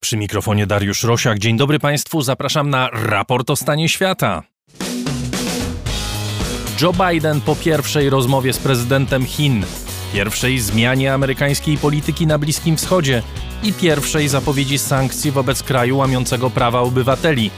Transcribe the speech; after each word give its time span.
Przy 0.00 0.16
mikrofonie 0.16 0.66
Dariusz 0.66 1.02
Rosiak. 1.02 1.38
Dzień 1.38 1.56
dobry 1.56 1.78
Państwu, 1.78 2.22
zapraszam 2.22 2.70
na 2.70 2.88
raport 2.92 3.50
o 3.50 3.56
stanie 3.56 3.88
świata. 3.88 4.42
Joe 6.80 6.92
Biden 6.92 7.40
po 7.40 7.56
pierwszej 7.56 8.10
rozmowie 8.10 8.52
z 8.52 8.58
prezydentem 8.58 9.26
Chin, 9.26 9.64
pierwszej 10.12 10.58
zmianie 10.58 11.14
amerykańskiej 11.14 11.78
polityki 11.78 12.26
na 12.26 12.38
Bliskim 12.38 12.76
Wschodzie 12.76 13.22
i 13.62 13.72
pierwszej 13.72 14.28
zapowiedzi 14.28 14.78
sankcji 14.78 15.30
wobec 15.30 15.62
kraju 15.62 15.96
łamiącego 15.96 16.50
prawa 16.50 16.80
obywateli. 16.80 17.50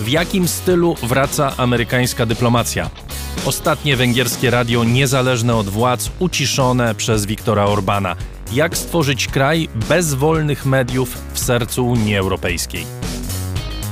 W 0.00 0.08
jakim 0.08 0.48
stylu 0.48 0.94
wraca 1.02 1.52
amerykańska 1.56 2.26
dyplomacja? 2.26 2.90
Ostatnie 3.46 3.96
węgierskie 3.96 4.50
radio 4.50 4.84
niezależne 4.84 5.56
od 5.56 5.68
władz, 5.68 6.10
uciszone 6.18 6.94
przez 6.94 7.26
Viktora 7.26 7.64
Orbana. 7.64 8.16
Jak 8.52 8.76
stworzyć 8.78 9.26
kraj 9.26 9.68
bez 9.88 10.14
wolnych 10.14 10.66
mediów 10.66 11.18
w 11.32 11.38
sercu 11.38 11.86
Unii 11.86 12.16
Europejskiej? 12.16 12.86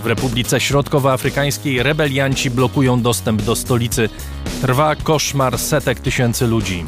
W 0.02 0.06
Republice 0.06 0.60
Środkowoafrykańskiej 0.60 1.82
rebelianci 1.82 2.50
blokują 2.50 3.02
dostęp 3.02 3.42
do 3.42 3.56
stolicy. 3.56 4.08
Trwa 4.60 4.96
koszmar 4.96 5.58
setek 5.58 6.00
tysięcy 6.00 6.46
ludzi. 6.46 6.84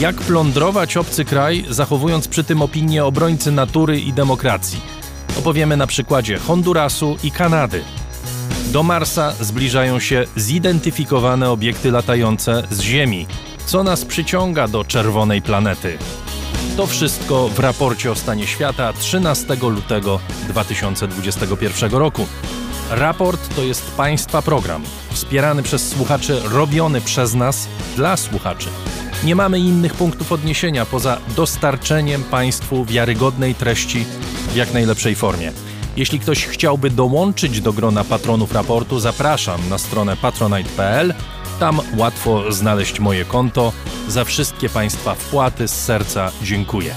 Jak 0.00 0.16
plądrować 0.16 0.96
obcy 0.96 1.24
kraj, 1.24 1.64
zachowując 1.68 2.28
przy 2.28 2.44
tym 2.44 2.62
opinię 2.62 3.04
obrońcy 3.04 3.52
natury 3.52 4.00
i 4.00 4.12
demokracji? 4.12 4.80
Opowiemy 5.38 5.76
na 5.76 5.86
przykładzie 5.86 6.38
Hondurasu 6.38 7.16
i 7.24 7.30
Kanady. 7.30 7.82
Do 8.72 8.82
Marsa 8.82 9.32
zbliżają 9.40 10.00
się 10.00 10.24
zidentyfikowane 10.36 11.50
obiekty 11.50 11.90
latające 11.90 12.62
z 12.70 12.80
Ziemi. 12.80 13.26
Co 13.66 13.82
nas 13.82 14.04
przyciąga 14.04 14.68
do 14.68 14.84
czerwonej 14.84 15.42
planety? 15.42 15.98
To 16.76 16.86
wszystko 16.86 17.48
w 17.48 17.58
raporcie 17.58 18.10
o 18.12 18.14
stanie 18.14 18.46
świata 18.46 18.92
13 18.92 19.56
lutego 19.62 20.20
2021 20.48 21.90
roku. 21.90 22.26
Raport 22.90 23.54
to 23.56 23.62
jest 23.62 23.90
Państwa 23.96 24.42
program, 24.42 24.82
wspierany 25.10 25.62
przez 25.62 25.88
słuchaczy, 25.88 26.40
robiony 26.44 27.00
przez 27.00 27.34
nas 27.34 27.68
dla 27.96 28.16
słuchaczy. 28.16 28.68
Nie 29.24 29.36
mamy 29.36 29.58
innych 29.58 29.94
punktów 29.94 30.32
odniesienia 30.32 30.86
poza 30.86 31.18
dostarczeniem 31.36 32.22
Państwu 32.22 32.84
wiarygodnej 32.84 33.54
treści 33.54 34.04
w 34.52 34.56
jak 34.56 34.72
najlepszej 34.72 35.14
formie. 35.14 35.52
Jeśli 35.96 36.20
ktoś 36.20 36.46
chciałby 36.46 36.90
dołączyć 36.90 37.60
do 37.60 37.72
grona 37.72 38.04
patronów 38.04 38.52
raportu, 38.52 39.00
zapraszam 39.00 39.68
na 39.68 39.78
stronę 39.78 40.16
patronite.pl. 40.16 41.14
Tam 41.60 41.80
łatwo 41.96 42.52
znaleźć 42.52 43.00
moje 43.00 43.24
konto. 43.24 43.72
Za 44.08 44.24
wszystkie 44.24 44.68
Państwa 44.68 45.14
wpłaty 45.14 45.68
z 45.68 45.84
serca 45.84 46.30
dziękuję. 46.42 46.94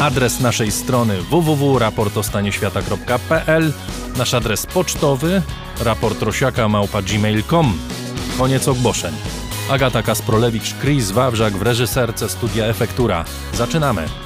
Adres 0.00 0.40
naszej 0.40 0.72
strony 0.72 1.22
www.raportostanieświata.pl 1.22 3.72
Nasz 4.16 4.34
adres 4.34 4.66
pocztowy 4.66 5.42
raportrosiaka.gmail.com 5.80 7.78
Koniec 8.38 8.68
ogłoszeń. 8.68 9.14
Agata 9.70 10.02
Kasprolewicz, 10.02 10.74
Chris 10.80 11.10
Wawrzak 11.10 11.56
w 11.56 11.62
reżyserce 11.62 12.28
Studia 12.28 12.64
Efektura. 12.64 13.24
Zaczynamy! 13.54 14.23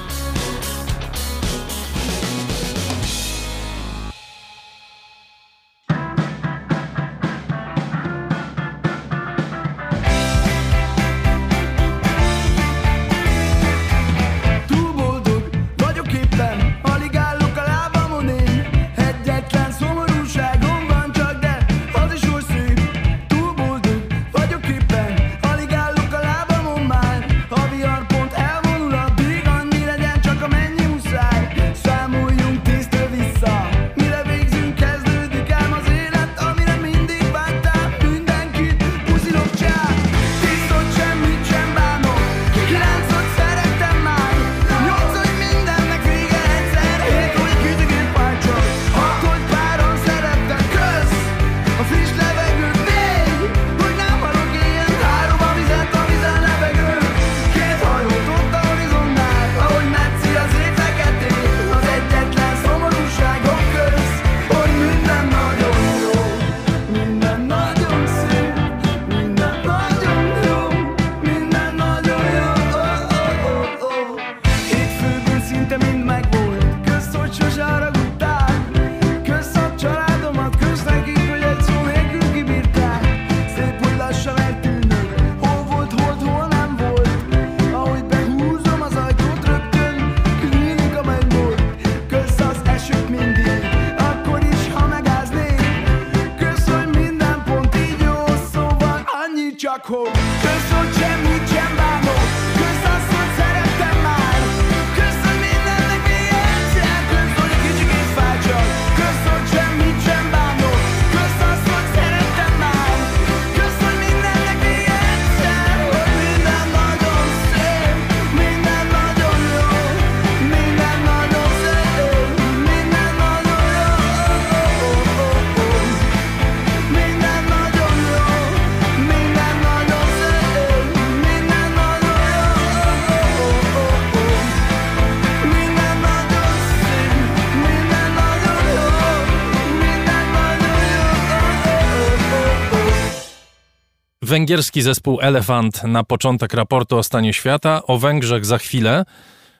Węgierski 144.29 144.81
zespół 144.81 145.19
Elefant 145.21 145.83
na 145.83 146.03
początek 146.03 146.53
raportu 146.53 146.97
o 146.97 147.03
stanie 147.03 147.33
świata, 147.33 147.81
o 147.83 147.97
Węgrzech 147.97 148.45
za 148.45 148.57
chwilę. 148.57 149.05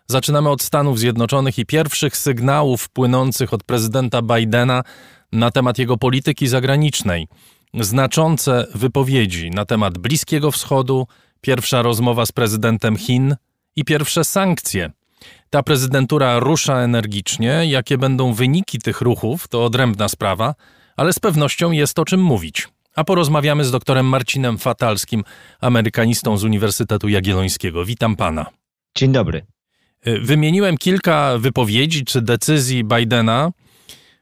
Zaczynamy 0.08 0.50
od 0.50 0.62
Stanów 0.62 1.00
Zjednoczonych 1.00 1.60
i 1.60 1.66
pierwszych 1.66 2.18
sygnałów 2.18 2.90
płynących 2.90 3.54
od 3.54 3.64
prezydenta 3.64 4.22
Bidena 4.22 4.82
na 5.32 5.52
temat 5.52 5.78
jego 5.78 5.98
polityki 5.98 6.48
zagranicznej. 6.48 7.28
Znaczące 7.80 8.68
wypowiedzi 8.76 9.52
na 9.52 9.66
temat 9.66 9.98
Bliskiego 9.98 10.52
Wschodu, 10.52 11.08
pierwsza 11.42 11.82
rozmowa 11.82 12.26
z 12.26 12.32
prezydentem 12.32 12.98
Chin 12.98 13.36
i 13.76 13.86
pierwsze 13.86 14.24
sankcje. 14.24 14.92
Ta 15.50 15.64
prezydentura 15.64 16.40
rusza 16.40 16.80
energicznie. 16.80 17.62
Jakie 17.66 17.98
będą 17.98 18.34
wyniki 18.34 18.80
tych 18.80 19.02
ruchów, 19.02 19.48
to 19.48 19.66
odrębna 19.66 20.10
sprawa, 20.10 20.56
ale 20.98 21.14
z 21.14 21.20
pewnością 21.20 21.72
jest 21.72 22.00
o 22.00 22.06
czym 22.06 22.22
mówić. 22.22 22.68
A 23.00 23.04
porozmawiamy 23.04 23.66
z 23.66 23.72
doktorem 23.72 24.06
Marcinem 24.06 24.58
Fatalskim, 24.58 25.24
amerykanistą 25.62 26.38
z 26.38 26.44
Uniwersytetu 26.44 27.08
Jagiellońskiego. 27.10 27.86
Witam 27.86 28.16
pana. 28.16 28.46
Dzień 28.98 29.12
dobry. 29.12 29.46
Y, 30.08 30.20
wymieniłem 30.20 30.78
kilka 30.78 31.38
wypowiedzi 31.38 32.06
czy 32.06 32.22
decyzji 32.22 32.84
Bidena. 32.84 33.52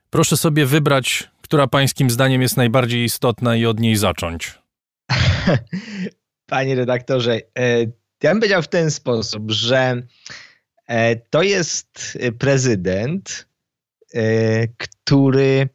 Proszę 0.09 0.37
sobie 0.37 0.65
wybrać, 0.65 1.29
która 1.41 1.67
pańskim 1.67 2.09
zdaniem 2.09 2.41
jest 2.41 2.57
najbardziej 2.57 3.03
istotna 3.03 3.55
i 3.55 3.65
od 3.65 3.79
niej 3.79 3.95
zacząć. 3.95 4.59
Panie 6.45 6.75
redaktorze, 6.75 7.41
e, 7.59 7.79
ja 8.23 8.31
bym 8.31 8.39
powiedział 8.39 8.61
w 8.61 8.67
ten 8.67 8.91
sposób, 8.91 9.51
że 9.51 10.01
e, 10.87 11.15
to 11.15 11.43
jest 11.43 12.17
prezydent, 12.39 13.47
który 14.77 15.69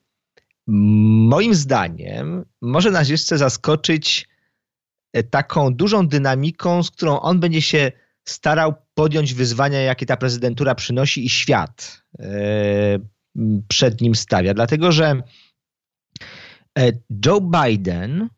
moim 0.66 1.54
zdaniem 1.54 2.44
może 2.62 2.90
nas 2.90 3.08
jeszcze 3.08 3.38
zaskoczyć 3.38 4.28
taką 5.30 5.74
dużą 5.74 6.08
dynamiką, 6.08 6.82
z 6.82 6.90
którą 6.90 7.20
on 7.20 7.40
będzie 7.40 7.62
się 7.62 7.92
starał 8.24 8.74
podjąć 8.94 9.34
wyzwania, 9.34 9.80
jakie 9.80 10.06
ta 10.06 10.16
prezydentura 10.16 10.74
przynosi 10.74 11.24
i 11.26 11.28
świat 11.28 12.02
przed 13.68 14.00
nim 14.00 14.14
stawia. 14.14 14.54
Dlatego, 14.54 14.92
że 14.92 15.22
Joe 17.26 17.40
Biden 17.40 18.28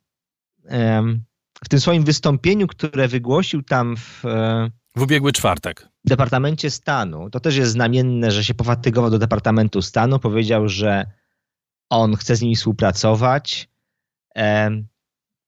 w 1.65 1.69
tym 1.69 1.81
swoim 1.81 2.05
wystąpieniu, 2.05 2.67
które 2.67 3.09
wygłosił 3.09 3.63
tam 3.63 3.97
w. 3.97 4.25
E, 4.25 4.71
w 4.97 5.03
ubiegły 5.03 5.33
czwartek. 5.33 5.89
W 6.05 6.09
Departamencie 6.09 6.71
Stanu, 6.71 7.31
to 7.31 7.41
też 7.41 7.57
jest 7.57 7.73
znamienne, 7.73 8.31
że 8.31 8.45
się 8.45 8.55
pofatygował 8.55 9.11
do 9.11 9.19
Departamentu 9.19 9.83
Stanu, 9.83 10.19
powiedział, 10.19 10.69
że 10.69 11.07
on 11.91 12.17
chce 12.17 12.37
z 12.37 12.43
nimi 12.43 12.57
współpracować. 12.57 13.69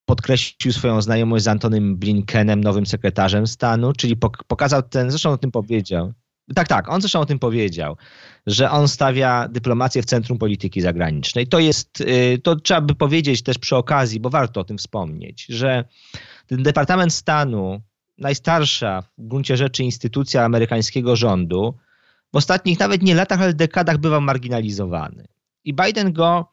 Podkreślił 0.04 0.72
swoją 0.72 1.02
znajomość 1.02 1.44
z 1.44 1.48
Antonym 1.48 1.96
Blinkenem, 1.96 2.64
nowym 2.64 2.86
sekretarzem 2.86 3.46
stanu, 3.46 3.92
czyli 3.92 4.16
pokazał 4.46 4.82
ten, 4.82 5.10
zresztą 5.10 5.30
o 5.30 5.38
tym 5.38 5.50
powiedział, 5.50 6.12
tak, 6.54 6.68
tak. 6.68 6.88
On 6.88 7.00
zresztą 7.00 7.20
o 7.20 7.26
tym 7.26 7.38
powiedział, 7.38 7.96
że 8.46 8.70
on 8.70 8.88
stawia 8.88 9.48
dyplomację 9.48 10.02
w 10.02 10.04
centrum 10.04 10.38
polityki 10.38 10.80
zagranicznej. 10.80 11.46
To 11.46 11.58
jest, 11.58 12.00
y, 12.00 12.40
to 12.42 12.56
trzeba 12.56 12.80
by 12.80 12.94
powiedzieć 12.94 13.42
też 13.42 13.58
przy 13.58 13.76
okazji, 13.76 14.20
bo 14.20 14.30
warto 14.30 14.60
o 14.60 14.64
tym 14.64 14.78
wspomnieć, 14.78 15.46
że 15.48 15.84
ten 16.46 16.62
Departament 16.62 17.12
Stanu, 17.12 17.80
najstarsza 18.18 19.02
w 19.18 19.26
gruncie 19.28 19.56
rzeczy 19.56 19.84
instytucja 19.84 20.44
amerykańskiego 20.44 21.16
rządu, 21.16 21.74
w 22.32 22.36
ostatnich 22.36 22.78
nawet 22.78 23.02
nie 23.02 23.14
latach, 23.14 23.40
ale 23.40 23.54
dekadach 23.54 23.98
bywał 23.98 24.20
marginalizowany. 24.20 25.24
I 25.66 25.74
Biden 25.74 26.12
go 26.12 26.48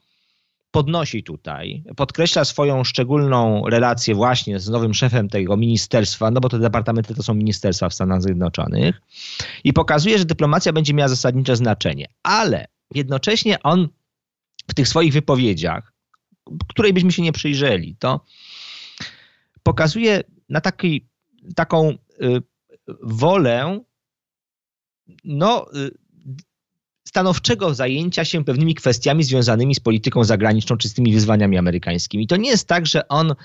podnosi 0.71 1.23
tutaj, 1.23 1.83
podkreśla 1.95 2.45
swoją 2.45 2.83
szczególną 2.83 3.69
relację 3.69 4.15
właśnie 4.15 4.59
z 4.59 4.69
nowym 4.69 4.93
szefem 4.93 5.29
tego 5.29 5.57
ministerstwa, 5.57 6.31
no 6.31 6.41
bo 6.41 6.49
te 6.49 6.59
departamenty 6.59 7.15
to 7.15 7.23
są 7.23 7.33
ministerstwa 7.33 7.89
w 7.89 7.93
Stanach 7.93 8.21
Zjednoczonych 8.21 9.01
i 9.63 9.73
pokazuje, 9.73 10.17
że 10.17 10.25
dyplomacja 10.25 10.73
będzie 10.73 10.93
miała 10.93 11.07
zasadnicze 11.07 11.55
znaczenie, 11.55 12.07
ale 12.23 12.65
jednocześnie 12.95 13.63
on 13.63 13.87
w 14.67 14.73
tych 14.73 14.87
swoich 14.87 15.13
wypowiedziach, 15.13 15.93
której 16.67 16.93
byśmy 16.93 17.11
się 17.11 17.21
nie 17.21 17.31
przyjrzeli, 17.31 17.95
to 17.99 18.25
pokazuje 19.63 20.23
na 20.49 20.61
taki, 20.61 21.07
taką 21.55 21.89
y, 21.89 22.41
wolę 23.03 23.79
no, 25.23 25.65
y, 25.75 26.02
stanowczego 27.03 27.73
zajęcia 27.73 28.25
się 28.25 28.45
pewnymi 28.45 28.75
kwestiami 28.75 29.23
związanymi 29.23 29.75
z 29.75 29.79
polityką 29.79 30.23
zagraniczną 30.23 30.77
czy 30.77 30.89
z 30.89 30.93
tymi 30.93 31.13
wyzwaniami 31.13 31.57
amerykańskimi. 31.57 32.27
To 32.27 32.37
nie 32.37 32.49
jest 32.49 32.67
tak, 32.67 32.85
że 32.85 33.07
on 33.07 33.35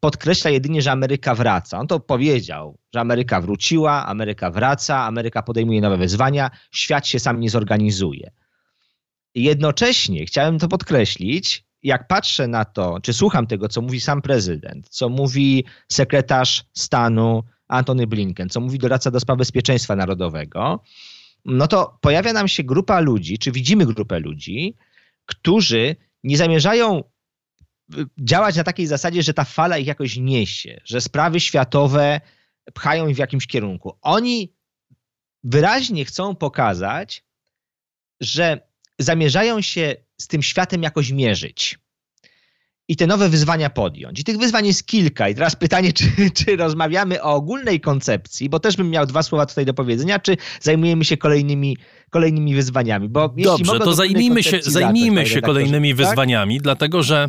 podkreśla 0.00 0.50
jedynie, 0.50 0.82
że 0.82 0.92
Ameryka 0.92 1.34
wraca. 1.34 1.78
On 1.78 1.86
to 1.86 2.00
powiedział, 2.00 2.78
że 2.94 3.00
Ameryka 3.00 3.40
wróciła, 3.40 4.06
Ameryka 4.06 4.50
wraca, 4.50 5.04
Ameryka 5.04 5.42
podejmuje 5.42 5.80
nowe 5.80 5.96
wyzwania, 5.96 6.50
świat 6.70 7.06
się 7.06 7.18
sam 7.18 7.40
nie 7.40 7.50
zorganizuje. 7.50 8.30
Jednocześnie 9.34 10.26
chciałem 10.26 10.58
to 10.58 10.68
podkreślić, 10.68 11.64
jak 11.82 12.08
patrzę 12.08 12.48
na 12.48 12.64
to, 12.64 13.00
czy 13.02 13.12
słucham 13.12 13.46
tego, 13.46 13.68
co 13.68 13.82
mówi 13.82 14.00
sam 14.00 14.22
prezydent, 14.22 14.88
co 14.88 15.08
mówi 15.08 15.64
sekretarz 15.92 16.64
stanu 16.72 17.42
Antony 17.68 18.06
Blinken, 18.06 18.48
co 18.48 18.60
mówi 18.60 18.78
doradca 18.78 19.10
do 19.10 19.20
spraw 19.20 19.38
bezpieczeństwa 19.38 19.96
narodowego, 19.96 20.82
no 21.44 21.68
to 21.68 21.98
pojawia 22.00 22.32
nam 22.32 22.48
się 22.48 22.64
grupa 22.64 23.00
ludzi, 23.00 23.38
czy 23.38 23.52
widzimy 23.52 23.86
grupę 23.86 24.20
ludzi, 24.20 24.76
którzy 25.26 25.96
nie 26.24 26.36
zamierzają 26.36 27.04
y, 27.94 28.06
działać 28.18 28.56
na 28.56 28.64
takiej 28.64 28.86
zasadzie, 28.86 29.22
że 29.22 29.34
ta 29.34 29.44
fala 29.44 29.78
ich 29.78 29.86
jakoś 29.86 30.16
niesie, 30.16 30.80
że 30.84 31.00
sprawy 31.00 31.40
światowe 31.40 32.20
pchają 32.74 33.08
ich 33.08 33.16
w 33.16 33.18
jakimś 33.18 33.46
kierunku. 33.46 33.98
Oni 34.02 34.54
wyraźnie 35.44 36.04
chcą 36.04 36.36
pokazać, 36.36 37.24
że 38.20 38.68
zamierzają 38.98 39.60
się 39.60 39.96
z 40.20 40.28
tym 40.28 40.42
światem 40.42 40.82
jakoś 40.82 41.10
mierzyć 41.10 41.78
i 42.88 42.96
te 42.96 43.06
nowe 43.06 43.28
wyzwania 43.28 43.70
podjąć. 43.70 44.20
I 44.20 44.24
tych 44.24 44.38
wyzwań 44.38 44.66
jest 44.66 44.86
kilka. 44.86 45.28
I 45.28 45.34
teraz 45.34 45.56
pytanie, 45.56 45.92
czy, 45.92 46.04
czy 46.34 46.56
rozmawiamy 46.56 47.22
o 47.22 47.34
ogólnej 47.34 47.80
koncepcji, 47.80 48.48
bo 48.48 48.60
też 48.60 48.76
bym 48.76 48.90
miał 48.90 49.06
dwa 49.06 49.22
słowa 49.22 49.46
tutaj 49.46 49.64
do 49.64 49.74
powiedzenia, 49.74 50.18
czy 50.18 50.36
zajmujemy 50.60 51.04
się 51.04 51.16
kolejnymi, 51.16 51.76
kolejnymi 52.10 52.54
wyzwaniami. 52.54 53.08
Bo 53.08 53.28
Dobrze, 53.28 53.78
to 53.78 53.94
zajmijmy 53.94 54.42
się, 54.42 54.58
zajmijmy 54.62 55.26
się 55.26 55.40
kolejnymi 55.40 55.88
tak? 55.90 55.96
wyzwaniami, 55.96 56.60
dlatego 56.60 57.02
że 57.02 57.28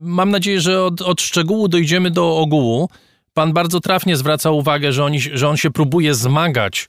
mam 0.00 0.30
nadzieję, 0.30 0.60
że 0.60 0.82
od, 0.82 1.02
od 1.02 1.20
szczegółu 1.20 1.68
dojdziemy 1.68 2.10
do 2.10 2.36
ogółu. 2.36 2.88
Pan 3.34 3.52
bardzo 3.52 3.80
trafnie 3.80 4.16
zwraca 4.16 4.50
uwagę, 4.50 4.92
że, 4.92 5.04
oni, 5.04 5.20
że 5.20 5.48
on 5.48 5.56
się 5.56 5.70
próbuje 5.70 6.14
zmagać 6.14 6.88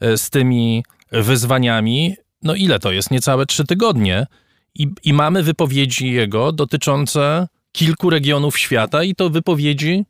e, 0.00 0.18
z 0.18 0.30
tymi 0.30 0.84
wyzwaniami. 1.12 2.16
No 2.42 2.54
ile 2.54 2.78
to 2.78 2.92
jest? 2.92 3.10
Niecałe 3.10 3.46
trzy 3.46 3.64
tygodnie. 3.64 4.26
I, 4.74 4.88
I 5.04 5.12
mamy 5.12 5.42
wypowiedzi 5.42 6.12
jego 6.12 6.52
dotyczące 6.52 7.48
kilku 7.72 8.10
regionów 8.10 8.58
świata, 8.58 9.04
i 9.04 9.14
to 9.14 9.30
wypowiedzi 9.30 10.04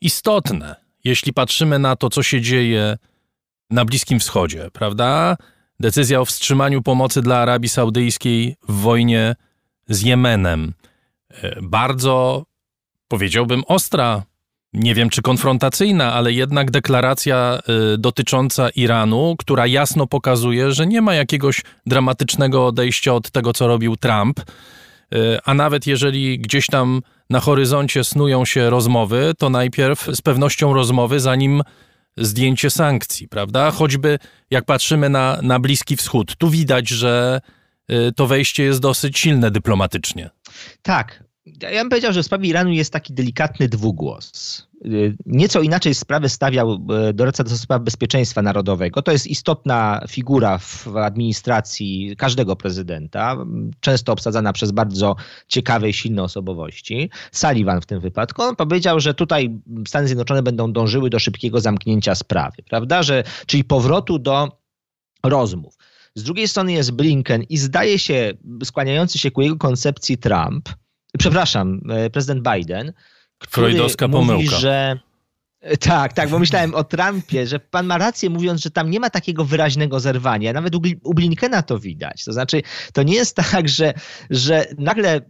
istotne, 0.00 0.76
jeśli 1.04 1.32
patrzymy 1.32 1.78
na 1.78 1.96
to, 1.96 2.10
co 2.10 2.22
się 2.22 2.40
dzieje 2.40 2.98
na 3.70 3.84
Bliskim 3.84 4.20
Wschodzie, 4.20 4.70
prawda? 4.72 5.36
Decyzja 5.80 6.20
o 6.20 6.24
wstrzymaniu 6.24 6.82
pomocy 6.82 7.22
dla 7.22 7.38
Arabii 7.38 7.68
Saudyjskiej 7.68 8.56
w 8.68 8.72
wojnie 8.72 9.36
z 9.88 10.02
Jemenem. 10.02 10.72
E, 11.30 11.62
bardzo, 11.62 12.44
powiedziałbym, 13.08 13.62
ostra 13.66 14.22
nie 14.74 14.94
wiem 14.94 15.10
czy 15.10 15.22
konfrontacyjna, 15.22 16.12
ale 16.12 16.32
jednak 16.32 16.70
deklaracja 16.70 17.58
y, 17.94 17.98
dotycząca 17.98 18.68
Iranu, 18.68 19.34
która 19.38 19.66
jasno 19.66 20.06
pokazuje, 20.06 20.72
że 20.72 20.86
nie 20.86 21.02
ma 21.02 21.14
jakiegoś 21.14 21.62
dramatycznego 21.86 22.66
odejścia 22.66 23.14
od 23.14 23.30
tego, 23.30 23.52
co 23.52 23.66
robił 23.66 23.96
Trump. 23.96 24.40
Y, 24.40 24.44
a 25.44 25.54
nawet 25.54 25.86
jeżeli 25.86 26.38
gdzieś 26.38 26.66
tam 26.66 27.02
na 27.30 27.40
horyzoncie 27.40 28.04
snują 28.04 28.44
się 28.44 28.70
rozmowy, 28.70 29.32
to 29.38 29.50
najpierw 29.50 30.08
z 30.14 30.20
pewnością 30.20 30.74
rozmowy, 30.74 31.20
zanim 31.20 31.62
zdjęcie 32.16 32.70
sankcji, 32.70 33.28
prawda? 33.28 33.70
Choćby 33.70 34.18
jak 34.50 34.64
patrzymy 34.64 35.08
na, 35.08 35.38
na 35.42 35.58
Bliski 35.58 35.96
Wschód, 35.96 36.36
tu 36.36 36.50
widać, 36.50 36.88
że 36.88 37.40
y, 37.90 38.12
to 38.16 38.26
wejście 38.26 38.64
jest 38.64 38.80
dosyć 38.80 39.18
silne 39.18 39.50
dyplomatycznie. 39.50 40.30
Tak, 40.82 41.23
ja 41.46 41.80
bym 41.80 41.88
powiedział, 41.88 42.12
że 42.12 42.22
w 42.22 42.26
sprawie 42.26 42.48
Iranu 42.48 42.70
jest 42.70 42.92
taki 42.92 43.14
delikatny 43.14 43.68
dwugłos. 43.68 44.32
Y, 44.84 45.16
nieco 45.26 45.60
inaczej 45.60 45.94
sprawę 45.94 46.28
stawiał 46.28 46.78
y, 47.08 47.12
doradca 47.12 47.44
do 47.44 47.50
spraw 47.50 47.82
bezpieczeństwa 47.82 48.42
narodowego. 48.42 49.02
To 49.02 49.12
jest 49.12 49.26
istotna 49.26 50.04
figura 50.08 50.58
w 50.58 50.86
administracji 50.96 52.14
każdego 52.18 52.56
prezydenta, 52.56 53.36
często 53.80 54.12
obsadzana 54.12 54.52
przez 54.52 54.72
bardzo 54.72 55.16
ciekawe 55.48 55.88
i 55.88 55.92
silne 55.92 56.22
osobowości. 56.22 57.10
Sullivan 57.32 57.80
w 57.80 57.86
tym 57.86 58.00
wypadku. 58.00 58.42
On 58.42 58.56
powiedział, 58.56 59.00
że 59.00 59.14
tutaj 59.14 59.60
Stany 59.88 60.06
Zjednoczone 60.06 60.42
będą 60.42 60.72
dążyły 60.72 61.10
do 61.10 61.18
szybkiego 61.18 61.60
zamknięcia 61.60 62.14
sprawy, 62.14 62.62
prawda? 62.70 63.02
Że, 63.02 63.24
czyli 63.46 63.64
powrotu 63.64 64.18
do 64.18 64.58
rozmów. 65.22 65.78
Z 66.14 66.22
drugiej 66.22 66.48
strony 66.48 66.72
jest 66.72 66.90
Blinken 66.90 67.42
i 67.42 67.56
zdaje 67.56 67.98
się 67.98 68.32
skłaniający 68.64 69.18
się 69.18 69.30
ku 69.30 69.42
jego 69.42 69.56
koncepcji 69.56 70.18
Trump, 70.18 70.68
przepraszam, 71.18 71.80
e, 71.90 72.10
prezydent 72.10 72.48
Biden, 72.54 72.92
który 73.38 73.66
Freudowska 73.66 74.08
mówi, 74.08 74.26
pomyłka. 74.26 74.56
że 74.56 74.98
tak, 75.80 76.12
tak, 76.12 76.28
bo 76.28 76.38
myślałem 76.38 76.74
o 76.74 76.84
Trumpie, 76.84 77.46
że 77.46 77.58
pan 77.58 77.86
ma 77.86 77.98
rację 77.98 78.30
mówiąc, 78.30 78.60
że 78.60 78.70
tam 78.70 78.90
nie 78.90 79.00
ma 79.00 79.10
takiego 79.10 79.44
wyraźnego 79.44 80.00
zerwania. 80.00 80.52
Nawet 80.52 80.74
u 81.02 81.14
Blinkena 81.14 81.62
to 81.62 81.78
widać. 81.78 82.24
To 82.24 82.32
znaczy, 82.32 82.62
to 82.92 83.02
nie 83.02 83.14
jest 83.14 83.36
tak, 83.36 83.68
że, 83.68 83.94
że 84.30 84.66
nagle 84.78 85.20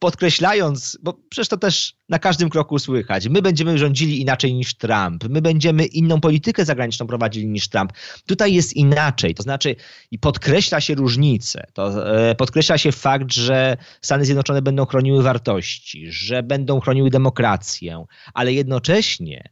podkreślając, 0.00 0.98
bo 1.02 1.20
przecież 1.28 1.48
to 1.48 1.56
też 1.56 1.94
na 2.08 2.18
każdym 2.18 2.50
kroku 2.50 2.78
słychać, 2.78 3.28
my 3.28 3.42
będziemy 3.42 3.78
rządzili 3.78 4.20
inaczej 4.20 4.54
niż 4.54 4.74
Trump, 4.74 5.24
my 5.28 5.42
będziemy 5.42 5.84
inną 5.84 6.20
politykę 6.20 6.64
zagraniczną 6.64 7.06
prowadzili 7.06 7.48
niż 7.48 7.68
Trump. 7.68 7.92
Tutaj 8.26 8.54
jest 8.54 8.76
inaczej, 8.76 9.34
to 9.34 9.42
znaczy 9.42 9.76
i 10.10 10.18
podkreśla 10.18 10.80
się 10.80 10.94
różnice, 10.94 11.66
to 11.72 12.14
e, 12.30 12.34
podkreśla 12.34 12.78
się 12.78 12.92
fakt, 12.92 13.32
że 13.32 13.76
Stany 14.00 14.24
Zjednoczone 14.24 14.62
będą 14.62 14.86
chroniły 14.86 15.22
wartości, 15.22 16.12
że 16.12 16.42
będą 16.42 16.80
chroniły 16.80 17.10
demokrację, 17.10 18.04
ale 18.34 18.52
jednocześnie 18.52 19.50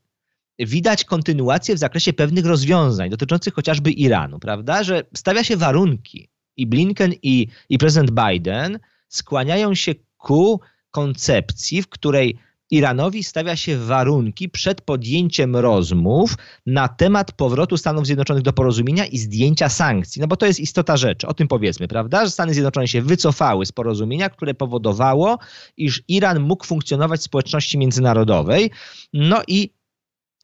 widać 0.58 1.04
kontynuację 1.04 1.74
w 1.74 1.78
zakresie 1.78 2.12
pewnych 2.12 2.46
rozwiązań 2.46 3.10
dotyczących 3.10 3.54
chociażby 3.54 3.90
Iranu, 3.90 4.38
prawda? 4.38 4.82
Że 4.82 5.02
stawia 5.14 5.44
się 5.44 5.56
warunki 5.56 6.28
i 6.56 6.66
Blinken 6.66 7.12
i, 7.22 7.48
i 7.68 7.78
prezydent 7.78 8.10
Biden 8.10 8.78
skłaniają 9.08 9.74
się 9.74 9.94
ku 10.16 10.60
koncepcji, 10.94 11.82
w 11.82 11.88
której 11.88 12.38
Iranowi 12.70 13.24
stawia 13.24 13.56
się 13.56 13.78
warunki 13.78 14.48
przed 14.48 14.80
podjęciem 14.80 15.56
rozmów 15.56 16.34
na 16.66 16.88
temat 16.88 17.32
powrotu 17.32 17.76
Stanów 17.76 18.06
Zjednoczonych 18.06 18.42
do 18.42 18.52
porozumienia 18.52 19.06
i 19.06 19.18
zdjęcia 19.18 19.68
sankcji. 19.68 20.20
No 20.20 20.26
bo 20.26 20.36
to 20.36 20.46
jest 20.46 20.60
istota 20.60 20.96
rzeczy, 20.96 21.26
o 21.26 21.34
tym 21.34 21.48
powiedzmy, 21.48 21.88
prawda? 21.88 22.24
Że 22.24 22.30
Stany 22.30 22.54
Zjednoczone 22.54 22.88
się 22.88 23.02
wycofały 23.02 23.66
z 23.66 23.72
porozumienia, 23.72 24.30
które 24.30 24.54
powodowało, 24.54 25.38
iż 25.76 26.02
Iran 26.08 26.40
mógł 26.40 26.64
funkcjonować 26.64 27.20
w 27.20 27.24
społeczności 27.24 27.78
międzynarodowej. 27.78 28.70
No 29.12 29.42
i 29.48 29.70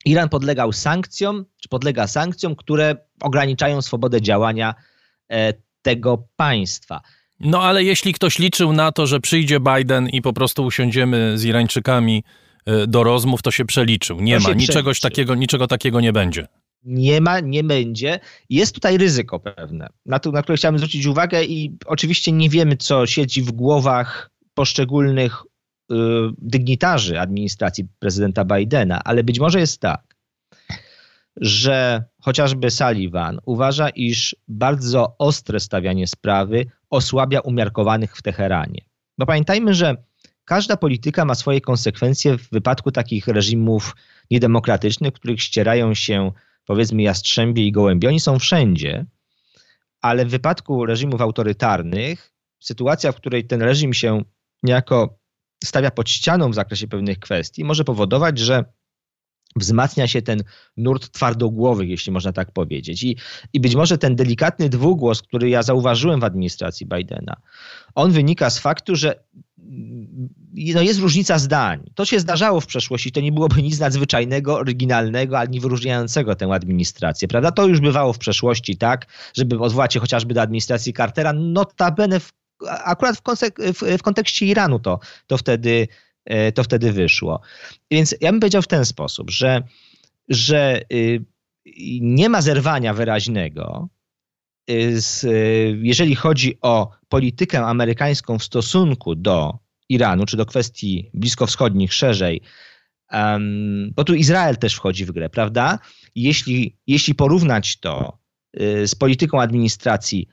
Iran 0.05 0.29
podlegał 0.29 0.73
sankcjom, 0.73 1.45
czy 1.61 1.69
podlega 1.69 2.07
sankcjom, 2.07 2.57
które 2.57 2.97
ograniczają 3.23 3.83
swobodę 3.83 4.23
działania 4.23 4.75
e, 5.31 5.53
tego 5.83 6.29
państwa. 6.37 7.01
No 7.41 7.63
ale 7.63 7.85
jeśli 7.85 8.13
ktoś 8.13 8.39
liczył 8.39 8.73
na 8.73 8.93
to, 8.93 9.07
że 9.07 9.21
przyjdzie 9.21 9.61
Biden 9.61 10.09
i 10.09 10.23
po 10.23 10.33
prostu 10.33 10.65
usiądziemy 10.65 11.39
z 11.39 11.45
Irańczykami 11.45 12.25
e, 12.67 12.87
do 12.87 13.03
rozmów, 13.03 13.43
to 13.43 13.51
się 13.51 13.65
przeliczył. 13.65 14.21
Nie 14.21 14.41
to 14.41 14.49
ma, 14.49 14.55
niczegoś 14.55 15.01
takiego, 15.01 15.35
niczego 15.35 15.67
takiego 15.67 16.01
nie 16.01 16.13
będzie. 16.13 16.47
Nie 16.85 17.21
ma, 17.21 17.41
nie 17.41 17.65
będzie. 17.65 18.21
Jest 18.51 18.75
tutaj 18.75 18.99
ryzyko 18.99 19.41
pewne, 19.41 19.89
na, 20.07 20.19
to, 20.19 20.31
na 20.31 20.43
które 20.43 20.57
chciałem 20.59 20.79
zwrócić 20.79 21.07
uwagę 21.07 21.45
i 21.45 21.77
oczywiście 21.87 22.33
nie 22.33 22.49
wiemy, 22.49 22.77
co 22.77 23.07
siedzi 23.07 23.43
w 23.43 23.53
głowach 23.53 24.31
poszczególnych 24.55 25.43
y, 25.43 25.95
dygnitarzy 26.39 27.21
administracji 27.21 27.87
prezydenta 27.99 28.45
Bidena, 28.45 29.01
ale 29.05 29.25
być 29.25 29.41
może 29.41 29.61
jest 29.61 29.81
tak, 29.81 30.17
że 31.37 32.05
chociażby 32.21 32.71
Sullivan 32.71 33.39
uważa, 33.45 33.89
iż 33.89 34.37
bardzo 34.49 35.15
ostre 35.19 35.61
stawianie 35.61 36.07
sprawy 36.07 36.67
osłabia 36.91 37.41
umiarkowanych 37.41 38.17
w 38.17 38.23
Teheranie. 38.23 38.85
Bo 39.19 39.27
pamiętajmy, 39.27 39.75
że 39.75 39.97
każda 40.45 40.77
polityka 40.77 41.25
ma 41.25 41.35
swoje 41.35 41.61
konsekwencje 41.61 42.39
w 42.39 42.51
wypadku 42.51 42.93
takich 42.93 43.29
reżimów 43.29 43.97
niedemokratycznych, 44.31 45.13
których 45.13 45.43
ścierają 45.43 45.95
się 45.95 46.33
powiedzmy 46.65 47.03
jastrzębie 47.03 47.67
i 47.67 47.73
gołębie. 47.73 48.09
Oni 48.09 48.21
są 48.21 48.39
wszędzie, 48.39 49.07
ale 50.01 50.27
w 50.27 50.31
wypadku 50.31 50.87
reżimów 50.87 51.21
autorytarnych, 51.21 52.33
sytuacja, 52.61 53.13
w 53.13 53.17
której 53.17 53.47
ten 53.47 53.63
reżim 53.63 53.95
się 53.95 54.23
niejako 54.63 55.19
stawia 55.65 55.91
pod 55.91 56.11
ścianą 56.11 56.51
w 56.51 56.55
zakresie 56.55 56.89
pewnych 56.89 57.19
kwestii, 57.19 57.65
może 57.65 57.85
powodować, 57.85 58.39
że 58.39 58.65
wzmacnia 59.57 60.07
się 60.07 60.23
ten 60.23 60.43
nurt 60.77 61.13
twardogłowych, 61.13 61.89
jeśli 61.89 62.13
można 62.13 62.33
tak 62.33 62.53
powiedzieć. 62.53 63.03
I, 63.03 63.17
I 63.53 63.61
być 63.61 63.75
może 63.75 63.99
ten 63.99 64.17
delikatny 64.17 64.69
dwugłos, 64.69 65.23
który 65.23 65.49
ja 65.49 65.63
zauważyłem 65.63 66.21
w 66.21 66.25
administracji 66.25 66.87
Bidena, 66.87 67.37
on 67.95 68.13
wynika 68.13 68.51
z 68.51 68.59
faktu, 68.59 68.97
że 68.97 69.25
mm, 69.59 70.29
no 70.75 70.83
jest 70.83 71.01
różnica 71.01 71.39
zdań. 71.39 71.91
To 71.95 72.05
się 72.05 72.21
zdarzało 72.21 72.61
w 72.61 72.67
przeszłości, 72.67 73.13
to 73.13 73.21
nie 73.21 73.33
byłoby 73.33 73.63
nic 73.63 73.79
nadzwyczajnego, 73.79 74.55
oryginalnego, 74.55 75.39
ani 75.39 75.61
wyróżniającego 75.61 76.35
tę 76.35 76.53
administrację, 76.53 77.29
prawda? 77.29 77.53
To 77.53 77.67
już 77.67 77.81
bywało 77.81 78.13
w 78.13 78.19
przeszłości, 78.19 78.77
tak, 78.77 79.07
żeby 79.35 79.59
odwołać 79.59 79.95
się 79.95 80.01
chociażby 80.01 80.35
do 80.35 80.43
administracji 80.43 80.93
Cartera, 80.93 81.33
notabene 81.33 82.21
w, 82.21 82.33
akurat 82.85 83.17
w, 83.17 83.23
konsek- 83.23 83.73
w, 83.73 83.99
w 83.99 84.03
kontekście 84.03 84.47
Iranu 84.47 84.79
to, 84.79 85.01
to 85.27 85.39
wtedy 85.39 85.89
to 86.55 86.65
wtedy 86.65 86.93
wyszło. 86.93 87.41
Więc 87.91 88.15
ja 88.21 88.33
bym 88.33 88.41
powiedział 88.41 88.63
w 88.63 88.67
ten 88.67 88.85
sposób, 88.85 89.31
że, 89.31 89.63
że 90.29 90.81
y, 90.93 91.25
nie 92.01 92.29
ma 92.29 92.43
zerwania 92.43 92.95
wyraźnego, 92.95 93.89
y, 94.71 95.01
z, 95.01 95.25
y, 95.25 95.79
jeżeli 95.83 96.15
chodzi 96.15 96.59
o 96.63 96.91
politykę 97.09 97.67
amerykańską 97.67 98.39
w 98.39 98.45
stosunku 98.45 99.15
do 99.15 99.59
Iranu, 99.89 100.27
czy 100.27 100.37
do 100.37 100.47
kwestii 100.47 101.11
bliskowschodnich 101.15 101.95
szerzej, 101.95 102.41
bo 103.97 104.05
tu 104.05 104.15
Izrael 104.15 104.57
też 104.57 104.75
wchodzi 104.75 105.05
w 105.05 105.13
grę, 105.13 105.31
prawda? 105.31 105.79
Jeśli, 106.15 106.77
jeśli 106.87 107.15
porównać 107.15 107.81
to 107.81 108.19
z 108.85 108.95
polityką 108.95 109.41
administracji 109.41 110.29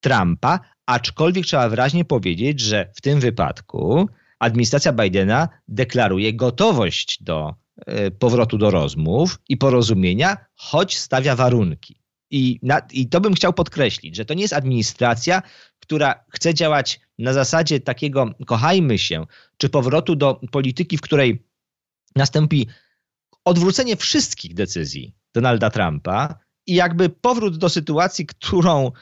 Trumpa, 0.00 0.60
aczkolwiek 0.86 1.46
trzeba 1.46 1.68
wyraźnie 1.68 2.04
powiedzieć, 2.04 2.60
że 2.60 2.90
w 2.94 3.00
tym 3.00 3.20
wypadku 3.20 4.08
administracja 4.38 4.92
Bidena 4.92 5.48
deklaruje 5.68 6.34
gotowość 6.34 7.22
do 7.22 7.54
e, 7.86 8.10
powrotu 8.10 8.58
do 8.58 8.70
rozmów 8.70 9.38
i 9.48 9.56
porozumienia, 9.56 10.36
choć 10.54 10.98
stawia 10.98 11.36
warunki. 11.36 12.00
I, 12.30 12.58
na, 12.62 12.80
I 12.92 13.08
to 13.08 13.20
bym 13.20 13.34
chciał 13.34 13.52
podkreślić, 13.52 14.16
że 14.16 14.24
to 14.24 14.34
nie 14.34 14.42
jest 14.42 14.54
administracja, 14.54 15.42
która 15.80 16.24
chce 16.28 16.54
działać 16.54 17.00
na 17.18 17.32
zasadzie 17.32 17.80
takiego 17.80 18.34
kochajmy 18.46 18.98
się, 18.98 19.26
czy 19.56 19.68
powrotu 19.68 20.16
do 20.16 20.40
polityki, 20.50 20.96
w 20.96 21.00
której 21.00 21.44
nastąpi 22.16 22.66
odwrócenie 23.44 23.96
wszystkich 23.96 24.54
decyzji 24.54 25.14
Donalda 25.34 25.70
Trumpa 25.70 26.38
i 26.66 26.74
jakby 26.74 27.08
powrót 27.08 27.56
do 27.56 27.68
sytuacji, 27.68 28.26
którą 28.26 28.92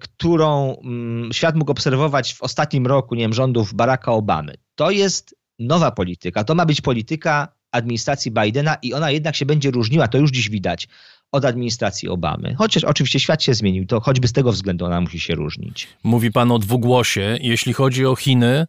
którą 0.00 0.76
mm, 0.84 1.32
świat 1.32 1.56
mógł 1.56 1.70
obserwować 1.70 2.34
w 2.34 2.42
ostatnim 2.42 2.86
roku, 2.86 3.14
nie 3.14 3.22
wiem, 3.22 3.32
rządów 3.32 3.74
Baracka 3.74 4.12
Obamy. 4.12 4.54
To 4.74 4.90
jest 4.90 5.34
nowa 5.58 5.90
polityka. 5.90 6.44
To 6.44 6.54
ma 6.54 6.66
być 6.66 6.80
polityka 6.80 7.48
administracji 7.72 8.30
Bidena 8.30 8.76
i 8.82 8.94
ona 8.94 9.10
jednak 9.10 9.36
się 9.36 9.46
będzie 9.46 9.70
różniła, 9.70 10.08
to 10.08 10.18
już 10.18 10.30
dziś 10.30 10.50
widać, 10.50 10.88
od 11.32 11.44
administracji 11.44 12.08
Obamy. 12.08 12.54
Chociaż 12.58 12.84
oczywiście 12.84 13.20
świat 13.20 13.42
się 13.42 13.54
zmienił, 13.54 13.86
to 13.86 14.00
choćby 14.00 14.28
z 14.28 14.32
tego 14.32 14.52
względu 14.52 14.84
ona 14.84 15.00
musi 15.00 15.20
się 15.20 15.34
różnić. 15.34 15.88
Mówi 16.02 16.32
pan 16.32 16.52
o 16.52 16.58
dwugłosie. 16.58 17.38
Jeśli 17.40 17.72
chodzi 17.72 18.06
o 18.06 18.16
Chiny, 18.16 18.66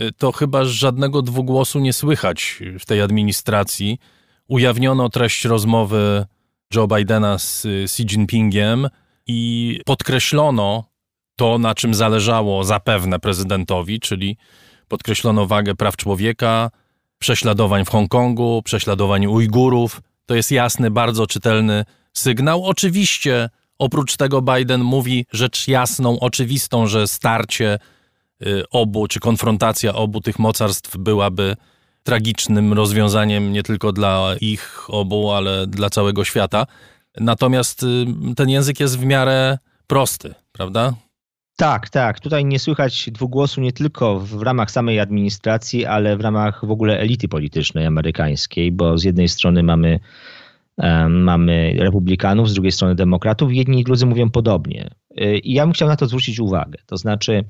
y, 0.00 0.12
to 0.12 0.32
chyba 0.32 0.64
żadnego 0.64 1.22
dwugłosu 1.22 1.78
nie 1.78 1.92
słychać 1.92 2.62
w 2.78 2.86
tej 2.86 3.00
administracji. 3.00 3.98
Ujawniono 4.48 5.08
treść 5.08 5.44
rozmowy 5.44 6.26
Joe 6.74 6.88
Bidena 6.88 7.38
z 7.38 7.66
Xi 7.66 8.02
Jinpingiem 8.02 8.88
i 9.28 9.80
podkreślono 9.86 10.84
to, 11.36 11.58
na 11.58 11.74
czym 11.74 11.94
zależało 11.94 12.64
zapewne 12.64 13.18
prezydentowi, 13.18 14.00
czyli 14.00 14.36
podkreślono 14.88 15.46
wagę 15.46 15.74
praw 15.74 15.96
człowieka, 15.96 16.70
prześladowań 17.18 17.84
w 17.84 17.88
Hongkongu, 17.88 18.62
prześladowań 18.64 19.26
Ujgurów. 19.26 20.00
To 20.26 20.34
jest 20.34 20.50
jasny, 20.50 20.90
bardzo 20.90 21.26
czytelny 21.26 21.84
sygnał. 22.12 22.64
Oczywiście, 22.64 23.48
oprócz 23.78 24.16
tego 24.16 24.42
Biden 24.42 24.80
mówi 24.80 25.26
rzecz 25.32 25.68
jasną, 25.68 26.20
oczywistą, 26.20 26.86
że 26.86 27.08
starcie 27.08 27.78
y, 28.46 28.62
obu, 28.70 29.08
czy 29.08 29.20
konfrontacja 29.20 29.94
obu 29.94 30.20
tych 30.20 30.38
mocarstw 30.38 30.96
byłaby 30.96 31.56
tragicznym 32.02 32.72
rozwiązaniem 32.72 33.52
nie 33.52 33.62
tylko 33.62 33.92
dla 33.92 34.34
ich 34.40 34.86
obu, 34.88 35.30
ale 35.30 35.66
dla 35.66 35.90
całego 35.90 36.24
świata. 36.24 36.66
Natomiast 37.20 37.82
y, 37.82 38.06
ten 38.36 38.48
język 38.48 38.80
jest 38.80 38.98
w 38.98 39.04
miarę 39.04 39.58
prosty, 39.86 40.34
prawda? 40.52 40.94
Tak, 41.56 41.90
tak. 41.90 42.20
Tutaj 42.20 42.44
nie 42.44 42.58
słychać 42.58 43.10
dwugłosu 43.10 43.60
nie 43.60 43.72
tylko 43.72 44.20
w 44.20 44.42
ramach 44.42 44.70
samej 44.70 45.00
administracji, 45.00 45.86
ale 45.86 46.16
w 46.16 46.20
ramach 46.20 46.66
w 46.66 46.70
ogóle 46.70 46.98
elity 47.00 47.28
politycznej 47.28 47.86
amerykańskiej, 47.86 48.72
bo 48.72 48.98
z 48.98 49.04
jednej 49.04 49.28
strony 49.28 49.62
mamy, 49.62 50.00
mamy 51.08 51.74
republikanów, 51.78 52.50
z 52.50 52.54
drugiej 52.54 52.72
strony 52.72 52.94
demokratów. 52.94 53.52
Jedni 53.52 53.80
i 53.80 53.84
drudzy 53.84 54.06
mówią 54.06 54.30
podobnie. 54.30 54.90
Y, 55.20 55.38
I 55.38 55.52
ja 55.52 55.64
bym 55.64 55.72
chciał 55.72 55.88
na 55.88 55.96
to 55.96 56.06
zwrócić 56.06 56.40
uwagę. 56.40 56.78
To 56.86 56.96
znaczy, 56.96 57.44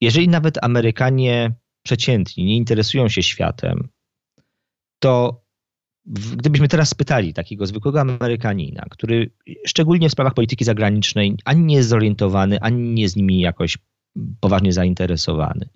jeżeli 0.00 0.28
nawet 0.28 0.64
Amerykanie 0.64 1.54
przeciętni 1.82 2.44
nie 2.44 2.56
interesują 2.56 3.08
się 3.08 3.22
światem, 3.22 3.88
to 4.98 5.43
gdybyśmy 6.06 6.68
teraz 6.68 6.88
spytali 6.88 7.34
takiego 7.34 7.66
zwykłego 7.66 8.00
Amerykanina, 8.00 8.86
który 8.90 9.30
szczególnie 9.66 10.08
w 10.08 10.12
sprawach 10.12 10.34
polityki 10.34 10.64
zagranicznej 10.64 11.36
ani 11.44 11.64
nie 11.64 11.76
jest 11.76 11.88
zorientowany, 11.88 12.60
ani 12.60 12.92
nie 12.92 13.02
jest 13.02 13.16
nimi 13.16 13.40
jakoś 13.40 13.78
poważnie 14.40 14.72
zainteresowany, 14.72 15.68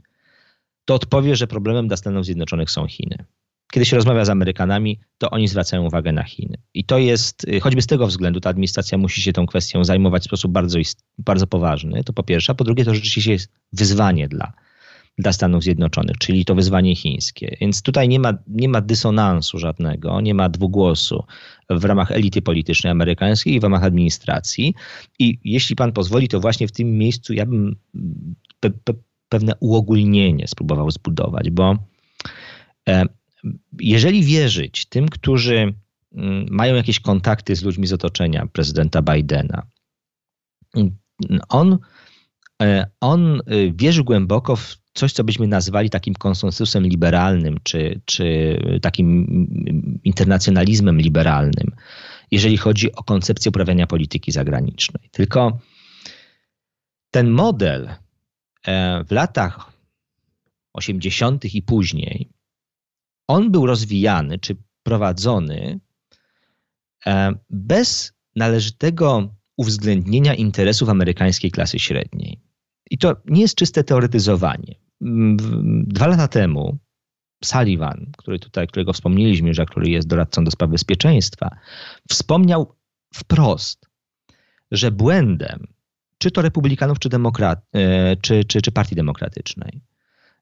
to 0.84 0.94
odpowie, 0.94 1.36
że 1.36 1.46
problemem 1.46 1.88
dla 1.88 1.96
Stanów 1.96 2.24
Zjednoczonych 2.24 2.70
są 2.70 2.86
Chiny. 2.86 3.24
Kiedy 3.72 3.86
się 3.86 3.96
rozmawia 3.96 4.24
z 4.24 4.30
Amerykanami, 4.30 5.00
to 5.18 5.30
oni 5.30 5.48
zwracają 5.48 5.84
uwagę 5.84 6.12
na 6.12 6.22
Chiny. 6.22 6.56
I 6.74 6.84
to 6.84 6.98
jest, 6.98 7.46
choćby 7.62 7.82
z 7.82 7.86
tego 7.86 8.06
względu, 8.06 8.40
ta 8.40 8.50
administracja 8.50 8.98
musi 8.98 9.22
się 9.22 9.32
tą 9.32 9.46
kwestią 9.46 9.84
zajmować 9.84 10.22
w 10.22 10.24
sposób 10.24 10.52
bardzo, 10.52 10.78
bardzo 11.18 11.46
poważny. 11.46 12.04
To 12.04 12.12
po 12.12 12.22
pierwsze. 12.22 12.52
A 12.52 12.54
po 12.54 12.64
drugie, 12.64 12.84
to 12.84 12.94
rzeczywiście 12.94 13.32
jest 13.32 13.52
wyzwanie 13.72 14.28
dla, 14.28 14.52
dla 15.18 15.32
Stanów 15.32 15.62
Zjednoczonych, 15.62 16.18
czyli 16.18 16.44
to 16.44 16.54
wyzwanie 16.54 16.96
chińskie. 16.96 17.56
Więc 17.60 17.82
tutaj 17.82 18.08
nie 18.08 18.20
ma, 18.20 18.32
nie 18.46 18.68
ma 18.68 18.80
dysonansu 18.80 19.58
żadnego, 19.58 20.20
nie 20.20 20.34
ma 20.34 20.48
dwugłosu 20.48 21.24
w 21.70 21.84
ramach 21.84 22.12
elity 22.12 22.42
politycznej 22.42 22.90
amerykańskiej 22.90 23.54
i 23.54 23.60
w 23.60 23.62
ramach 23.62 23.84
administracji. 23.84 24.74
I 25.18 25.38
jeśli 25.44 25.76
pan 25.76 25.92
pozwoli, 25.92 26.28
to 26.28 26.40
właśnie 26.40 26.68
w 26.68 26.72
tym 26.72 26.98
miejscu 26.98 27.32
ja 27.32 27.46
bym 27.46 27.76
pe, 28.60 28.70
pe, 28.70 28.92
pewne 29.28 29.52
uogólnienie 29.60 30.48
spróbował 30.48 30.90
zbudować, 30.90 31.50
bo 31.50 31.76
e, 32.88 33.04
jeżeli 33.80 34.22
wierzyć 34.22 34.86
tym, 34.86 35.08
którzy 35.08 35.74
mm, 36.12 36.46
mają 36.50 36.74
jakieś 36.74 37.00
kontakty 37.00 37.56
z 37.56 37.62
ludźmi 37.62 37.86
z 37.86 37.92
otoczenia 37.92 38.46
prezydenta 38.46 39.02
Bidena, 39.02 39.66
on, 41.48 41.78
e, 42.62 42.86
on 43.00 43.40
wierzy 43.72 44.04
głęboko 44.04 44.56
w 44.56 44.78
coś, 44.98 45.12
co 45.12 45.24
byśmy 45.24 45.46
nazwali 45.46 45.90
takim 45.90 46.14
konsensusem 46.14 46.86
liberalnym, 46.86 47.58
czy, 47.62 48.00
czy 48.04 48.58
takim 48.82 49.26
internacjonalizmem 50.04 51.00
liberalnym, 51.00 51.70
jeżeli 52.30 52.56
chodzi 52.56 52.92
o 52.92 53.02
koncepcję 53.02 53.48
uprawiania 53.48 53.86
polityki 53.86 54.32
zagranicznej. 54.32 55.08
Tylko 55.10 55.58
ten 57.10 57.30
model 57.30 57.88
e, 58.66 59.04
w 59.04 59.10
latach 59.10 59.72
80. 60.72 61.54
i 61.54 61.62
później, 61.62 62.28
on 63.28 63.50
był 63.50 63.66
rozwijany 63.66 64.38
czy 64.38 64.56
prowadzony 64.82 65.80
e, 67.06 67.34
bez 67.50 68.12
należytego 68.36 69.34
uwzględnienia 69.56 70.34
interesów 70.34 70.88
amerykańskiej 70.88 71.50
klasy 71.50 71.78
średniej. 71.78 72.40
I 72.90 72.98
to 72.98 73.16
nie 73.26 73.42
jest 73.42 73.54
czyste 73.54 73.84
teoretyzowanie. 73.84 74.87
Dwa 75.00 76.06
lata 76.06 76.28
temu 76.28 76.78
Sullivan, 77.44 78.06
który 78.16 78.38
tutaj, 78.38 78.66
którego 78.66 78.92
wspomnieliśmy 78.92 79.52
a 79.62 79.64
który 79.64 79.90
jest 79.90 80.08
doradcą 80.08 80.44
do 80.44 80.50
spraw 80.50 80.70
bezpieczeństwa, 80.70 81.50
wspomniał 82.08 82.74
wprost, 83.14 83.88
że 84.70 84.90
błędem 84.90 85.66
czy 86.18 86.30
to 86.30 86.42
republikanów, 86.42 86.98
czy, 86.98 87.08
demokrat, 87.08 87.60
e, 87.72 88.16
czy, 88.16 88.44
czy, 88.44 88.62
czy 88.62 88.72
partii 88.72 88.94
demokratycznej, 88.94 89.80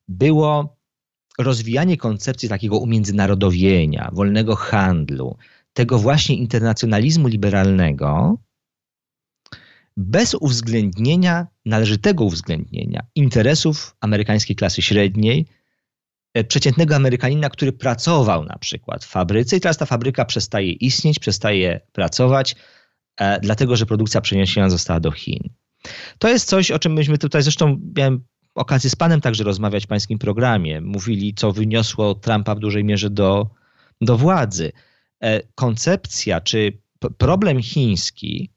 było 0.08 0.76
rozwijanie 1.38 1.96
koncepcji 1.96 2.48
takiego 2.48 2.78
umiędzynarodowienia, 2.78 4.10
wolnego 4.12 4.56
handlu, 4.56 5.36
tego 5.72 5.98
właśnie 5.98 6.36
internacjonalizmu 6.36 7.28
liberalnego, 7.28 8.38
bez 9.96 10.34
uwzględnienia, 10.34 11.46
należytego 11.64 12.24
uwzględnienia 12.24 13.06
interesów 13.14 13.96
amerykańskiej 14.00 14.56
klasy 14.56 14.82
średniej, 14.82 15.46
e, 16.34 16.44
przeciętnego 16.44 16.96
Amerykanina, 16.96 17.50
który 17.50 17.72
pracował 17.72 18.44
na 18.44 18.58
przykład 18.58 19.04
w 19.04 19.08
fabryce 19.08 19.56
i 19.56 19.60
teraz 19.60 19.78
ta 19.78 19.86
fabryka 19.86 20.24
przestaje 20.24 20.72
istnieć, 20.72 21.18
przestaje 21.18 21.80
pracować, 21.92 22.56
e, 23.16 23.40
dlatego 23.40 23.76
że 23.76 23.86
produkcja 23.86 24.20
przeniesiona 24.20 24.70
została 24.70 25.00
do 25.00 25.10
Chin. 25.10 25.40
To 26.18 26.28
jest 26.28 26.48
coś, 26.48 26.70
o 26.70 26.78
czym 26.78 26.92
myśmy 26.92 27.18
tutaj 27.18 27.42
zresztą 27.42 27.80
miałem 27.96 28.24
okazję 28.54 28.90
z 28.90 28.96
panem 28.96 29.20
także 29.20 29.44
rozmawiać 29.44 29.84
w 29.84 29.86
pańskim 29.86 30.18
programie. 30.18 30.80
Mówili, 30.80 31.34
co 31.34 31.52
wyniosło 31.52 32.14
Trumpa 32.14 32.54
w 32.54 32.58
dużej 32.58 32.84
mierze 32.84 33.10
do, 33.10 33.50
do 34.00 34.16
władzy. 34.16 34.72
E, 35.20 35.42
koncepcja 35.54 36.40
czy 36.40 36.78
problem 37.18 37.62
chiński, 37.62 38.50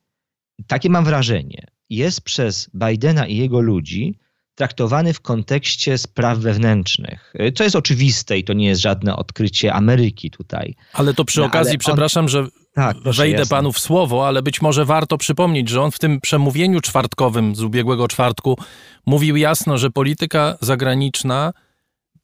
takie 0.68 0.90
mam 0.90 1.06
wrażenie, 1.06 1.68
jest 1.90 2.22
przez 2.22 2.70
Bidena 2.74 3.28
i 3.28 3.38
jego 3.38 3.60
ludzi 3.60 4.20
traktowany 4.56 5.14
w 5.14 5.22
kontekście 5.22 5.98
spraw 5.98 6.38
wewnętrznych. 6.38 7.34
To 7.56 7.64
jest 7.64 7.76
oczywiste 7.76 8.38
i 8.38 8.44
to 8.44 8.54
nie 8.54 8.68
jest 8.68 8.82
żadne 8.82 9.16
odkrycie 9.16 9.74
Ameryki 9.74 10.32
tutaj. 10.32 10.76
Ale 10.94 11.14
to 11.14 11.26
przy 11.26 11.40
no, 11.40 11.46
okazji, 11.46 11.74
on... 11.74 11.78
przepraszam, 11.78 12.30
że 12.30 12.48
tak, 12.74 12.98
wejdę 12.98 13.40
jasne. 13.40 13.58
panu 13.58 13.72
w 13.72 13.80
słowo, 13.80 14.28
ale 14.28 14.42
być 14.42 14.62
może 14.62 14.86
warto 14.86 15.18
przypomnieć, 15.18 15.70
że 15.70 15.82
on 15.82 15.92
w 15.92 16.00
tym 16.00 16.22
przemówieniu 16.22 16.82
czwartkowym 16.82 17.56
z 17.56 17.62
ubiegłego 17.62 18.08
czwartku 18.08 18.58
mówił 19.06 19.36
jasno, 19.36 19.78
że 19.78 19.90
polityka 19.90 20.58
zagraniczna 20.62 21.54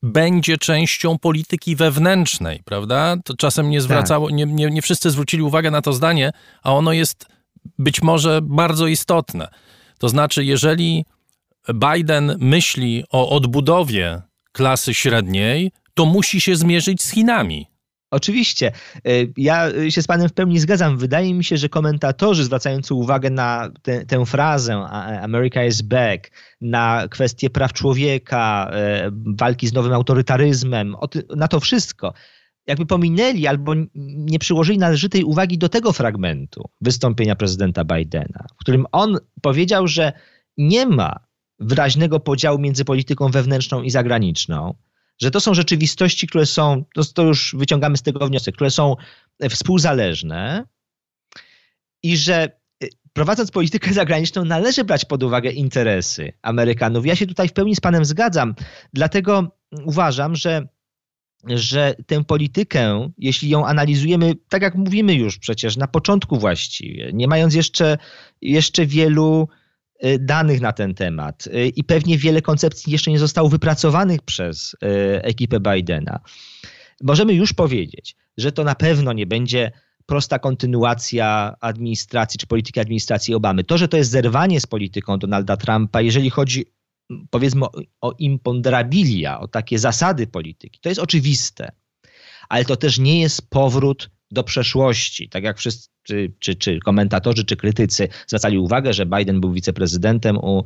będzie 0.03 0.57
częścią 0.57 1.17
polityki 1.17 1.75
wewnętrznej, 1.75 2.61
prawda? 2.65 3.17
To 3.25 3.35
czasem 3.35 3.69
nie 3.69 3.81
zwracało, 3.81 4.27
tak. 4.27 4.35
nie, 4.35 4.45
nie, 4.45 4.69
nie 4.69 4.81
wszyscy 4.81 5.11
zwrócili 5.11 5.43
uwagę 5.43 5.71
na 5.71 5.81
to 5.81 5.93
zdanie, 5.93 6.31
a 6.63 6.73
ono 6.73 6.93
jest 6.93 7.34
być 7.79 8.01
może 8.01 8.39
bardzo 8.43 8.87
istotne. 8.87 9.47
To 9.99 10.09
znaczy, 10.09 10.45
jeżeli 10.45 11.05
Biden 11.73 12.35
myśli 12.39 13.03
o 13.09 13.29
odbudowie 13.29 14.21
klasy 14.51 14.93
średniej, 14.93 15.71
to 15.93 16.05
musi 16.05 16.41
się 16.41 16.55
zmierzyć 16.55 17.03
z 17.03 17.11
Chinami. 17.11 17.67
Oczywiście. 18.11 18.71
Y, 19.07 19.33
ja 19.37 19.69
się 19.89 20.01
z 20.01 20.07
Panem 20.07 20.29
w 20.29 20.33
pełni 20.33 20.59
zgadzam. 20.59 20.97
Wydaje 20.97 21.33
mi 21.33 21.43
się, 21.43 21.57
że 21.57 21.69
komentatorzy 21.69 22.43
zwracający 22.43 22.93
uwagę 22.93 23.29
na 23.29 23.69
te, 23.81 24.05
tę 24.05 24.25
frazę 24.25 24.73
America 25.21 25.65
is 25.65 25.81
back, 25.81 26.31
na 26.61 27.07
kwestie 27.09 27.49
praw 27.49 27.73
człowieka, 27.73 28.71
y, 29.07 29.11
walki 29.37 29.67
z 29.67 29.73
nowym 29.73 29.93
autorytaryzmem, 29.93 30.95
na 31.35 31.47
to 31.47 31.59
wszystko, 31.59 32.13
jakby 32.67 32.85
pominęli 32.85 33.47
albo 33.47 33.73
nie 33.95 34.39
przyłożyli 34.39 34.77
należytej 34.77 35.23
uwagi 35.23 35.57
do 35.57 35.69
tego 35.69 35.93
fragmentu 35.93 36.69
wystąpienia 36.81 37.35
prezydenta 37.35 37.83
Bidena, 37.83 38.45
w 38.53 38.57
którym 38.57 38.85
on 38.91 39.17
powiedział, 39.41 39.87
że 39.87 40.13
nie 40.57 40.85
ma 40.85 41.19
wyraźnego 41.59 42.19
podziału 42.19 42.59
między 42.59 42.85
polityką 42.85 43.31
wewnętrzną 43.31 43.81
i 43.81 43.89
zagraniczną, 43.89 44.73
że 45.21 45.31
to 45.31 45.39
są 45.39 45.53
rzeczywistości, 45.53 46.27
które 46.27 46.45
są, 46.45 46.83
to, 46.95 47.03
to 47.03 47.23
już 47.23 47.55
wyciągamy 47.57 47.97
z 47.97 48.01
tego 48.01 48.27
wniosek, 48.27 48.55
które 48.55 48.71
są 48.71 48.95
współzależne 49.49 50.65
i 52.03 52.17
że 52.17 52.49
y, 52.83 52.89
prowadząc 53.13 53.51
politykę 53.51 53.93
zagraniczną, 53.93 54.45
należy 54.45 54.83
brać 54.83 55.05
pod 55.05 55.23
uwagę 55.23 55.51
interesy 55.51 56.33
Amerykanów. 56.41 57.05
Ja 57.05 57.15
się 57.15 57.27
tutaj 57.27 57.47
w 57.47 57.53
pełni 57.53 57.75
z 57.75 57.79
Panem 57.79 58.05
zgadzam, 58.05 58.55
dlatego 58.93 59.57
uważam, 59.85 60.35
że, 60.35 60.67
że 61.47 61.95
tę 62.07 62.23
politykę, 62.23 63.09
jeśli 63.17 63.49
ją 63.49 63.65
analizujemy, 63.65 64.33
tak 64.49 64.61
jak 64.61 64.75
mówimy 64.75 65.13
już 65.13 65.37
przecież 65.37 65.77
na 65.77 65.87
początku 65.87 66.39
właściwie, 66.39 67.13
nie 67.13 67.27
mając 67.27 67.53
jeszcze, 67.53 67.97
jeszcze 68.41 68.85
wielu 68.85 69.47
Y, 70.03 70.19
danych 70.19 70.61
na 70.61 70.73
ten 70.73 70.93
temat 70.93 71.47
y, 71.47 71.67
i 71.67 71.83
pewnie 71.83 72.17
wiele 72.17 72.41
koncepcji 72.41 72.93
jeszcze 72.93 73.11
nie 73.11 73.19
zostało 73.19 73.49
wypracowanych 73.49 74.21
przez 74.21 74.73
y, 74.73 74.77
ekipę 75.21 75.59
Bidena. 75.59 76.19
Możemy 77.03 77.33
już 77.33 77.53
powiedzieć, 77.53 78.15
że 78.37 78.51
to 78.51 78.63
na 78.63 78.75
pewno 78.75 79.13
nie 79.13 79.25
będzie 79.25 79.71
prosta 80.05 80.39
kontynuacja 80.39 81.55
administracji 81.61 82.37
czy 82.37 82.47
polityki 82.47 82.79
administracji 82.79 83.33
Obamy. 83.33 83.63
To, 83.63 83.77
że 83.77 83.87
to 83.87 83.97
jest 83.97 84.11
zerwanie 84.11 84.61
z 84.61 84.65
polityką 84.65 85.17
Donalda 85.17 85.57
Trumpa, 85.57 86.01
jeżeli 86.01 86.29
chodzi 86.29 86.65
powiedzmy 87.29 87.65
o, 87.65 87.71
o 88.01 88.15
imponderabilia, 88.19 89.39
o 89.39 89.47
takie 89.47 89.79
zasady 89.79 90.27
polityki, 90.27 90.79
to 90.79 90.89
jest 90.89 91.01
oczywiste. 91.01 91.71
Ale 92.49 92.65
to 92.65 92.75
też 92.75 92.99
nie 92.99 93.21
jest 93.21 93.49
powrót 93.49 94.09
do 94.31 94.43
przeszłości. 94.43 95.29
Tak 95.29 95.43
jak 95.43 95.57
wszyscy, 95.57 95.89
czy, 96.39 96.55
czy 96.55 96.79
komentatorzy, 96.79 97.43
czy 97.43 97.55
krytycy 97.55 98.07
zwracali 98.27 98.57
uwagę, 98.57 98.93
że 98.93 99.05
Biden 99.05 99.41
był 99.41 99.53
wiceprezydentem 99.53 100.37
u, 100.37 100.63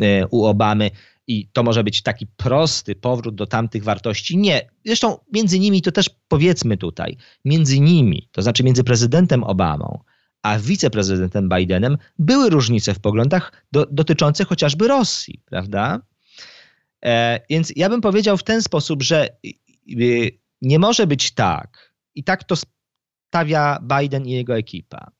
e, 0.00 0.26
u 0.26 0.44
Obamy 0.44 0.90
i 1.26 1.48
to 1.52 1.62
może 1.62 1.84
być 1.84 2.02
taki 2.02 2.26
prosty 2.26 2.94
powrót 2.94 3.34
do 3.34 3.46
tamtych 3.46 3.84
wartości. 3.84 4.36
Nie. 4.36 4.70
Zresztą 4.84 5.18
między 5.32 5.58
nimi, 5.58 5.82
to 5.82 5.92
też 5.92 6.10
powiedzmy 6.28 6.76
tutaj, 6.76 7.16
między 7.44 7.80
nimi, 7.80 8.28
to 8.32 8.42
znaczy 8.42 8.64
między 8.64 8.84
prezydentem 8.84 9.44
Obamą 9.44 9.98
a 10.42 10.58
wiceprezydentem 10.58 11.48
Bidenem 11.48 11.98
były 12.18 12.50
różnice 12.50 12.94
w 12.94 13.00
poglądach 13.00 13.52
do, 13.72 13.86
dotyczące 13.90 14.44
chociażby 14.44 14.88
Rosji, 14.88 15.40
prawda? 15.44 16.00
E, 17.04 17.40
więc 17.50 17.72
ja 17.76 17.88
bym 17.88 18.00
powiedział 18.00 18.36
w 18.36 18.44
ten 18.44 18.62
sposób, 18.62 19.02
że 19.02 19.28
nie 20.62 20.78
może 20.78 21.06
być 21.06 21.30
tak, 21.30 21.94
i 22.14 22.24
tak 22.24 22.44
to 22.44 22.54
stawia 23.28 23.78
Biden 23.98 24.26
i 24.26 24.30
jego 24.30 24.56
ekipa, 24.56 25.10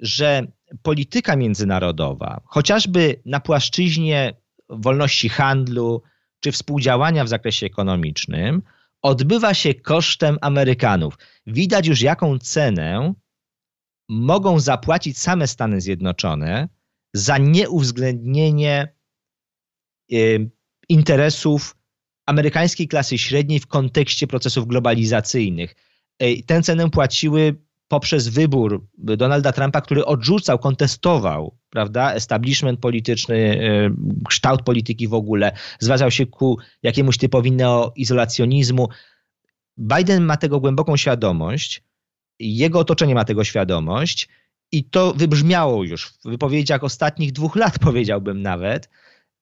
że 0.00 0.46
polityka 0.82 1.36
międzynarodowa, 1.36 2.40
chociażby 2.44 3.22
na 3.24 3.40
płaszczyźnie 3.40 4.34
wolności 4.68 5.28
handlu 5.28 6.02
czy 6.40 6.52
współdziałania 6.52 7.24
w 7.24 7.28
zakresie 7.28 7.66
ekonomicznym, 7.66 8.62
odbywa 9.02 9.54
się 9.54 9.74
kosztem 9.74 10.38
Amerykanów. 10.40 11.14
Widać 11.46 11.86
już, 11.86 12.00
jaką 12.00 12.38
cenę 12.38 13.14
mogą 14.08 14.60
zapłacić 14.60 15.18
same 15.18 15.46
Stany 15.46 15.80
Zjednoczone 15.80 16.68
za 17.14 17.38
nieuwzględnienie 17.38 18.94
y, 20.12 20.50
interesów 20.88 21.76
amerykańskiej 22.26 22.88
klasy 22.88 23.18
średniej 23.18 23.60
w 23.60 23.66
kontekście 23.66 24.26
procesów 24.26 24.66
globalizacyjnych 24.66 25.74
tę 26.46 26.62
cenę 26.62 26.90
płaciły 26.90 27.56
poprzez 27.88 28.28
wybór 28.28 28.86
Donalda 28.98 29.52
Trumpa, 29.52 29.80
który 29.80 30.04
odrzucał, 30.04 30.58
kontestował 30.58 31.58
prawda, 31.70 32.14
establishment 32.14 32.80
polityczny, 32.80 33.36
e, 33.36 33.90
kształt 34.28 34.62
polityki 34.62 35.08
w 35.08 35.14
ogóle, 35.14 35.52
zwracał 35.80 36.10
się 36.10 36.26
ku 36.26 36.58
jakiemuś 36.82 37.18
typowi 37.18 37.52
neoizolacjonizmu. 37.52 38.88
Biden 39.78 40.24
ma 40.24 40.36
tego 40.36 40.60
głęboką 40.60 40.96
świadomość, 40.96 41.82
jego 42.40 42.78
otoczenie 42.78 43.14
ma 43.14 43.24
tego 43.24 43.44
świadomość 43.44 44.28
i 44.72 44.84
to 44.84 45.12
wybrzmiało 45.12 45.84
już 45.84 46.08
w 46.08 46.22
wypowiedziach 46.24 46.84
ostatnich 46.84 47.32
dwóch 47.32 47.56
lat, 47.56 47.78
powiedziałbym 47.88 48.42
nawet, 48.42 48.88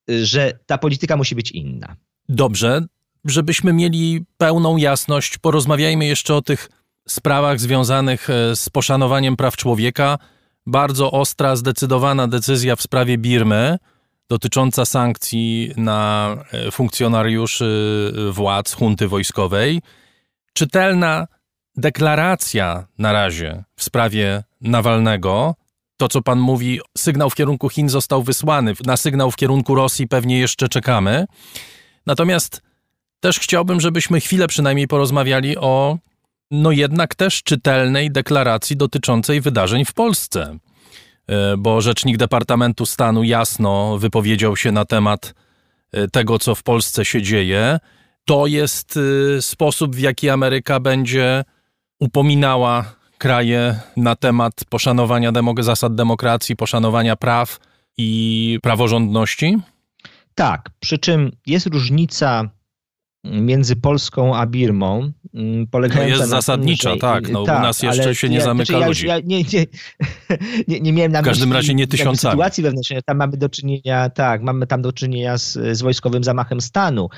że 0.09 0.59
ta 0.67 0.79
polityka 0.79 1.17
musi 1.17 1.35
być 1.35 1.51
inna. 1.51 1.97
Dobrze, 2.29 2.87
żebyśmy 3.25 3.73
mieli 3.73 4.25
pełną 4.39 4.77
jasność, 4.77 5.39
porozmawiajmy 5.39 6.07
jeszcze 6.07 6.35
o 6.35 6.43
tych 6.43 6.69
sprawach 7.09 7.61
związanych 7.61 8.31
e, 8.31 8.57
z 8.57 8.69
poszanowaniem 8.69 9.37
praw 9.37 9.57
człowieka. 9.57 10.19
Bardzo 10.67 11.13
ostra, 11.13 11.57
zdecydowana 11.57 12.29
decyzja 12.29 12.77
w 12.77 12.83
sprawie 12.83 13.19
Birmy. 13.19 13.79
dotycząca 14.29 14.85
sankcji 14.85 15.71
na 15.77 16.31
e, 16.53 16.71
funkcjonariuszy 16.71 18.13
władz 18.31 18.73
hunty 18.73 19.09
wojskowej. 19.09 19.83
Czytelna 20.53 21.27
deklaracja 21.77 22.87
na 22.99 23.13
razie 23.13 23.65
w 23.77 23.85
sprawie 23.85 24.43
Nawalnego. 24.61 25.55
To, 25.97 26.09
co 26.09 26.23
pan 26.23 26.39
mówi, 26.39 26.81
sygnał 26.99 27.31
w 27.31 27.35
kierunku 27.35 27.69
Chin 27.69 27.89
został 27.89 28.23
wysłany. 28.23 28.73
Na 28.87 28.97
sygnał 28.97 29.31
w 29.31 29.37
kierunku 29.37 29.75
Rosji 29.75 30.09
pewnie 30.09 30.39
jeszcze 30.39 30.69
czekamy. 30.69 31.27
Natomiast 32.07 32.63
też 33.21 33.39
chciałbym, 33.41 33.81
żebyśmy 33.81 34.21
chwilę 34.21 34.49
przynajmniej 34.49 34.89
porozmawiali 34.89 35.57
o, 35.57 35.99
no 36.51 36.71
jednak 36.71 37.15
też 37.15 37.43
czytelnej 37.43 38.11
deklaracji 38.11 38.77
dotyczącej 38.77 39.41
wydarzeń 39.41 39.85
w 39.85 39.93
Polsce. 39.93 40.59
E, 41.27 41.57
bo 41.57 41.81
rzecznik 41.81 42.17
Departamentu 42.17 42.87
Stanu 42.87 43.25
jasno 43.25 43.99
wypowiedział 43.99 44.57
się 44.57 44.73
na 44.73 44.85
temat 44.85 45.35
e, 45.93 46.09
tego, 46.09 46.39
co 46.39 46.55
w 46.55 46.63
Polsce 46.63 47.05
się 47.05 47.23
dzieje. 47.23 47.79
To 48.25 48.47
jest 48.47 48.99
e, 49.37 49.43
sposób, 49.43 49.97
w 49.97 49.99
jaki 49.99 50.31
Ameryka 50.31 50.81
będzie 50.81 51.45
upominała 52.01 52.85
kraje 53.19 53.81
na 53.97 54.17
temat 54.17 54.65
poszanowania 54.69 55.33
zasad 55.63 55.95
demokracji, 55.95 56.57
poszanowania 56.57 57.17
praw 57.17 57.59
i 57.99 58.59
praworządności? 58.63 59.59
Tak, 60.35 60.71
przy 60.81 60.99
czym 60.99 61.33
jest 61.47 61.67
różnica 61.67 62.51
między 63.33 63.77
Polską 63.77 64.37
a 64.37 64.47
Birmą, 64.47 65.13
mm, 65.35 65.67
polegająca 65.67 66.05
no 66.05 66.19
jest 66.19 66.21
na 66.21 66.37
zasadnicza, 66.37 66.91
tym, 66.91 66.97
że, 66.97 67.01
tak. 67.01 67.29
No, 67.29 67.45
tak, 67.45 67.59
u 67.59 67.63
nas 67.63 67.83
jeszcze 67.83 68.15
się 68.15 68.29
nie 68.29 68.37
ja, 68.37 68.45
zamyka 68.45 68.73
znaczy, 68.73 68.87
ludzi. 68.89 69.07
Ja, 69.07 69.21
nie, 69.21 69.43
nie, 69.43 69.67
nie, 70.69 70.81
nie, 70.81 70.93
miałem 70.93 71.13
na 71.13 71.23
W 71.23 71.25
każdym 71.25 71.53
razie 71.53 71.75
nie 71.75 71.87
tysiącami. 71.87 72.33
sytuacji 72.33 72.63
wewnętrznej. 72.63 73.01
Tam 73.07 73.17
mamy 73.17 73.37
do 73.37 73.49
czynienia, 73.49 74.11
tak, 74.11 74.43
mamy 74.43 74.67
tam 74.67 74.83
do 74.83 74.93
czynienia 74.93 75.39
z, 75.39 75.79
z 75.79 75.83
wojskowym 75.83 76.25
zamachem 76.25 76.61
stanu. 76.61 77.09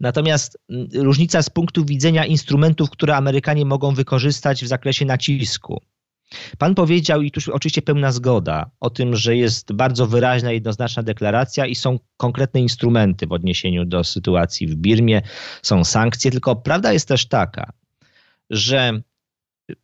Natomiast 0.00 0.58
mm, 0.70 0.88
różnica 0.94 1.42
z 1.42 1.50
punktu 1.50 1.84
widzenia 1.84 2.26
instrumentów, 2.26 2.90
które 2.90 3.16
Amerykanie 3.16 3.64
mogą 3.64 3.94
wykorzystać 3.94 4.64
w 4.64 4.68
zakresie 4.68 5.04
nacisku. 5.04 5.80
Pan 6.58 6.74
powiedział, 6.74 7.22
i 7.22 7.30
tu 7.30 7.40
oczywiście 7.52 7.82
pełna 7.82 8.12
zgoda, 8.12 8.70
o 8.80 8.90
tym, 8.90 9.16
że 9.16 9.36
jest 9.36 9.72
bardzo 9.72 10.06
wyraźna, 10.06 10.52
jednoznaczna 10.52 11.02
deklaracja 11.02 11.66
i 11.66 11.74
są 11.74 11.98
konkretne 12.16 12.60
instrumenty 12.60 13.26
w 13.26 13.32
odniesieniu 13.32 13.84
do 13.84 14.04
sytuacji 14.04 14.66
w 14.66 14.74
Birmie, 14.74 15.22
są 15.62 15.84
sankcje, 15.84 16.30
tylko 16.30 16.56
prawda 16.56 16.92
jest 16.92 17.08
też 17.08 17.26
taka, 17.26 17.72
że 18.50 19.00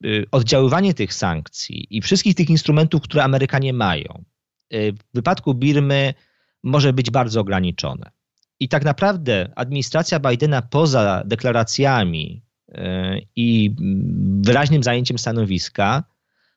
y, 0.04 0.26
oddziaływanie 0.30 0.94
tych 0.94 1.14
sankcji 1.14 1.86
i 1.90 2.02
wszystkich 2.02 2.34
tych 2.34 2.50
instrumentów, 2.50 3.02
które 3.02 3.24
Amerykanie 3.24 3.72
mają, 3.72 4.24
y, 4.74 4.92
w 4.92 5.14
wypadku 5.14 5.54
Birmy 5.54 6.14
może 6.62 6.92
być 6.92 7.10
bardzo 7.10 7.40
ograniczone. 7.40 8.10
I 8.60 8.68
tak 8.68 8.84
naprawdę 8.84 9.52
administracja 9.56 10.20
Bidena 10.20 10.62
poza 10.62 11.22
deklaracjami 11.26 12.42
y, 12.68 12.74
i 13.36 13.76
wyraźnym 14.42 14.82
zajęciem 14.82 15.18
stanowiska 15.18 16.13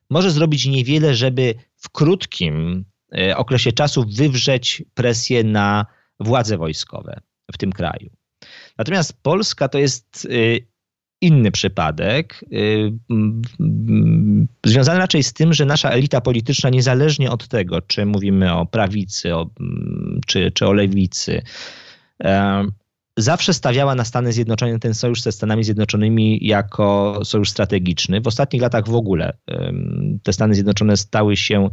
może 0.09 0.31
zrobić 0.31 0.65
niewiele, 0.65 1.15
żeby 1.15 1.55
w 1.75 1.89
krótkim 1.89 2.85
e, 3.17 3.37
okresie 3.37 3.71
czasu 3.71 4.05
wywrzeć 4.15 4.83
presję 4.93 5.43
na 5.43 5.85
władze 6.19 6.57
wojskowe 6.57 7.19
w 7.53 7.57
tym 7.57 7.71
kraju. 7.71 8.09
Natomiast 8.77 9.21
Polska 9.21 9.67
to 9.67 9.77
jest 9.77 10.27
e, 10.31 10.59
inny 11.21 11.51
przypadek, 11.51 12.45
e, 12.51 12.57
związany 14.65 14.99
raczej 14.99 15.23
z 15.23 15.33
tym, 15.33 15.53
że 15.53 15.65
nasza 15.65 15.89
elita 15.89 16.21
polityczna, 16.21 16.69
niezależnie 16.69 17.31
od 17.31 17.47
tego, 17.47 17.81
czy 17.81 18.05
mówimy 18.05 18.53
o 18.53 18.65
prawicy 18.65 19.35
o, 19.35 19.49
czy, 20.27 20.51
czy 20.51 20.67
o 20.67 20.73
lewicy, 20.73 21.41
zawsze 23.17 23.53
stawiała 23.53 23.95
na 23.95 24.05
Stany 24.05 24.33
Zjednoczone, 24.33 24.79
ten 24.79 24.93
sojusz 24.93 25.21
ze 25.21 25.31
Stanami 25.31 25.63
Zjednoczonymi 25.63 26.39
jako 26.41 27.19
sojusz 27.23 27.49
strategiczny. 27.49 28.21
W 28.21 28.27
ostatnich 28.27 28.61
latach 28.61 28.87
w 28.87 28.95
ogóle 28.95 29.37
te 30.23 30.33
Stany 30.33 30.55
Zjednoczone 30.55 30.97
stały 30.97 31.37
się 31.37 31.69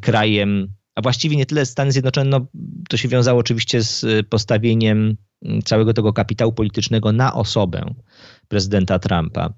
krajem, 0.00 0.68
a 0.94 1.02
właściwie 1.02 1.36
nie 1.36 1.46
tyle 1.46 1.66
Stany 1.66 1.92
Zjednoczone, 1.92 2.30
no, 2.30 2.46
to 2.88 2.96
się 2.96 3.08
wiązało 3.08 3.40
oczywiście 3.40 3.82
z 3.82 4.26
postawieniem 4.28 5.16
całego 5.64 5.94
tego 5.94 6.12
kapitału 6.12 6.52
politycznego 6.52 7.12
na 7.12 7.34
osobę 7.34 7.94
prezydenta 8.48 8.98
Trumpa. 8.98 9.52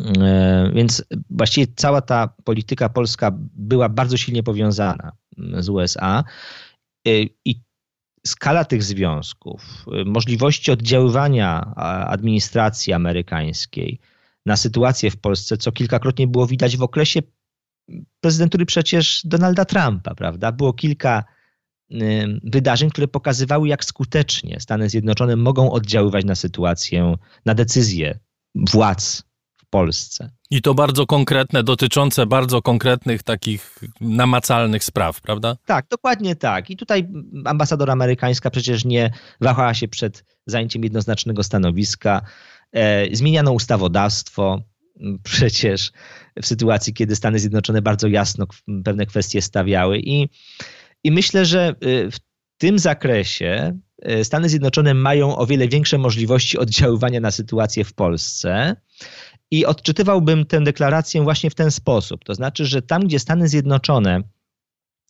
E, 0.00 0.70
więc 0.74 1.04
właściwie 1.30 1.66
cała 1.76 2.00
ta 2.00 2.34
polityka 2.44 2.88
polska 2.88 3.30
była 3.54 3.88
bardzo 3.88 4.16
silnie 4.16 4.42
powiązana 4.42 5.12
z 5.58 5.68
USA. 5.68 6.24
E, 7.06 7.10
I 7.44 7.62
skala 8.26 8.64
tych 8.64 8.82
związków, 8.82 9.86
y, 10.00 10.04
możliwości 10.04 10.70
oddziaływania 10.70 11.74
administracji 12.06 12.92
amerykańskiej 12.92 13.98
na 14.46 14.56
sytuację 14.56 15.10
w 15.10 15.16
Polsce, 15.16 15.56
co 15.56 15.72
kilkakrotnie 15.72 16.26
było 16.26 16.46
widać 16.46 16.76
w 16.76 16.82
okresie 16.82 17.20
prezydentury 18.20 18.66
przecież 18.66 19.22
Donalda 19.24 19.64
Trumpa, 19.64 20.14
prawda? 20.14 20.52
Było 20.52 20.72
kilka 20.72 21.24
y, 21.92 21.96
wydarzeń, 22.44 22.90
które 22.90 23.08
pokazywały, 23.08 23.68
jak 23.68 23.84
skutecznie 23.84 24.60
Stany 24.60 24.88
Zjednoczone 24.88 25.36
mogą 25.36 25.72
oddziaływać 25.72 26.24
na 26.24 26.34
sytuację, 26.34 27.14
na 27.44 27.54
decyzje 27.54 28.18
władz 28.54 29.31
Polsce. 29.72 30.30
I 30.50 30.62
to 30.62 30.74
bardzo 30.74 31.06
konkretne, 31.06 31.62
dotyczące 31.62 32.26
bardzo 32.26 32.62
konkretnych, 32.62 33.22
takich 33.22 33.78
namacalnych 34.00 34.84
spraw, 34.84 35.20
prawda? 35.20 35.56
Tak, 35.66 35.86
dokładnie 35.90 36.36
tak. 36.36 36.70
I 36.70 36.76
tutaj 36.76 37.08
ambasador 37.44 37.90
amerykańska 37.90 38.50
przecież 38.50 38.84
nie 38.84 39.10
wahała 39.40 39.74
się 39.74 39.88
przed 39.88 40.24
zajęciem 40.46 40.84
jednoznacznego 40.84 41.42
stanowiska. 41.42 42.22
E, 42.72 43.16
zmieniano 43.16 43.52
ustawodawstwo 43.52 44.62
przecież 45.22 45.92
w 46.42 46.46
sytuacji, 46.46 46.94
kiedy 46.94 47.16
Stany 47.16 47.38
Zjednoczone 47.38 47.82
bardzo 47.82 48.08
jasno 48.08 48.46
pewne 48.84 49.06
kwestie 49.06 49.42
stawiały. 49.42 49.98
I, 49.98 50.28
i 51.04 51.12
myślę, 51.12 51.44
że 51.44 51.74
y, 51.84 52.10
w 52.10 52.16
tym 52.58 52.78
zakresie 52.78 53.78
y, 54.10 54.24
Stany 54.24 54.48
Zjednoczone 54.48 54.94
mają 54.94 55.36
o 55.36 55.46
wiele 55.46 55.68
większe 55.68 55.98
możliwości 55.98 56.58
oddziaływania 56.58 57.20
na 57.20 57.30
sytuację 57.30 57.84
w 57.84 57.94
Polsce 57.94 58.76
i 59.52 59.66
odczytywałbym 59.66 60.46
tę 60.46 60.60
deklarację 60.60 61.22
właśnie 61.22 61.50
w 61.50 61.54
ten 61.54 61.70
sposób. 61.70 62.24
To 62.24 62.34
znaczy, 62.34 62.66
że 62.66 62.82
tam, 62.82 63.06
gdzie 63.06 63.18
Stany 63.18 63.48
Zjednoczone 63.48 64.22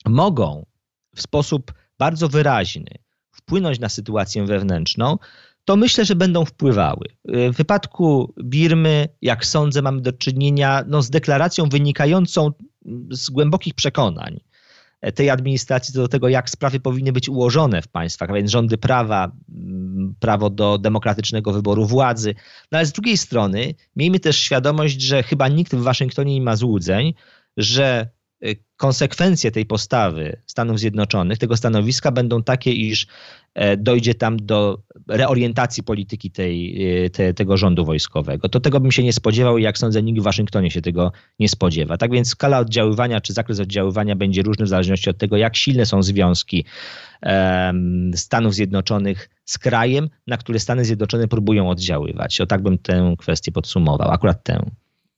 mogą 0.07 0.67
w 1.15 1.23
sposób 1.23 1.73
bardzo 1.99 2.29
wyraźny 2.29 2.91
wpłynąć 3.33 3.81
na 3.81 3.89
sytuację 3.89 4.47
wewnętrzną, 4.47 5.19
to 5.65 5.77
myślę, 5.77 6.05
że 6.05 6.17
będą 6.17 6.45
wpływały. 6.45 7.07
W 7.25 7.57
wypadku 7.57 8.35
Birmy, 8.45 9.09
jak 9.23 9.47
sądzę, 9.47 9.83
mamy 9.83 10.01
do 10.01 10.13
czynienia 10.13 10.85
no, 10.87 11.03
z 11.03 11.11
deklaracją 11.11 11.69
wynikającą 11.69 12.53
z 13.11 13.31
głębokich 13.31 13.75
przekonań 13.75 14.41
tej 15.15 15.31
administracji 15.31 15.95
co 15.95 16.01
do 16.01 16.09
tego, 16.09 16.29
jak 16.29 16.51
sprawy 16.51 16.81
powinny 16.81 17.13
być 17.13 17.29
ułożone 17.29 17.83
w 17.83 17.89
państwach, 17.89 18.31
a 18.31 18.33
więc 18.33 18.51
rządy 18.51 18.79
prawa, 18.79 19.33
prawo 20.21 20.51
do 20.51 20.79
demokratycznego 20.79 21.53
wyboru 21.53 21.87
władzy. 21.87 22.35
No 22.73 22.79
ale 22.79 22.87
z 22.87 22.93
drugiej 22.93 23.17
strony 23.17 23.75
miejmy 23.97 24.21
też 24.21 24.37
świadomość, 24.37 25.01
że 25.01 25.23
chyba 25.23 25.49
nikt 25.49 25.75
w 25.75 25.83
Waszyngtonie 25.83 26.35
nie 26.35 26.43
ma 26.43 26.57
złudzeń, 26.57 27.15
że 27.57 28.09
y, 28.45 28.57
konsekwencje 28.77 29.51
tej 29.51 29.67
postawy 29.67 30.43
Stanów 30.47 30.79
Zjednoczonych, 30.79 31.39
tego 31.39 31.57
stanowiska 31.57 32.13
będą 32.13 32.43
takie, 32.43 32.73
iż 32.73 33.07
e, 33.55 33.77
dojdzie 33.77 34.15
tam 34.15 34.37
do 34.37 34.83
reorientacji 35.09 35.83
polityki 35.83 36.31
tej, 36.31 36.87
e, 37.05 37.11
te, 37.11 37.35
tego 37.35 37.57
rządu 37.57 37.85
wojskowego. 37.85 38.49
To 38.49 38.61
tego 38.61 38.81
bym 38.81 38.93
się 38.93 39.03
nie 39.03 39.13
spodziewał 39.13 39.59
i 39.59 39.63
jak 39.63 39.79
sądzę, 39.79 40.03
nikt 40.03 40.21
w 40.21 40.23
Waszyngtonie 40.23 40.71
się 40.71 40.83
tego 40.83 41.13
nie 41.39 41.49
spodziewa. 41.49 41.97
Tak 41.97 42.11
więc 42.11 42.29
skala 42.29 42.59
oddziaływania 42.59 43.21
czy 43.21 43.33
zakres 43.33 43.61
oddziaływania 43.61 44.17
będzie 44.17 44.43
różny 44.43 44.65
w 44.65 44.69
zależności 44.69 45.11
od 45.11 45.19
tego, 45.19 45.37
jak 45.37 45.57
silne 45.57 45.87
są 45.87 46.03
związki 46.03 46.65
um, 47.23 48.11
Stanów 48.15 48.55
Zjednoczonych 48.55 49.29
z 49.53 49.59
krajem, 49.59 50.09
na 50.27 50.37
który 50.37 50.59
Stany 50.61 50.85
Zjednoczone 50.85 51.29
próbują 51.29 51.71
oddziaływać. 51.71 52.41
O 52.41 52.47
tak 52.47 52.63
bym 52.63 52.79
tę 52.79 53.15
kwestię 53.19 53.53
podsumował, 53.53 54.11
akurat 54.11 54.45
tę. 54.45 54.71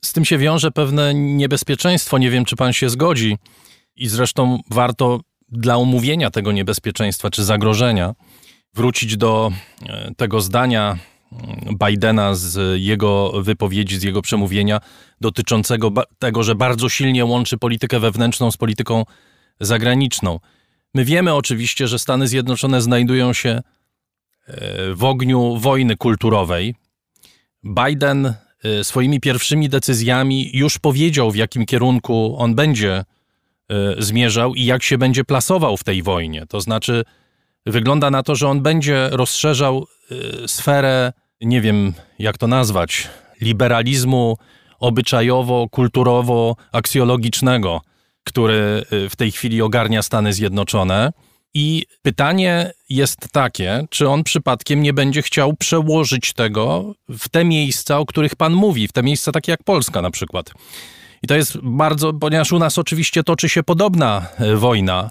Z 0.04 0.12
tym 0.12 0.24
się 0.24 0.38
wiąże 0.38 0.70
pewne 0.70 1.14
niebezpieczeństwo. 1.14 2.18
Nie 2.18 2.30
wiem, 2.30 2.44
czy 2.44 2.56
pan 2.56 2.72
się 2.72 2.88
zgodzi. 2.88 3.38
I 3.96 4.08
zresztą 4.08 4.58
warto 4.70 5.20
dla 5.48 5.76
omówienia 5.76 6.30
tego 6.30 6.52
niebezpieczeństwa 6.52 7.30
czy 7.30 7.44
zagrożenia 7.44 8.14
wrócić 8.74 9.16
do 9.16 9.52
e, 9.86 10.10
tego 10.16 10.40
zdania 10.40 10.98
mm, 11.32 11.76
Bidena 11.86 12.34
z 12.34 12.80
jego 12.80 13.42
wypowiedzi, 13.42 13.98
z 13.98 14.02
jego 14.02 14.22
przemówienia 14.22 14.80
dotyczącego 15.20 15.92
tego, 16.18 16.42
że 16.42 16.54
bardzo 16.54 16.88
silnie 16.88 17.24
łączy 17.24 17.58
politykę 17.58 18.00
wewnętrzną 18.00 18.50
z 18.50 18.56
polityką 18.56 19.04
zagraniczną. 19.60 20.40
My 20.94 21.04
wiemy 21.04 21.34
oczywiście, 21.34 21.88
że 21.88 21.98
Stany 21.98 22.28
Zjednoczone 22.28 22.80
znajdują 22.80 23.32
się 23.32 23.60
w 24.94 25.04
ogniu 25.04 25.56
wojny 25.56 25.96
kulturowej. 25.96 26.74
Biden 27.64 28.26
e, 28.26 28.34
swoimi 28.84 29.20
pierwszymi 29.20 29.68
decyzjami 29.68 30.50
już 30.54 30.78
powiedział, 30.78 31.30
w 31.30 31.36
jakim 31.36 31.66
kierunku 31.66 32.34
on 32.38 32.54
będzie 32.54 33.04
zmierzał 33.98 34.54
i 34.54 34.64
jak 34.64 34.82
się 34.82 34.98
będzie 34.98 35.24
plasował 35.24 35.76
w 35.76 35.84
tej 35.84 36.02
wojnie. 36.02 36.46
To 36.46 36.60
znaczy, 36.60 37.04
wygląda 37.66 38.10
na 38.10 38.22
to, 38.22 38.34
że 38.34 38.48
on 38.48 38.62
będzie 38.62 39.08
rozszerzał 39.12 39.86
sferę, 40.46 41.12
nie 41.40 41.60
wiem 41.60 41.92
jak 42.18 42.38
to 42.38 42.46
nazwać, 42.46 43.08
liberalizmu 43.40 44.36
obyczajowo-kulturowo-aksjologicznego, 44.80 47.80
który 48.24 48.84
w 49.10 49.16
tej 49.16 49.32
chwili 49.32 49.62
ogarnia 49.62 50.02
Stany 50.02 50.32
Zjednoczone. 50.32 51.12
I 51.54 51.86
pytanie 52.02 52.72
jest 52.88 53.28
takie, 53.32 53.86
czy 53.90 54.08
on 54.08 54.24
przypadkiem 54.24 54.82
nie 54.82 54.92
będzie 54.92 55.22
chciał 55.22 55.56
przełożyć 55.56 56.32
tego 56.32 56.94
w 57.08 57.28
te 57.28 57.44
miejsca, 57.44 57.98
o 57.98 58.06
których 58.06 58.36
pan 58.36 58.52
mówi, 58.52 58.88
w 58.88 58.92
te 58.92 59.02
miejsca 59.02 59.32
takie 59.32 59.52
jak 59.52 59.62
Polska 59.64 60.02
na 60.02 60.10
przykład. 60.10 60.50
I 61.22 61.26
to 61.26 61.34
jest 61.34 61.58
bardzo, 61.62 62.12
ponieważ 62.12 62.52
u 62.52 62.58
nas 62.58 62.78
oczywiście 62.78 63.22
toczy 63.22 63.48
się 63.48 63.62
podobna 63.62 64.26
e, 64.38 64.56
wojna 64.56 65.10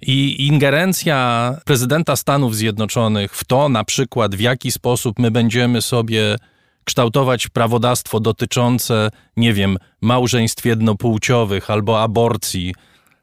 i 0.00 0.46
ingerencja 0.46 1.56
prezydenta 1.64 2.16
Stanów 2.16 2.56
Zjednoczonych 2.56 3.36
w 3.36 3.44
to 3.44 3.68
na 3.68 3.84
przykład, 3.84 4.34
w 4.34 4.40
jaki 4.40 4.72
sposób 4.72 5.18
my 5.18 5.30
będziemy 5.30 5.82
sobie 5.82 6.36
kształtować 6.84 7.48
prawodawstwo 7.48 8.20
dotyczące, 8.20 9.10
nie 9.36 9.52
wiem, 9.52 9.76
małżeństw 10.00 10.64
jednopłciowych 10.64 11.70
albo 11.70 12.02
aborcji, 12.02 12.74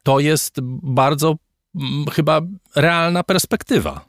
to 0.02 0.20
jest 0.20 0.56
bardzo 0.82 1.36
chyba 2.12 2.40
realna 2.76 3.22
perspektywa. 3.22 4.04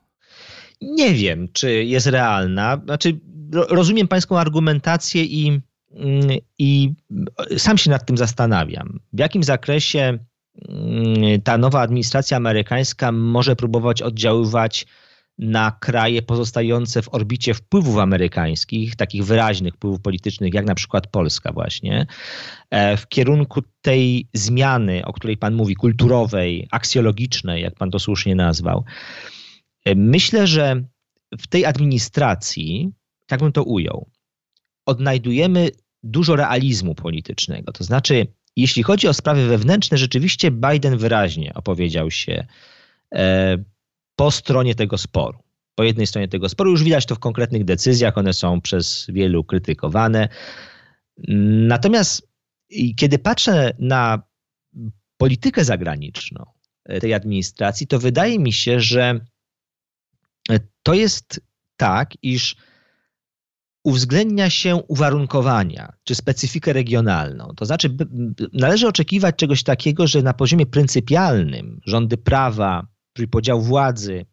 Nie 0.82 1.14
wiem, 1.14 1.48
czy 1.54 1.84
jest 1.84 2.08
realna. 2.08 2.82
Znaczy, 2.86 3.20
rozumiem 3.52 4.08
pańską 4.08 4.40
argumentację 4.40 5.24
i, 5.24 5.62
mm, 5.92 6.38
i 6.60 6.94
sam 7.58 7.78
się 7.78 7.90
nad 7.90 8.06
tym 8.06 8.18
zastanawiam. 8.18 9.00
W 9.14 9.20
jakim 9.20 9.44
zakresie 9.44 10.20
mm, 10.70 11.42
ta 11.42 11.58
nowa 11.58 11.82
administracja 11.82 12.38
amerykańska 12.38 13.12
może 13.12 13.56
próbować 13.56 14.02
oddziaływać 14.02 14.86
na 15.38 15.72
kraje 15.72 16.22
pozostające 16.22 17.02
w 17.02 17.14
orbicie 17.14 17.54
wpływów 17.54 17.98
amerykańskich, 17.98 18.96
takich 18.96 19.26
wyraźnych 19.26 19.74
wpływów 19.74 20.02
politycznych, 20.02 20.54
jak 20.54 20.66
na 20.66 20.76
przykład 20.76 21.08
Polska, 21.08 21.52
właśnie, 21.52 22.06
e, 22.70 22.98
w 22.98 23.08
kierunku 23.08 23.62
tej 23.82 24.28
zmiany, 24.34 25.06
o 25.06 25.14
której 25.14 25.38
Pan 25.38 25.54
mówi, 25.54 25.76
kulturowej, 25.76 26.68
aksjologicznej, 26.72 27.62
jak 27.62 27.76
Pan 27.76 27.92
to 27.92 28.00
słusznie 28.00 28.36
nazwał. 28.36 28.86
E, 29.86 29.96
myślę, 29.96 30.48
że 30.48 30.84
w 31.40 31.48
tej 31.48 31.66
administracji, 31.66 32.92
tak 33.28 33.40
bym 33.40 33.52
to 33.52 33.64
ujął, 33.64 34.10
odnajdujemy 34.86 35.70
dużo 36.04 36.36
realizmu 36.36 36.96
politycznego. 36.96 37.72
To 37.72 37.84
znaczy, 37.84 38.28
jeśli 38.56 38.84
chodzi 38.84 39.08
o 39.08 39.14
sprawy 39.14 39.48
wewnętrzne, 39.48 39.98
rzeczywiście 39.98 40.52
Biden 40.52 40.98
wyraźnie 40.98 41.54
opowiedział 41.54 42.12
się 42.12 42.48
e, 43.16 43.58
po 44.16 44.32
stronie 44.32 44.76
tego 44.76 44.98
sporu. 44.98 45.40
Po 45.76 45.84
jednej 45.84 46.08
stronie 46.08 46.28
tego 46.28 46.50
sporu 46.50 46.72
już 46.72 46.84
widać 46.84 47.06
to 47.06 47.16
w 47.16 47.20
konkretnych 47.20 47.66
decyzjach, 47.66 48.18
one 48.18 48.34
są 48.34 48.62
przez 48.62 49.06
wielu 49.10 49.44
krytykowane. 49.44 50.30
Natomiast 51.68 52.28
kiedy 52.96 53.20
patrzę 53.20 53.74
na 53.80 54.24
politykę 55.18 55.66
zagraniczną 55.66 56.46
tej 57.02 57.14
administracji, 57.14 57.88
to 57.88 58.00
wydaje 58.00 58.40
mi 58.40 58.54
się, 58.54 58.80
że 58.80 59.20
to 60.84 60.94
jest 60.94 61.42
tak, 61.78 62.14
iż 62.22 62.56
uwzględnia 63.84 64.50
się 64.50 64.76
uwarunkowania 64.76 65.94
czy 66.04 66.16
specyfikę 66.16 66.74
regionalną. 66.74 67.54
To 67.56 67.66
znaczy, 67.66 67.98
należy 68.54 68.88
oczekiwać 68.88 69.36
czegoś 69.36 69.64
takiego, 69.64 70.08
że 70.08 70.22
na 70.22 70.34
poziomie 70.34 70.66
pryncypialnym 70.66 71.80
rządy 71.86 72.18
prawa, 72.18 72.88
trójpodział 73.14 73.62
władzy, 73.62 74.26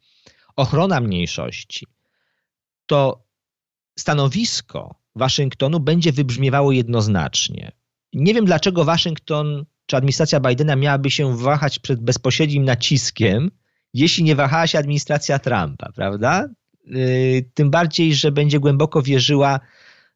ochrona 0.56 1.00
mniejszości, 1.00 1.86
to 2.86 3.24
stanowisko 3.98 4.94
Waszyngtonu 5.14 5.80
będzie 5.80 6.12
wybrzmiewało 6.12 6.72
jednoznacznie. 6.72 7.72
Nie 8.12 8.34
wiem, 8.34 8.44
dlaczego 8.44 8.84
Waszyngton 8.84 9.64
czy 9.86 9.96
administracja 9.96 10.40
Bidena 10.40 10.76
miałaby 10.76 11.10
się 11.10 11.36
wahać 11.36 11.78
przed 11.78 12.00
bezpośrednim 12.00 12.64
naciskiem, 12.64 13.50
jeśli 13.94 14.24
nie 14.24 14.36
wahała 14.36 14.66
się 14.66 14.78
administracja 14.78 15.38
Trumpa, 15.38 15.92
prawda? 15.92 16.48
Y, 16.86 17.50
tym 17.54 17.70
bardziej, 17.70 18.14
że 18.14 18.32
będzie 18.32 18.60
głęboko 18.60 19.02
wierzyła 19.02 19.60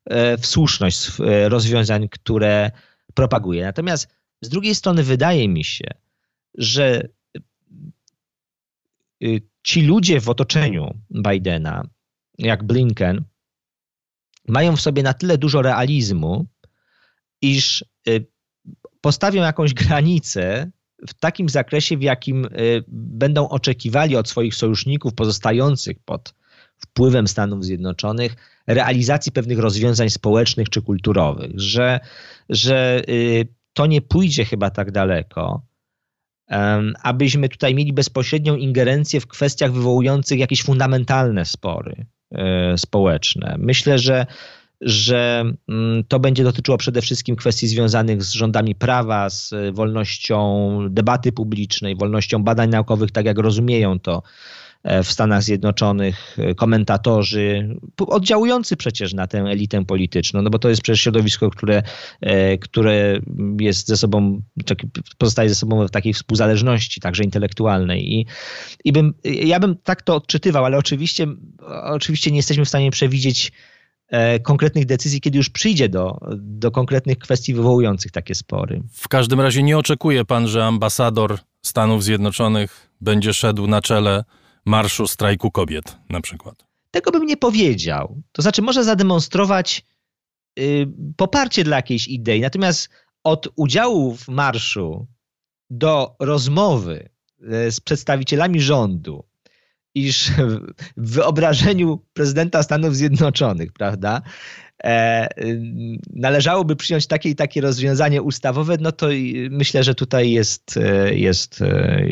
e, 0.05 0.39
w 0.39 0.47
słuszność 0.47 1.11
e, 1.21 1.49
rozwiązań, 1.49 2.09
które 2.09 2.71
propaguje. 3.15 3.65
Natomiast 3.65 4.09
z 4.41 4.49
drugiej 4.49 4.75
strony 4.75 5.03
wydaje 5.03 5.49
mi 5.49 5.65
się, 5.65 5.87
że 6.55 7.09
ci 9.63 9.83
ludzie 9.83 10.21
w 10.21 10.29
otoczeniu 10.29 10.95
Bidena, 11.11 11.83
jak 12.39 12.65
Blinken, 12.65 13.25
mają 14.49 14.77
w 14.77 14.81
sobie 14.81 15.03
na 15.03 15.15
tyle 15.15 15.39
dużo 15.39 15.63
realizmu, 15.63 16.47
iż 17.43 17.85
y, 18.09 18.27
postawią 19.01 19.43
jakąś 19.43 19.75
granicę 19.75 20.71
w 21.09 21.15
takim 21.15 21.49
zakresie, 21.49 21.97
w 21.97 22.03
jakim 22.03 22.45
y, 22.45 22.85
będą 22.89 23.49
oczekiwali 23.49 24.17
od 24.17 24.29
swoich 24.29 24.55
sojuszników 24.55 25.15
pozostających 25.15 25.97
pod 26.05 26.35
wpływem 26.79 27.29
Stanów 27.29 27.65
Zjednoczonych 27.65 28.37
realizacji 28.67 29.33
pewnych 29.33 29.59
rozwiązań 29.59 30.11
społecznych 30.11 30.69
czy 30.69 30.83
kulturowych, 30.83 31.51
że, 31.55 32.01
że 32.49 33.03
to 33.73 33.87
nie 33.87 34.03
pójdzie 34.03 34.45
chyba 34.45 34.71
tak 34.71 34.93
daleko, 34.93 35.63
abyśmy 37.03 37.49
tutaj 37.49 37.75
mieli 37.75 37.93
bezpośrednią 37.93 38.57
ingerencję 38.57 39.21
w 39.21 39.27
kwestiach 39.27 39.73
wywołujących 39.73 40.39
jakieś 40.39 40.63
fundamentalne 40.63 41.45
spory 41.45 42.07
e, 42.33 42.79
społeczne. 42.79 43.57
Myślę, 43.59 43.99
że 43.99 44.27
że 44.81 45.45
mm, 45.69 46.05
to 46.09 46.21
będzie 46.21 46.45
dotyczyło 46.45 46.79
przede 46.79 47.01
wszystkim 47.01 47.37
kwestii 47.37 47.69
związanych 47.69 48.23
z 48.23 48.33
rządami 48.33 48.75
prawa, 48.75 49.31
z 49.31 49.55
wolnością 49.73 50.79
debaty 50.91 51.33
publicznej, 51.33 51.97
wolnością 51.97 52.45
badań 52.45 52.71
naukowych, 52.71 53.11
tak 53.11 53.27
jak 53.27 53.39
rozumieją 53.39 54.01
to 54.01 54.23
w 54.85 55.13
Stanach 55.13 55.43
Zjednoczonych, 55.43 56.37
e, 56.39 56.55
komentatorzy, 56.55 57.77
oddziałujący 57.99 58.77
przecież 58.77 59.15
na 59.15 59.27
tę 59.27 59.39
elitę 59.39 59.85
polityczną, 59.85 60.43
no 60.43 60.51
bo 60.51 60.59
to 60.59 60.69
jest 60.69 60.83
przecież 60.83 61.01
środowisko, 61.01 61.51
które, 61.51 61.83
e, 62.21 62.59
które 62.59 63.21
jest 63.61 63.89
ze 63.89 63.97
sobą, 63.97 64.43
pozostaje 65.19 65.49
ze 65.49 65.55
sobą 65.55 65.87
w 65.87 65.91
takiej 65.91 66.13
współzależności, 66.15 67.01
także 67.01 67.25
intelektualnej. 67.25 68.13
I, 68.13 68.27
i 68.85 68.93
bym, 68.93 69.15
ja 69.25 69.61
bym 69.61 69.77
tak 69.77 70.03
to 70.03 70.15
odczytywał, 70.15 70.65
ale 70.65 70.79
oczywiście, 70.79 71.27
oczywiście 71.85 72.31
nie 72.31 72.37
jesteśmy 72.37 72.65
w 72.65 72.69
stanie 72.69 72.91
przewidzieć 72.91 73.53
konkretnych 74.43 74.87
decyzji, 74.87 75.21
kiedy 75.21 75.39
już 75.39 75.51
przyjdzie 75.51 75.89
do, 75.89 76.19
do 76.37 76.71
konkretnych 76.71 77.19
kwestii 77.19 77.55
wywołujących 77.55 78.13
takie 78.13 78.35
spory. 78.35 78.83
W 78.93 79.09
każdym 79.09 79.41
razie 79.41 79.63
nie 79.63 79.79
oczekuje 79.79 80.25
pan, 80.25 80.49
że 80.49 80.65
ambasador 80.65 81.39
Stanów 81.63 82.05
Zjednoczonych 82.05 82.91
będzie 83.01 83.35
szedł 83.35 83.67
na 83.67 83.83
czele 83.83 84.25
marszu 84.65 85.07
strajku 85.07 85.51
kobiet 85.51 85.97
na 86.11 86.21
przykład? 86.21 86.65
Tego 86.91 87.11
bym 87.11 87.27
nie 87.27 87.37
powiedział. 87.37 88.23
To 88.33 88.43
znaczy, 88.43 88.63
może 88.63 88.85
zademonstrować 88.85 89.87
y, 90.59 90.87
poparcie 91.17 91.65
dla 91.65 91.77
jakiejś 91.77 92.09
idei, 92.09 92.41
natomiast 92.41 92.89
od 93.25 93.49
udziału 93.57 94.17
w 94.17 94.29
marszu 94.29 95.07
do 95.71 96.17
rozmowy 96.21 97.09
y, 97.67 97.73
z 97.73 97.81
przedstawicielami 97.81 98.61
rządu, 98.61 99.25
iż 99.95 100.31
w 100.97 101.15
wyobrażeniu 101.15 102.01
prezydenta 102.13 102.63
Stanów 102.63 102.97
Zjednoczonych, 102.97 103.73
prawda, 103.73 104.23
e, 104.85 105.29
należałoby 106.13 106.77
przyjąć 106.77 107.07
takie 107.07 107.29
i 107.31 107.35
takie 107.35 107.61
rozwiązanie 107.61 108.23
ustawowe, 108.23 108.77
no 108.81 108.93
to 108.93 109.09
myślę, 109.51 109.85
że 109.85 109.95
tutaj 109.95 110.31
jest, 110.31 110.77
e, 110.77 111.15
jest, 111.15 111.63
e, 111.63 112.07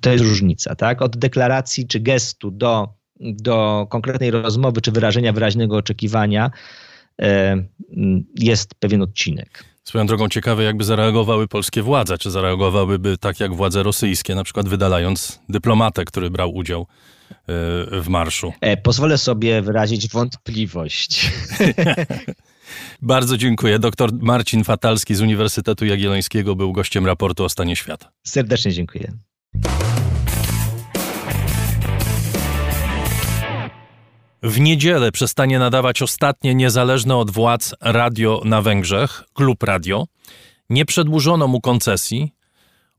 to 0.00 0.10
jest 0.10 0.24
różnica. 0.24 0.74
Tak? 0.74 1.02
Od 1.02 1.16
deklaracji 1.16 1.86
czy 1.86 2.00
gestu 2.00 2.50
do, 2.50 2.88
do 3.20 3.86
konkretnej 3.90 4.30
rozmowy 4.30 4.80
czy 4.80 4.92
wyrażenia 4.92 5.32
wyraźnego 5.32 5.76
oczekiwania 5.76 6.50
jest 8.38 8.74
pewien 8.74 9.02
odcinek. 9.02 9.64
Swoją 9.84 10.06
drogą 10.06 10.28
ciekawe, 10.28 10.64
jakby 10.64 10.84
zareagowały 10.84 11.48
polskie 11.48 11.82
władze. 11.82 12.18
Czy 12.18 12.30
zareagowałyby 12.30 13.18
tak 13.18 13.40
jak 13.40 13.54
władze 13.54 13.82
rosyjskie, 13.82 14.34
na 14.34 14.44
przykład 14.44 14.68
wydalając 14.68 15.40
dyplomatę, 15.48 16.04
który 16.04 16.30
brał 16.30 16.54
udział 16.54 16.86
w 17.92 18.04
marszu. 18.08 18.52
E, 18.60 18.76
pozwolę 18.76 19.18
sobie 19.18 19.62
wyrazić 19.62 20.08
wątpliwość. 20.08 21.30
Bardzo 23.02 23.36
dziękuję. 23.36 23.78
Doktor 23.78 24.10
Marcin 24.12 24.64
Fatalski 24.64 25.14
z 25.14 25.20
Uniwersytetu 25.20 25.86
Jagiellońskiego 25.86 26.56
był 26.56 26.72
gościem 26.72 27.06
raportu 27.06 27.44
o 27.44 27.48
stanie 27.48 27.76
świata. 27.76 28.10
Serdecznie 28.24 28.72
dziękuję. 28.72 29.12
W 34.42 34.60
niedzielę 34.60 35.12
przestanie 35.12 35.58
nadawać 35.58 36.02
ostatnie 36.02 36.54
niezależne 36.54 37.16
od 37.16 37.30
władz 37.30 37.74
radio 37.80 38.42
na 38.44 38.62
Węgrzech, 38.62 39.22
Klub 39.34 39.62
Radio. 39.62 40.06
Nie 40.70 40.84
przedłużono 40.84 41.48
mu 41.48 41.60
koncesji, 41.60 42.32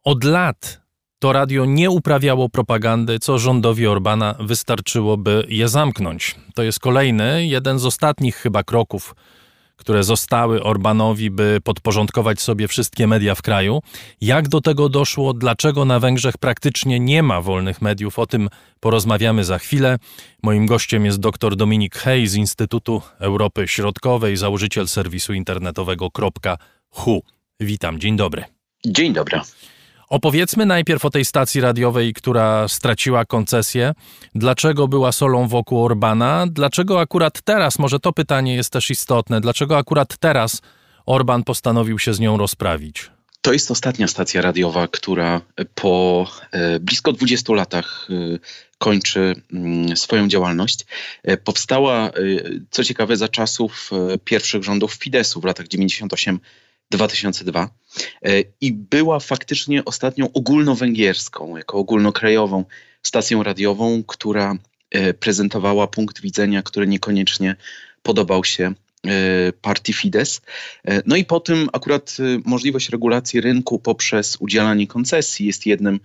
Od 0.04 0.24
lat 0.24 0.82
to 1.20 1.34
radio 1.34 1.66
nie 1.66 1.90
uprawiało 1.90 2.50
propagandy, 2.50 3.20
co 3.20 3.40
rządowi 3.40 3.88
Orbana 3.88 4.36
wystarczyłoby 4.40 5.46
je 5.50 5.68
zamknąć. 5.68 6.36
To 6.56 6.64
jest 6.64 6.80
kolejny, 6.80 7.48
jeden 7.48 7.80
z 7.80 7.86
ostatnich 7.86 8.36
chyba 8.36 8.64
kroków 8.64 9.16
które 9.78 10.04
zostały 10.04 10.64
Orbanowi, 10.64 11.32
by 11.32 11.60
podporządkować 11.64 12.42
sobie 12.42 12.68
wszystkie 12.68 13.08
media 13.08 13.36
w 13.36 13.42
kraju. 13.42 13.82
Jak 14.22 14.48
do 14.50 14.62
tego 14.62 14.90
doszło? 14.90 15.34
Dlaczego 15.34 15.86
na 15.86 16.00
Węgrzech 16.00 16.38
praktycznie 16.38 17.00
nie 17.00 17.24
ma 17.24 17.42
wolnych 17.42 17.82
mediów? 17.82 18.20
O 18.20 18.28
tym 18.28 18.50
porozmawiamy 18.80 19.44
za 19.44 19.60
chwilę. 19.60 19.98
Moim 20.44 20.66
gościem 20.66 21.06
jest 21.06 21.20
dr 21.20 21.56
Dominik 21.56 21.96
Hej 21.96 22.28
z 22.28 22.36
Instytutu 22.36 23.02
Europy 23.20 23.68
Środkowej, 23.68 24.38
założyciel 24.38 24.88
serwisu 24.88 25.34
internetowego 25.34 26.10
.hu. 26.90 27.24
Witam, 27.60 28.00
dzień 28.00 28.18
dobry. 28.18 28.44
Dzień 28.86 29.14
dobry. 29.14 29.42
Opowiedzmy 30.10 30.66
najpierw 30.66 31.06
o 31.06 31.10
tej 31.10 31.26
stacji 31.26 31.62
radiowej, 31.62 32.14
która 32.14 32.68
straciła 32.68 33.26
koncesję. 33.26 33.94
Dlaczego 34.36 34.88
była 34.88 35.12
solą 35.12 35.48
wokół 35.48 35.86
Orbana? 35.86 36.46
Dlaczego 36.52 37.00
akurat 37.00 37.42
teraz, 37.42 37.80
może 37.80 38.00
to 38.00 38.14
pytanie 38.14 38.56
jest 38.56 38.70
też 38.70 38.90
istotne, 38.90 39.42
dlaczego 39.42 39.78
akurat 39.78 40.18
teraz 40.18 40.62
Orban 41.06 41.44
postanowił 41.44 42.00
się 42.00 42.14
z 42.14 42.20
nią 42.20 42.38
rozprawić? 42.38 43.10
To 43.42 43.54
jest 43.54 43.72
ostatnia 43.72 44.08
stacja 44.08 44.42
radiowa, 44.42 44.88
która 44.88 45.42
po 45.76 46.28
e, 46.52 46.80
blisko 46.80 47.14
20 47.14 47.54
latach 47.54 48.08
e, 48.10 48.40
kończy 48.78 49.36
mm, 49.54 49.98
swoją 49.98 50.28
działalność. 50.28 50.86
E, 51.24 51.38
powstała, 51.38 52.12
co 52.70 52.84
ciekawe, 52.84 53.18
za 53.18 53.28
czasów 53.28 53.92
pierwszych 54.26 54.64
rządów 54.64 54.94
Fidesu 54.94 55.42
w 55.42 55.46
latach 55.46 55.68
98 55.68 56.40
2002 56.92 57.70
e, 58.22 58.44
i 58.62 58.74
była 58.74 59.20
faktycznie 59.20 59.86
ostatnią 59.86 60.34
ogólnowęgierską, 60.34 61.58
jako 61.58 61.78
ogólnokrajową 61.78 62.66
stacją 63.04 63.44
radiową, 63.44 64.04
która 64.04 64.56
e, 64.92 65.14
prezentowała 65.14 65.88
punkt 65.88 66.22
widzenia, 66.22 66.64
który 66.64 66.88
niekoniecznie 66.88 67.56
podobał 68.04 68.44
się 68.44 68.74
e, 69.08 69.54
partii 69.62 69.94
Fidesz. 69.94 70.40
No 71.06 71.16
i 71.16 71.26
po 71.26 71.40
tym 71.40 71.70
akurat 71.74 72.18
możliwość 72.46 72.90
regulacji 72.90 73.42
rynku 73.42 73.80
poprzez 73.80 74.38
udzielanie 74.40 74.88
koncesji 74.88 75.46
jest 75.46 75.66
jednym 75.66 76.00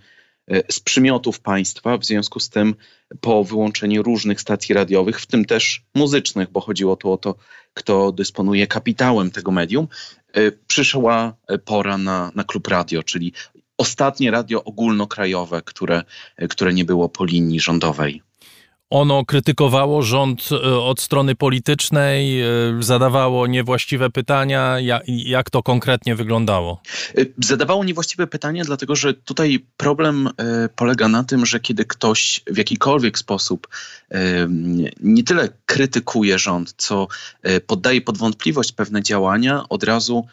z 0.71 0.79
przymiotów 0.79 1.39
państwa. 1.39 1.97
W 1.97 2.05
związku 2.05 2.39
z 2.39 2.49
tym 2.49 2.75
po 3.21 3.43
wyłączeniu 3.43 4.03
różnych 4.03 4.41
stacji 4.41 4.75
radiowych, 4.75 5.21
w 5.21 5.25
tym 5.25 5.45
też 5.45 5.81
muzycznych, 5.95 6.51
bo 6.51 6.61
chodziło 6.61 6.95
tu 6.95 7.11
o 7.11 7.17
to, 7.17 7.35
kto 7.73 8.11
dysponuje 8.11 8.67
kapitałem 8.67 9.31
tego 9.31 9.51
medium, 9.51 9.87
E, 10.33 10.51
przyszła 10.51 11.35
pora 11.65 11.97
na, 11.97 12.31
na 12.35 12.43
klub 12.43 12.67
radio, 12.67 13.03
czyli 13.03 13.33
ostatnie 13.77 14.31
radio 14.31 14.63
ogólnokrajowe, 14.63 15.61
które, 15.61 16.03
które 16.49 16.73
nie 16.73 16.85
było 16.85 17.09
po 17.09 17.25
linii 17.25 17.59
rządowej. 17.59 18.21
Ono 18.89 19.25
krytykowało 19.25 20.01
rząd 20.01 20.49
e, 20.51 20.79
od 20.79 21.01
strony 21.01 21.35
politycznej, 21.35 22.41
e, 22.41 22.45
zadawało 22.79 23.47
niewłaściwe 23.47 24.09
pytania. 24.09 24.77
Jak 25.07 25.49
to 25.49 25.63
konkretnie 25.63 26.15
wyglądało? 26.15 26.81
Zadawało 27.37 27.83
niewłaściwe 27.83 28.27
pytania, 28.27 28.63
dlatego 28.63 28.95
że 28.95 29.13
tutaj 29.13 29.65
problem 29.77 30.29
polega 30.75 31.07
na 31.07 31.23
tym, 31.23 31.45
że 31.45 31.59
kiedy 31.59 31.85
ktoś 31.85 32.41
w 32.47 32.57
jakikolwiek 32.57 33.17
sposób 33.17 33.67
nie 34.99 35.23
tyle 35.23 35.49
krytykuje 35.65 36.39
rząd, 36.39 36.73
co 36.77 37.07
poddaje 37.67 38.01
pod 38.01 38.17
wątpliwość 38.17 38.71
pewne 38.71 39.03
działania, 39.03 39.63
od 39.69 39.83
razu 39.83 40.25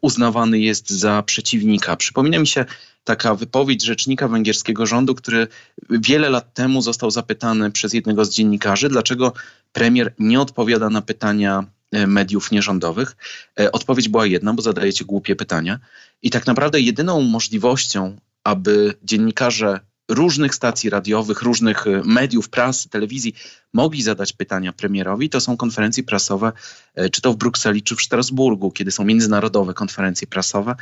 uznawany 0.00 0.58
jest 0.58 0.90
za 0.90 1.22
przeciwnika. 1.22 1.96
Przypomina 1.96 2.38
mi 2.38 2.46
się 2.46 2.64
taka 3.04 3.34
wypowiedź 3.34 3.84
rzecznika 3.84 4.28
węgierskiego 4.28 4.86
rządu, 4.86 5.14
który 5.14 5.48
wiele 5.90 6.30
lat 6.30 6.54
temu 6.54 6.82
został 6.82 7.10
zapytany 7.10 7.70
przez 7.70 7.92
jednego 7.92 8.24
z 8.24 8.30
dziennikarzy, 8.30 8.88
dlaczego 8.88 9.32
premier 9.72 10.14
nie 10.18 10.40
odpowiada 10.40 10.90
na 10.90 11.02
pytania 11.02 11.64
e, 11.92 12.06
mediów 12.06 12.50
nierządowych. 12.50 13.16
E, 13.60 13.72
odpowiedź 13.72 14.08
była 14.08 14.26
jedna, 14.26 14.54
bo 14.54 14.62
zadajecie 14.62 15.04
głupie 15.04 15.36
pytania. 15.36 15.78
I 16.22 16.30
tak 16.30 16.46
naprawdę 16.46 16.80
jedyną 16.80 17.22
możliwością, 17.22 18.16
aby 18.44 18.94
dziennikarze 19.02 19.80
różnych 20.12 20.54
stacji 20.54 20.90
radiowych, 20.90 21.42
różnych 21.42 21.86
e, 21.86 22.02
mediów, 22.04 22.48
prasy, 22.48 22.88
telewizji 22.88 23.34
mogli 23.72 24.02
zadać 24.02 24.32
pytania 24.32 24.72
premierowi, 24.72 25.28
to 25.28 25.40
są 25.40 25.56
konferencje 25.56 26.02
prasowe, 26.02 26.52
e, 26.94 27.10
czy 27.10 27.20
to 27.20 27.32
w 27.32 27.36
Brukseli, 27.36 27.82
czy 27.82 27.96
w 27.96 28.02
Strasburgu, 28.02 28.70
kiedy 28.70 28.90
są 28.90 29.04
międzynarodowe 29.04 29.74
konferencje 29.74 30.26
prasowe. 30.26 30.74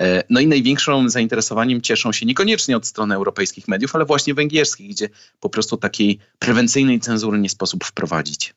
E, 0.00 0.22
no 0.30 0.40
i 0.40 0.46
największym 0.46 1.10
zainteresowaniem 1.10 1.80
cieszą 1.80 2.12
się 2.12 2.26
niekoniecznie 2.26 2.76
od 2.76 2.86
strony 2.86 3.14
europejskich 3.14 3.68
mediów, 3.68 3.94
ale 3.94 4.04
właśnie 4.04 4.34
węgierskich, 4.34 4.90
gdzie 4.90 5.08
po 5.40 5.50
prostu 5.50 5.76
takiej 5.76 6.18
prewencyjnej 6.38 7.00
cenzury 7.00 7.38
nie 7.38 7.48
sposób 7.48 7.84
wprowadzić. 7.84 8.54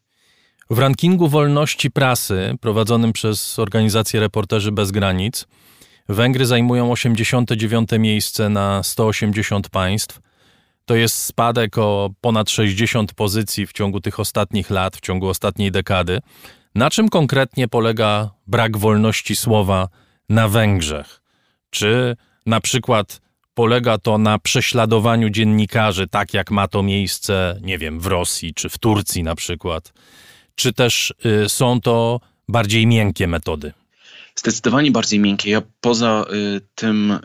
W 0.69 0.79
rankingu 0.79 1.27
wolności 1.27 1.91
prasy 1.91 2.55
prowadzonym 2.61 3.13
przez 3.13 3.59
organizację 3.59 4.19
Reporterzy 4.19 4.71
Bez 4.71 4.91
Granic 4.91 5.47
Węgry 6.09 6.45
zajmują 6.45 6.91
89 6.91 7.89
miejsce 7.99 8.49
na 8.49 8.83
180 8.83 9.69
państw. 9.69 10.19
To 10.85 10.95
jest 10.95 11.15
spadek 11.15 11.77
o 11.77 12.09
ponad 12.21 12.49
60 12.49 13.13
pozycji 13.13 13.67
w 13.67 13.73
ciągu 13.73 14.01
tych 14.01 14.19
ostatnich 14.19 14.69
lat, 14.69 14.97
w 14.97 15.01
ciągu 15.01 15.27
ostatniej 15.27 15.71
dekady. 15.71 16.19
Na 16.75 16.89
czym 16.89 17.09
konkretnie 17.09 17.67
polega 17.67 18.29
brak 18.47 18.77
wolności 18.77 19.35
słowa 19.35 19.87
na 20.29 20.47
Węgrzech? 20.47 21.21
Czy 21.69 22.15
na 22.45 22.61
przykład 22.61 23.21
polega 23.53 23.97
to 23.97 24.17
na 24.17 24.39
prześladowaniu 24.39 25.29
dziennikarzy, 25.29 26.07
tak 26.07 26.33
jak 26.33 26.51
ma 26.51 26.67
to 26.67 26.83
miejsce, 26.83 27.59
nie 27.61 27.77
wiem, 27.77 27.99
w 27.99 28.05
Rosji 28.05 28.53
czy 28.53 28.69
w 28.69 28.77
Turcji 28.77 29.23
na 29.23 29.35
przykład? 29.35 29.93
Czy 30.55 30.73
też 30.73 31.13
y, 31.25 31.49
są 31.49 31.81
to 31.81 32.19
bardziej 32.47 32.87
miękkie 32.87 33.27
metody? 33.27 33.73
Zdecydowanie 34.35 34.91
bardziej 34.91 35.19
miękkie. 35.19 35.51
Ja 35.51 35.61
poza 35.81 36.25
y, 36.33 36.61
tym 36.75 37.11
y, 37.11 37.19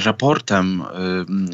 raportem 0.00 0.82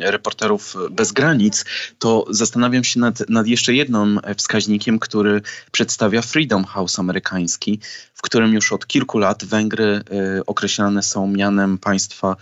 y, 0.01 0.11
reporterów 0.11 0.77
bez 0.91 1.13
granic, 1.13 1.65
to 1.99 2.25
zastanawiam 2.31 2.85
się 2.85 3.01
nad, 3.01 3.31
nad 3.31 3.47
jeszcze 3.47 3.75
jednym 3.75 4.21
wskaźnikiem, 4.37 4.99
który 4.99 5.43
przedstawia 5.73 6.23
Freedom 6.23 6.65
House 6.65 6.99
amerykański, 6.99 7.81
w 8.15 8.23
którym 8.23 8.53
już 8.53 8.73
od 8.73 8.87
kilku 8.87 9.19
lat 9.19 9.45
Węgry 9.45 10.03
określane 10.47 11.03
są 11.03 11.27
mianem 11.27 11.79
państwa 11.79 12.37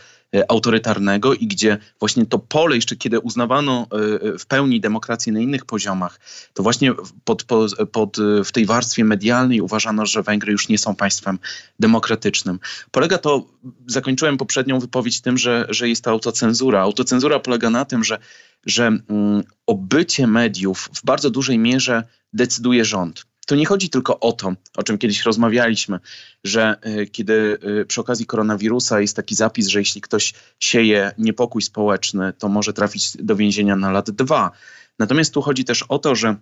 autorytarnego 0.49 1.35
i 1.35 1.47
gdzie 1.47 1.79
właśnie 2.01 2.27
to 2.27 2.39
pole, 2.39 2.77
jeszcze 2.77 2.97
kiedy 2.97 3.21
uznawano 3.21 3.87
e, 4.33 4.39
w 4.39 4.47
pełni 4.47 4.81
demokrację 4.81 5.33
na 5.33 5.41
innych 5.41 5.65
poziomach, 5.65 6.21
to 6.55 6.63
właśnie 6.63 6.95
pod, 7.25 7.45
pod, 7.45 7.75
pod, 7.93 8.17
w 8.45 8.53
tej 8.53 8.67
warstwie 8.67 9.05
medialnej 9.05 9.61
uważano, 9.61 10.07
że 10.07 10.23
Węgry 10.23 10.53
już 10.53 10.69
nie 10.69 10.79
są 10.79 10.97
państwem 10.97 11.39
demokratycznym. 11.81 12.59
Polega 12.91 13.19
to, 13.19 13.47
zakończyłem 13.87 14.37
poprzednią 14.37 14.81
wypowiedź 14.81 15.21
tym, 15.21 15.39
że, 15.39 15.67
że 15.69 15.89
jest 15.89 16.05
to 16.05 16.11
autocenzura. 16.11 16.81
Autocenzura 16.81 17.39
polega 17.41 17.71
na 17.71 17.85
tym, 17.85 18.05
że, 18.05 18.19
że 18.67 18.87
mm, 18.87 19.43
o 19.67 19.75
bycie 19.75 20.27
mediów 20.27 20.91
w 20.95 21.05
bardzo 21.05 21.31
dużej 21.31 21.59
mierze 21.59 22.05
decyduje 22.33 22.85
rząd 22.85 23.32
to 23.47 23.55
nie 23.55 23.67
chodzi 23.67 23.91
tylko 23.91 24.21
o 24.21 24.33
to, 24.33 24.53
o 24.77 24.83
czym 24.83 24.99
kiedyś 24.99 25.23
rozmawialiśmy, 25.23 25.99
że 26.45 26.77
y, 26.87 27.07
kiedy 27.07 27.59
y, 27.81 27.87
przy 27.87 28.01
okazji 28.01 28.27
koronawirusa 28.27 29.01
jest 29.01 29.17
taki 29.17 29.35
zapis, 29.35 29.67
że 29.67 29.79
jeśli 29.79 30.01
ktoś 30.01 30.35
sieje 30.61 31.13
niepokój 31.19 31.63
społeczny, 31.63 32.33
to 32.33 32.49
może 32.49 32.73
trafić 32.73 33.17
do 33.17 33.37
więzienia 33.37 33.77
na 33.77 33.91
lat 33.91 34.11
dwa. 34.11 34.51
Natomiast 34.99 35.35
tu 35.35 35.43
chodzi 35.43 35.65
też 35.65 35.83
o 35.83 35.99
to, 35.99 36.15
że 36.15 36.37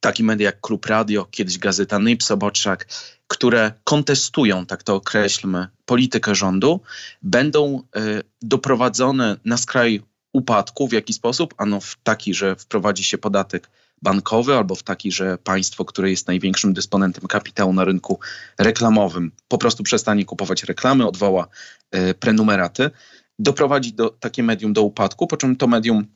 takie 0.00 0.24
media 0.24 0.46
jak 0.46 0.60
Klub 0.60 0.86
Radio, 0.86 1.24
kiedyś 1.30 1.58
gazeta 1.58 1.98
Nyp 1.98 2.22
Soboczak, 2.22 2.86
które 3.26 3.72
kontestują, 3.84 4.66
tak 4.66 4.82
to 4.82 4.94
określmy, 4.94 5.68
politykę 5.84 6.34
rządu, 6.34 6.80
będą 7.22 7.82
y, 7.96 8.22
doprowadzone 8.42 9.36
na 9.44 9.56
skraj 9.56 10.02
upadku. 10.32 10.88
W 10.88 10.92
jaki 10.92 11.12
sposób? 11.12 11.54
Ano 11.56 11.80
w 11.80 11.96
taki, 12.02 12.34
że 12.34 12.56
wprowadzi 12.56 13.04
się 13.04 13.18
podatek 13.18 13.70
bankowy 14.02 14.56
albo 14.56 14.74
w 14.74 14.82
taki, 14.82 15.12
że 15.12 15.38
państwo, 15.38 15.84
które 15.84 16.10
jest 16.10 16.26
największym 16.26 16.72
dysponentem 16.72 17.26
kapitału 17.26 17.72
na 17.72 17.84
rynku 17.84 18.20
reklamowym, 18.58 19.32
po 19.48 19.58
prostu 19.58 19.82
przestanie 19.82 20.24
kupować 20.24 20.64
reklamy, 20.64 21.06
odwoła 21.06 21.48
y, 21.94 22.14
prenumeraty, 22.14 22.90
doprowadzi 23.38 23.92
do, 23.92 24.10
takie 24.10 24.42
medium 24.42 24.72
do 24.72 24.82
upadku, 24.82 25.26
po 25.26 25.36
czym 25.36 25.56
to 25.56 25.66
medium 25.66 26.06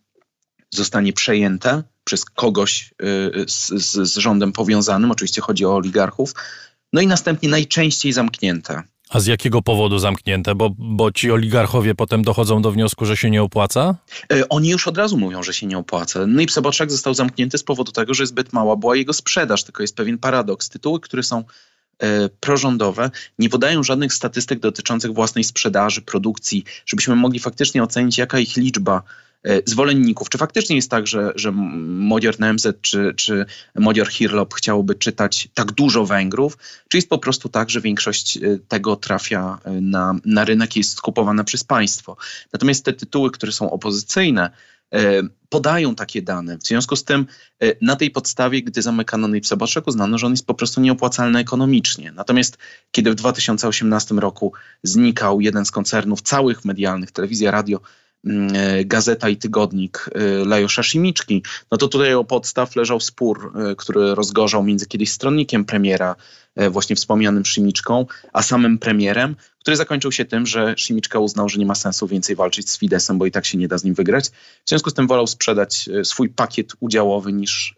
zostanie 0.70 1.12
przejęte 1.12 1.82
przez 2.05 2.24
kogoś 2.24 2.95
y, 3.03 3.45
z, 3.49 3.68
z, 3.68 4.12
z 4.12 4.16
rządem 4.16 4.53
powiązanym, 4.53 5.11
oczywiście 5.11 5.41
chodzi 5.41 5.66
o 5.66 5.76
oligarchów, 5.76 6.35
no 6.93 7.01
i 7.01 7.07
następnie 7.07 7.49
najczęściej 7.49 8.12
zamknięte. 8.12 8.82
A 9.15 9.21
z 9.21 9.27
jakiego 9.27 9.62
powodu 9.62 9.99
zamknięte? 9.99 10.55
Bo, 10.55 10.71
bo 10.79 11.12
ci 11.12 11.31
oligarchowie 11.31 11.95
potem 11.95 12.23
dochodzą 12.23 12.62
do 12.62 12.73
wniosku, 12.73 13.05
że 13.05 13.17
się 13.17 13.31
nie 13.31 13.43
opłaca? 13.43 13.95
E, 14.33 14.49
oni 14.49 14.69
już 14.69 14.89
od 14.89 14.99
razu 14.99 15.19
mówią, 15.19 15.43
że 15.43 15.55
się 15.55 15.67
nie 15.67 15.79
opłaca. 15.79 16.27
No 16.27 16.43
i 16.43 16.49
Soboczak 16.49 16.91
został 16.91 17.15
zamknięty 17.15 17.59
z 17.59 17.65
powodu 17.65 17.93
tego, 17.93 18.15
że 18.15 18.27
zbyt 18.27 18.53
mała 18.53 18.77
była 18.77 18.97
jego 18.97 19.12
sprzedaż. 19.12 19.65
Tylko 19.65 19.83
jest 19.83 19.97
pewien 19.97 20.19
paradoks. 20.19 20.69
Tytuły, 20.69 21.01
które 21.01 21.23
są 21.23 21.45
prorządowe 22.41 23.11
nie 23.39 23.49
podają 23.49 23.83
żadnych 23.83 24.15
statystyk 24.15 24.61
dotyczących 24.61 25.15
własnej 25.15 25.45
sprzedaży, 25.45 26.03
produkcji, 26.03 26.65
żebyśmy 26.87 27.17
mogli 27.17 27.39
faktycznie 27.41 27.83
ocenić, 27.83 28.19
jaka 28.19 28.39
ich 28.39 28.57
liczba 28.57 29.03
E, 29.03 29.03
zwolenników. 29.66 30.28
Czy 30.28 30.38
faktycznie 30.38 30.76
jest 30.76 30.90
tak, 30.90 31.07
że, 31.07 31.32
że 31.34 31.53
Modior 31.53 32.40
NMZ 32.40 32.66
czy, 32.80 33.14
czy 33.16 33.47
Modior 33.74 34.09
Hirlop 34.09 34.55
chciałoby 34.55 34.95
czytać 34.95 35.49
tak 35.55 35.72
dużo 35.72 36.07
Węgrów, 36.07 36.59
czy 36.88 36.97
jest 36.97 37.09
po 37.09 37.18
prostu 37.18 37.49
tak, 37.49 37.70
że 37.70 37.80
większość 37.80 38.36
e, 38.36 38.40
tego 38.68 38.97
trafia 38.97 39.59
e, 39.64 39.70
na, 39.70 40.14
na 40.24 40.45
rynek 40.45 40.76
i 40.76 40.80
jest 40.80 40.97
skupowana 40.97 41.45
przez 41.45 41.64
państwo. 41.64 42.16
Natomiast 42.53 42.84
te 42.84 42.92
tytuły, 42.92 43.30
które 43.30 43.53
są 43.53 43.70
opozycyjne, 43.70 44.51
podają 45.49 45.95
takie 45.95 46.22
dane. 46.22 46.59
W 46.59 46.66
związku 46.66 46.97
z 46.97 47.05
tym 47.05 47.26
na 47.80 47.97
tej 47.97 48.11
podstawie, 48.11 48.62
gdy 48.62 48.82
zamykano 48.82 49.28
Nipseboczek, 49.28 49.86
uznano, 49.86 50.18
że 50.18 50.26
on 50.26 50.32
jest 50.32 50.47
po 50.47 50.55
prostu 50.55 50.80
nieopłacalny 50.80 51.38
ekonomicznie. 51.38 52.12
Natomiast 52.12 52.59
kiedy 52.90 53.11
w 53.11 53.14
2018 53.14 54.14
roku 54.14 54.53
znikał 54.82 55.40
jeden 55.40 55.64
z 55.64 55.70
koncernów 55.70 56.22
całych 56.22 56.64
medialnych, 56.64 57.11
telewizja, 57.11 57.51
radio, 57.51 57.78
e, 57.78 57.80
gazeta 58.85 59.29
i 59.29 59.37
tygodnik 59.37 60.11
e, 60.14 60.45
Lajosza 60.45 60.83
Simiczki, 60.83 61.43
no 61.72 61.79
to 61.79 61.89
tutaj 61.89 62.14
o 62.14 62.25
podstaw 62.25 62.77
leżał 62.77 63.01
spór, 63.01 63.53
e, 63.55 63.77
który 63.77 64.14
rozgorzał 64.14 64.64
między 64.64 64.87
kiedyś 64.87 65.12
stronnikiem 65.12 65.64
premiera, 65.64 66.16
właśnie 66.70 66.97
wspomnianym 66.97 67.45
Simiczką, 67.45 68.07
a 68.33 68.43
samym 68.43 68.79
premierem, 68.79 69.37
który 69.61 69.77
zakończył 69.77 70.12
się 70.12 70.25
tym, 70.25 70.47
że 70.47 70.75
Simiczka 70.79 71.18
uznał, 71.18 71.49
że 71.49 71.59
nie 71.59 71.66
ma 71.66 71.75
sensu 71.75 72.07
więcej 72.07 72.37
walczyć 72.37 72.70
z 72.70 72.79
Fidesem, 72.79 73.18
bo 73.18 73.27
i 73.27 73.31
tak 73.31 73.47
się 73.47 73.59
nie 73.59 73.68
da 73.68 73.79
z 73.79 73.85
nim 73.85 73.95
wygrać. 73.95 74.29
W 74.64 74.68
związku 74.68 74.91
z 74.91 74.95
tym 74.95 75.07
wolał 75.07 75.27
sprzedać 75.27 75.89
swój 76.05 76.29
pakiet 76.29 76.72
udziałowy 76.81 77.33
niż 77.33 77.75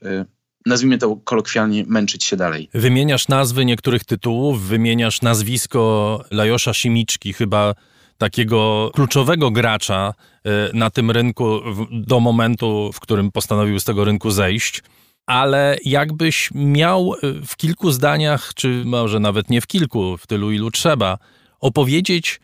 nazwijmy 0.66 0.98
to 0.98 1.16
kolokwialnie, 1.16 1.84
męczyć 1.86 2.24
się 2.24 2.36
dalej. 2.36 2.68
Wymieniasz 2.74 3.28
nazwy 3.28 3.64
niektórych 3.64 4.04
tytułów, 4.04 4.62
wymieniasz 4.62 5.22
nazwisko 5.22 6.24
Lajosza 6.30 6.74
Simiczki, 6.74 7.32
chyba 7.32 7.74
takiego 8.18 8.90
kluczowego 8.94 9.50
gracza 9.50 10.14
e, 10.44 10.50
na 10.72 10.90
tym 10.90 11.10
rynku 11.10 11.60
do 11.92 12.20
momentu, 12.20 12.90
w 12.92 13.00
którym 13.00 13.32
postanowił 13.32 13.80
z 13.80 13.84
tego 13.84 14.04
rynku 14.04 14.30
zejść. 14.30 14.82
Ale 15.26 15.76
jakbyś 15.84 16.50
miał 16.54 17.14
e, 17.14 17.16
w 17.46 17.56
kilku 17.56 17.90
zdaniach, 17.90 18.54
czy 18.54 18.82
może 18.84 19.20
nawet 19.20 19.50
nie 19.50 19.60
w 19.60 19.66
kilku, 19.66 20.16
w 20.16 20.26
tylu 20.26 20.52
ilu 20.52 20.70
trzeba, 20.70 21.18
opowiedzieć, 21.60 22.40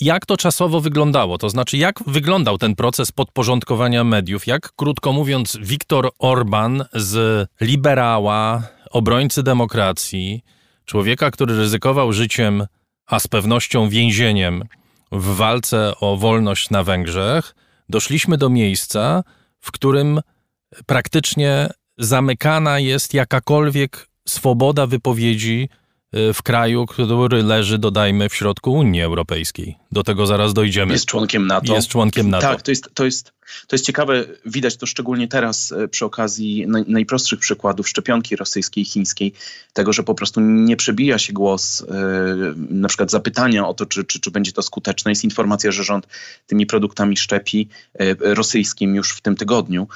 jak 0.00 0.26
to 0.26 0.36
czasowo 0.36 0.80
wyglądało? 0.80 1.38
To 1.38 1.50
znaczy, 1.50 1.76
jak 1.76 2.02
wyglądał 2.06 2.58
ten 2.58 2.74
proces 2.74 3.12
podporządkowania 3.12 4.04
mediów? 4.04 4.46
Jak, 4.46 4.72
krótko 4.76 5.12
mówiąc, 5.12 5.58
Viktor 5.60 6.10
Orban 6.18 6.84
z 6.92 7.46
liberała, 7.60 8.62
obrońcy 8.90 9.42
demokracji, 9.42 10.44
człowieka, 10.84 11.30
który 11.30 11.56
ryzykował 11.56 12.12
życiem, 12.12 12.66
a 13.06 13.20
z 13.20 13.28
pewnością 13.28 13.88
więzieniem, 13.88 14.64
w 15.12 15.36
walce 15.36 15.92
o 16.00 16.16
wolność 16.16 16.70
na 16.70 16.84
Węgrzech 16.84 17.54
doszliśmy 17.88 18.38
do 18.38 18.48
miejsca, 18.48 19.24
w 19.60 19.72
którym 19.72 20.20
praktycznie 20.86 21.68
zamykana 21.98 22.78
jest 22.78 23.14
jakakolwiek 23.14 24.08
swoboda 24.28 24.86
wypowiedzi 24.86 25.68
w 26.34 26.42
kraju, 26.42 26.86
który 26.86 27.42
leży, 27.42 27.78
dodajmy, 27.78 28.28
w 28.28 28.34
środku 28.34 28.72
Unii 28.72 29.02
Europejskiej. 29.02 29.76
Do 29.92 30.02
tego 30.02 30.26
zaraz 30.26 30.54
dojdziemy. 30.54 30.92
Jest 30.92 31.06
członkiem 31.06 31.46
NATO. 31.46 31.74
Jest 31.74 31.88
członkiem 31.88 32.30
NATO. 32.30 32.46
Tak, 32.46 32.62
to 32.62 32.70
jest, 32.70 32.90
to 32.94 33.04
jest, 33.04 33.32
to 33.66 33.76
jest 33.76 33.86
ciekawe, 33.86 34.24
widać 34.46 34.76
to 34.76 34.86
szczególnie 34.86 35.28
teraz 35.28 35.72
e, 35.72 35.88
przy 35.88 36.04
okazji 36.04 36.66
naj, 36.66 36.84
najprostszych 36.88 37.38
przykładów 37.38 37.88
szczepionki 37.88 38.36
rosyjskiej, 38.36 38.84
chińskiej, 38.84 39.32
tego, 39.72 39.92
że 39.92 40.02
po 40.02 40.14
prostu 40.14 40.40
nie 40.40 40.76
przebija 40.76 41.18
się 41.18 41.32
głos 41.32 41.82
e, 41.82 41.84
na 42.56 42.88
przykład 42.88 43.10
zapytania 43.10 43.68
o 43.68 43.74
to, 43.74 43.86
czy, 43.86 44.04
czy, 44.04 44.20
czy 44.20 44.30
będzie 44.30 44.52
to 44.52 44.62
skuteczne. 44.62 45.10
Jest 45.10 45.24
informacja, 45.24 45.72
że 45.72 45.84
rząd 45.84 46.06
tymi 46.46 46.66
produktami 46.66 47.16
szczepi 47.16 47.68
e, 47.94 48.34
rosyjskim 48.34 48.94
już 48.94 49.10
w 49.12 49.20
tym 49.20 49.36
tygodniu. 49.36 49.88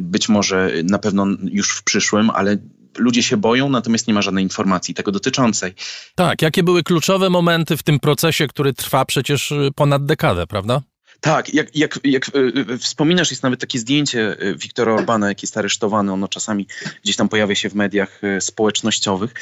Być 0.00 0.28
może 0.28 0.70
na 0.84 0.98
pewno 0.98 1.26
już 1.44 1.70
w 1.70 1.82
przyszłym, 1.82 2.30
ale 2.30 2.56
ludzie 2.98 3.22
się 3.22 3.36
boją, 3.36 3.68
natomiast 3.68 4.08
nie 4.08 4.14
ma 4.14 4.22
żadnej 4.22 4.44
informacji 4.44 4.94
tego 4.94 5.12
dotyczącej. 5.12 5.74
Tak, 6.14 6.42
jakie 6.42 6.62
były 6.62 6.82
kluczowe 6.82 7.30
momenty 7.30 7.76
w 7.76 7.82
tym 7.82 8.00
procesie, 8.00 8.46
który 8.46 8.72
trwa 8.72 9.04
przecież 9.04 9.52
ponad 9.74 10.06
dekadę, 10.06 10.46
prawda? 10.46 10.82
Tak, 11.24 11.54
jak, 11.54 11.76
jak, 11.76 12.00
jak 12.04 12.30
y, 12.36 12.78
wspominasz, 12.78 13.30
jest 13.30 13.42
nawet 13.42 13.60
takie 13.60 13.78
zdjęcie 13.78 14.42
y, 14.42 14.56
Wiktora 14.56 14.94
Orbana, 14.94 15.28
jaki 15.28 15.46
jest 15.46 15.56
aresztowany. 15.56 16.12
Ono 16.12 16.28
czasami 16.28 16.66
gdzieś 17.02 17.16
tam 17.16 17.28
pojawia 17.28 17.54
się 17.54 17.70
w 17.70 17.74
mediach 17.74 18.24
y, 18.24 18.40
społecznościowych. 18.40 19.34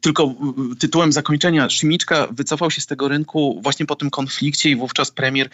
Tylko 0.00 0.34
tytułem 0.78 1.12
zakończenia, 1.12 1.70
Szymiczka 1.70 2.28
wycofał 2.30 2.70
się 2.70 2.80
z 2.80 2.86
tego 2.86 3.08
rynku 3.08 3.60
właśnie 3.62 3.86
po 3.86 3.96
tym 3.96 4.10
konflikcie 4.10 4.70
i 4.70 4.76
wówczas 4.76 5.10
premier 5.10 5.48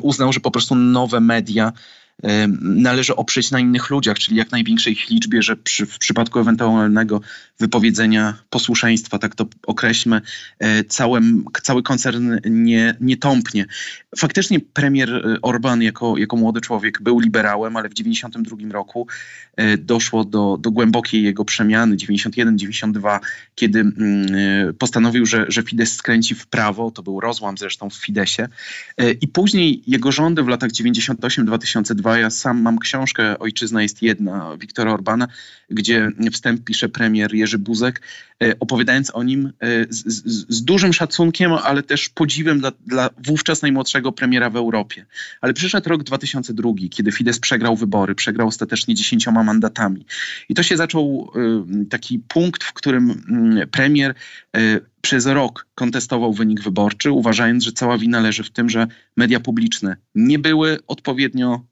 uznał, 0.00 0.32
że 0.32 0.40
po 0.40 0.50
prostu 0.50 0.74
nowe 0.74 1.20
media 1.20 1.72
należy 2.60 3.16
oprzeć 3.16 3.50
na 3.50 3.60
innych 3.60 3.90
ludziach, 3.90 4.18
czyli 4.18 4.36
jak 4.36 4.52
największej 4.52 4.92
ich 4.92 5.10
liczbie, 5.10 5.42
że 5.42 5.56
przy, 5.56 5.86
w 5.86 5.98
przypadku 5.98 6.38
ewentualnego 6.38 7.20
wypowiedzenia 7.58 8.34
posłuszeństwa, 8.50 9.18
tak 9.18 9.34
to 9.34 9.46
określmy, 9.66 10.20
e, 10.58 10.84
całym, 10.84 11.44
cały 11.62 11.82
koncern 11.82 12.36
nie, 12.44 12.96
nie 13.00 13.16
tąpnie. 13.16 13.66
Faktycznie 14.18 14.60
premier 14.60 15.14
e, 15.14 15.40
Orban 15.42 15.82
jako, 15.82 16.16
jako 16.16 16.36
młody 16.36 16.60
człowiek 16.60 17.02
był 17.02 17.20
liberałem, 17.20 17.76
ale 17.76 17.88
w 17.88 17.94
1992 17.94 18.72
roku 18.72 19.06
e, 19.56 19.78
doszło 19.78 20.24
do, 20.24 20.56
do 20.60 20.70
głębokiej 20.70 21.22
jego 21.22 21.44
przemiany, 21.44 21.96
91-92, 21.96 23.20
kiedy 23.54 23.80
mm, 23.80 24.74
postanowił, 24.78 25.26
że, 25.26 25.44
że 25.48 25.62
Fidesz 25.62 25.92
skręci 25.92 26.34
w 26.34 26.46
prawo, 26.46 26.90
to 26.90 27.02
był 27.02 27.20
rozłam 27.20 27.58
zresztą 27.58 27.90
w 27.90 27.94
Fidesie. 27.94 28.48
I 29.20 29.28
później 29.28 29.82
jego 29.86 30.12
rządy 30.12 30.42
w 30.42 30.48
latach 30.48 30.70
98-2002, 30.70 32.07
ja 32.16 32.30
sam 32.30 32.62
mam 32.62 32.78
książkę 32.78 33.38
Ojczyzna 33.38 33.82
jest 33.82 34.02
jedna 34.02 34.56
Wiktora 34.56 34.92
Orbana, 34.92 35.28
gdzie 35.70 36.10
wstęp 36.32 36.64
pisze 36.64 36.88
premier 36.88 37.34
Jerzy 37.34 37.58
Buzek, 37.58 38.02
e, 38.42 38.58
opowiadając 38.60 39.14
o 39.14 39.22
nim 39.22 39.46
e, 39.46 39.86
z, 39.90 40.06
z, 40.06 40.46
z 40.48 40.64
dużym 40.64 40.92
szacunkiem, 40.92 41.52
ale 41.52 41.82
też 41.82 42.08
podziwem 42.08 42.60
dla, 42.60 42.72
dla, 42.86 43.10
wówczas 43.26 43.62
najmłodszego 43.62 44.12
premiera 44.12 44.50
w 44.50 44.56
Europie. 44.56 45.06
Ale 45.40 45.54
przyszedł 45.54 45.88
rok 45.88 46.02
2002, 46.02 46.70
kiedy 46.90 47.12
Fidesz 47.12 47.38
przegrał 47.38 47.76
wybory, 47.76 48.14
przegrał 48.14 48.48
ostatecznie 48.48 48.94
dziesięcioma 48.94 49.42
mandatami. 49.42 50.06
I 50.48 50.54
to 50.54 50.62
się 50.62 50.76
zaczął 50.76 51.32
e, 51.34 51.84
taki 51.84 52.18
punkt, 52.18 52.64
w 52.64 52.72
którym 52.72 53.24
mm, 53.28 53.68
premier 53.68 54.14
przez 55.00 55.26
rok 55.26 55.66
kontestował 55.74 56.32
wynik 56.32 56.62
wyborczy, 56.62 57.10
uważając, 57.10 57.64
że 57.64 57.72
cała 57.72 57.98
wina 57.98 58.20
leży 58.20 58.44
w 58.44 58.50
tym, 58.50 58.70
że 58.70 58.86
media 59.16 59.40
publiczne 59.40 59.96
nie 60.14 60.38
były 60.38 60.78
odpowiednio 60.86 61.64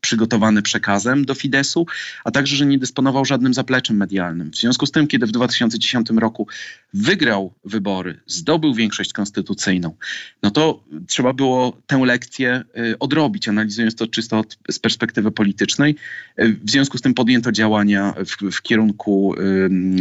przygotowane 0.00 0.62
przekazem 0.62 1.24
do 1.24 1.34
Fidesu, 1.34 1.86
a 2.24 2.30
także, 2.30 2.56
że 2.56 2.66
nie 2.66 2.78
dysponował 2.78 3.24
żadnym 3.24 3.37
zapleczem 3.50 3.96
medialnym. 3.96 4.50
W 4.50 4.56
związku 4.56 4.86
z 4.86 4.90
tym, 4.90 5.06
kiedy 5.06 5.26
w 5.26 5.32
2010 5.32 6.10
roku 6.10 6.46
wygrał 6.94 7.54
wybory, 7.64 8.20
zdobył 8.26 8.74
większość 8.74 9.12
konstytucyjną, 9.12 9.94
no 10.42 10.50
to 10.50 10.84
trzeba 11.06 11.32
było 11.32 11.82
tę 11.86 11.98
lekcję 11.98 12.50
e, 12.50 12.98
odrobić, 12.98 13.48
analizując 13.48 13.94
to 13.94 14.06
czysto 14.06 14.38
od, 14.38 14.58
z 14.70 14.78
perspektywy 14.78 15.30
politycznej. 15.30 15.96
E, 16.36 16.48
w 16.48 16.70
związku 16.70 16.98
z 16.98 17.00
tym 17.00 17.14
podjęto 17.14 17.52
działania 17.52 18.14
w, 18.26 18.56
w 18.56 18.62
kierunku 18.62 19.28
um, 19.28 19.96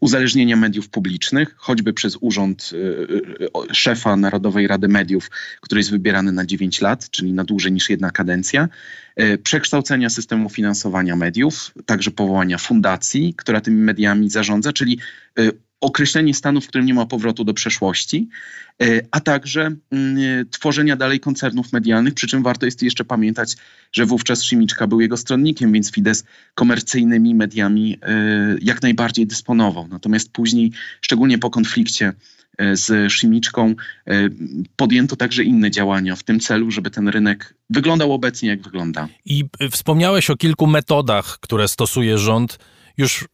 uzależnienia 0.00 0.56
mediów 0.56 0.88
publicznych, 0.88 1.54
choćby 1.56 1.92
przez 1.92 2.18
urząd 2.20 2.70
y, 2.72 3.74
szefa 3.74 4.16
Narodowej 4.16 4.66
Rady 4.66 4.88
Mediów, 4.88 5.30
który 5.60 5.78
jest 5.78 5.90
wybierany 5.90 6.32
na 6.32 6.46
9 6.46 6.80
lat, 6.80 7.10
czyli 7.10 7.32
na 7.32 7.44
dłużej 7.44 7.72
niż 7.72 7.90
jedna 7.90 8.10
kadencja, 8.10 8.64
y, 8.64 9.11
przekształcenia 9.42 10.10
systemu 10.10 10.50
finansowania 10.50 11.16
mediów, 11.16 11.72
także 11.86 12.10
powołania 12.10 12.58
fundacji, 12.58 13.34
która 13.36 13.60
tymi 13.60 13.82
mediami 13.82 14.30
zarządza, 14.30 14.72
czyli 14.72 14.98
y, 15.38 15.52
określenie 15.80 16.34
stanu, 16.34 16.60
w 16.60 16.66
którym 16.66 16.86
nie 16.86 16.94
ma 16.94 17.06
powrotu 17.06 17.44
do 17.44 17.54
przeszłości, 17.54 18.28
a 19.10 19.20
także 19.20 19.70
mm, 19.90 20.48
tworzenia 20.50 20.96
dalej 20.96 21.20
koncernów 21.20 21.72
medialnych, 21.72 22.14
przy 22.14 22.26
czym 22.26 22.42
warto 22.42 22.66
jest 22.66 22.82
jeszcze 22.82 23.04
pamiętać, 23.04 23.56
że 23.92 24.06
wówczas 24.06 24.42
Szymiczka 24.42 24.86
był 24.86 25.00
jego 25.00 25.16
stronnikiem, 25.16 25.72
więc 25.72 25.92
Fidesz 25.92 26.18
komercyjnymi 26.54 27.34
mediami 27.34 27.98
jak 28.60 28.82
najbardziej 28.82 29.26
dysponował. 29.26 29.88
Natomiast 29.88 30.32
później, 30.32 30.72
szczególnie 31.00 31.38
po 31.38 31.50
konflikcie 31.50 32.06
E, 32.08 32.14
z 32.58 33.12
Szymiczką 33.12 33.74
e, 34.06 34.28
podjęto 34.76 35.16
także 35.16 35.42
inne 35.42 35.70
działania 35.70 36.16
w 36.16 36.22
tym 36.22 36.40
celu, 36.40 36.70
żeby 36.70 36.90
ten 36.90 37.08
rynek 37.08 37.54
wyglądał 37.70 38.12
obecnie 38.12 38.48
jak 38.48 38.62
wygląda. 38.62 39.08
I 39.24 39.44
wspomniałeś 39.70 40.30
o 40.30 40.36
kilku 40.36 40.66
metodach, 40.66 41.38
które 41.40 41.68
stosuje 41.68 42.18
rząd 42.18 42.58
już 42.96 43.24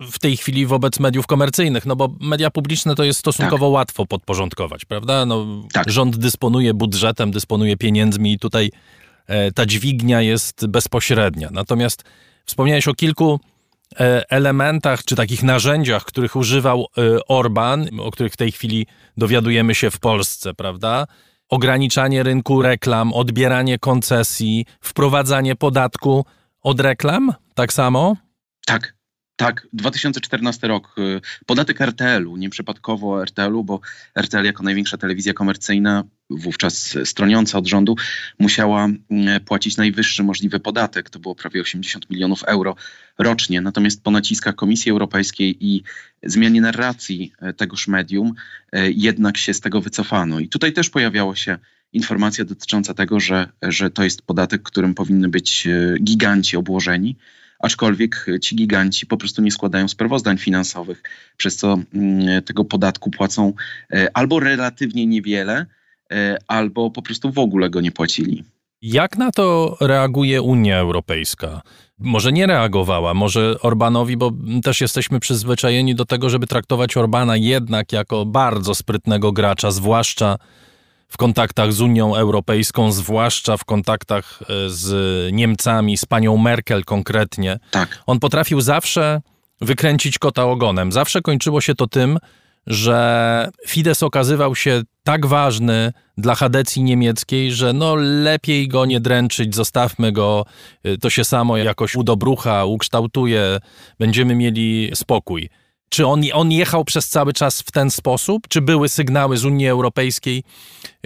w 0.00 0.18
tej 0.18 0.36
chwili 0.36 0.66
wobec 0.66 1.00
mediów 1.00 1.26
komercyjnych, 1.26 1.86
no 1.86 1.96
bo 1.96 2.16
media 2.20 2.50
publiczne 2.50 2.94
to 2.94 3.04
jest 3.04 3.20
stosunkowo 3.20 3.66
tak. 3.66 3.72
łatwo 3.72 4.06
podporządkować, 4.06 4.84
prawda? 4.84 5.26
No, 5.26 5.46
tak. 5.72 5.90
Rząd 5.90 6.16
dysponuje 6.16 6.74
budżetem, 6.74 7.30
dysponuje 7.30 7.76
pieniędzmi 7.76 8.32
i 8.32 8.38
tutaj 8.38 8.70
e, 9.26 9.52
ta 9.52 9.66
dźwignia 9.66 10.22
jest 10.22 10.66
bezpośrednia. 10.66 11.48
Natomiast 11.52 12.04
wspomniałeś 12.44 12.88
o 12.88 12.94
kilku 12.94 13.40
e, 13.40 13.53
elementach 14.28 15.04
czy 15.04 15.16
takich 15.16 15.42
narzędziach, 15.42 16.04
których 16.04 16.36
używał 16.36 16.86
e, 16.98 17.18
Orban, 17.28 17.88
o 18.00 18.10
których 18.10 18.32
w 18.32 18.36
tej 18.36 18.52
chwili 18.52 18.86
dowiadujemy 19.16 19.74
się 19.74 19.90
w 19.90 19.98
Polsce, 19.98 20.54
prawda? 20.54 21.06
Ograniczanie 21.48 22.22
rynku 22.22 22.62
reklam, 22.62 23.12
odbieranie 23.12 23.78
koncesji, 23.78 24.66
wprowadzanie 24.80 25.56
podatku 25.56 26.26
od 26.60 26.80
reklam, 26.80 27.32
tak 27.54 27.72
samo? 27.72 28.16
Tak, 28.66 28.94
tak, 29.36 29.66
2014 29.72 30.68
rok. 30.68 30.94
Y, 30.98 31.20
podatek 31.46 31.80
RTL-u, 31.80 32.36
nieprzypadkowo 32.36 33.22
RTL-u, 33.22 33.64
bo 33.64 33.80
RTL 34.14 34.44
jako 34.44 34.62
największa 34.62 34.96
telewizja 34.96 35.32
komercyjna, 35.32 36.04
wówczas 36.30 36.98
stroniąca 37.04 37.58
od 37.58 37.66
rządu, 37.66 37.96
musiała 38.38 38.84
mm, 38.84 39.44
płacić 39.44 39.76
najwyższy 39.76 40.22
możliwy 40.22 40.60
podatek. 40.60 41.10
To 41.10 41.18
było 41.18 41.34
prawie 41.34 41.62
80 41.62 42.10
milionów 42.10 42.42
euro 42.44 42.76
rocznie. 43.18 43.60
Natomiast 43.60 44.02
po 44.02 44.10
naciskach 44.10 44.54
Komisji 44.54 44.90
Europejskiej 44.90 45.56
i 45.66 45.82
zmianie 46.22 46.60
narracji 46.60 47.32
e, 47.40 47.52
tegoż 47.52 47.88
medium 47.88 48.34
e, 48.72 48.90
jednak 48.90 49.36
się 49.36 49.54
z 49.54 49.60
tego 49.60 49.80
wycofano. 49.80 50.40
I 50.40 50.48
tutaj 50.48 50.72
też 50.72 50.90
pojawiała 50.90 51.36
się 51.36 51.58
informacja 51.92 52.44
dotycząca 52.44 52.94
tego, 52.94 53.20
że, 53.20 53.48
że 53.62 53.90
to 53.90 54.04
jest 54.04 54.22
podatek, 54.22 54.62
którym 54.62 54.94
powinny 54.94 55.28
być 55.28 55.66
e, 55.66 55.96
giganci 56.00 56.56
obłożeni 56.56 57.16
aczkolwiek 57.58 58.26
ci 58.40 58.56
giganci 58.56 59.06
po 59.06 59.16
prostu 59.16 59.42
nie 59.42 59.50
składają 59.50 59.88
sprawozdań 59.88 60.38
finansowych, 60.38 61.02
przez 61.36 61.56
co 61.56 61.78
mm, 61.94 62.42
tego 62.42 62.64
podatku 62.64 63.10
płacą 63.10 63.52
albo 64.14 64.40
relatywnie 64.40 65.06
niewiele, 65.06 65.66
albo 66.48 66.90
po 66.90 67.02
prostu 67.02 67.32
w 67.32 67.38
ogóle 67.38 67.70
go 67.70 67.80
nie 67.80 67.92
płacili. 67.92 68.44
Jak 68.82 69.18
na 69.18 69.30
to 69.30 69.76
reaguje 69.80 70.42
Unia 70.42 70.78
Europejska? 70.78 71.62
Może 71.98 72.32
nie 72.32 72.46
reagowała, 72.46 73.14
może 73.14 73.56
Orbanowi, 73.60 74.16
bo 74.16 74.30
też 74.62 74.80
jesteśmy 74.80 75.20
przyzwyczajeni 75.20 75.94
do 75.94 76.04
tego, 76.04 76.30
żeby 76.30 76.46
traktować 76.46 76.96
Orbana 76.96 77.36
jednak 77.36 77.92
jako 77.92 78.24
bardzo 78.24 78.74
sprytnego 78.74 79.32
gracza, 79.32 79.70
zwłaszcza 79.70 80.36
w 81.08 81.16
kontaktach 81.16 81.72
z 81.72 81.80
Unią 81.80 82.16
Europejską, 82.16 82.92
zwłaszcza 82.92 83.56
w 83.56 83.64
kontaktach 83.64 84.40
e, 84.42 84.70
z 84.70 85.32
Niemcami, 85.32 85.96
z 85.96 86.06
panią 86.06 86.36
Merkel 86.36 86.84
konkretnie. 86.84 87.58
Tak. 87.70 88.02
On 88.06 88.20
potrafił 88.20 88.60
zawsze 88.60 89.20
wykręcić 89.60 90.18
kota 90.18 90.44
ogonem. 90.44 90.92
Zawsze 90.92 91.22
kończyło 91.22 91.60
się 91.60 91.74
to 91.74 91.86
tym, 91.86 92.18
że 92.66 93.50
Fidesz 93.66 94.02
okazywał 94.02 94.54
się 94.54 94.82
tak 95.02 95.26
ważny 95.26 95.92
dla 96.18 96.34
Hadecji 96.34 96.82
niemieckiej, 96.82 97.52
że 97.52 97.72
no 97.72 97.94
lepiej 97.96 98.68
go 98.68 98.86
nie 98.86 99.00
dręczyć, 99.00 99.54
zostawmy 99.54 100.12
go, 100.12 100.44
e, 100.84 100.98
to 100.98 101.10
się 101.10 101.24
samo 101.24 101.56
jakoś 101.56 101.94
udobrucha, 101.94 102.64
ukształtuje, 102.64 103.58
będziemy 103.98 104.34
mieli 104.34 104.90
spokój. 104.94 105.48
Czy 105.88 106.06
on, 106.06 106.22
on 106.32 106.52
jechał 106.52 106.84
przez 106.84 107.08
cały 107.08 107.32
czas 107.32 107.60
w 107.60 107.70
ten 107.70 107.90
sposób? 107.90 108.48
Czy 108.48 108.60
były 108.60 108.88
sygnały 108.88 109.36
z 109.36 109.44
Unii 109.44 109.68
Europejskiej, 109.68 110.42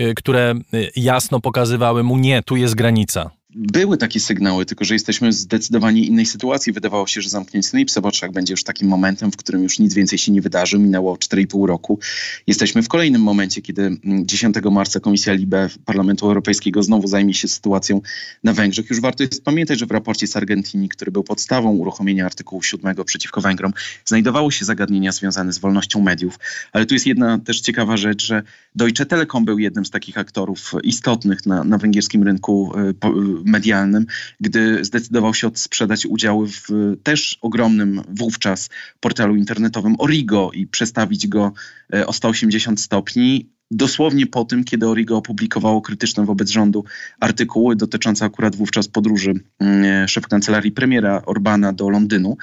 y, 0.01 0.15
które 0.15 0.55
y, 0.75 0.91
jasno 0.97 1.41
pokazywały 1.41 2.03
mu 2.03 2.19
nie, 2.19 2.43
tu 2.43 2.57
jest 2.57 2.75
granica? 2.75 3.31
Były 3.55 3.97
takie 3.97 4.21
sygnały, 4.21 4.67
tylko 4.67 4.85
że 4.85 4.95
jesteśmy 4.95 5.29
w 5.29 5.33
zdecydowanie 5.33 6.05
innej 6.05 6.27
sytuacji. 6.27 6.73
Wydawało 6.73 7.07
się, 7.07 7.21
że 7.21 7.29
zamknięcie 7.29 7.71
Nipsey 7.75 8.03
Boczak 8.03 8.33
będzie 8.33 8.53
już 8.53 8.65
takim 8.65 8.89
momentem, 8.89 9.33
w 9.33 9.37
którym 9.37 9.63
już 9.63 9.79
nic 9.79 9.95
więcej 9.95 10.19
się 10.19 10.33
nie 10.33 10.43
wydarzy. 10.43 10.79
Minęło 10.79 11.15
4,5 11.15 11.67
roku. 11.67 11.99
Jesteśmy 12.47 12.83
w 12.83 12.89
kolejnym 12.89 13.23
momencie, 13.23 13.63
kiedy 13.63 13.97
10 14.05 14.57
mm, 14.57 14.75
marca 14.75 15.01
Komisja 15.01 15.33
Libe 15.33 15.69
Parlamentu 15.85 16.27
Europejskiego 16.27 16.83
znowu 16.83 17.09
zajmie 17.09 17.35
się 17.35 17.49
sytuacją 17.49 18.01
na 18.45 18.53
Węgrzech. 18.53 18.91
Już 18.91 19.01
warto 19.01 19.23
jest 19.23 19.45
pamiętać, 19.45 19.79
że 19.79 19.87
w 19.87 19.91
raporcie 19.91 20.27
z 20.27 20.37
Argentyni, 20.37 20.89
który 20.89 21.13
był 21.13 21.25
podstawą 21.25 21.71
uruchomienia 21.71 22.27
artykułu 22.27 22.63
7 22.63 23.05
przeciwko 23.05 23.41
Węgrom, 23.41 23.73
znajdowały 24.05 24.53
się 24.53 24.65
zagadnienia 24.65 25.13
związane 25.13 25.53
z 25.53 25.59
wolnością 25.59 26.01
mediów. 26.01 26.39
Ale 26.73 26.87
tu 26.87 26.95
jest 26.95 27.07
jedna 27.07 27.39
też 27.39 27.61
ciekawa 27.61 27.97
rzecz, 27.97 28.27
że 28.27 28.43
Deutsche 28.75 29.07
Telekom 29.07 29.45
był 29.45 29.59
jednym 29.59 29.85
z 29.85 29.91
takich 29.91 30.19
aktorów 30.19 30.73
istotnych 30.83 31.47
na, 31.47 31.65
na 31.65 31.79
węgierskim 31.79 32.23
rynku 32.23 32.73
y, 32.79 32.95
medialnym, 33.49 34.07
gdy 34.41 34.85
zdecydował 34.85 35.35
się 35.35 35.47
odsprzedać 35.47 36.07
udziały 36.07 36.49
w 36.49 36.69
też 37.03 37.39
ogromnym 37.43 38.03
wówczas 38.09 38.71
portalu 39.01 39.37
internetowym 39.37 39.95
Origo 39.99 40.51
i 40.55 40.67
przestawić 40.67 41.27
go 41.29 41.53
e, 41.95 42.07
o 42.07 42.13
180 42.13 42.81
stopni 42.81 43.58
dosłownie 43.71 44.27
po 44.27 44.45
tym, 44.45 44.65
kiedy 44.65 44.89
Origo 44.89 45.17
opublikowało 45.17 45.81
krytyczne 45.81 46.25
wobec 46.25 46.51
rządu 46.51 46.85
artykuły 47.21 47.77
dotyczące 47.77 48.25
akurat 48.25 48.57
wówczas 48.57 48.89
podróży 48.89 49.35
mm, 49.59 50.09
szef 50.09 50.29
kancelarii 50.29 50.73
premiera 50.73 51.23
Orbana 51.27 51.73
do 51.73 51.89
Londynu 51.89 52.37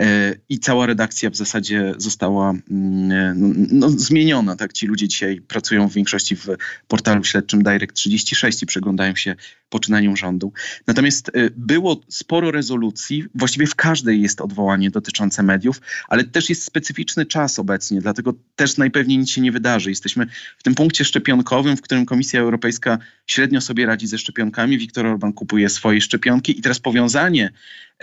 e, 0.00 0.34
i 0.48 0.58
cała 0.58 0.86
redakcja 0.86 1.30
w 1.30 1.36
zasadzie 1.36 1.94
została 1.96 2.50
mm, 2.50 3.34
no, 3.40 3.88
no, 3.88 3.90
zmieniona. 3.90 4.56
Tak? 4.56 4.72
Ci 4.72 4.86
ludzie 4.86 5.08
dzisiaj 5.08 5.40
pracują 5.40 5.88
w 5.88 5.92
większości 5.92 6.36
w 6.36 6.46
portalu 6.88 7.24
śledczym 7.24 7.62
Direct36 7.62 8.62
i 8.62 8.66
przeglądają 8.66 9.16
się 9.16 9.36
poczynaniom 9.70 10.16
rządu. 10.16 10.52
Natomiast 10.86 11.28
e, 11.28 11.32
było 11.56 12.00
sporo 12.08 12.50
rezolucji, 12.50 13.24
właściwie 13.34 13.66
w 13.66 13.74
każdej 13.74 14.22
jest 14.22 14.40
odwołanie 14.40 14.90
dotyczące 14.90 15.42
mediów, 15.42 15.80
ale 16.08 16.24
też 16.24 16.48
jest 16.48 16.64
specyficzny 16.64 17.26
czas 17.26 17.58
obecnie, 17.58 18.00
dlatego 18.00 18.34
też 18.56 18.76
najpewniej 18.76 19.18
nic 19.18 19.30
się 19.30 19.40
nie 19.40 19.52
wydarzy. 19.52 19.90
Jesteśmy 19.90 20.26
w 20.58 20.62
tym 20.62 20.69
tym 20.70 20.74
punkcie 20.74 21.04
szczepionkowym, 21.04 21.76
w 21.76 21.82
którym 21.82 22.06
Komisja 22.06 22.40
Europejska 22.40 22.98
średnio 23.26 23.60
sobie 23.60 23.86
radzi 23.86 24.06
ze 24.06 24.18
szczepionkami, 24.18 24.78
Viktor 24.78 25.06
Orban 25.06 25.32
kupuje 25.32 25.68
swoje 25.68 26.00
szczepionki 26.00 26.58
i 26.58 26.62
teraz 26.62 26.78
powiązanie 26.78 27.50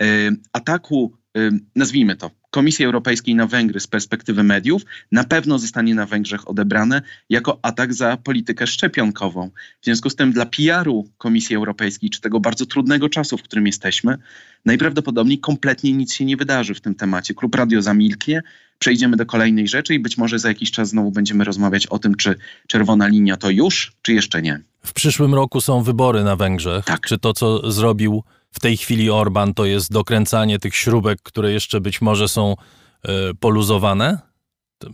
y, 0.02 0.04
ataku, 0.52 1.12
y, 1.36 1.50
nazwijmy 1.76 2.16
to, 2.16 2.30
Komisji 2.50 2.84
Europejskiej 2.84 3.34
na 3.34 3.46
Węgry 3.46 3.80
z 3.80 3.86
perspektywy 3.86 4.42
mediów 4.42 4.82
na 5.12 5.24
pewno 5.24 5.58
zostanie 5.58 5.94
na 5.94 6.06
Węgrzech 6.06 6.48
odebrane 6.48 7.02
jako 7.30 7.58
atak 7.62 7.94
za 7.94 8.16
politykę 8.16 8.66
szczepionkową. 8.66 9.50
W 9.80 9.84
związku 9.84 10.10
z 10.10 10.16
tym 10.16 10.32
dla 10.32 10.46
PR-u 10.46 11.08
Komisji 11.18 11.56
Europejskiej, 11.56 12.10
czy 12.10 12.20
tego 12.20 12.40
bardzo 12.40 12.66
trudnego 12.66 13.08
czasu, 13.08 13.38
w 13.38 13.42
którym 13.42 13.66
jesteśmy, 13.66 14.18
najprawdopodobniej 14.64 15.38
kompletnie 15.38 15.92
nic 15.92 16.14
się 16.14 16.24
nie 16.24 16.36
wydarzy 16.36 16.74
w 16.74 16.80
tym 16.80 16.94
temacie. 16.94 17.34
Klub 17.34 17.54
Radio 17.54 17.82
zamilknie, 17.82 18.42
przejdziemy 18.78 19.16
do 19.16 19.26
kolejnej 19.26 19.68
rzeczy 19.68 19.94
i 19.94 19.98
być 19.98 20.18
może 20.18 20.38
za 20.38 20.48
jakiś 20.48 20.70
czas 20.70 20.88
znowu 20.88 21.10
będziemy 21.10 21.44
rozmawiać 21.44 21.86
o 21.86 21.98
tym, 21.98 22.14
czy 22.14 22.34
czerwona 22.66 23.06
linia 23.06 23.36
to 23.36 23.50
już, 23.50 23.92
czy 24.02 24.12
jeszcze 24.12 24.42
nie. 24.42 24.60
W 24.84 24.92
przyszłym 24.92 25.34
roku 25.34 25.60
są 25.60 25.82
wybory 25.82 26.24
na 26.24 26.36
Węgrzech. 26.36 26.84
Tak. 26.84 27.06
Czy 27.06 27.18
to, 27.18 27.32
co 27.32 27.72
zrobił 27.72 28.22
w 28.52 28.60
tej 28.60 28.76
chwili 28.76 29.10
Orban, 29.10 29.54
to 29.54 29.64
jest 29.64 29.92
dokręcanie 29.92 30.58
tych 30.58 30.76
śrubek, 30.76 31.22
które 31.22 31.52
jeszcze 31.52 31.80
być 31.80 32.00
może 32.00 32.28
są 32.28 32.52
y, 32.52 33.10
poluzowane? 33.40 34.18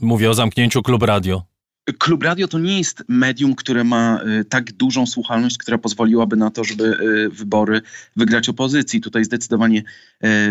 Mówię 0.00 0.30
o 0.30 0.34
zamknięciu 0.34 0.82
klub 0.82 1.02
radio. 1.02 1.42
Klub 1.84 2.22
Radio 2.22 2.48
to 2.48 2.58
nie 2.58 2.78
jest 2.78 3.04
medium, 3.08 3.54
które 3.54 3.84
ma 3.84 4.20
y, 4.40 4.44
tak 4.44 4.72
dużą 4.72 5.06
słuchalność, 5.06 5.58
która 5.58 5.78
pozwoliłaby 5.78 6.36
na 6.36 6.50
to, 6.50 6.64
żeby 6.64 6.84
y, 6.84 7.28
wybory 7.30 7.82
wygrać 8.16 8.48
opozycji. 8.48 9.00
Tutaj 9.00 9.24
zdecydowanie 9.24 9.82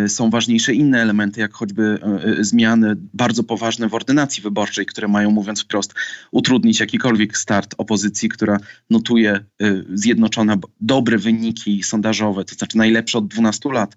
y, 0.06 0.10
są 0.10 0.30
ważniejsze 0.30 0.74
inne 0.74 1.02
elementy, 1.02 1.42
jak 1.42 1.54
choćby 1.54 2.00
zmiany 2.40 2.96
bardzo 3.14 3.44
poważne 3.44 3.90
w 3.90 3.94
ordynacji 3.94 4.44
wyborczej, 4.44 4.86
które 4.86 5.08
mają, 5.08 5.32
mówiąc 5.32 5.64
wprost, 5.64 5.94
utrudnić 6.32 6.80
jakikolwiek 6.80 7.38
start 7.38 7.76
opozycji, 7.78 8.30
która 8.30 8.58
notuje 8.90 9.40
zjednoczone 9.94 10.58
dobre 10.82 11.18
wyniki 11.18 11.84
sondażowe, 11.84 12.46
to 12.46 12.56
znaczy 12.56 12.78
najlepsze 12.78 13.18
od 13.18 13.28
12 13.28 13.70
lat. 13.72 13.96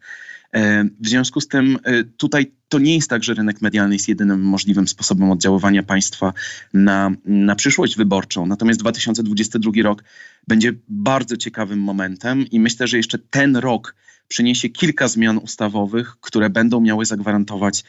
E, 0.56 0.84
w 1.00 1.08
związku 1.08 1.40
z 1.40 1.48
tym 1.48 1.78
e, 1.84 2.04
tutaj 2.04 2.52
to 2.68 2.78
nie 2.78 2.94
jest 2.94 3.10
tak, 3.10 3.24
że 3.24 3.34
rynek 3.34 3.62
medialny 3.62 3.94
jest 3.94 4.08
jedynym 4.08 4.40
możliwym 4.40 4.88
sposobem 4.88 5.30
oddziaływania 5.30 5.82
państwa 5.82 6.32
na, 6.74 7.10
na 7.24 7.54
przyszłość 7.54 7.96
wyborczą. 7.96 8.46
Natomiast 8.46 8.80
2022 8.80 9.72
rok 9.82 10.04
będzie 10.48 10.72
bardzo 10.88 11.36
ciekawym 11.36 11.78
momentem 11.78 12.46
i 12.46 12.60
myślę, 12.60 12.86
że 12.86 12.96
jeszcze 12.96 13.18
ten 13.18 13.56
rok 13.56 13.94
przyniesie 14.28 14.68
kilka 14.68 15.08
zmian 15.08 15.38
ustawowych, 15.38 16.16
które 16.20 16.50
będą 16.50 16.80
miały 16.80 17.04
zagwarantować 17.04 17.84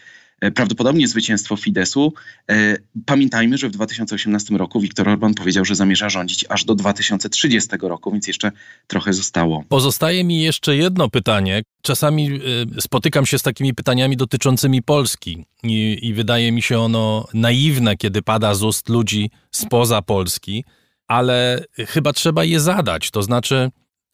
prawdopodobnie 0.56 1.08
zwycięstwo 1.08 1.56
Fidesu. 1.56 2.14
E, 2.50 2.78
pamiętajmy, 3.06 3.58
że 3.58 3.68
w 3.68 3.72
2018 3.72 4.58
roku 4.58 4.80
Viktor 4.80 5.10
Orban 5.10 5.34
powiedział, 5.34 5.66
że 5.66 5.76
zamierza 5.76 6.10
rządzić 6.10 6.46
aż 6.50 6.66
do 6.66 6.76
2030 6.76 7.70
roku, 7.82 8.12
więc 8.12 8.28
jeszcze 8.28 8.52
trochę 8.88 9.14
zostało. 9.14 9.64
Pozostaje 9.70 10.24
mi 10.24 10.42
jeszcze 10.42 10.76
jedno 10.76 11.10
pytanie. 11.10 11.62
Czasami 11.82 12.30
e, 12.78 12.82
spotykam 12.82 13.26
się 13.26 13.40
z 13.40 13.42
takimi 13.42 13.74
pytaniami 13.74 14.18
dotyczącymi 14.18 14.84
Polski 14.84 15.46
i, 15.64 16.00
i 16.02 16.14
wydaje 16.14 16.52
mi 16.52 16.62
się 16.62 16.80
ono 16.80 17.28
naiwne, 17.34 17.98
kiedy 17.98 18.22
pada 18.22 18.54
z 18.54 18.64
ust 18.64 18.90
ludzi 18.90 19.30
spoza 19.52 20.02
Polski, 20.02 20.66
ale 21.08 21.66
chyba 21.88 22.14
trzeba 22.14 22.44
je 22.44 22.60
zadać. 22.60 23.12
To 23.12 23.24
znaczy, 23.24 23.72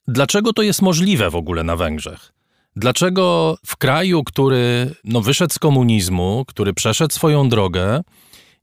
dlaczego 0.07 0.53
to 0.53 0.61
jest 0.61 0.81
możliwe 0.81 1.29
w 1.29 1.35
ogóle 1.35 1.63
na 1.63 1.75
Węgrzech? 1.75 2.33
Dlaczego 2.75 3.57
w 3.65 3.77
kraju, 3.77 4.23
który 4.23 4.95
no, 5.03 5.21
wyszedł 5.21 5.53
z 5.53 5.59
komunizmu, 5.59 6.45
który 6.47 6.73
przeszedł 6.73 7.13
swoją 7.13 7.49
drogę, 7.49 8.01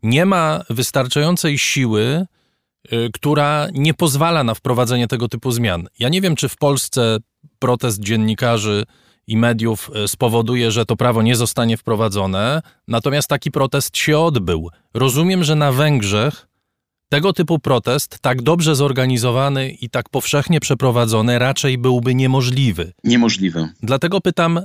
nie 0.03 0.27
ma 0.27 0.65
wystarczającej 0.71 1.59
siły, 1.59 2.27
y, 2.93 3.11
która 3.15 3.69
nie 3.73 3.95
pozwala 3.95 4.45
na 4.45 4.55
wprowadzenie 4.55 5.09
tego 5.09 5.29
typu 5.29 5.51
zmian? 5.51 5.89
Ja 5.99 6.09
nie 6.09 6.21
wiem, 6.21 6.37
czy 6.37 6.49
w 6.49 6.57
Polsce 6.57 7.19
protest 7.59 8.01
dziennikarzy 8.01 8.85
i 9.27 9.37
mediów 9.37 9.91
e, 9.95 10.09
spowoduje, 10.09 10.71
że 10.71 10.87
to 10.87 10.97
prawo 10.97 11.23
nie 11.23 11.37
zostanie 11.37 11.77
wprowadzone. 11.77 12.63
Natomiast 12.89 13.29
taki 13.29 13.51
protest 13.51 13.97
się 13.97 14.19
odbył. 14.19 14.71
Rozumiem, 14.95 15.45
że 15.45 15.57
na 15.57 15.73
Węgrzech 15.73 16.47
tego 17.11 17.33
typu 17.33 17.59
protest, 17.59 18.19
tak 18.19 18.43
dobrze 18.43 18.77
zorganizowany 18.77 19.71
i 19.71 19.91
tak 19.91 20.09
powszechnie 20.09 20.61
przeprowadzony, 20.61 21.39
raczej 21.39 21.79
byłby 21.79 22.15
niemożliwy. 22.15 22.93
Niemożliwy. 23.05 23.69
Dlatego 23.83 24.21
pytam, 24.21 24.61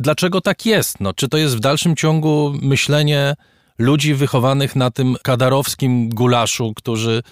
dlaczego 0.00 0.40
tak 0.40 0.66
jest? 0.66 1.00
No, 1.00 1.14
czy 1.14 1.28
to 1.28 1.36
jest 1.38 1.56
w 1.56 1.60
dalszym 1.60 1.96
ciągu 1.96 2.54
myślenie 2.62 3.34
ludzi 3.78 4.14
wychowanych 4.14 4.76
na 4.76 4.90
tym 4.90 5.16
kadarowskim 5.22 6.08
gulaszu, 6.08 6.72
którzy 6.76 7.22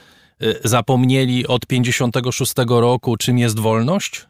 y, 0.43 0.55
zapomnieli 0.65 1.47
od 1.47 1.67
56 1.67 2.53
roku, 2.69 3.17
czym 3.17 3.39
jest 3.39 3.59
wolność? 3.59 4.27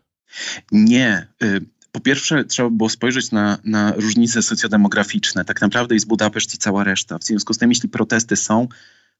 Nie. 0.72 1.26
Y, 1.42 1.60
po 1.92 2.00
pierwsze, 2.00 2.44
trzeba 2.44 2.70
było 2.70 2.88
spojrzeć 2.88 3.32
na, 3.32 3.58
na 3.64 3.92
różnice 3.96 4.42
socjodemograficzne. 4.42 5.44
Tak 5.44 5.60
naprawdę 5.60 5.94
jest 5.94 6.06
Budapeszt 6.06 6.54
i 6.54 6.58
cała 6.58 6.84
reszta. 6.84 7.18
W 7.18 7.24
związku 7.24 7.54
z 7.54 7.58
tym, 7.58 7.70
jeśli 7.70 7.88
protesty 7.88 8.36
są, 8.36 8.68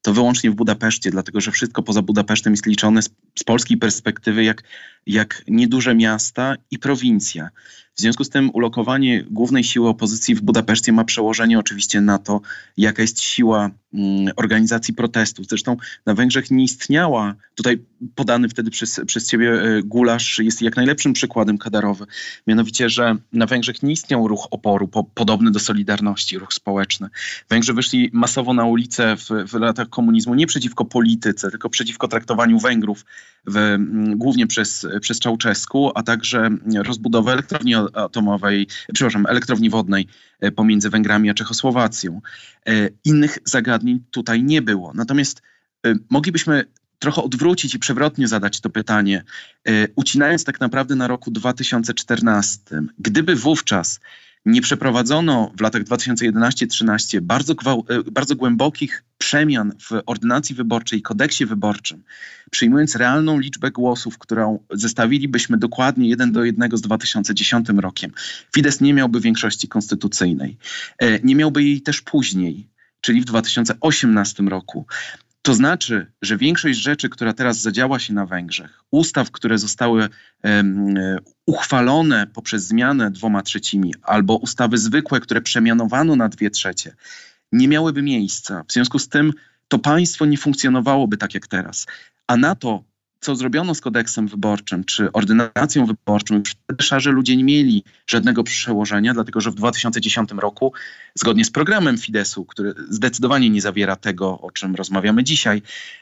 to 0.01 0.13
wyłącznie 0.13 0.51
w 0.51 0.55
Budapeszcie, 0.55 1.11
dlatego 1.11 1.41
że 1.41 1.51
wszystko 1.51 1.83
poza 1.83 2.01
Budapesztem 2.01 2.53
jest 2.53 2.65
liczone 2.65 3.01
z, 3.01 3.09
z 3.39 3.43
polskiej 3.43 3.77
perspektywy 3.77 4.43
jak, 4.43 4.63
jak 5.05 5.43
nieduże 5.47 5.95
miasta 5.95 6.55
i 6.71 6.79
prowincja. 6.79 7.49
W 7.99 8.01
związku 8.01 8.23
z 8.23 8.29
tym 8.29 8.49
ulokowanie 8.53 9.23
głównej 9.23 9.63
siły 9.63 9.89
opozycji 9.89 10.35
w 10.35 10.41
Budapeszcie 10.41 10.91
ma 10.91 11.03
przełożenie 11.03 11.59
oczywiście 11.59 12.01
na 12.01 12.17
to, 12.17 12.41
jaka 12.77 13.01
jest 13.01 13.21
siła 13.21 13.69
mm, 13.93 14.33
organizacji 14.35 14.93
protestów. 14.93 15.45
Zresztą 15.49 15.77
na 16.05 16.13
Węgrzech 16.13 16.51
nie 16.51 16.63
istniała, 16.63 17.35
tutaj 17.55 17.81
podany 18.15 18.49
wtedy 18.49 18.71
przez, 18.71 19.01
przez 19.05 19.27
ciebie 19.27 19.51
e, 19.51 19.83
gulasz 19.83 20.39
jest 20.39 20.61
jak 20.61 20.75
najlepszym 20.75 21.13
przykładem 21.13 21.57
kadarowy. 21.57 22.05
Mianowicie, 22.47 22.89
że 22.89 23.15
na 23.33 23.45
Węgrzech 23.45 23.83
nie 23.83 23.91
istniał 23.91 24.27
ruch 24.27 24.47
oporu 24.51 24.87
po, 24.87 25.03
podobny 25.03 25.51
do 25.51 25.59
Solidarności, 25.59 26.37
ruch 26.37 26.53
społeczny. 26.53 27.09
Węgrzy 27.49 27.73
wyszli 27.73 28.09
masowo 28.13 28.53
na 28.53 28.65
ulicę 28.65 29.15
w, 29.17 29.29
w 29.51 29.53
latach 29.53 29.89
komunizmu 29.89 30.35
nie 30.35 30.47
przeciwko 30.47 30.85
polityce, 30.85 31.51
tylko 31.51 31.69
przeciwko 31.69 32.07
traktowaniu 32.07 32.59
Węgrów 32.59 33.05
w, 33.45 33.57
mm, 33.57 34.17
głównie 34.17 34.47
przez, 34.47 34.87
przez 35.01 35.19
Czałczesku, 35.19 35.91
a 35.95 36.03
także 36.03 36.49
rozbudowę 36.85 37.31
elektrowni 37.31 37.75
atomowej, 37.93 38.67
przepraszam, 38.93 39.25
elektrowni 39.25 39.69
wodnej 39.69 40.07
e, 40.39 40.51
pomiędzy 40.51 40.89
Węgrami 40.89 41.29
a 41.29 41.33
Czechosłowacją. 41.33 42.21
E, 42.67 42.89
innych 43.05 43.37
zagadnień 43.45 44.03
tutaj 44.11 44.43
nie 44.43 44.61
było. 44.61 44.91
Natomiast 44.95 45.41
e, 45.85 45.93
moglibyśmy 46.09 46.63
trochę 46.99 47.23
odwrócić 47.23 47.75
i 47.75 47.79
przewrotnie 47.79 48.27
zadać 48.27 48.61
to 48.61 48.69
pytanie, 48.69 49.23
ucinając 49.95 50.43
tak 50.43 50.59
naprawdę 50.59 50.95
na 50.95 51.07
roku 51.07 51.31
2014. 51.31 52.61
Gdyby 52.97 53.35
wówczas 53.35 53.99
nie 54.45 54.61
przeprowadzono 54.61 55.51
w 55.57 55.61
latach 55.61 55.83
2011-13 55.83 57.21
bardzo, 57.21 57.53
e, 57.53 58.03
bardzo 58.11 58.35
głębokich 58.35 59.03
przemian 59.17 59.71
w 59.79 60.01
ordynacji 60.05 60.55
wyborczej 60.55 60.99
i 60.99 61.01
kodeksie 61.01 61.45
wyborczym, 61.45 62.03
przyjmując 62.51 62.95
realną 62.95 63.39
liczbę 63.39 63.71
głosów, 63.71 64.17
którą 64.17 64.59
zestawilibyśmy 64.71 65.57
dokładnie 65.57 66.09
jeden 66.09 66.31
do 66.31 66.43
jednego 66.43 66.77
z 66.77 66.81
2010 66.81 67.69
rokiem, 67.77 68.11
Fidesz 68.55 68.79
nie 68.79 68.93
miałby 68.93 69.19
większości 69.19 69.67
konstytucyjnej. 69.67 70.57
E, 70.99 71.19
nie 71.19 71.35
miałby 71.35 71.63
jej 71.63 71.81
też 71.81 72.01
później, 72.01 72.67
czyli 73.01 73.21
w 73.21 73.25
2018 73.25 74.43
roku. 74.43 74.85
To 75.49 75.53
znaczy, 75.53 76.11
że 76.21 76.37
większość 76.37 76.79
rzeczy, 76.79 77.09
która 77.09 77.33
teraz 77.33 77.61
zadziała 77.61 77.99
się 77.99 78.13
na 78.13 78.25
Węgrzech, 78.25 78.83
ustaw, 78.91 79.31
które 79.31 79.57
zostały 79.57 80.09
um, 80.43 80.95
uchwalone 81.45 82.27
poprzez 82.27 82.63
zmianę 82.63 83.11
dwoma 83.11 83.41
trzecimi, 83.41 83.93
albo 84.01 84.35
ustawy 84.35 84.77
zwykłe, 84.77 85.19
które 85.19 85.41
przemianowano 85.41 86.15
na 86.15 86.29
dwie 86.29 86.49
trzecie, 86.49 86.95
nie 87.51 87.67
miałyby 87.67 88.01
miejsca. 88.01 88.63
W 88.67 88.73
związku 88.73 88.99
z 88.99 89.09
tym 89.09 89.33
to 89.67 89.79
państwo 89.79 90.25
nie 90.25 90.37
funkcjonowałoby 90.37 91.17
tak 91.17 91.33
jak 91.33 91.47
teraz. 91.47 91.85
A 92.27 92.37
na 92.37 92.55
to 92.55 92.83
co 93.19 93.35
zrobiono 93.35 93.75
z 93.75 93.81
kodeksem 93.81 94.27
wyborczym 94.27 94.83
czy 94.83 95.11
ordynacją 95.11 95.85
wyborczą, 95.85 96.41
wtedy 96.45 96.83
szarzy 96.83 97.11
ludzie 97.11 97.37
nie 97.37 97.43
mieli 97.43 97.83
żadnego 98.07 98.43
przełożenia, 98.43 99.13
dlatego 99.13 99.41
że 99.41 99.51
w 99.51 99.55
2010 99.55 100.31
roku, 100.31 100.73
zgodnie 101.15 101.45
z 101.45 101.51
programem 101.51 101.97
Fidesu, 101.97 102.45
który 102.45 102.73
zdecydowanie 102.89 103.49
nie 103.49 103.61
zawiera 103.61 103.95
tego, 103.95 104.41
o 104.41 104.51
czym 104.51 104.75
rozmawiamy 104.75 105.23
dzisiaj, 105.23 105.61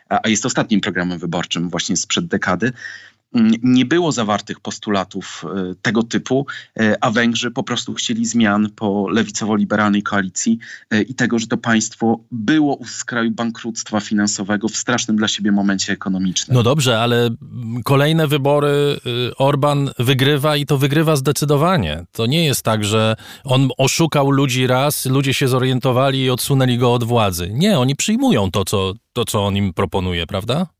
a 0.09 0.29
jest 0.29 0.45
ostatnim 0.45 0.81
programem 0.81 1.19
wyborczym 1.19 1.69
właśnie 1.69 1.97
sprzed 1.97 2.27
dekady, 2.27 2.71
nie 3.63 3.85
było 3.85 4.11
zawartych 4.11 4.59
postulatów 4.59 5.45
e, 5.45 5.75
tego 5.81 6.03
typu, 6.03 6.45
e, 6.79 7.03
a 7.03 7.11
Węgrzy 7.11 7.51
po 7.51 7.63
prostu 7.63 7.93
chcieli 7.93 8.25
zmian 8.25 8.69
po 8.75 9.07
lewicowo-liberalnej 9.09 10.03
koalicji 10.03 10.59
e, 10.89 11.01
i 11.01 11.13
tego, 11.13 11.39
że 11.39 11.47
to 11.47 11.57
państwo 11.57 12.19
było 12.31 12.75
u 12.75 12.85
skraju 12.85 13.31
bankructwa 13.31 13.99
finansowego 13.99 14.67
w 14.67 14.77
strasznym 14.77 15.17
dla 15.17 15.27
siebie 15.27 15.51
momencie 15.51 15.93
ekonomicznym. 15.93 16.55
No 16.55 16.63
dobrze, 16.63 17.01
ale 17.01 17.29
kolejne 17.83 18.27
wybory 18.27 18.67
y, 18.67 19.35
Orban 19.37 19.89
wygrywa 19.99 20.57
i 20.57 20.65
to 20.65 20.77
wygrywa 20.77 21.15
zdecydowanie. 21.15 22.05
To 22.11 22.25
nie 22.25 22.45
jest 22.45 22.63
tak, 22.63 22.83
że 22.83 23.15
on 23.43 23.69
oszukał 23.77 24.31
ludzi 24.31 24.67
raz, 24.67 25.05
ludzie 25.05 25.33
się 25.33 25.47
zorientowali 25.47 26.23
i 26.23 26.29
odsunęli 26.29 26.77
go 26.77 26.93
od 26.93 27.03
władzy. 27.03 27.49
Nie, 27.53 27.79
oni 27.79 27.95
przyjmują 27.95 28.51
to, 28.51 28.65
co, 28.65 28.93
to, 29.13 29.25
co 29.25 29.45
on 29.45 29.57
im 29.57 29.73
proponuje, 29.73 30.27
prawda? 30.27 30.76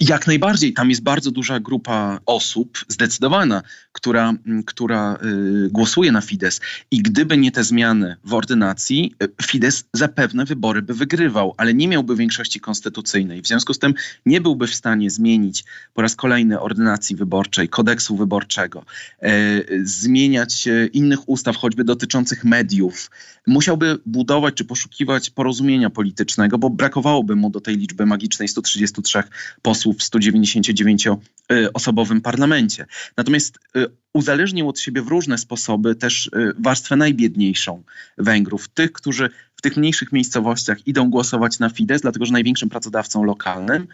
Jak 0.00 0.26
najbardziej, 0.26 0.72
tam 0.72 0.90
jest 0.90 1.02
bardzo 1.02 1.30
duża 1.30 1.60
grupa 1.60 2.20
osób, 2.26 2.78
zdecydowana, 2.88 3.62
która, 3.92 4.34
która 4.66 5.18
y, 5.66 5.70
głosuje 5.70 6.12
na 6.12 6.20
Fidesz. 6.20 6.58
I 6.90 7.02
gdyby 7.02 7.36
nie 7.36 7.52
te 7.52 7.64
zmiany 7.64 8.16
w 8.24 8.34
ordynacji, 8.34 9.14
y, 9.22 9.28
Fidesz 9.42 9.82
zapewne 9.92 10.44
wybory 10.44 10.82
by 10.82 10.94
wygrywał, 10.94 11.54
ale 11.56 11.74
nie 11.74 11.88
miałby 11.88 12.16
większości 12.16 12.60
konstytucyjnej. 12.60 13.42
W 13.42 13.46
związku 13.46 13.74
z 13.74 13.78
tym 13.78 13.94
nie 14.26 14.40
byłby 14.40 14.66
w 14.66 14.74
stanie 14.74 15.10
zmienić 15.10 15.64
po 15.94 16.02
raz 16.02 16.16
kolejny 16.16 16.60
ordynacji 16.60 17.16
wyborczej, 17.16 17.68
kodeksu 17.68 18.16
wyborczego, 18.16 18.84
y, 19.22 19.80
zmieniać 19.84 20.68
innych 20.92 21.28
ustaw, 21.28 21.56
choćby 21.56 21.84
dotyczących 21.84 22.44
mediów. 22.44 23.10
Musiałby 23.46 23.98
budować 24.06 24.54
czy 24.54 24.64
poszukiwać 24.64 25.30
porozumienia 25.30 25.90
politycznego, 25.90 26.58
bo 26.58 26.70
brakowałoby 26.70 27.36
mu 27.36 27.50
do 27.50 27.60
tej 27.60 27.76
liczby 27.76 28.06
magicznej 28.06 28.48
133 28.48 29.22
posłów 29.62 29.96
w 29.96 30.00
199-osobowym 30.00 32.20
parlamencie. 32.20 32.86
Natomiast 33.16 33.58
y, 33.76 33.86
uzależnił 34.12 34.68
od 34.68 34.80
siebie 34.80 35.02
w 35.02 35.08
różne 35.08 35.38
sposoby 35.38 35.94
też 35.94 36.26
y, 36.26 36.30
warstwę 36.58 36.96
najbiedniejszą 36.96 37.82
Węgrów, 38.18 38.68
tych, 38.68 38.92
którzy 38.92 39.30
w 39.56 39.62
tych 39.62 39.76
mniejszych 39.76 40.12
miejscowościach 40.12 40.86
idą 40.86 41.10
głosować 41.10 41.58
na 41.58 41.68
Fidesz, 41.68 42.00
dlatego 42.00 42.26
że 42.26 42.32
największym 42.32 42.68
pracodawcą 42.68 43.24
lokalnym 43.24 43.86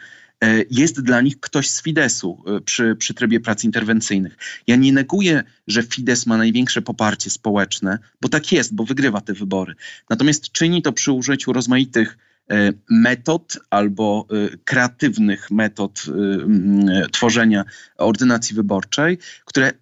jest 0.70 1.00
dla 1.00 1.20
nich 1.20 1.40
ktoś 1.40 1.70
z 1.70 1.82
Fidesu 1.82 2.44
przy, 2.64 2.96
przy 2.96 3.14
trybie 3.14 3.40
prac 3.40 3.64
interwencyjnych. 3.64 4.36
Ja 4.66 4.76
nie 4.76 4.92
neguję, 4.92 5.42
że 5.66 5.82
Fidesz 5.82 6.26
ma 6.26 6.36
największe 6.36 6.82
poparcie 6.82 7.30
społeczne, 7.30 7.98
bo 8.20 8.28
tak 8.28 8.52
jest, 8.52 8.74
bo 8.74 8.84
wygrywa 8.84 9.20
te 9.20 9.32
wybory. 9.32 9.74
Natomiast 10.10 10.52
czyni 10.52 10.82
to 10.82 10.92
przy 10.92 11.12
użyciu 11.12 11.52
rozmaitych 11.52 12.16
E, 12.16 12.25
metod 12.90 13.58
albo 13.70 14.26
e, 14.30 14.56
kreatywnych 14.64 15.50
metod 15.50 16.02
e, 16.08 17.08
tworzenia 17.08 17.64
ordynacji 17.96 18.56
wyborczej, 18.56 19.18
które, 19.44 19.72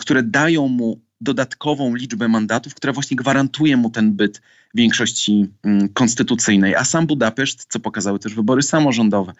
które 0.00 0.22
dają 0.22 0.68
mu 0.68 1.05
dodatkową 1.20 1.94
liczbę 1.94 2.28
mandatów, 2.28 2.74
która 2.74 2.92
właśnie 2.92 3.16
gwarantuje 3.16 3.76
mu 3.76 3.90
ten 3.90 4.12
byt 4.12 4.42
większości 4.74 5.48
konstytucyjnej. 5.94 6.74
A 6.74 6.84
sam 6.84 7.06
Budapeszt, 7.06 7.66
co 7.68 7.80
pokazały 7.80 8.18
też 8.18 8.34
wybory 8.34 8.62
samorządowe, 8.62 9.32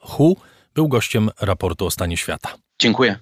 .hu 0.00 0.36
był 0.74 0.88
gościem 0.88 1.30
raportu 1.40 1.86
o 1.86 1.90
stanie 1.90 2.16
świata. 2.16 2.48
Dziękuję. 2.80 3.18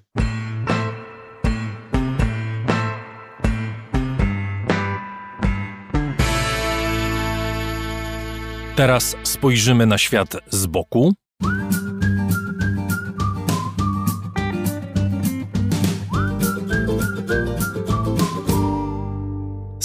Teraz 8.76 9.16
spojrzymy 9.22 9.86
na 9.86 9.98
świat 9.98 10.36
z 10.50 10.66
boku. 10.66 11.14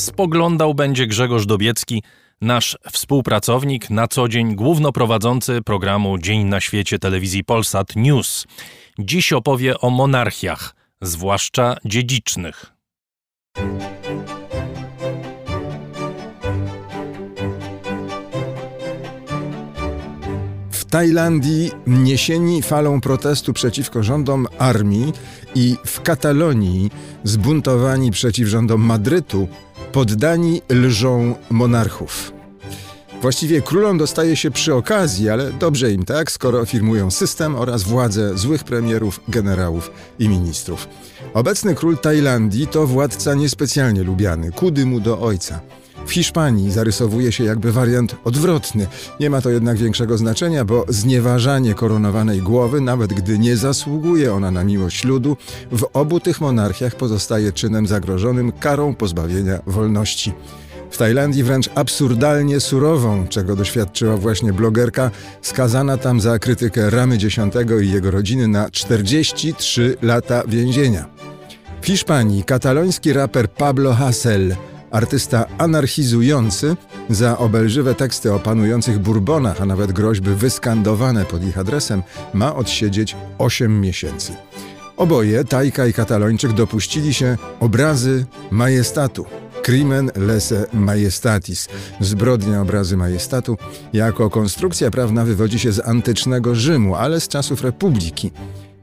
Spoglądał 0.06 0.74
będzie 0.74 1.08
Grzegorz 1.08 1.46
Dobiecki 1.46 2.04
nasz 2.42 2.78
współpracownik, 2.92 3.90
na 3.90 4.08
co 4.08 4.28
dzień 4.28 4.56
głównoprowadzący 4.56 5.62
programu 5.62 6.18
Dzień 6.18 6.44
na 6.44 6.62
świecie 6.62 7.00
telewizji 7.00 7.44
Polsat 7.44 7.96
News. 7.96 8.46
Dziś 9.00 9.34
opowie 9.34 9.80
o 9.80 9.90
monarchiach, 9.90 10.76
zwłaszcza 11.02 11.76
dziedzicznych. 11.86 12.74
Tajlandii 20.96 21.72
niesieni 21.88 22.62
falą 22.62 23.02
protestu 23.02 23.54
przeciwko 23.54 24.04
rządom 24.04 24.48
armii 24.58 25.14
i 25.56 25.76
w 25.86 26.02
Katalonii 26.02 26.92
zbuntowani 27.24 28.12
przeciw 28.12 28.48
rządom 28.48 28.82
Madrytu 28.82 29.48
poddani 29.92 30.62
lżą 30.70 31.36
monarchów. 31.50 32.34
Właściwie 33.22 33.62
królom 33.62 33.98
dostaje 33.98 34.36
się 34.36 34.52
przy 34.52 34.74
okazji, 34.74 35.30
ale 35.30 35.52
dobrze 35.52 35.92
im 35.92 36.06
tak, 36.06 36.32
skoro 36.32 36.60
afirmują 36.60 37.12
system 37.12 37.56
oraz 37.56 37.84
władzę 37.84 38.38
złych 38.38 38.64
premierów, 38.64 39.20
generałów 39.28 39.92
i 40.20 40.30
ministrów. 40.30 40.88
Obecny 41.34 41.76
król 41.76 41.98
Tajlandii 41.98 42.68
to 42.68 42.88
władca 42.88 43.34
niespecjalnie 43.34 44.04
lubiany, 44.04 44.52
kudy 44.52 44.86
mu 44.86 45.00
do 45.00 45.20
ojca. 45.20 45.60
W 46.06 46.12
Hiszpanii 46.12 46.72
zarysowuje 46.72 47.32
się 47.32 47.44
jakby 47.44 47.72
wariant 47.72 48.16
odwrotny. 48.24 48.88
Nie 49.20 49.30
ma 49.30 49.42
to 49.42 49.50
jednak 49.50 49.78
większego 49.78 50.18
znaczenia, 50.18 50.66
bo 50.66 50.86
znieważanie 50.90 51.74
koronowanej 51.74 52.42
głowy, 52.42 52.82
nawet 52.82 53.14
gdy 53.14 53.40
nie 53.40 53.58
zasługuje 53.58 54.34
ona 54.34 54.52
na 54.52 54.64
miłość 54.64 55.04
ludu, 55.04 55.38
w 55.72 55.86
obu 55.94 56.20
tych 56.20 56.42
monarchiach 56.42 56.96
pozostaje 56.96 57.52
czynem 57.52 57.88
zagrożonym 57.88 58.52
karą 58.52 58.96
pozbawienia 58.96 59.60
wolności. 59.68 60.34
W 60.92 60.98
Tajlandii 60.98 61.44
wręcz 61.44 61.70
absurdalnie 61.76 62.60
surową, 62.60 63.28
czego 63.28 63.56
doświadczyła 63.56 64.18
właśnie 64.18 64.54
blogerka, 64.54 65.12
skazana 65.42 65.98
tam 65.98 66.22
za 66.22 66.40
krytykę 66.40 66.90
Ramy 66.90 67.16
X 67.16 67.38
i 67.84 67.92
jego 67.92 68.12
rodziny 68.12 68.48
na 68.48 68.70
43 68.70 69.98
lata 70.02 70.44
więzienia. 70.48 71.06
W 71.82 71.86
Hiszpanii 71.86 72.44
kataloński 72.44 73.14
raper 73.14 73.50
Pablo 73.50 73.94
Hasél 73.94 74.56
artysta 74.96 75.46
anarchizujący 75.58 76.76
za 77.10 77.38
obelżywe 77.38 77.96
teksty 77.96 78.34
o 78.34 78.40
panujących 78.40 79.00
Bourbonach, 79.00 79.62
a 79.62 79.66
nawet 79.66 79.92
groźby 79.92 80.30
wyskandowane 80.30 81.26
pod 81.26 81.44
ich 81.44 81.58
adresem, 81.58 82.04
ma 82.34 82.56
odsiedzieć 82.56 83.16
8 83.38 83.82
miesięcy. 83.82 84.34
Oboje, 84.98 85.44
Tajka 85.44 85.88
i 85.88 85.94
Katalończyk, 85.94 86.54
dopuścili 86.54 87.14
się 87.14 87.38
obrazy 87.60 88.26
majestatu. 88.52 89.26
Crimen 89.64 90.12
lese 90.16 90.66
majestatis. 90.74 91.68
Zbrodnia 92.00 92.62
obrazy 92.62 92.98
majestatu 92.98 93.58
jako 93.94 94.30
konstrukcja 94.30 94.92
prawna 94.92 95.26
wywodzi 95.26 95.60
się 95.60 95.72
z 95.72 95.88
antycznego 95.88 96.56
Rzymu, 96.56 96.96
ale 96.96 97.20
z 97.20 97.28
czasów 97.28 97.62
Republiki. 97.62 98.32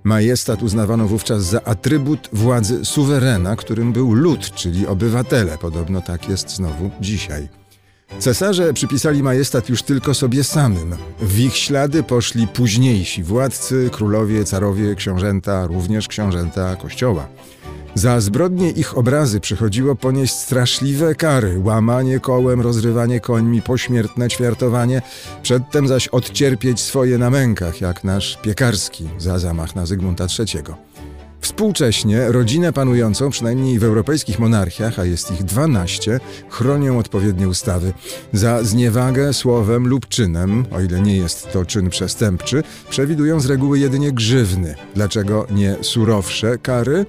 Majestat 0.05 0.63
uznawano 0.63 1.09
wówczas 1.09 1.43
za 1.43 1.65
atrybut 1.65 2.29
władzy 2.33 2.85
suwerena, 2.85 3.57
którym 3.57 3.93
był 3.93 4.13
lud, 4.13 4.55
czyli 4.55 4.87
obywatele. 4.87 5.59
Podobno 5.59 6.01
tak 6.01 6.29
jest 6.29 6.51
znowu 6.51 6.91
dzisiaj. 7.01 7.49
Cesarze 8.19 8.73
przypisali 8.73 9.23
majestat 9.23 9.69
już 9.69 9.83
tylko 9.83 10.15
sobie 10.15 10.45
samym. 10.45 10.97
W 11.21 11.39
ich 11.39 11.57
ślady 11.57 12.03
poszli 12.03 12.49
późniejsi 12.49 13.23
władcy, 13.23 13.91
królowie, 13.93 14.45
carowie, 14.45 14.95
książęta, 14.95 15.67
również 15.67 16.09
książęta 16.09 16.77
kościoła. 16.77 17.29
Za 17.95 18.21
zbrodnie 18.21 18.71
ich 18.71 18.99
obrazy 18.99 19.41
przychodziło 19.41 19.95
ponieść 19.95 20.35
straszliwe 20.35 21.15
kary, 21.15 21.61
łamanie 21.65 22.21
kołem, 22.21 22.61
rozrywanie 22.61 23.21
końmi, 23.21 23.63
pośmiertne 23.63 24.29
ćwiartowanie, 24.29 25.03
przedtem 25.43 25.89
zaś 25.89 26.09
odcierpieć 26.09 26.81
swoje 26.81 27.19
na 27.19 27.31
mękach, 27.31 27.81
jak 27.81 28.05
nasz 28.05 28.39
piekarski 28.43 29.09
za 29.19 29.39
zamach 29.39 29.77
na 29.77 29.87
Zygmunta 29.87 30.27
III. 30.39 30.63
Współcześnie 31.41 32.33
rodzinę 32.33 32.73
panującą, 32.73 33.31
przynajmniej 33.31 33.79
w 33.79 33.85
europejskich 33.85 34.39
monarchiach, 34.39 34.99
a 34.99 35.05
jest 35.05 35.31
ich 35.31 35.45
12, 35.45 36.21
chronią 36.49 36.99
odpowiednie 36.99 37.49
ustawy. 37.49 37.93
Za 38.33 38.63
zniewagę 38.63 39.33
słowem 39.33 39.89
lub 39.89 40.09
czynem, 40.09 40.65
o 40.71 40.81
ile 40.81 41.01
nie 41.01 41.17
jest 41.17 41.53
to 41.53 41.65
czyn 41.65 41.91
przestępczy, 41.91 42.63
przewidują 42.91 43.41
z 43.41 43.47
reguły 43.47 43.79
jedynie 43.79 44.13
grzywny. 44.13 44.75
Dlaczego 44.95 45.47
nie 45.51 45.77
surowsze 45.81 46.59
kary? 46.59 47.07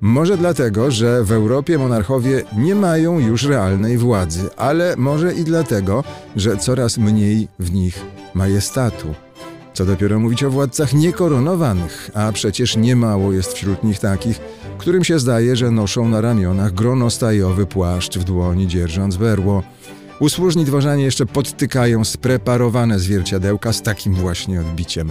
Może 0.00 0.36
dlatego, 0.36 0.90
że 0.90 1.24
w 1.24 1.32
Europie 1.32 1.78
monarchowie 1.78 2.42
nie 2.56 2.74
mają 2.74 3.18
już 3.18 3.44
realnej 3.44 3.98
władzy, 3.98 4.48
ale 4.56 4.94
może 4.96 5.34
i 5.34 5.44
dlatego, 5.44 6.04
że 6.36 6.56
coraz 6.56 6.98
mniej 6.98 7.48
w 7.58 7.72
nich 7.72 8.00
majestatu. 8.34 9.14
Co 9.74 9.84
dopiero 9.84 10.20
mówić 10.20 10.44
o 10.44 10.50
władcach 10.50 10.92
niekoronowanych, 10.92 12.10
a 12.14 12.32
przecież 12.32 12.76
niemało 12.76 13.32
jest 13.32 13.52
wśród 13.52 13.84
nich 13.84 13.98
takich, 13.98 14.40
którym 14.78 15.04
się 15.04 15.18
zdaje, 15.18 15.56
że 15.56 15.70
noszą 15.70 16.08
na 16.08 16.20
ramionach 16.20 16.74
gronostajowy 16.74 17.66
płaszcz 17.66 18.18
w 18.18 18.24
dłoni 18.24 18.66
dzierżąc 18.66 19.16
berło. 19.16 19.62
Usłużni 20.20 20.64
dworzanie 20.64 21.04
jeszcze 21.04 21.26
podtykają 21.26 22.04
spreparowane 22.04 22.98
zwierciadełka 22.98 23.72
z 23.72 23.82
takim 23.82 24.14
właśnie 24.14 24.60
odbiciem. 24.60 25.10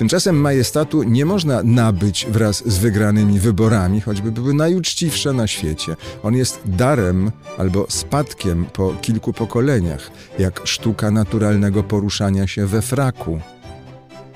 Tymczasem 0.00 0.36
majestatu 0.36 1.02
nie 1.02 1.24
można 1.24 1.62
nabyć 1.62 2.26
wraz 2.30 2.68
z 2.68 2.78
wygranymi 2.78 3.40
wyborami, 3.40 4.00
choćby 4.00 4.32
były 4.32 4.54
najuczciwsze 4.54 5.32
na 5.32 5.46
świecie. 5.46 5.96
On 6.22 6.36
jest 6.36 6.60
darem 6.64 7.30
albo 7.58 7.86
spadkiem 7.88 8.64
po 8.64 8.94
kilku 9.00 9.32
pokoleniach, 9.32 10.10
jak 10.38 10.60
sztuka 10.64 11.10
naturalnego 11.10 11.82
poruszania 11.82 12.46
się 12.46 12.66
we 12.66 12.82
fraku. 12.82 13.40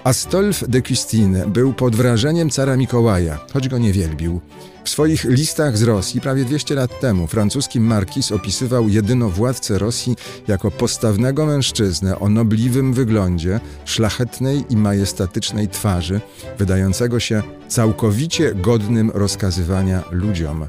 Astolf 0.04 0.64
de 0.68 0.82
Custine 0.82 1.46
był 1.46 1.72
pod 1.72 1.96
wrażeniem 1.96 2.50
cara 2.50 2.76
Mikołaja, 2.76 3.38
choć 3.52 3.68
go 3.68 3.78
nie 3.78 3.92
wielbił. 3.92 4.40
W 4.84 4.88
swoich 4.88 5.24
listach 5.24 5.78
z 5.78 5.82
Rosji 5.82 6.20
prawie 6.20 6.44
200 6.44 6.74
lat 6.74 7.00
temu 7.00 7.26
francuski 7.26 7.80
markiz 7.80 8.32
opisywał 8.32 8.88
jedyno 8.88 9.28
władcę 9.28 9.78
Rosji 9.78 10.16
jako 10.48 10.70
postawnego 10.70 11.46
mężczyznę 11.46 12.18
o 12.18 12.28
nobliwym 12.28 12.92
wyglądzie, 12.92 13.60
szlachetnej 13.84 14.64
i 14.70 14.76
majestatycznej 14.76 15.68
twarzy, 15.68 16.20
wydającego 16.58 17.20
się 17.20 17.42
całkowicie 17.68 18.54
godnym 18.54 19.10
rozkazywania 19.14 20.02
ludziom. 20.10 20.66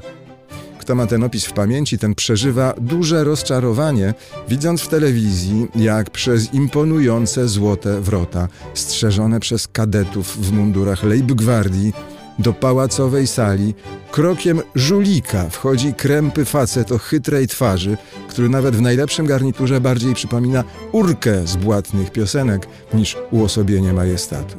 Kto 0.80 0.94
ma 0.94 1.06
ten 1.06 1.24
opis 1.24 1.44
w 1.44 1.52
pamięci, 1.52 1.98
ten 1.98 2.14
przeżywa 2.14 2.74
duże 2.80 3.24
rozczarowanie, 3.24 4.14
widząc 4.48 4.82
w 4.82 4.88
telewizji, 4.88 5.68
jak 5.74 6.10
przez 6.10 6.54
imponujące 6.54 7.48
złote 7.48 8.00
wrota, 8.00 8.48
strzeżone 8.74 9.40
przez 9.40 9.68
kadetów 9.68 10.46
w 10.46 10.52
mundurach 10.52 11.02
Leibgwardii, 11.02 11.92
do 12.38 12.52
pałacowej 12.52 13.26
sali 13.26 13.74
krokiem 14.12 14.60
żulika 14.74 15.48
wchodzi 15.48 15.94
krępy 15.94 16.44
facet 16.44 16.92
o 16.92 16.98
chytrej 16.98 17.46
twarzy, 17.46 17.96
który 18.28 18.48
nawet 18.48 18.76
w 18.76 18.80
najlepszym 18.80 19.26
garniturze 19.26 19.80
bardziej 19.80 20.14
przypomina 20.14 20.64
urkę 20.92 21.46
z 21.46 21.56
błatnych 21.56 22.10
piosenek 22.10 22.66
niż 22.94 23.16
uosobienie 23.30 23.92
majestatu. 23.92 24.56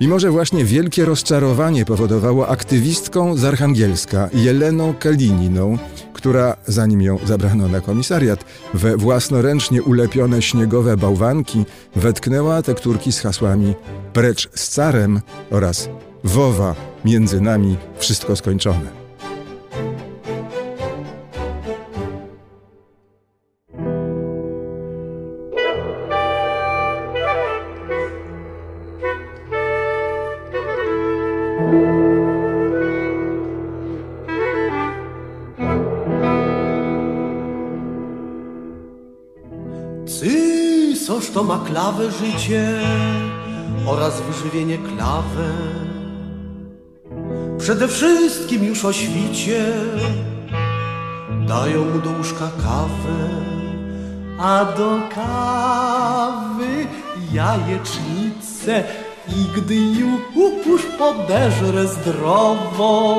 I 0.00 0.08
może 0.08 0.30
właśnie 0.30 0.64
wielkie 0.64 1.04
rozczarowanie 1.04 1.84
powodowało 1.84 2.48
aktywistką 2.48 3.36
z 3.36 3.44
Archangielska 3.44 4.28
Jeleną 4.34 4.94
Kalininą, 4.94 5.78
która, 6.12 6.56
zanim 6.66 7.02
ją 7.02 7.18
zabrano 7.24 7.68
na 7.68 7.80
komisariat, 7.80 8.44
we 8.74 8.96
własnoręcznie 8.96 9.82
ulepione 9.82 10.42
śniegowe 10.42 10.96
bałwanki 10.96 11.64
wetknęła 11.96 12.62
tekturki 12.62 13.12
z 13.12 13.20
hasłami 13.20 13.74
precz 14.12 14.48
z 14.54 14.68
carem 14.68 15.20
oraz 15.50 15.88
Wowa, 16.24 16.74
między 17.04 17.40
nami 17.40 17.76
wszystko 17.98 18.36
skończone. 18.36 19.02
Ty, 40.20 40.94
coż 41.06 41.30
to 41.30 41.44
ma 41.44 41.58
klawę 41.58 42.10
życie 42.10 42.80
oraz 43.86 44.20
wyżywienie 44.20 44.78
klawę. 44.78 45.91
Przede 47.62 47.88
wszystkim 47.88 48.64
już 48.64 48.84
o 48.84 48.92
świcie. 48.92 49.64
Dają 51.48 51.84
mu 51.84 51.98
do 51.98 52.10
łóżka 52.10 52.50
kawę, 52.62 53.18
a 54.38 54.64
do 54.64 55.00
kawy 55.14 56.86
jajecznicę. 57.32 58.84
I 59.28 59.60
gdy 59.60 59.74
już 60.66 60.82
podeżre 60.98 61.86
zdrowo, 61.86 63.16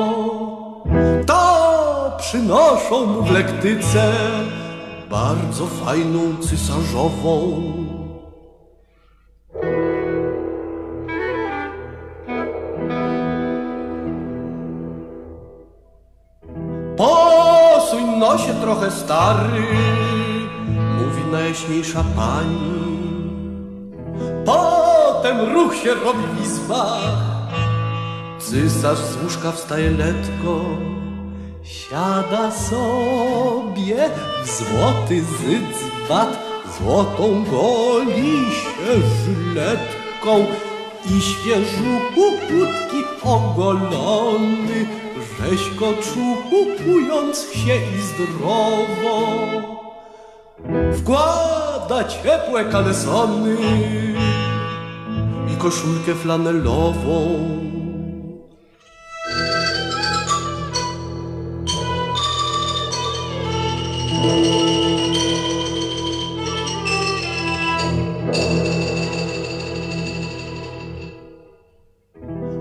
to 1.26 2.16
przynoszą 2.18 3.06
mu 3.06 3.22
w 3.22 3.30
lektyce 3.30 4.12
bardzo 5.10 5.66
fajną 5.66 6.36
cysarzową. 6.40 7.62
Trochę 18.84 18.96
stary, 18.96 19.62
mówi 20.98 21.24
najjaśniejsza 21.32 22.04
pani. 22.16 22.84
Potem 24.44 25.54
ruch 25.54 25.76
się 25.76 25.94
robi 25.94 26.22
w 26.36 26.44
izbach, 26.44 27.48
cysarz 28.38 28.98
z 28.98 29.22
łóżka 29.22 29.52
wstaje 29.52 29.90
letko, 29.90 30.60
siada 31.62 32.50
sobie 32.50 34.10
w 34.44 34.48
złoty 34.48 35.22
zydzbat, 35.22 36.38
złotą 36.78 37.44
goli 37.50 38.40
się 38.50 39.00
i 41.10 41.20
świeżutki 41.20 43.04
ogolony, 43.22 44.86
rzeźko 45.20 45.92
czupując 46.02 47.38
się 47.52 47.76
i 47.76 48.00
zdrowo. 48.00 49.36
Wkłada 50.98 52.04
ciepłe 52.04 52.64
kalesony 52.64 53.56
i 55.54 55.56
koszulkę 55.56 56.14
flanelową. 56.14 57.38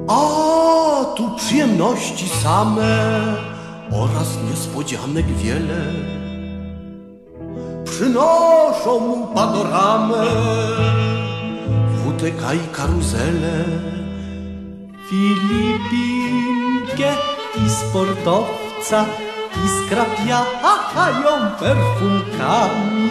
A 0.07 0.42
przyjemności 1.53 2.29
same 2.29 2.93
oraz 3.91 4.37
niespodzianek 4.49 5.25
wiele 5.25 5.81
przynoszą 7.85 8.99
mu 8.99 9.27
panoramę, 9.27 10.25
WTK 11.97 12.53
i 12.53 12.67
karuzelę, 12.75 13.65
Filipinkę 15.09 16.53
i 17.65 17.69
sportowca 17.69 19.05
i 19.65 19.67
skrapiają 19.85 21.33
perfumkami 21.59 23.09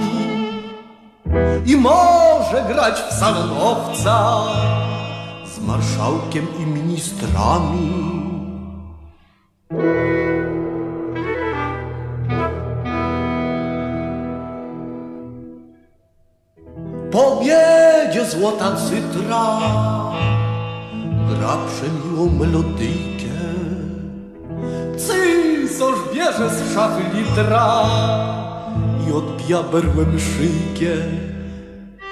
i 1.67 1.77
może 1.77 2.65
grać 2.69 3.01
w 3.01 3.13
salonowca 3.13 4.45
z 5.55 5.59
marszałkiem 5.67 6.47
i 6.59 6.67
ministrami. 6.67 8.22
Po 9.73 9.79
obiedzie 17.33 18.25
złota 18.27 18.77
cytra 18.77 19.61
gra 21.29 21.57
przemiłą 21.67 22.33
melodyjkę. 22.39 23.39
Cysarz 24.97 26.15
bierze 26.15 26.51
z 26.51 26.75
szafy 26.75 27.03
litra 27.15 27.85
i 29.09 29.13
odbija 29.13 29.63
berłem 29.63 30.21
szyjkę. 30.21 30.95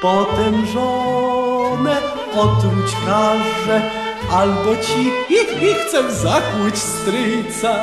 Potem 0.03 0.67
żonę 0.67 1.97
otruć 2.37 2.97
każe, 3.07 3.83
albo 4.33 4.77
ci 4.77 5.11
i, 5.31 5.65
i 5.65 5.75
chcę 5.75 6.13
zakłuć 6.13 6.79
stryjca. 6.79 7.75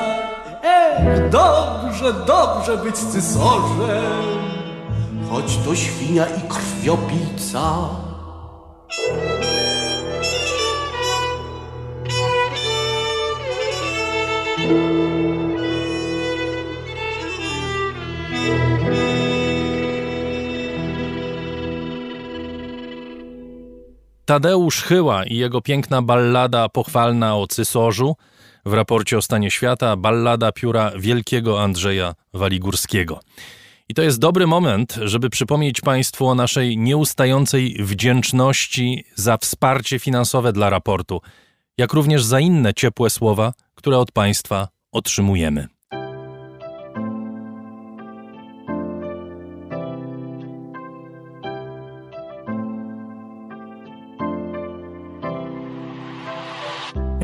Ech, 0.63 1.29
dobrze, 1.29 2.13
dobrze 2.13 2.77
być 2.77 2.95
cysorzem 2.95 4.37
choć 5.29 5.57
to 5.65 5.75
świnia 5.75 6.25
i 6.25 6.41
krwiopijca. 6.49 7.89
Tadeusz 24.28 24.82
Chyła 24.82 25.25
i 25.25 25.36
jego 25.36 25.61
piękna 25.61 26.01
ballada 26.01 26.69
pochwalna 26.69 27.38
o 27.38 27.47
Cysorzu 27.47 28.15
w 28.65 28.73
raporcie 28.73 29.17
o 29.17 29.21
stanie 29.21 29.51
świata, 29.51 29.95
ballada 29.95 30.51
pióra 30.51 30.91
wielkiego 30.99 31.61
Andrzeja 31.61 32.15
Waligórskiego. 32.34 33.19
I 33.89 33.93
to 33.93 34.01
jest 34.01 34.19
dobry 34.19 34.47
moment, 34.47 34.99
żeby 35.01 35.30
przypomnieć 35.30 35.82
Państwu 35.82 36.28
o 36.28 36.36
naszej 36.36 36.78
nieustającej 36.78 37.78
wdzięczności 37.80 39.03
za 39.15 39.38
wsparcie 39.38 39.99
finansowe 39.99 40.53
dla 40.53 40.69
raportu, 40.69 41.21
jak 41.78 41.93
również 41.93 42.23
za 42.23 42.39
inne 42.39 42.73
ciepłe 42.73 43.09
słowa, 43.09 43.53
które 43.75 43.97
od 43.97 44.11
Państwa 44.11 44.67
otrzymujemy. 44.91 45.67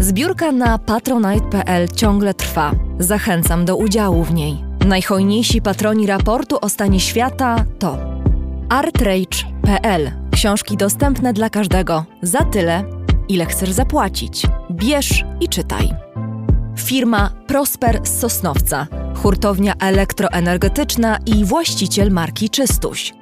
Zbiórka 0.00 0.52
na 0.52 0.78
patronite.pl 0.78 1.88
ciągle 1.88 2.34
trwa. 2.34 2.72
Zachęcam 2.98 3.64
do 3.64 3.76
udziału 3.76 4.24
w 4.24 4.34
niej. 4.34 4.64
Najhojniejsi 4.86 5.62
patroni 5.62 6.06
raportu 6.06 6.58
o 6.60 6.68
stanie 6.68 7.00
świata 7.00 7.64
to 7.78 7.98
artrage.pl 8.68 10.10
Książki 10.30 10.76
dostępne 10.76 11.32
dla 11.32 11.50
każdego 11.50 12.04
za 12.22 12.44
tyle, 12.44 12.84
ile 13.28 13.46
chcesz 13.46 13.70
zapłacić. 13.70 14.46
Bierz 14.70 15.24
i 15.40 15.48
czytaj. 15.48 15.90
Firma 16.78 17.30
Prosper 17.46 18.00
z 18.04 18.20
Sosnowca, 18.20 18.86
hurtownia 19.16 19.74
elektroenergetyczna 19.80 21.18
i 21.26 21.44
właściciel 21.44 22.10
marki 22.10 22.50
Czystuś. 22.50 23.14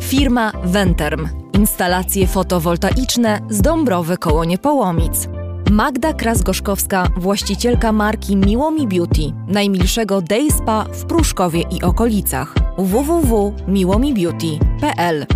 Firma 0.00 0.52
Venterm, 0.64 1.28
instalacje 1.52 2.26
fotowoltaiczne 2.26 3.40
z 3.50 3.60
Dąbrowy 3.60 4.16
koło 4.16 4.44
Niepołomic. 4.44 5.28
Magda 5.70 6.12
Kras-Gorzkowska, 6.12 7.08
właścicielka 7.16 7.92
marki 7.92 8.36
Miłomi 8.36 8.88
Beauty, 8.88 9.32
najmilszego 9.48 10.22
day 10.22 10.50
spa 10.50 10.84
w 10.92 11.04
Pruszkowie 11.04 11.60
i 11.60 11.82
okolicach. 11.82 12.54
www.miłomibeauty.pl 12.78 15.26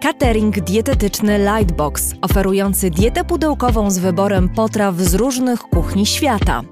Catering 0.00 0.60
dietetyczny 0.60 1.38
Lightbox, 1.38 2.14
oferujący 2.22 2.90
dietę 2.90 3.24
pudełkową 3.24 3.90
z 3.90 3.98
wyborem 3.98 4.48
potraw 4.48 4.96
z 4.96 5.14
różnych 5.14 5.60
kuchni 5.60 6.06
świata. 6.06 6.62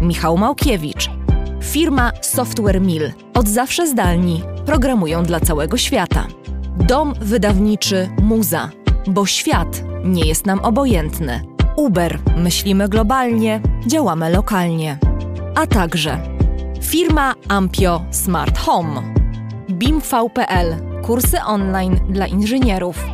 Michał 0.00 0.38
Małkiewicz. 0.38 1.10
Firma 1.62 2.12
Software 2.20 2.80
Mill. 2.80 3.12
Od 3.34 3.48
zawsze 3.48 3.86
zdalni. 3.86 4.42
Programują 4.66 5.22
dla 5.22 5.40
całego 5.40 5.76
świata. 5.76 6.26
Dom 6.76 7.14
wydawniczy 7.20 8.08
Muza. 8.22 8.70
Bo 9.06 9.26
świat 9.26 9.82
nie 10.04 10.24
jest 10.24 10.46
nam 10.46 10.58
obojętny. 10.58 11.50
Uber. 11.76 12.18
Myślimy 12.36 12.88
globalnie, 12.88 13.60
działamy 13.86 14.30
lokalnie. 14.30 14.98
A 15.54 15.66
także 15.66 16.18
firma 16.82 17.34
Ampio 17.48 18.02
Smart 18.10 18.58
Home. 18.58 19.02
BIMV.pl. 19.68 20.76
Kursy 21.02 21.42
online 21.42 22.00
dla 22.08 22.26
inżynierów. 22.26 23.04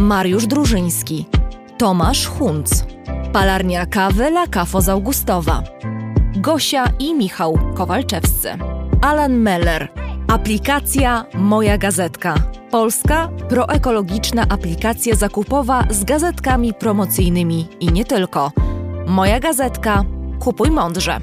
Mariusz 0.00 0.46
Drużyński. 0.46 1.26
Tomasz 1.78 2.26
Hunc. 2.26 2.84
Palarnia 3.32 3.86
kawy 3.86 4.24
La 4.24 4.46
Cafo 4.46 4.80
z 4.80 4.88
Augustowa. 4.88 5.62
Gosia 6.36 6.84
i 6.98 7.14
Michał 7.14 7.58
Kowalczewscy. 7.74 8.48
Alan 9.00 9.36
Meller. 9.36 9.88
Aplikacja 10.28 11.24
Moja 11.34 11.78
Gazetka. 11.78 12.34
Polska 12.70 13.28
proekologiczna 13.48 14.46
aplikacja 14.48 15.14
zakupowa 15.14 15.84
z 15.90 16.04
gazetkami 16.04 16.74
promocyjnymi 16.74 17.68
i 17.80 17.92
nie 17.92 18.04
tylko. 18.04 18.52
Moja 19.06 19.40
gazetka 19.40 20.04
Kupuj 20.38 20.70
mądrze. 20.70 21.20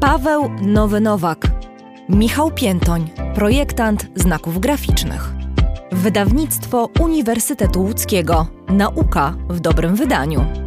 Paweł 0.00 0.50
Nowy 0.62 1.00
Nowak. 1.00 1.46
Michał 2.08 2.50
Piętoń, 2.50 3.10
projektant 3.34 4.06
znaków 4.14 4.58
graficznych. 4.58 5.32
Wydawnictwo 5.92 6.88
Uniwersytetu 7.00 7.82
Łódzkiego. 7.82 8.46
Nauka 8.68 9.34
w 9.48 9.60
dobrym 9.60 9.96
wydaniu. 9.96 10.63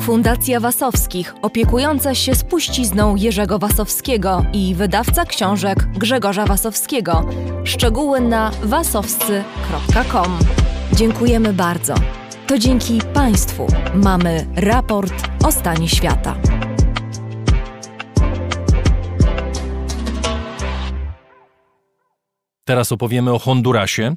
Fundacja 0.00 0.60
Wasowskich, 0.60 1.34
opiekująca 1.42 2.14
się 2.14 2.34
spuścizną 2.34 3.16
Jerzego 3.16 3.58
Wasowskiego 3.58 4.44
i 4.52 4.74
wydawca 4.74 5.24
książek 5.24 5.86
Grzegorza 5.86 6.46
Wasowskiego. 6.46 7.28
Szczegóły 7.64 8.20
na 8.20 8.50
wasowscy.com. 8.62 10.38
Dziękujemy 10.92 11.52
bardzo. 11.52 11.94
To 12.46 12.58
dzięki 12.58 13.00
Państwu 13.14 13.66
mamy 13.94 14.46
raport 14.56 15.14
o 15.44 15.52
stanie 15.52 15.88
świata. 15.88 16.36
Teraz 22.64 22.92
opowiemy 22.92 23.32
o 23.32 23.38
Hondurasie. 23.38 24.14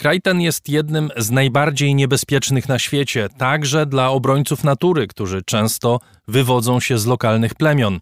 Kraj 0.00 0.20
ten 0.20 0.40
jest 0.40 0.68
jednym 0.68 1.10
z 1.16 1.30
najbardziej 1.30 1.94
niebezpiecznych 1.94 2.68
na 2.68 2.78
świecie, 2.78 3.28
także 3.38 3.86
dla 3.86 4.10
obrońców 4.10 4.64
natury, 4.64 5.06
którzy 5.06 5.42
często 5.42 6.00
wywodzą 6.28 6.80
się 6.80 6.98
z 6.98 7.06
lokalnych 7.06 7.54
plemion. 7.54 8.00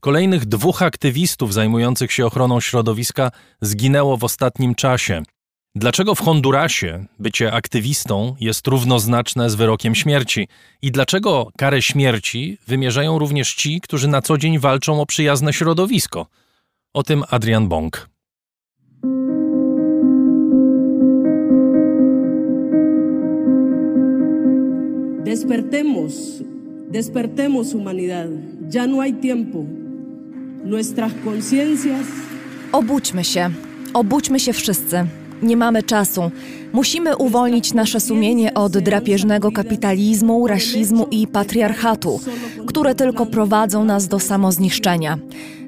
Kolejnych 0.00 0.46
dwóch 0.46 0.82
aktywistów 0.82 1.54
zajmujących 1.54 2.12
się 2.12 2.26
ochroną 2.26 2.60
środowiska 2.60 3.30
zginęło 3.60 4.16
w 4.16 4.24
ostatnim 4.24 4.74
czasie. 4.74 5.22
Dlaczego 5.74 6.14
w 6.14 6.20
Hondurasie 6.20 7.06
bycie 7.18 7.52
aktywistą 7.52 8.36
jest 8.40 8.66
równoznaczne 8.66 9.50
z 9.50 9.54
wyrokiem 9.54 9.94
śmierci? 9.94 10.48
I 10.82 10.92
dlaczego 10.92 11.48
karę 11.58 11.82
śmierci 11.82 12.58
wymierzają 12.66 13.18
również 13.18 13.54
ci, 13.54 13.80
którzy 13.80 14.08
na 14.08 14.22
co 14.22 14.38
dzień 14.38 14.58
walczą 14.58 15.00
o 15.00 15.06
przyjazne 15.06 15.52
środowisko? 15.52 16.26
O 16.94 17.02
tym 17.02 17.24
Adrian 17.30 17.68
Bong. 17.68 18.17
Despertemos, 25.28 26.42
despertemos 26.90 27.72
humanidad. 27.72 28.30
Ya 28.72 28.86
no 28.86 29.00
hay 29.00 29.12
tiempo. 29.12 29.64
Nuestras 30.64 31.12
conciencias. 31.24 32.06
Obudźmy 32.72 33.24
się, 33.24 33.50
obudźmy 33.94 34.40
się 34.40 34.52
wszyscy. 34.52 35.06
Nie 35.42 35.56
mamy 35.56 35.82
czasu. 35.82 36.30
Musimy 36.72 37.16
uwolnić 37.16 37.74
nasze 37.74 38.00
sumienie 38.00 38.54
od 38.54 38.78
drapieżnego 38.78 39.52
kapitalizmu, 39.52 40.46
rasizmu 40.46 41.06
i 41.10 41.26
patriarchatu, 41.26 42.20
które 42.66 42.94
tylko 42.94 43.26
prowadzą 43.26 43.84
nas 43.84 44.08
do 44.08 44.18
samozniszczenia. 44.18 45.18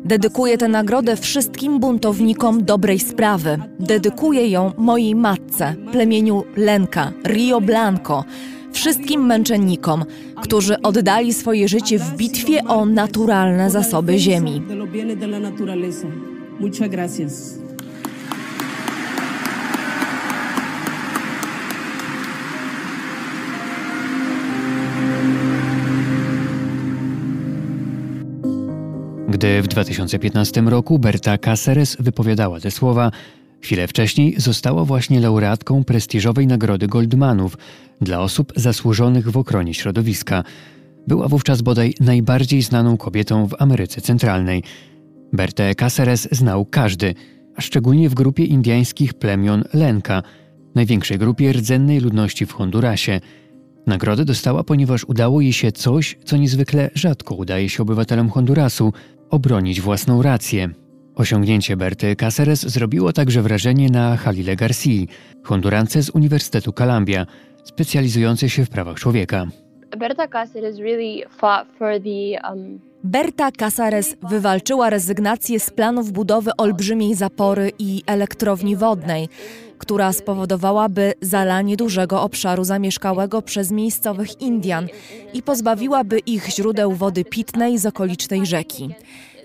Dedykuję 0.05 0.59
tę 0.59 0.69
nagrodę 0.69 1.17
wszystkim 1.17 1.81
buntownikom 1.81 2.65
dobrej 2.65 2.99
sprawy. 2.99 3.59
Dedykuję 3.81 4.49
ją 4.49 4.73
mojej 4.79 5.15
matce, 5.15 5.75
plemieniu 5.93 6.45
Lenka, 6.57 7.13
Rio 7.25 7.61
Blanco, 7.61 8.25
wszystkim 8.73 9.27
męczennikom, 9.27 10.05
którzy 10.43 10.83
oddali 10.83 11.35
swoje 11.35 11.69
życie 11.69 11.99
w 11.99 12.17
bitwie 12.17 12.65
o 12.65 12.87
naturalne 12.87 13.71
zasoby 13.71 14.19
ziemi. 14.19 14.63
Gdy 29.29 29.63
w 29.63 29.69
2015 29.69 30.61
roku 30.61 30.99
Berta 30.99 31.39
Cáceres 31.39 31.97
wypowiadała 32.01 32.61
te 32.61 32.71
słowa, 32.71 33.11
chwilę 33.61 33.89
wcześniej 33.89 34.35
została 34.37 34.85
właśnie 34.85 35.21
laureatką 35.21 35.85
prestiżowej 35.85 36.47
nagrody 36.47 36.87
Goldmanów 36.87 37.59
dla 38.01 38.21
osób 38.21 38.53
zasłużonych 38.57 39.31
w 39.31 39.37
ochronie 39.37 39.75
środowiska. 39.75 40.45
Była 41.07 41.29
wówczas 41.29 41.63
bodaj 41.63 41.95
najbardziej 42.01 42.63
znaną 42.63 42.97
kobietą 42.97 43.47
w 43.47 43.55
Ameryce 43.59 44.01
Centralnej. 44.01 44.63
Bertę 45.33 45.73
Cáceres 45.73 46.29
znał 46.33 46.65
każdy, 46.65 47.15
a 47.57 47.61
szczególnie 47.61 48.09
w 48.09 48.15
grupie 48.15 48.45
indyjskich 48.45 49.15
plemion 49.15 49.65
Lenka, 49.75 50.23
największej 50.75 51.19
grupie 51.19 51.53
rdzennej 51.53 52.01
ludności 52.01 52.47
w 52.47 52.53
Hondurasie– 52.53 53.21
Nagrodę 53.87 54.25
dostała, 54.25 54.65
ponieważ 54.65 55.05
udało 55.05 55.41
jej 55.41 55.53
się 55.53 55.73
coś, 55.73 56.19
co 56.25 56.37
niezwykle 56.37 56.91
rzadko 56.95 57.35
udaje 57.35 57.69
się 57.69 57.83
obywatelom 57.83 58.31
Hondurasu 58.31 58.93
obronić 59.31 59.81
własną 59.81 60.23
rację. 60.23 60.69
Osiągnięcie 61.21 61.77
Berty 61.77 62.17
Cáceres 62.17 62.69
zrobiło 62.69 63.13
także 63.13 63.43
wrażenie 63.43 63.89
na 63.91 64.17
Halile 64.17 64.57
Garcia, 64.57 65.07
Hondurance 65.43 66.03
z 66.03 66.11
Uniwersytetu 66.11 66.73
Columbia, 66.73 67.27
specjalizującej 67.65 68.49
się 68.49 68.65
w 68.65 68.69
prawach 68.69 68.97
człowieka. 68.97 69.47
Berta 69.99 70.27
Cáceres 70.29 70.79
really 70.79 71.29
fought 71.39 71.79
for 71.79 71.93
the 72.03 72.51
um... 72.53 72.81
Berta 73.05 73.51
Casares 73.53 74.17
wywalczyła 74.31 74.91
rezygnację 74.91 75.61
z 75.61 75.71
planów 75.71 76.13
budowy 76.13 76.51
olbrzymiej 76.57 77.15
zapory 77.15 77.73
i 77.79 78.03
elektrowni 78.07 78.77
wodnej, 78.77 79.29
która 79.79 80.13
spowodowałaby 80.13 81.13
zalanie 81.21 81.77
dużego 81.77 82.23
obszaru 82.23 82.65
zamieszkałego 82.65 83.43
przez 83.43 83.71
miejscowych 83.71 84.41
Indian 84.41 84.87
i 85.35 85.43
pozbawiłaby 85.43 86.19
ich 86.19 86.49
źródeł 86.49 86.93
wody 86.93 87.25
pitnej 87.25 87.79
z 87.79 87.87
okolicznej 87.87 88.47
rzeki. 88.47 88.91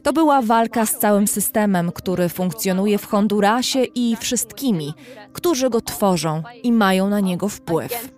To 0.06 0.14
była 0.14 0.42
walka 0.42 0.86
z 0.86 0.98
całym 0.98 1.28
systemem, 1.28 1.92
który 1.92 2.30
funkcjonuje 2.30 2.98
w 2.98 3.06
Hondurasie 3.06 3.84
i 3.84 4.16
wszystkimi, 4.16 4.94
którzy 5.34 5.70
go 5.70 5.82
tworzą 5.82 6.44
i 6.64 6.72
mają 6.72 7.10
na 7.10 7.20
niego 7.20 7.50
wpływ. 7.50 8.14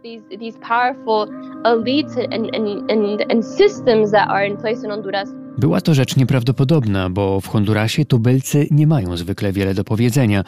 Była 5.57 5.81
to 5.81 5.93
rzecz 5.93 6.15
nieprawdopodobna, 6.15 7.09
bo 7.09 7.41
w 7.41 7.47
Hondurasie 7.47 8.05
tubylcy 8.05 8.67
nie 8.71 8.87
mają 8.87 9.17
zwykle 9.17 9.51
wiele 9.51 9.73
do 9.73 9.83
powiedzenia. 9.83 10.43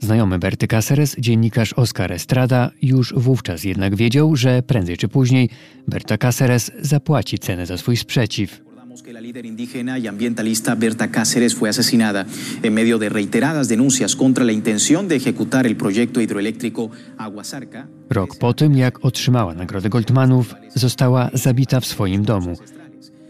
Znajomy 0.00 0.38
Berty 0.38 0.66
Cáceres, 0.66 1.20
dziennikarz 1.20 1.72
Oscar 1.72 2.12
Estrada, 2.12 2.70
już 2.82 3.14
wówczas 3.16 3.64
jednak 3.64 3.96
wiedział, 3.96 4.36
że 4.36 4.62
prędzej 4.62 4.96
czy 4.96 5.08
później 5.08 5.48
Berta 5.88 6.16
Cáceres 6.16 6.70
zapłaci 6.80 7.38
cenę 7.38 7.66
za 7.66 7.76
swój 7.76 7.96
sprzeciw. 7.96 8.71
Que 9.00 9.12
la 9.12 9.20
líder 9.20 9.46
indígena 9.46 9.98
y 9.98 10.06
ambientalista 10.06 10.74
Berta 10.74 11.10
Cáceres 11.10 11.54
fue 11.54 11.70
asesinada 11.70 12.26
en 12.62 12.74
medio 12.74 12.98
de 12.98 13.08
reiteradas 13.08 13.68
denuncias 13.68 14.14
contra 14.16 14.44
la 14.44 14.52
intención 14.52 15.08
de 15.08 15.16
ejecutar 15.16 15.66
el 15.66 15.76
proyecto 15.76 16.20
hidroeléctrico 16.20 16.90
Aguasarca. 17.16 17.86
Rok 18.10 18.36
po 18.36 18.54
tym, 18.54 18.76
jak 18.76 19.04
otrzymała 19.04 19.54
nagrodę 19.54 19.88
Goldmanów, 19.88 20.54
została 20.74 21.30
zabita 21.32 21.80
w 21.80 21.86
swoim 21.86 22.24
domu. 22.24 22.56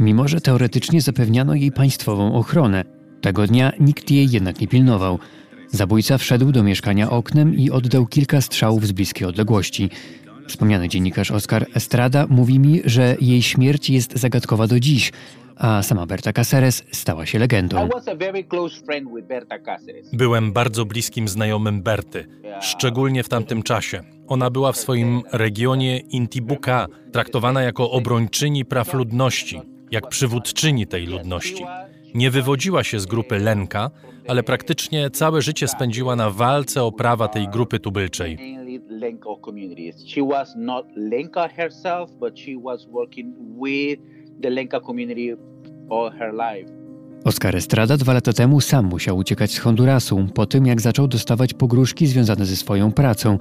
Mimo, 0.01 0.29
że 0.29 0.41
teoretycznie 0.41 1.01
zapewniano 1.01 1.55
jej 1.55 1.73
państwową 1.73 2.35
ochronę, 2.35 2.85
tego 3.21 3.47
dnia 3.47 3.73
nikt 3.81 4.11
jej 4.11 4.31
jednak 4.31 4.61
nie 4.61 4.69
pilnował. 4.69 5.19
Zabójca 5.71 6.19
wszedł 6.19 6.53
do 6.53 6.63
mieszkania 6.63 7.11
oknem 7.11 7.55
i 7.55 7.71
oddał 7.71 8.07
kilka 8.07 8.41
strzałów 8.41 8.87
z 8.87 8.93
bliskiej 8.93 9.29
odległości. 9.29 9.91
Wspomniany 10.49 10.89
dziennikarz 10.89 11.31
Oscar 11.31 11.67
Estrada 11.75 12.27
mówi 12.31 12.59
mi, 12.59 12.81
że 12.85 13.17
jej 13.21 13.43
śmierć 13.43 13.91
jest 13.91 14.19
zagadkowa 14.19 14.67
do 14.67 14.81
dziś, 14.81 15.13
a 15.63 15.83
sama 15.83 16.07
Berta 16.07 16.33
Cáceres 16.33 16.85
stała 16.93 17.27
się 17.27 17.39
legendą. 17.39 17.89
Byłem 20.13 20.53
bardzo 20.53 20.85
bliskim 20.85 21.29
znajomym 21.29 21.83
Berty, 21.83 22.27
szczególnie 22.61 23.23
w 23.23 23.29
tamtym 23.29 23.63
czasie. 23.63 24.01
Ona 24.29 24.51
była 24.51 24.73
w 24.73 24.77
swoim 24.77 25.23
regionie 25.33 25.99
Intibuka 25.99 26.87
traktowana 27.13 27.63
jako 27.63 27.91
obrończyni 27.91 28.65
praw 28.65 28.95
ludności, 28.95 29.61
jak 29.91 30.09
przywódczyni 30.09 30.87
tej 30.87 31.07
ludności. 31.07 31.65
Nie 32.15 32.31
wywodziła 32.31 32.85
się 32.85 33.01
z 33.01 33.07
grupy 33.07 33.39
Lenka, 33.39 33.91
ale 34.29 34.43
praktycznie 34.43 35.11
całe 35.11 35.43
życie 35.43 35.69
spędziła 35.69 36.17
na 36.17 36.31
walce 36.31 36.83
o 36.83 36.93
prawa 36.93 37.29
tej 37.29 37.49
grupy 37.49 37.81
tubylczej. 37.81 38.39
She 40.07 40.23
was 40.23 40.55
not 40.57 40.87
Lenka 40.97 41.49
herself, 41.49 42.11
but 42.21 42.39
she 42.39 42.53
was 42.65 42.87
working 42.87 43.35
with 43.63 44.01
the 44.43 44.51
Lenka 44.51 44.81
community. 44.81 45.37
Oscar 47.25 47.57
Estrada 47.57 47.97
dwa 47.97 48.13
lata 48.13 48.33
temu 48.33 48.61
sam 48.61 48.85
musiał 48.85 49.17
uciekać 49.17 49.51
z 49.51 49.59
Hondurasu 49.59 50.27
po 50.35 50.47
tym, 50.47 50.67
jak 50.67 50.81
zaczął 50.81 51.09
dostawać 51.09 51.55
pogróżki 51.55 52.07
związane 52.07 52.47
ze 52.47 52.57
swoją 52.57 52.93
pracą. 52.93 53.39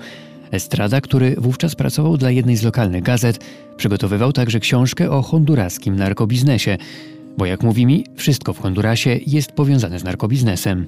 Estrada, 0.51 1.01
który 1.01 1.35
wówczas 1.37 1.75
pracował 1.75 2.17
dla 2.17 2.31
jednej 2.31 2.55
z 2.55 2.63
lokalnych 2.63 3.03
gazet, 3.03 3.45
przygotowywał 3.77 4.33
także 4.33 4.59
książkę 4.59 5.11
o 5.11 5.21
honduraskim 5.21 5.95
narkobiznesie. 5.95 6.77
Bo 7.37 7.45
jak 7.45 7.63
mówi 7.63 7.85
mi, 7.85 8.05
wszystko 8.15 8.53
w 8.53 8.59
Hondurasie 8.59 9.19
jest 9.27 9.51
powiązane 9.51 9.99
z 9.99 10.03
narkobiznesem. 10.03 10.87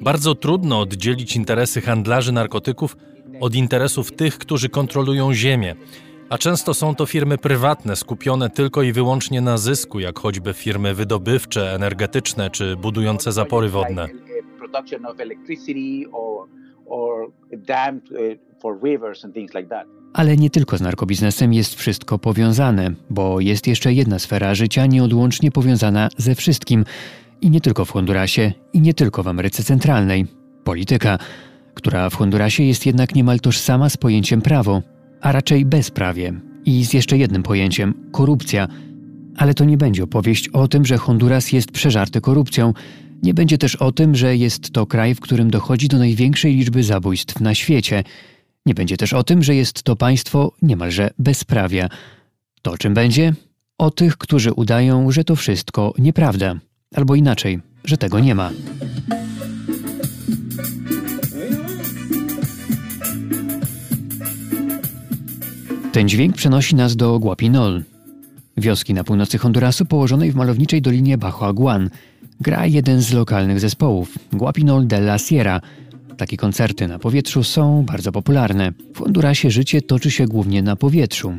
Bardzo 0.00 0.34
trudno 0.34 0.80
oddzielić 0.80 1.36
interesy 1.36 1.80
handlarzy 1.80 2.32
narkotyków 2.32 2.96
od 3.40 3.54
interesów 3.54 4.12
tych, 4.12 4.38
którzy 4.38 4.68
kontrolują 4.68 5.34
ziemię. 5.34 5.74
A 6.30 6.38
często 6.38 6.74
są 6.74 6.94
to 6.94 7.06
firmy 7.06 7.38
prywatne, 7.38 7.96
skupione 7.96 8.50
tylko 8.50 8.82
i 8.82 8.92
wyłącznie 8.92 9.40
na 9.40 9.58
zysku, 9.58 10.00
jak 10.00 10.18
choćby 10.18 10.54
firmy 10.54 10.94
wydobywcze, 10.94 11.74
energetyczne 11.74 12.50
czy 12.50 12.76
budujące 12.76 13.32
zapory 13.32 13.68
wodne. 13.68 14.08
Ale 20.12 20.36
nie 20.36 20.50
tylko 20.50 20.76
z 20.76 20.80
narkobiznesem 20.80 21.52
jest 21.52 21.74
wszystko 21.74 22.18
powiązane, 22.18 22.90
bo 23.10 23.40
jest 23.40 23.66
jeszcze 23.66 23.92
jedna 23.92 24.18
sfera 24.18 24.54
życia 24.54 24.86
nieodłącznie 24.86 25.50
powiązana 25.50 26.08
ze 26.16 26.34
wszystkim. 26.34 26.84
I 27.40 27.50
nie 27.50 27.60
tylko 27.60 27.84
w 27.84 27.90
Hondurasie, 27.90 28.52
i 28.72 28.80
nie 28.80 28.94
tylko 28.94 29.22
w 29.22 29.28
Ameryce 29.28 29.62
Centralnej. 29.62 30.26
Polityka, 30.64 31.18
która 31.74 32.10
w 32.10 32.14
Hondurasie 32.14 32.62
jest 32.62 32.86
jednak 32.86 33.14
niemal 33.14 33.40
tożsama 33.40 33.88
z 33.88 33.96
pojęciem 33.96 34.42
prawo, 34.42 34.82
a 35.20 35.32
raczej 35.32 35.64
bezprawie. 35.64 36.40
I 36.64 36.84
z 36.84 36.92
jeszcze 36.92 37.18
jednym 37.18 37.42
pojęciem 37.42 37.94
korupcja. 38.12 38.68
Ale 39.36 39.54
to 39.54 39.64
nie 39.64 39.76
będzie 39.76 40.04
opowieść 40.04 40.48
o 40.48 40.68
tym, 40.68 40.84
że 40.84 40.98
Honduras 40.98 41.52
jest 41.52 41.70
przeżarty 41.70 42.20
korupcją. 42.20 42.72
Nie 43.22 43.34
będzie 43.34 43.58
też 43.58 43.76
o 43.76 43.92
tym, 43.92 44.14
że 44.14 44.36
jest 44.36 44.70
to 44.70 44.86
kraj, 44.86 45.14
w 45.14 45.20
którym 45.20 45.50
dochodzi 45.50 45.88
do 45.88 45.98
największej 45.98 46.56
liczby 46.56 46.82
zabójstw 46.82 47.40
na 47.40 47.54
świecie. 47.54 48.04
Nie 48.66 48.74
będzie 48.74 48.96
też 48.96 49.12
o 49.12 49.24
tym, 49.24 49.42
że 49.42 49.54
jest 49.54 49.82
to 49.82 49.96
państwo 49.96 50.52
niemalże 50.62 51.10
bezprawia. 51.18 51.88
To 52.62 52.78
czym 52.78 52.94
będzie? 52.94 53.32
O 53.78 53.90
tych, 53.90 54.16
którzy 54.16 54.52
udają, 54.52 55.10
że 55.10 55.24
to 55.24 55.36
wszystko 55.36 55.94
nieprawda. 55.98 56.54
Albo 56.94 57.14
inaczej, 57.14 57.60
że 57.84 57.96
tego 57.96 58.20
nie 58.20 58.34
ma. 58.34 58.50
Ten 65.96 66.08
dźwięk 66.08 66.36
przenosi 66.36 66.74
nas 66.74 66.96
do 66.96 67.18
Guapinol, 67.18 67.82
wioski 68.56 68.94
na 68.94 69.04
północy 69.04 69.38
Hondurasu 69.38 69.86
położonej 69.86 70.32
w 70.32 70.34
malowniczej 70.34 70.82
dolinie 70.82 71.18
Bajo. 71.18 71.54
Gra 72.40 72.66
jeden 72.66 73.00
z 73.02 73.12
lokalnych 73.12 73.60
zespołów, 73.60 74.18
Guapinol 74.32 74.86
de 74.86 74.96
la 74.96 75.18
Sierra. 75.18 75.60
Takie 76.16 76.36
koncerty 76.36 76.88
na 76.88 76.98
powietrzu 76.98 77.44
są 77.44 77.84
bardzo 77.84 78.12
popularne. 78.12 78.72
W 78.94 78.98
Hondurasie 78.98 79.50
życie 79.50 79.82
toczy 79.82 80.10
się 80.10 80.26
głównie 80.26 80.62
na 80.62 80.76
powietrzu. 80.76 81.32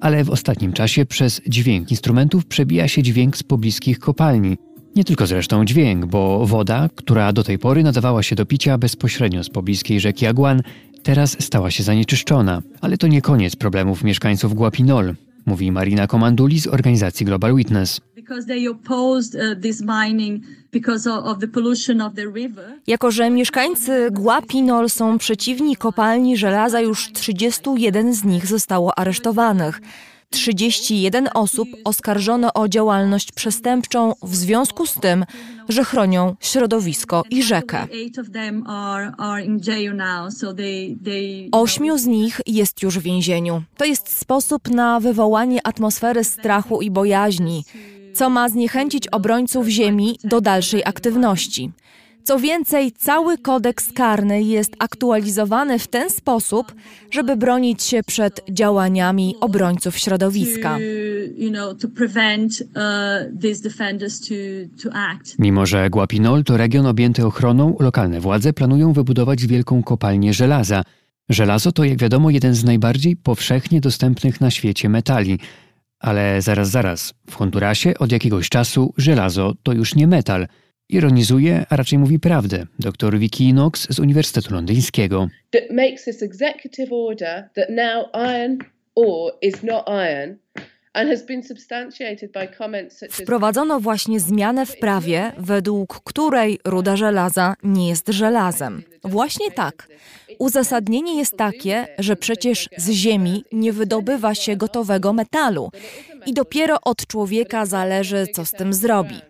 Ale 0.00 0.24
w 0.24 0.30
ostatnim 0.30 0.72
czasie 0.72 1.06
przez 1.06 1.40
dźwięk 1.48 1.90
instrumentów 1.90 2.46
przebija 2.46 2.88
się 2.88 3.02
dźwięk 3.02 3.36
z 3.36 3.42
pobliskich 3.42 3.98
kopalni. 3.98 4.56
Nie 4.96 5.04
tylko 5.04 5.26
zresztą 5.26 5.64
dźwięk, 5.64 6.06
bo 6.06 6.46
woda, 6.46 6.88
która 6.94 7.32
do 7.32 7.44
tej 7.44 7.58
pory 7.58 7.82
nadawała 7.82 8.22
się 8.22 8.36
do 8.36 8.46
picia 8.46 8.78
bezpośrednio 8.78 9.44
z 9.44 9.50
pobliskiej 9.50 10.00
rzeki 10.00 10.26
Aguan, 10.26 10.62
teraz 11.04 11.36
stała 11.40 11.70
się 11.70 11.82
zanieczyszczona. 11.82 12.62
Ale 12.80 12.98
to 12.98 13.06
nie 13.06 13.22
koniec 13.22 13.56
problemów 13.56 14.04
mieszkańców 14.04 14.54
Guapinol, 14.54 15.14
mówi 15.46 15.72
Marina 15.72 16.06
Komanduli 16.06 16.60
z 16.60 16.66
organizacji 16.66 17.26
Global 17.26 17.56
Witness. 17.56 18.00
Jako, 22.86 23.10
że 23.10 23.30
mieszkańcy 23.30 24.08
Guapinol 24.10 24.90
są 24.90 25.18
przeciwni 25.18 25.76
kopalni 25.76 26.36
żelaza, 26.36 26.80
już 26.80 27.12
31 27.12 28.14
z 28.14 28.24
nich 28.24 28.46
zostało 28.46 28.98
aresztowanych. 28.98 29.80
31 30.34 31.28
osób 31.34 31.68
oskarżono 31.84 32.52
o 32.54 32.68
działalność 32.68 33.32
przestępczą 33.32 34.12
w 34.22 34.36
związku 34.36 34.86
z 34.86 34.94
tym, 34.94 35.24
że 35.68 35.84
chronią 35.84 36.36
środowisko 36.40 37.24
i 37.30 37.42
rzekę. 37.42 37.86
Ośmiu 41.52 41.98
z 41.98 42.06
nich 42.06 42.40
jest 42.46 42.82
już 42.82 42.98
w 42.98 43.02
więzieniu. 43.02 43.62
To 43.76 43.84
jest 43.84 44.08
sposób 44.18 44.70
na 44.70 45.00
wywołanie 45.00 45.66
atmosfery 45.66 46.24
strachu 46.24 46.82
i 46.82 46.90
bojaźni, 46.90 47.64
co 48.14 48.30
ma 48.30 48.48
zniechęcić 48.48 49.08
obrońców 49.08 49.66
ziemi 49.66 50.18
do 50.24 50.40
dalszej 50.40 50.84
aktywności. 50.84 51.72
Co 52.24 52.38
więcej, 52.38 52.92
cały 52.92 53.38
kodeks 53.38 53.92
karny 53.92 54.42
jest 54.42 54.76
aktualizowany 54.78 55.78
w 55.78 55.88
ten 55.88 56.10
sposób, 56.10 56.74
żeby 57.10 57.36
bronić 57.36 57.82
się 57.82 58.02
przed 58.02 58.40
działaniami 58.50 59.34
obrońców 59.40 59.98
środowiska. 59.98 60.78
Mimo, 65.38 65.66
że 65.66 65.90
Guapinol 65.90 66.44
to 66.44 66.56
region 66.56 66.86
objęty 66.86 67.26
ochroną, 67.26 67.76
lokalne 67.80 68.20
władze 68.20 68.52
planują 68.52 68.92
wybudować 68.92 69.46
wielką 69.46 69.82
kopalnię 69.82 70.34
żelaza. 70.34 70.82
Żelazo 71.28 71.72
to, 71.72 71.84
jak 71.84 71.98
wiadomo, 71.98 72.30
jeden 72.30 72.54
z 72.54 72.64
najbardziej 72.64 73.16
powszechnie 73.16 73.80
dostępnych 73.80 74.40
na 74.40 74.50
świecie 74.50 74.88
metali. 74.88 75.38
Ale 75.98 76.42
zaraz, 76.42 76.70
zaraz, 76.70 77.14
w 77.30 77.34
Hondurasie 77.34 77.98
od 77.98 78.12
jakiegoś 78.12 78.48
czasu 78.48 78.94
żelazo 78.96 79.54
to 79.62 79.72
już 79.72 79.94
nie 79.94 80.06
metal– 80.06 80.46
Ironizuje, 80.88 81.66
a 81.70 81.76
raczej 81.76 81.98
mówi 81.98 82.18
prawdę, 82.18 82.66
dr 82.78 83.18
Vicky 83.18 83.50
Knox 83.52 83.86
z 83.90 83.98
Uniwersytetu 83.98 84.54
Londyńskiego. 84.54 85.28
That 85.50 85.70
makes 85.70 86.04
this 86.04 86.22
executive 86.22 86.88
order 86.92 87.48
that 87.54 87.68
now 87.70 88.06
iron 88.14 88.58
ore 88.94 89.32
is 89.42 89.62
not 89.62 89.84
iron 89.88 90.36
Wprowadzono 93.10 93.80
właśnie 93.80 94.20
zmianę 94.20 94.66
w 94.66 94.78
prawie, 94.78 95.32
według 95.38 96.00
której 96.04 96.58
ruda 96.64 96.96
żelaza 96.96 97.54
nie 97.62 97.88
jest 97.88 98.08
żelazem. 98.08 98.82
Właśnie 99.04 99.50
tak. 99.50 99.88
Uzasadnienie 100.38 101.18
jest 101.18 101.36
takie, 101.36 101.86
że 101.98 102.16
przecież 102.16 102.68
z 102.76 102.90
ziemi 102.90 103.44
nie 103.52 103.72
wydobywa 103.72 104.34
się 104.34 104.56
gotowego 104.56 105.12
metalu 105.12 105.70
i 106.26 106.34
dopiero 106.34 106.78
od 106.84 107.06
człowieka 107.06 107.66
zależy, 107.66 108.26
co 108.34 108.44
z 108.44 108.50
tym 108.50 108.74
zrobi. 108.74 109.20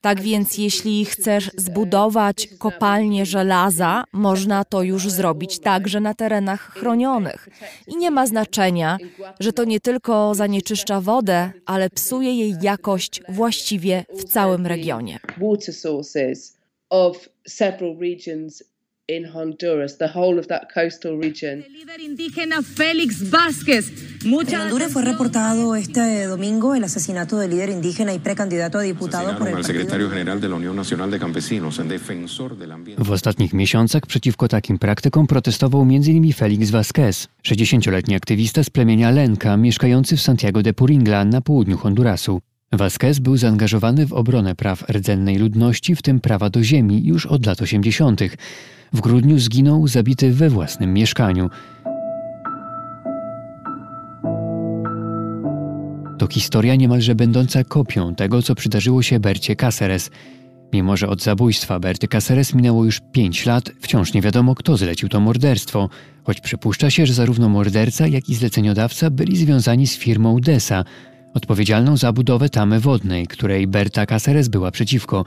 Tak 0.00 0.20
więc, 0.20 0.58
jeśli 0.58 1.04
chcesz 1.04 1.50
zbudować 1.56 2.48
kopalnię 2.58 3.26
żelaza, 3.26 4.04
można 4.12 4.64
to 4.64 4.82
już 4.82 5.10
zrobić 5.10 5.58
także 5.58 6.00
na 6.00 6.14
terenach 6.14 6.60
chronionych. 6.60 7.48
I 7.86 7.96
nie 7.96 8.10
ma 8.10 8.26
znaczenia, 8.26 8.98
że 9.40 9.52
to 9.52 9.64
nie 9.64 9.80
tylko 9.80 10.34
zanieczyszcza 10.34 11.00
wodę, 11.00 11.52
ale 11.66 11.90
psuje 11.90 12.34
jej 12.34 12.54
jakość 12.62 13.22
właściwie 13.28 14.04
w 14.18 14.24
całym 14.24 14.66
regionie. 14.66 15.18
In 19.06 19.26
Honduras, 19.34 19.98
the 19.98 20.08
whole 20.14 20.38
of 20.38 20.46
that 20.46 20.62
coastal 20.72 21.18
region. 21.20 21.62
El 21.62 21.72
líder 21.72 22.00
indígena 22.00 22.62
Félix 22.62 23.30
Vázquez. 23.30 23.92
En 24.24 24.60
Honduras 24.60 24.92
fue 24.92 25.02
reportado 25.02 25.76
este 25.76 26.24
domingo 26.24 26.74
el 26.74 26.84
asesinato 26.84 27.36
del 27.36 27.50
líder 27.50 27.68
indígena 27.68 28.14
y 28.14 28.18
precandidato 28.18 28.78
a 28.78 28.82
diputado 28.82 29.36
por 29.36 29.48
el 29.48 29.56
al 29.56 29.64
secretario 29.64 30.08
general 30.08 30.40
de 30.40 30.48
la 30.48 30.54
Unión 30.54 30.74
Nacional 30.74 31.10
de 31.10 31.18
Campesinos, 31.18 31.78
en 31.78 31.88
defensor 31.88 32.56
del 32.56 32.72
ambiente. 32.72 33.02
W 33.02 33.10
ostatnich 33.10 33.52
miesiącach 33.52 34.06
przeciwko 34.06 34.48
takim 34.48 34.78
praktykom 34.78 35.26
protestował 35.26 35.82
m.in. 35.82 36.32
Félix 36.32 36.70
Vázquez, 36.70 37.28
60-letni 37.42 38.14
aktywista 38.14 38.64
z 38.64 38.70
plemienia 38.70 39.10
Lenka, 39.10 39.56
mieszkający 39.56 40.16
w 40.16 40.20
Santiago 40.20 40.62
de 40.62 40.72
Puringla 40.72 41.24
na 41.24 41.40
południu 41.40 41.76
Hondurasu. 41.76 42.40
Vasquez 42.72 43.18
był 43.18 43.36
zaangażowany 43.36 44.06
w 44.06 44.12
obronę 44.12 44.54
praw 44.54 44.84
rdzennej 44.88 45.38
ludności, 45.38 45.96
w 45.96 46.02
tym 46.02 46.20
prawa 46.20 46.50
do 46.50 46.62
ziemi, 46.62 47.06
już 47.06 47.26
od 47.26 47.46
lat 47.46 47.62
80. 47.62 48.20
W 48.94 49.00
grudniu 49.00 49.38
zginął 49.38 49.88
zabity 49.88 50.32
we 50.32 50.50
własnym 50.50 50.94
mieszkaniu. 50.94 51.50
To 56.18 56.26
historia 56.30 56.74
niemalże 56.74 57.14
będąca 57.14 57.64
kopią 57.64 58.14
tego, 58.14 58.42
co 58.42 58.54
przydarzyło 58.54 59.02
się 59.02 59.20
Bercie 59.20 59.56
Caceres. 59.56 60.10
Mimo, 60.72 60.96
że 60.96 61.08
od 61.08 61.22
zabójstwa 61.22 61.80
Berty 61.80 62.08
Caceres 62.08 62.54
minęło 62.54 62.84
już 62.84 63.00
pięć 63.12 63.46
lat, 63.46 63.70
wciąż 63.80 64.12
nie 64.12 64.22
wiadomo, 64.22 64.54
kto 64.54 64.76
zlecił 64.76 65.08
to 65.08 65.20
morderstwo, 65.20 65.88
choć 66.24 66.40
przypuszcza 66.40 66.90
się, 66.90 67.06
że 67.06 67.14
zarówno 67.14 67.48
morderca, 67.48 68.06
jak 68.06 68.28
i 68.28 68.34
zleceniodawca 68.34 69.10
byli 69.10 69.36
związani 69.36 69.86
z 69.86 69.96
firmą 69.96 70.40
DESA, 70.40 70.84
odpowiedzialną 71.34 71.96
za 71.96 72.12
budowę 72.12 72.48
tamy 72.48 72.80
wodnej, 72.80 73.26
której 73.26 73.66
Berta 73.66 74.06
Caceres 74.06 74.48
była 74.48 74.70
przeciwko. 74.70 75.24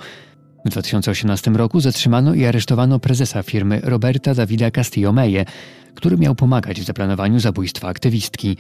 W 0.67 0.69
2018 0.69 1.51
roku 1.51 1.79
zatrzymano 1.79 2.33
i 2.33 2.45
aresztowano 2.45 2.99
prezesa 2.99 3.43
firmy 3.43 3.81
Roberta 3.83 4.33
Davida 4.33 4.71
Castillo-Meje, 4.71 5.45
który 5.95 6.17
miał 6.17 6.35
pomagać 6.35 6.81
w 6.81 6.85
zaplanowaniu 6.85 7.39
zabójstwa 7.39 7.87
aktywistki. 7.87 8.57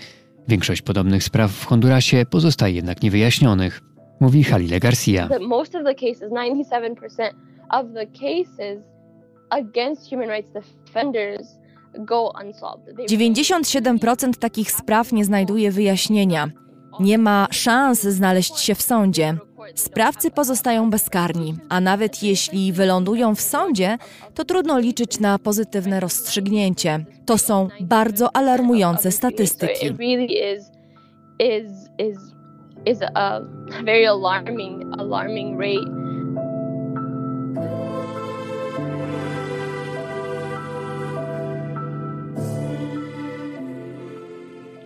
Większość 0.47 0.81
podobnych 0.81 1.23
spraw 1.23 1.51
w 1.51 1.65
Hondurasie 1.65 2.25
pozostaje 2.29 2.75
jednak 2.75 3.03
niewyjaśnionych, 3.03 3.81
mówi 4.19 4.43
Halile 4.43 4.79
Garcia. 4.79 5.29
Most 5.41 5.75
of 5.75 5.83
the 5.83 5.95
cases, 5.95 6.31
97% 6.31 7.31
of 7.69 7.85
the 7.93 8.05
cases 8.05 8.83
against 9.49 10.09
human 10.09 10.29
rights 10.29 10.51
defenders 10.85 11.47
97% 13.09 14.33
takich 14.39 14.71
spraw 14.71 15.11
nie 15.11 15.25
znajduje 15.25 15.71
wyjaśnienia. 15.71 16.49
Nie 16.99 17.17
ma 17.17 17.47
szans 17.51 18.01
znaleźć 18.01 18.59
się 18.59 18.75
w 18.75 18.81
sądzie. 18.81 19.37
Sprawcy 19.75 20.31
pozostają 20.31 20.89
bezkarni, 20.89 21.55
a 21.69 21.81
nawet 21.81 22.23
jeśli 22.23 22.73
wylądują 22.73 23.35
w 23.35 23.41
sądzie, 23.41 23.97
to 24.35 24.45
trudno 24.45 24.79
liczyć 24.79 25.19
na 25.19 25.39
pozytywne 25.39 25.99
rozstrzygnięcie. 25.99 27.05
To 27.25 27.37
są 27.37 27.67
bardzo 27.81 28.35
alarmujące 28.35 29.11
statystyki. 29.11 29.93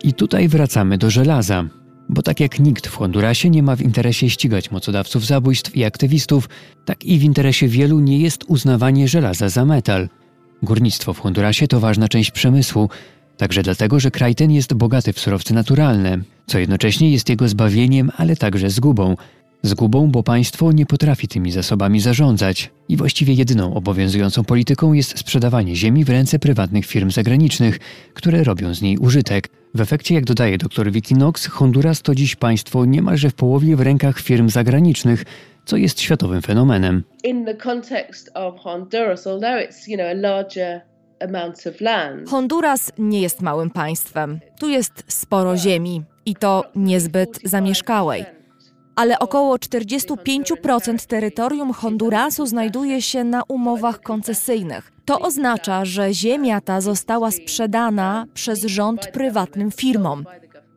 I 0.03 0.13
tutaj 0.13 0.47
wracamy 0.47 0.97
do 0.97 1.09
żelaza. 1.09 1.80
Bo 2.11 2.21
tak 2.21 2.39
jak 2.39 2.59
nikt 2.59 2.87
w 2.87 2.95
Hondurasie 2.95 3.49
nie 3.49 3.63
ma 3.63 3.75
w 3.75 3.81
interesie 3.81 4.29
ścigać 4.29 4.71
mocodawców 4.71 5.25
zabójstw 5.25 5.75
i 5.75 5.83
aktywistów, 5.83 6.49
tak 6.85 7.03
i 7.03 7.19
w 7.19 7.23
interesie 7.23 7.67
wielu 7.67 7.99
nie 7.99 8.19
jest 8.19 8.43
uznawanie 8.47 9.07
żelaza 9.07 9.49
za 9.49 9.65
metal. 9.65 10.09
Górnictwo 10.63 11.13
w 11.13 11.19
Hondurasie 11.19 11.67
to 11.67 11.79
ważna 11.79 12.07
część 12.07 12.31
przemysłu, 12.31 12.89
także 13.37 13.63
dlatego, 13.63 13.99
że 13.99 14.11
kraj 14.11 14.35
ten 14.35 14.51
jest 14.51 14.73
bogaty 14.73 15.13
w 15.13 15.19
surowce 15.19 15.53
naturalne, 15.53 16.17
co 16.47 16.59
jednocześnie 16.59 17.11
jest 17.11 17.29
jego 17.29 17.47
zbawieniem, 17.47 18.11
ale 18.17 18.35
także 18.35 18.69
zgubą. 18.69 19.15
Zgubą, 19.63 20.11
bo 20.11 20.23
państwo 20.23 20.71
nie 20.71 20.85
potrafi 20.85 21.27
tymi 21.27 21.51
zasobami 21.51 21.99
zarządzać 21.99 22.71
i 22.89 22.97
właściwie 22.97 23.33
jedyną 23.33 23.73
obowiązującą 23.73 24.43
polityką 24.43 24.93
jest 24.93 25.19
sprzedawanie 25.19 25.75
ziemi 25.75 26.05
w 26.05 26.09
ręce 26.09 26.39
prywatnych 26.39 26.85
firm 26.85 27.11
zagranicznych, 27.11 27.79
które 28.13 28.43
robią 28.43 28.73
z 28.73 28.81
niej 28.81 28.97
użytek. 28.97 29.49
W 29.75 29.81
efekcie, 29.81 30.15
jak 30.15 30.25
dodaje 30.25 30.57
dr 30.57 30.91
Vicky 30.91 31.15
Knox, 31.15 31.45
Honduras 31.47 32.01
to 32.01 32.15
dziś 32.15 32.35
państwo 32.35 32.85
niemalże 32.85 33.29
w 33.29 33.33
połowie 33.33 33.75
w 33.75 33.81
rękach 33.81 34.19
firm 34.19 34.49
zagranicznych, 34.49 35.25
co 35.65 35.77
jest 35.77 36.01
światowym 36.01 36.41
fenomenem. 36.41 37.03
In 37.23 37.45
the 37.45 37.55
context 37.55 38.31
of 38.33 38.59
Honduras, 38.59 39.27
although 39.27 39.69
it's, 39.69 39.87
you 39.87 39.97
know, 39.97 40.07
a 40.07 40.13
larger 40.13 40.81
amount 41.19 41.67
of 41.67 41.81
land. 41.81 42.29
Honduras 42.29 42.91
nie 42.97 43.21
jest 43.21 43.41
małym 43.41 43.69
państwem. 43.69 44.39
Tu 44.59 44.69
jest 44.69 45.03
sporo 45.07 45.57
ziemi 45.57 46.03
i 46.25 46.35
to 46.35 46.63
niezbyt 46.75 47.39
zamieszkałej. 47.43 48.40
Ale 49.01 49.19
około 49.19 49.55
45% 49.55 51.07
terytorium 51.07 51.73
Hondurasu 51.73 52.45
znajduje 52.45 53.01
się 53.01 53.23
na 53.23 53.43
umowach 53.47 54.01
koncesyjnych. 54.01 54.91
To 55.05 55.19
oznacza, 55.19 55.85
że 55.85 56.13
ziemia 56.13 56.61
ta 56.61 56.81
została 56.81 57.31
sprzedana 57.31 58.25
przez 58.33 58.63
rząd 58.65 59.07
prywatnym 59.07 59.71
firmom. 59.71 60.25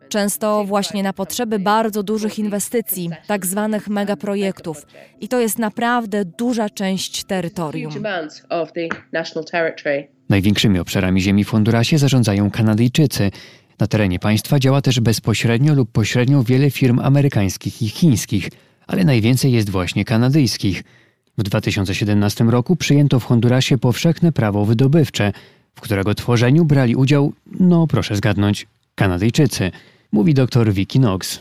Często 0.09 0.65
właśnie 0.65 1.03
na 1.03 1.13
potrzeby 1.13 1.59
bardzo 1.59 2.03
dużych 2.03 2.39
inwestycji, 2.39 3.11
tak 3.27 3.47
zwanych 3.47 3.89
megaprojektów. 3.89 4.87
I 5.21 5.29
to 5.29 5.41
jest 5.41 5.59
naprawdę 5.59 6.25
duża 6.25 6.71
część 6.71 7.25
terytorium. 7.25 7.93
Największymi 10.29 10.79
obszarami 10.79 11.21
ziemi 11.21 11.45
w 11.45 11.51
Hondurasie 11.51 11.99
zarządzają 11.99 12.51
Kanadyjczycy. 12.51 13.31
Na 13.79 13.87
terenie 13.87 14.19
państwa 14.19 14.59
działa 14.59 14.81
też 14.81 15.01
bezpośrednio 15.01 15.75
lub 15.75 15.93
pośrednio 15.93 16.43
wiele 16.45 16.71
firm 16.71 16.99
amerykańskich 16.99 17.83
i 17.83 17.89
chińskich, 17.89 18.49
ale 18.87 19.05
najwięcej 19.05 19.53
jest 19.53 19.71
właśnie 19.71 20.05
kanadyjskich. 20.05 20.85
W 21.39 21.43
2017 21.43 22.45
roku 22.45 22.77
przyjęto 22.77 23.21
w 23.21 23.25
Hondurasie 23.25 23.79
powszechne 23.79 24.33
prawo 24.33 24.65
wydobywcze, 24.65 25.33
w 25.75 25.81
którego 25.81 26.15
tworzeniu 26.15 26.65
brali 26.65 26.97
udział, 26.97 27.33
no 27.61 27.87
proszę 27.87 28.17
zgadnąć, 28.17 28.67
Kanadyjczycy, 28.95 29.71
mówi 30.13 30.35
dr 30.35 30.73
Vicky 30.73 30.99
Knox. 30.99 31.39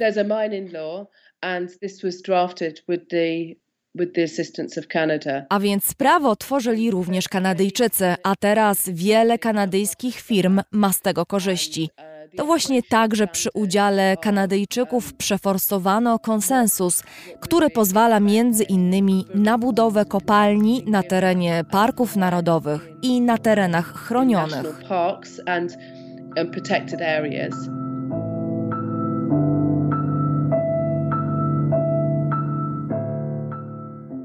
A 5.49 5.59
więc 5.59 5.93
prawo 5.93 6.35
tworzyli 6.35 6.91
również 6.91 7.29
Kanadyjczycy, 7.29 8.15
a 8.23 8.35
teraz 8.35 8.89
wiele 8.89 9.39
kanadyjskich 9.39 10.15
firm 10.15 10.61
ma 10.71 10.93
z 10.93 11.01
tego 11.01 11.25
korzyści. 11.25 11.89
To 12.37 12.45
właśnie 12.45 12.83
tak, 12.83 13.15
że 13.15 13.27
przy 13.27 13.49
udziale 13.53 14.17
Kanadyjczyków 14.17 15.13
przeforsowano 15.13 16.19
konsensus, 16.19 17.03
który 17.39 17.69
pozwala 17.69 18.19
między 18.19 18.63
innymi 18.63 19.25
na 19.35 19.57
budowę 19.57 20.05
kopalni 20.05 20.83
na 20.87 21.03
terenie 21.03 21.63
parków 21.71 22.15
narodowych 22.15 22.89
i 23.01 23.21
na 23.21 23.37
terenach 23.37 23.93
chronionych. 23.93 24.81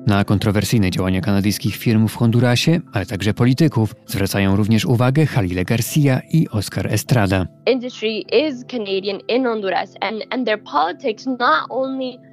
Na 0.08 0.24
kontrowersyjne 0.24 0.90
działania 0.90 1.20
kanadyjskich 1.20 1.76
firm 1.76 2.08
w 2.08 2.16
Hondurasie, 2.16 2.80
ale 2.92 3.06
także 3.06 3.34
polityków, 3.34 3.94
zwracają 4.06 4.56
również 4.56 4.84
uwagę 4.84 5.26
Halile 5.26 5.64
Garcia 5.64 6.20
i 6.32 6.48
Oscar 6.48 6.86
Estrada. 6.86 7.46
Industry 7.66 8.08
is 8.18 8.64
Canadian 8.70 9.20
in 9.28 9.46
Honduras, 9.46 9.94
and 10.00 10.22
and 10.30 10.46
their 10.46 10.62
politics 10.62 11.26
not 11.26 11.66
only. 11.68 12.28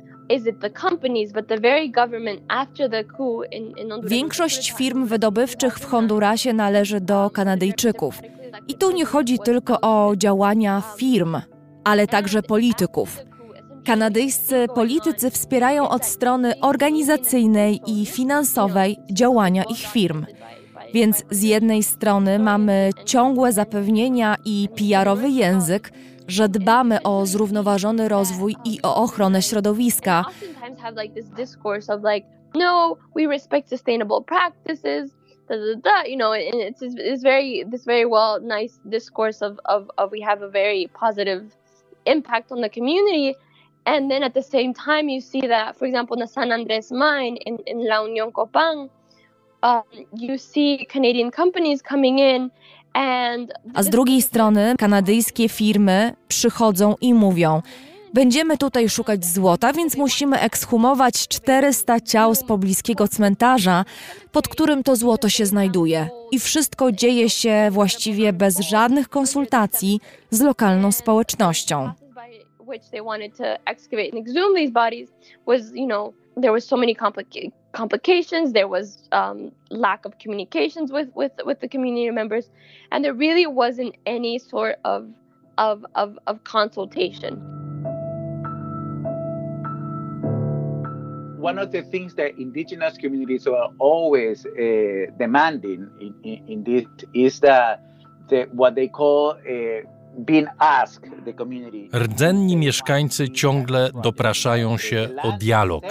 Większość 4.04 4.72
firm 4.72 5.06
wydobywczych 5.06 5.80
w 5.80 5.86
Hondurasie 5.86 6.54
należy 6.54 7.02
do 7.02 7.30
Kanadyjczyków. 7.30 8.22
I 8.68 8.74
tu 8.74 8.92
nie 8.92 9.06
chodzi 9.06 9.40
tylko 9.40 9.82
o 9.82 10.14
działania 10.16 10.82
firm, 10.98 11.38
ale 11.84 12.08
także 12.08 12.42
polityków. 12.42 13.20
Kanadyjscy 13.86 14.68
politycy 14.76 15.32
wspierają 15.32 15.90
od 15.90 16.06
strony 16.06 16.60
organizacyjnej 16.62 17.82
i 17.88 18.06
finansowej 18.06 18.98
działania 19.12 19.64
ich 19.64 19.92
firm. 19.92 20.26
Więc 20.94 21.24
z 21.32 21.44
jednej 21.44 21.84
strony 21.84 22.40
mamy 22.40 22.90
ciągłe 23.06 23.52
zapewnienia 23.52 24.36
i 24.46 24.70
PR-owy 24.76 25.30
język, 25.30 25.92
że 26.28 26.50
dbamy 26.50 27.04
o 27.04 27.26
zrównoważony 27.26 28.10
rozwój 28.10 28.56
i 28.66 28.80
o 28.84 28.96
ochronę 28.96 29.42
środowiska, 29.42 30.26
no, 32.56 32.98
we 33.16 33.28
respect 33.28 33.70
sustainable 33.70 34.22
practices. 34.22 35.12
Da, 35.50 35.56
da, 35.58 35.76
da, 35.76 36.06
you 36.06 36.18
know, 36.18 36.34
and 36.34 36.56
it's, 36.56 36.82
it's 36.82 37.24
very 37.24 37.66
this 37.72 37.86
very 37.86 38.06
well 38.06 38.42
nice 38.42 38.80
discourse 38.86 39.46
of, 39.46 39.60
of 39.66 39.84
of 39.98 40.12
we 40.12 40.22
have 40.22 40.46
a 40.46 40.50
very 40.50 40.90
positive 41.00 41.42
impact 42.06 42.52
on 42.52 42.62
the 42.62 42.70
community. 42.70 43.36
And 43.86 44.10
then 44.10 44.24
at 44.24 44.34
the 44.34 44.44
same 44.44 44.74
time, 44.74 45.10
you 45.10 45.22
see 45.22 45.42
that, 45.42 45.78
for 45.78 45.88
example, 45.88 46.18
in 46.18 46.28
the 46.28 46.34
San 46.34 46.52
Andres 46.52 46.92
mine 46.92 47.38
in, 47.46 47.58
in 47.68 47.88
La 47.88 48.02
um, 49.64 49.84
you 50.14 50.38
see 50.38 50.88
Canadian 50.94 51.32
companies 51.32 51.82
coming 51.82 52.20
in 52.20 52.52
and. 52.94 53.54
a 53.74 53.84
z 53.84 53.90
drugiej 53.90 54.22
strony 54.22 54.76
kanadyjskie 54.78 55.50
firmy 55.50 56.14
przychodzą 56.28 56.96
i 57.02 57.14
mówią: 57.14 57.62
Będziemy 58.14 58.58
tutaj 58.58 58.90
szukać 58.90 59.26
złota, 59.26 59.74
więc 59.74 59.98
musimy 59.98 60.40
ekshumować 60.40 61.28
400 61.28 62.00
ciał 62.00 62.36
z 62.36 62.44
pobliskiego 62.44 63.08
cmentarza, 63.08 63.86
pod 64.32 64.48
którym 64.48 64.84
to 64.84 64.96
złoto 64.96 65.30
się 65.30 65.46
znajduje. 65.46 66.10
I 66.32 66.40
wszystko 66.40 66.92
dzieje 66.92 67.30
się 67.30 67.68
właściwie 67.72 68.34
bez 68.34 68.60
żadnych 68.60 69.10
konsultacji 69.10 70.00
z 70.30 70.42
lokalną 70.42 70.92
społecznością. 70.92 72.05
Which 72.76 72.92
they 72.92 73.00
wanted 73.00 73.34
to 73.34 73.58
excavate 73.68 74.14
and 74.14 74.20
exhume 74.20 74.54
these 74.54 74.72
bodies 74.72 75.08
was, 75.46 75.72
you 75.72 75.88
know, 75.88 76.14
there 76.36 76.52
was 76.52 76.68
so 76.68 76.76
many 76.76 76.94
complica- 76.94 77.54
complications. 77.72 78.52
There 78.52 78.68
was 78.68 79.08
um, 79.14 79.54
lack 79.70 80.04
of 80.04 80.20
communications 80.20 80.92
with, 80.92 81.10
with 81.16 81.32
with 81.46 81.62
the 81.62 81.70
community 81.70 82.12
members, 82.12 82.50
and 82.92 82.98
there 83.04 83.14
really 83.14 83.48
wasn't 83.48 83.96
any 84.06 84.40
sort 84.40 84.76
of 84.84 85.08
of 85.58 85.86
of, 85.96 86.20
of 86.28 86.44
consultation. 86.44 87.34
one 91.52 91.60
of 91.60 91.72
the 91.72 91.84
things 91.94 92.16
that 92.16 92.32
indigenous 92.40 92.98
communities 92.98 93.46
are 93.46 93.70
always 93.78 94.48
uh, 94.48 95.06
demanding 95.24 95.82
in, 96.02 96.12
in, 96.24 96.38
in 96.52 96.64
this 96.64 96.86
is 97.14 97.40
that 97.42 97.84
the, 98.30 98.40
what 98.52 98.74
they 98.74 98.88
call 98.88 99.24
uh, 99.30 99.82
Rdzenni 101.96 102.58
mieszkańcy 102.58 103.30
ciągle 103.30 103.90
dopraszają 104.04 104.78
się 104.78 105.10
o 105.24 105.32
dialog. 105.32 105.84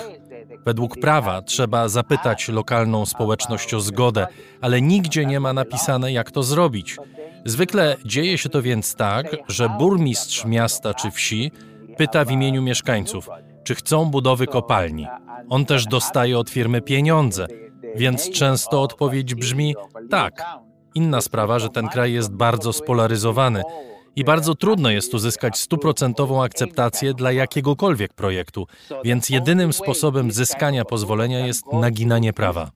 Według 0.65 1.01
prawa 1.01 1.43
trzeba 1.43 1.89
zapytać 1.89 2.49
lokalną 2.49 3.07
społeczność 3.07 3.75
o 3.75 3.81
zgodę, 3.81 4.27
ale 4.61 4.81
nigdzie 4.81 5.27
nie 5.27 5.41
ma 5.41 5.53
napisane, 5.53 6.13
jak 6.13 6.31
to 6.31 6.43
zrobić. 6.43 6.97
Zwykle 7.45 7.97
dzieje 8.05 8.39
się 8.39 8.49
to 8.49 8.63
więc 8.63 8.95
tak, 8.95 9.37
że 9.49 9.69
burmistrz 9.69 10.45
miasta 10.45 10.95
czy 10.95 11.11
wsi 11.11 11.53
pyta 11.97 12.25
w 12.25 12.31
imieniu 12.31 12.63
mieszkańców, 12.63 13.29
czy 13.65 13.75
chcą 13.75 14.05
budowy 14.05 14.47
kopalni. 14.47 15.07
On 15.49 15.65
też 15.65 15.87
dostaje 15.87 16.39
od 16.39 16.51
firmy 16.51 16.81
pieniądze, 16.81 17.47
więc 17.97 18.31
często 18.31 18.83
odpowiedź 18.83 19.35
brzmi 19.35 19.75
tak. 20.11 20.45
Inna 20.95 21.21
sprawa, 21.21 21.59
że 21.59 21.69
ten 21.69 21.89
kraj 21.89 22.13
jest 22.13 22.33
bardzo 22.33 22.73
spolaryzowany 22.73 23.63
I 24.17 24.25
bardzo 24.25 24.55
trudno 24.55 24.91
jest 24.91 25.15
uzyskać 25.15 25.59
stuprocentową 25.59 26.43
akceptację 26.43 27.15
dla 27.15 27.33
jakiegokolwiek 27.33 28.15
projektu, 28.15 28.67
więc 29.05 29.31
jedynym 29.31 29.73
sposobem 29.73 30.33
zyskania 30.33 30.85
pozwolenia 30.85 31.47
jest 31.47 31.73
naginanie 31.73 32.33
prawa. 32.33 32.71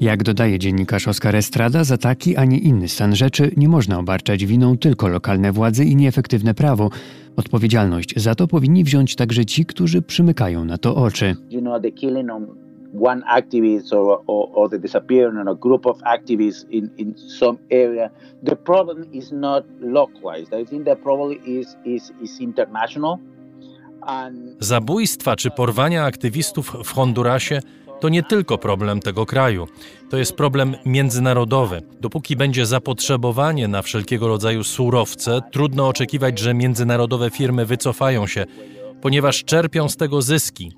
Jak 0.00 0.22
dodaje 0.22 0.58
dziennikarz 0.58 1.08
Oskar 1.08 1.36
Estrada, 1.36 1.84
za 1.84 1.98
taki, 1.98 2.36
a 2.36 2.44
nie 2.44 2.58
inny 2.58 2.88
stan 2.88 3.16
rzeczy 3.16 3.50
nie 3.56 3.68
można 3.68 3.98
obarczać 3.98 4.46
winą 4.46 4.78
tylko 4.78 5.08
lokalne 5.08 5.52
władze 5.52 5.84
i 5.84 5.96
nieefektywne 5.96 6.54
prawo. 6.54 6.90
Odpowiedzialność 7.38 8.14
za 8.16 8.34
to 8.34 8.46
powinni 8.46 8.84
wziąć 8.84 9.16
także 9.16 9.44
ci, 9.44 9.66
którzy 9.66 10.02
przymykają 10.02 10.64
na 10.64 10.78
to 10.78 10.96
oczy. 10.96 11.36
one 13.00 13.22
activist 13.26 13.92
or, 13.92 14.22
or, 14.26 14.48
or 14.54 14.70
the 14.70 14.78
disappearance 14.78 15.40
of 15.40 15.48
a 15.48 15.54
group 15.54 15.86
of 15.86 15.98
activists 16.02 16.64
in, 16.70 16.90
in 16.96 17.14
some 17.38 17.58
area. 17.70 18.10
The 18.44 18.56
problem 18.56 19.12
is 19.12 19.32
not 19.32 19.64
localized. 19.80 20.54
I 20.62 20.64
think 20.66 20.84
the 20.84 20.96
problem 20.96 21.38
is, 21.44 21.76
is, 21.84 22.12
is 22.20 22.40
international. 22.40 23.18
Zabójstwa 24.60 25.36
czy 25.36 25.50
porwania 25.50 26.04
aktywistów 26.04 26.76
w 26.84 26.92
Hondurasie 26.92 27.60
to 28.00 28.08
nie 28.08 28.22
tylko 28.22 28.58
problem 28.58 29.00
tego 29.00 29.26
kraju, 29.26 29.66
to 30.10 30.16
jest 30.16 30.32
problem 30.32 30.74
międzynarodowy. 30.86 31.82
Dopóki 32.00 32.36
będzie 32.36 32.66
zapotrzebowanie 32.66 33.68
na 33.68 33.82
wszelkiego 33.82 34.28
rodzaju 34.28 34.64
surowce, 34.64 35.40
trudno 35.52 35.88
oczekiwać, 35.88 36.38
że 36.38 36.54
międzynarodowe 36.54 37.30
firmy 37.30 37.66
wycofają 37.66 38.26
się, 38.26 38.44
ponieważ 39.00 39.44
czerpią 39.44 39.88
z 39.88 39.96
tego 39.96 40.22
zyski. 40.22 40.72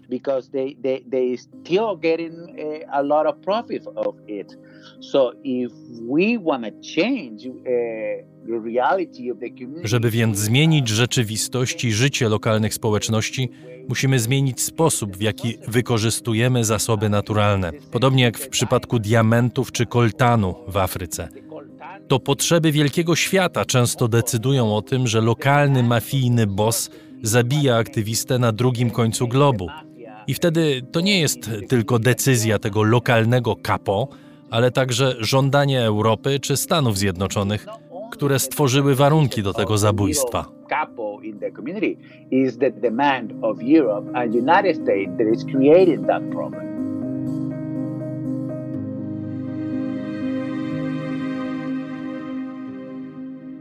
Żeby 9.85 10.11
więc 10.11 10.39
zmienić 10.39 10.89
rzeczywistość 10.89 11.85
i 11.85 11.93
życie 11.93 12.29
lokalnych 12.29 12.75
społeczności, 12.75 13.51
musimy 13.89 14.19
zmienić 14.19 14.61
sposób, 14.61 15.17
w 15.17 15.21
jaki 15.21 15.59
wykorzystujemy 15.69 16.65
zasoby 16.65 17.09
naturalne. 17.09 17.73
Podobnie 17.93 18.23
jak 18.23 18.39
w 18.39 18.49
przypadku 18.49 18.99
diamentów 18.99 19.73
czy 19.73 19.87
koltanu 19.87 20.55
w 20.69 20.77
Afryce. 20.77 21.29
To 22.09 22.21
potrzeby 22.21 22.73
wielkiego 22.73 23.17
świata 23.17 23.65
często 23.65 24.09
decydują 24.09 24.77
o 24.77 24.83
tym, 24.83 25.07
że 25.07 25.21
lokalny 25.21 25.83
mafijny 25.83 26.47
boss 26.47 26.91
zabija 27.23 27.77
aktywistę 27.77 28.39
na 28.39 28.53
drugim 28.53 28.91
końcu 28.91 29.29
globu. 29.29 29.69
I 30.27 30.35
wtedy 30.35 30.83
to 30.93 31.01
nie 31.01 31.21
jest 31.21 31.51
tylko 31.69 31.99
decyzja 31.99 32.59
tego 32.59 32.83
lokalnego 32.83 33.57
kapo, 33.57 34.09
ale 34.51 34.71
także 34.71 35.15
żądanie 35.19 35.83
Europy 35.83 36.41
czy 36.41 36.57
Stanów 36.57 36.99
Zjednoczonych, 36.99 37.67
które 38.13 38.39
stworzyły 38.39 38.95
warunki 38.95 39.43
do 39.43 39.53
tego 39.53 39.79
zabójstwa. 39.79 40.45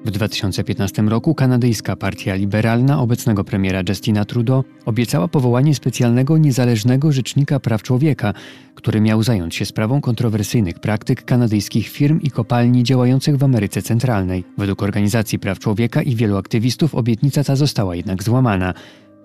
W 0.09 0.11
2015 0.11 1.01
roku 1.01 1.35
kanadyjska 1.35 1.95
partia 1.95 2.35
liberalna 2.35 2.99
obecnego 2.99 3.43
premiera 3.43 3.81
Justina 3.89 4.25
Trudeau 4.25 4.63
obiecała 4.85 5.27
powołanie 5.27 5.75
specjalnego 5.75 6.37
niezależnego 6.37 7.11
rzecznika 7.11 7.59
praw 7.59 7.83
człowieka, 7.83 8.33
który 8.75 9.01
miał 9.01 9.23
zająć 9.23 9.55
się 9.55 9.65
sprawą 9.65 10.01
kontrowersyjnych 10.01 10.79
praktyk 10.79 11.25
kanadyjskich 11.25 11.87
firm 11.87 12.19
i 12.21 12.31
kopalni 12.31 12.83
działających 12.83 13.37
w 13.37 13.43
Ameryce 13.43 13.81
Centralnej. 13.81 14.43
Według 14.57 14.83
Organizacji 14.83 15.39
Praw 15.39 15.59
Człowieka 15.59 16.01
i 16.01 16.15
wielu 16.15 16.37
aktywistów 16.37 16.95
obietnica 16.95 17.43
ta 17.43 17.55
została 17.55 17.95
jednak 17.95 18.23
złamana. 18.23 18.73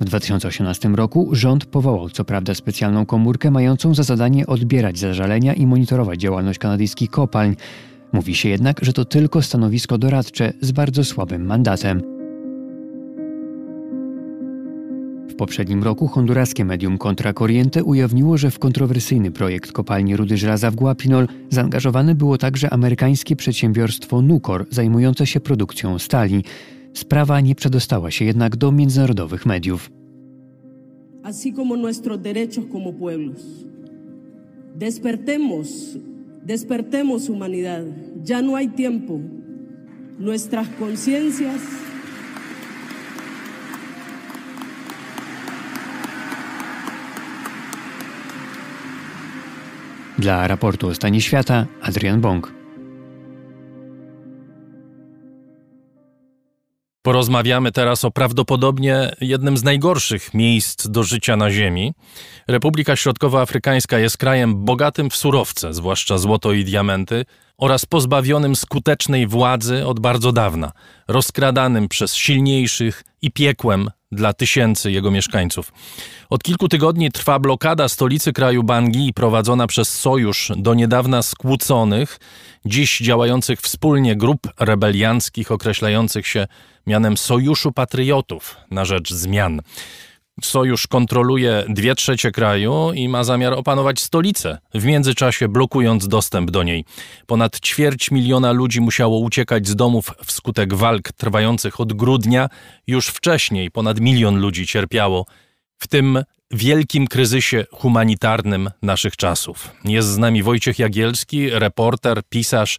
W 0.01 0.05
2018 0.05 0.89
roku 0.89 1.29
rząd 1.33 1.67
powołał 1.67 2.11
co 2.11 2.25
prawda 2.25 2.55
specjalną 2.55 3.07
komórkę 3.07 3.51
mającą 3.51 3.95
za 3.95 4.03
zadanie 4.03 4.47
odbierać 4.47 4.99
zażalenia 4.99 5.55
i 5.55 5.67
monitorować 5.67 6.21
działalność 6.21 6.59
kanadyjskich 6.59 7.11
kopalń. 7.11 7.57
Mówi 8.15 8.35
się 8.35 8.49
jednak, 8.49 8.81
że 8.83 8.93
to 8.93 9.05
tylko 9.05 9.43
stanowisko 9.43 9.99
doradcze 9.99 10.53
z 10.61 10.73
bardzo 10.73 11.05
słabym 11.05 11.47
mandatem. 11.47 12.03
W 15.29 15.35
poprzednim 15.37 15.83
roku 15.83 16.07
honduraskie 16.07 16.65
medium 16.65 16.99
Contra 16.99 17.33
Corriente 17.33 17.85
ujawniło, 17.85 18.39
że 18.39 18.51
w 18.51 18.59
kontrowersyjny 18.59 19.31
projekt 19.31 19.73
kopalni 19.73 20.17
rudy 20.17 20.37
żelaza 20.37 20.71
w 20.71 20.75
Guapinol 20.75 21.29
zaangażowane 21.51 22.15
było 22.15 22.39
także 22.39 22.73
amerykańskie 22.73 23.37
przedsiębiorstwo 23.37 24.23
Nucor 24.23 24.67
zajmujące 24.71 25.27
się 25.27 25.41
produkcją 25.41 25.99
stali. 25.99 26.45
Sprawa 26.93 27.41
nie 27.41 27.55
przedostała 27.55 28.11
się 28.11 28.25
jednak 28.25 28.57
do 28.57 28.73
międzynarodowych 28.73 29.47
mediów. 29.47 29.91
Así 31.23 31.53
como 31.57 31.77
nuestros 31.77 32.21
derechos 32.21 32.65
como 32.73 32.93
pueblos. 32.93 33.43
Despertemos 34.75 35.69
Despertemos 36.45 37.31
humanidad, 37.31 37.85
ya 38.23 38.43
no 38.43 38.57
hay 38.57 38.69
tiempo. 38.69 39.19
Nuestras 40.19 40.69
conciencias 40.79 41.61
Dla 50.19 50.47
raportu 50.47 50.87
o 50.87 50.95
stanie 50.95 51.21
świata 51.21 51.67
Adrian 51.83 52.21
Bong. 52.21 52.64
Porozmawiamy 57.05 57.73
teraz 57.73 58.05
o 58.05 58.11
prawdopodobnie 58.11 59.11
jednym 59.21 59.57
z 59.57 59.65
najgorszych 59.65 60.35
miejsc 60.35 60.89
do 60.89 61.03
życia 61.03 61.37
na 61.37 61.51
Ziemi. 61.51 61.93
Republika 62.49 62.97
Środkowoafrykańska 62.97 63.99
jest 63.99 64.17
krajem 64.17 64.65
bogatym 64.65 65.11
w 65.11 65.17
surowce, 65.17 65.75
zwłaszcza 65.75 66.19
złoto 66.19 66.53
i 66.53 66.65
diamenty, 66.65 67.25
oraz 67.59 67.87
pozbawionym 67.87 68.57
skutecznej 68.57 69.27
władzy 69.27 69.87
od 69.87 70.01
bardzo 70.01 70.33
dawna, 70.33 70.73
rozkradanym 71.09 71.89
przez 71.89 72.15
silniejszych 72.15 73.05
i 73.23 73.31
piekłem 73.31 73.91
dla 74.13 74.33
tysięcy 74.33 74.93
jego 74.93 75.11
mieszkańców. 75.11 75.73
Od 76.31 76.43
kilku 76.43 76.69
tygodni 76.69 77.13
trwa 77.13 77.39
blokada 77.39 77.89
stolicy 77.89 78.33
kraju 78.33 78.63
Bangui 78.63 79.13
prowadzona 79.13 79.67
przez 79.67 79.89
sojusz 79.89 80.53
do 80.57 80.75
niedawna 80.75 81.23
skłóconych, 81.23 82.21
dziś 82.65 82.99
działających 82.99 83.61
wspólnie 83.61 84.17
grup 84.17 84.41
rebelianckich 84.61 85.53
określających 85.53 86.27
się 86.27 86.47
mianem 86.87 87.17
Sojuszu 87.17 87.73
Patriotów 87.73 88.57
na 88.71 88.85
rzecz 88.85 89.13
zmian. 89.13 89.61
Sojusz 90.43 90.87
kontroluje 90.87 91.65
dwie 91.69 91.95
trzecie 91.95 92.31
kraju 92.33 92.93
i 92.95 93.09
ma 93.09 93.25
zamiar 93.25 93.53
opanować 93.53 94.01
stolicę, 94.01 94.59
w 94.75 94.85
międzyczasie 94.85 95.49
blokując 95.49 96.09
dostęp 96.09 96.51
do 96.51 96.63
niej. 96.63 96.85
Ponad 97.27 97.61
ćwierć 97.61 98.11
miliona 98.11 98.53
ludzi 98.53 98.81
musiało 98.81 99.19
uciekać 99.19 99.69
z 99.69 99.77
domów 99.77 100.11
wskutek 100.25 100.75
walk 100.75 101.13
trwających 101.13 101.81
od 101.81 101.93
grudnia. 101.93 102.49
Już 102.87 103.07
wcześniej 103.07 103.71
ponad 103.71 104.01
milion 104.01 104.41
ludzi 104.41 104.67
cierpiało 104.67 105.27
w 105.79 105.89
tym 105.89 106.25
wielkim 106.51 107.07
kryzysie 107.07 107.65
humanitarnym 107.73 108.71
naszych 108.83 109.17
czasów. 109.17 109.71
Jest 109.85 110.09
z 110.09 110.19
nami 110.19 110.43
Wojciech 110.43 110.79
Jagielski, 110.79 111.51
reporter, 111.51 112.23
pisarz, 112.29 112.79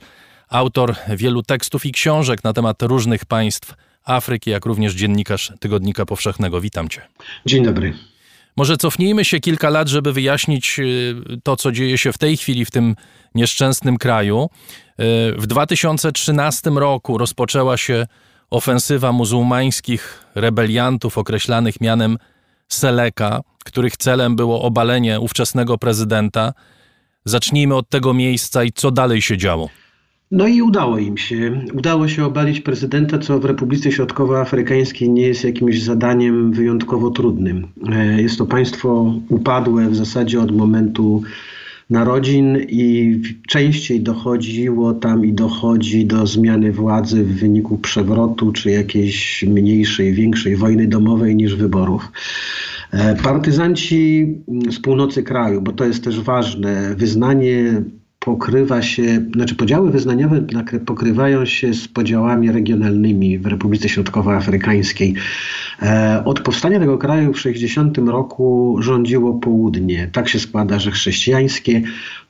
autor 0.49 0.95
wielu 1.09 1.43
tekstów 1.43 1.85
i 1.85 1.91
książek 1.91 2.43
na 2.43 2.53
temat 2.53 2.81
różnych 2.81 3.25
państw 3.25 3.73
Afryki, 4.05 4.49
jak 4.49 4.65
również 4.65 4.93
dziennikarz 4.93 5.53
Tygodnika 5.59 6.05
Powszechnego. 6.05 6.61
Witam 6.61 6.89
Cię. 6.89 7.01
Dzień 7.45 7.63
dobry. 7.63 7.93
Może 8.57 8.77
cofnijmy 8.77 9.25
się 9.25 9.39
kilka 9.39 9.69
lat, 9.69 9.87
żeby 9.87 10.13
wyjaśnić 10.13 10.79
y, 10.79 11.15
to, 11.43 11.55
co 11.55 11.71
dzieje 11.71 11.97
się 11.97 12.11
w 12.11 12.17
tej 12.17 12.37
chwili 12.37 12.65
w 12.65 12.71
tym 12.71 12.95
nieszczęsnym 13.35 13.97
kraju. 13.97 14.49
Y, 14.49 15.35
w 15.37 15.47
2013 15.47 16.69
roku 16.69 17.17
rozpoczęła 17.17 17.77
się 17.77 18.07
ofensywa 18.49 19.11
muzułmańskich 19.11 20.23
rebeliantów 20.35 21.17
określanych 21.17 21.81
mianem 21.81 22.17
Seleka, 22.67 23.41
których 23.65 23.97
celem 23.97 24.35
było 24.35 24.61
obalenie 24.61 25.19
ówczesnego 25.19 25.77
prezydenta. 25.77 26.53
Zacznijmy 27.25 27.75
od 27.75 27.89
tego 27.89 28.13
miejsca 28.13 28.63
i 28.63 28.71
co 28.71 28.91
dalej 28.91 29.21
się 29.21 29.37
działo. 29.37 29.69
No 30.31 30.47
i 30.47 30.61
udało 30.61 30.97
im 30.97 31.17
się. 31.17 31.61
Udało 31.73 32.07
się 32.07 32.25
obalić 32.25 32.59
prezydenta, 32.59 33.19
co 33.19 33.39
w 33.39 33.45
Republice 33.45 33.91
Środkowoafrykańskiej 33.91 35.09
nie 35.09 35.27
jest 35.27 35.43
jakimś 35.43 35.81
zadaniem 35.81 36.51
wyjątkowo 36.51 37.11
trudnym. 37.11 37.67
E, 37.91 38.21
jest 38.21 38.37
to 38.37 38.45
państwo 38.45 39.13
upadłe 39.29 39.89
w 39.89 39.95
zasadzie 39.95 40.41
od 40.41 40.51
momentu 40.51 41.21
narodzin 41.89 42.57
i 42.69 43.21
częściej 43.47 44.01
dochodziło 44.01 44.93
tam 44.93 45.25
i 45.25 45.33
dochodzi 45.33 46.05
do 46.05 46.27
zmiany 46.27 46.71
władzy 46.71 47.23
w 47.23 47.39
wyniku 47.39 47.77
przewrotu 47.77 48.51
czy 48.51 48.71
jakiejś 48.71 49.43
mniejszej, 49.43 50.13
większej 50.13 50.55
wojny 50.55 50.87
domowej 50.87 51.35
niż 51.35 51.55
wyborów. 51.55 52.11
E, 52.91 53.15
partyzanci 53.15 54.27
z 54.71 54.79
północy 54.79 55.23
kraju, 55.23 55.61
bo 55.61 55.71
to 55.71 55.85
jest 55.85 56.03
też 56.03 56.19
ważne, 56.19 56.95
wyznanie 56.95 57.83
pokrywa 58.25 58.81
się, 58.81 59.25
znaczy 59.35 59.55
podziały 59.55 59.91
wyznaniowe 59.91 60.41
pokrywają 60.85 61.45
się 61.45 61.73
z 61.73 61.87
podziałami 61.87 62.51
regionalnymi 62.51 63.39
w 63.39 63.45
Republice 63.45 63.89
Środkowoafrykańskiej. 63.89 65.13
E, 65.81 66.21
od 66.25 66.39
powstania 66.39 66.79
tego 66.79 66.97
kraju 66.97 67.33
w 67.33 67.39
60 67.39 67.97
roku 67.97 68.77
rządziło 68.79 69.33
południe. 69.33 70.09
Tak 70.11 70.29
się 70.29 70.39
składa, 70.39 70.79
że 70.79 70.91
chrześcijańskie, 70.91 71.81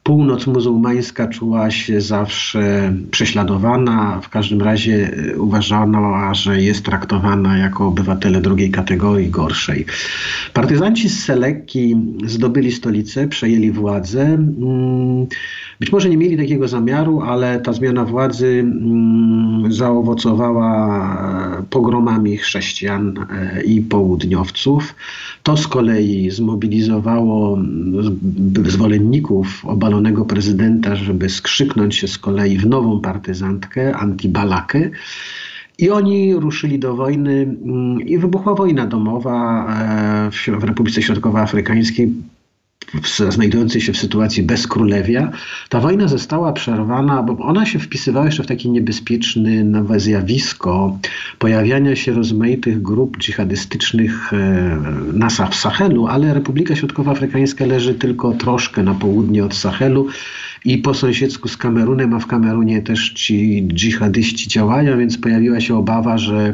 północ 0.06 0.48
muzułmańska 0.48 1.28
czuła 1.28 1.72
się 1.72 2.02
zawsze 2.02 2.94
prześladowana, 3.12 4.22
w 4.22 4.30
każdym 4.30 4.62
razie 4.62 5.12
e, 5.34 5.38
uważano, 5.38 6.34
że 6.36 6.62
jest 6.62 6.86
traktowana 6.86 7.58
jako 7.58 7.88
obywatele 7.88 8.42
drugiej 8.42 8.72
kategorii, 8.72 9.30
gorszej. 9.30 9.86
Partyzanci 10.54 11.10
z 11.10 11.24
Seleki 11.24 11.96
zdobyli 12.26 12.72
stolicę, 12.72 13.28
przejęli 13.28 13.72
władzę. 13.72 14.24
Mm, 14.24 15.28
być 15.80 15.92
może 15.92 16.10
nie 16.10 16.18
mieli 16.18 16.38
takiego 16.38 16.68
zamiaru, 16.68 17.22
ale 17.22 17.60
ta 17.60 17.74
zmiana 17.74 18.06
władzy 18.06 18.48
mm, 18.48 19.74
zaowocowała 19.74 20.76
pogromami 21.70 22.38
chrześcijan 22.38 23.14
e, 23.18 23.24
i 23.66 23.82
południowców. 23.82 24.96
To 25.44 25.58
z 25.58 25.68
kolei 25.68 26.32
zmobilizowało 26.32 27.60
zwolenników 28.66 29.66
obalonego 29.66 30.26
prezydenta, 30.26 30.96
żeby 30.96 31.30
skrzyknąć 31.30 31.96
się 31.96 32.08
z 32.08 32.18
kolei 32.18 32.58
w 32.58 32.66
nową 32.66 33.00
partyzantkę, 33.00 33.96
antibalakę. 33.96 34.90
I 35.78 35.90
oni 35.90 36.36
ruszyli 36.36 36.80
do 36.80 36.96
wojny 36.96 37.32
mm, 37.42 38.02
i 38.02 38.18
wybuchła 38.18 38.56
wojna 38.56 38.88
domowa 38.88 39.68
e, 40.28 40.60
w 40.60 40.64
Republice 40.64 41.02
Środkowoafrykańskiej 41.02 42.14
znajdującej 43.30 43.82
się 43.82 43.94
w 43.94 43.98
sytuacji 43.98 44.44
bezkrólewia, 44.44 45.32
ta 45.70 45.80
wojna 45.80 46.08
została 46.08 46.54
przerwana, 46.54 47.24
bo 47.24 47.38
ona 47.38 47.66
się 47.66 47.80
wpisywała 47.80 48.26
jeszcze 48.26 48.44
w 48.44 48.48
takie 48.48 48.70
niebezpieczne 48.70 49.64
nowe 49.64 50.00
zjawisko 50.00 51.00
pojawiania 51.40 51.96
się 51.96 52.14
rozmaitych 52.14 52.82
grup 52.82 53.18
dżihadystycznych 53.18 54.34
e, 54.34 54.78
na 55.14 55.30
w 55.30 55.56
Sahelu, 55.56 56.08
ale 56.08 56.34
Republika 56.34 56.76
Środkowoafrykańska 56.76 57.66
leży 57.66 57.94
tylko 57.94 58.32
troszkę 58.32 58.84
na 58.84 58.94
południe 58.94 59.46
od 59.46 59.56
Sahelu 59.56 60.08
i 60.66 60.78
po 60.78 60.94
sąsiedzku 60.94 61.48
z 61.48 61.58
Kamerunem, 61.58 62.14
a 62.14 62.20
w 62.20 62.28
Kamerunie 62.28 62.82
też 62.82 63.10
ci 63.10 63.68
dżihadyści 63.68 64.48
działają, 64.50 64.98
więc 64.98 65.18
pojawiła 65.18 65.62
się 65.62 65.78
obawa, 65.78 66.18
że 66.18 66.54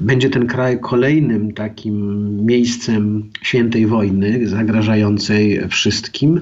będzie 0.00 0.30
ten 0.30 0.46
kraj 0.46 0.80
kolejnym 0.80 1.52
takim 1.52 2.36
miejscem 2.46 3.30
świętej 3.42 3.86
wojny, 3.86 4.48
zagrażającej 4.48 5.68
wszystkim. 5.68 6.40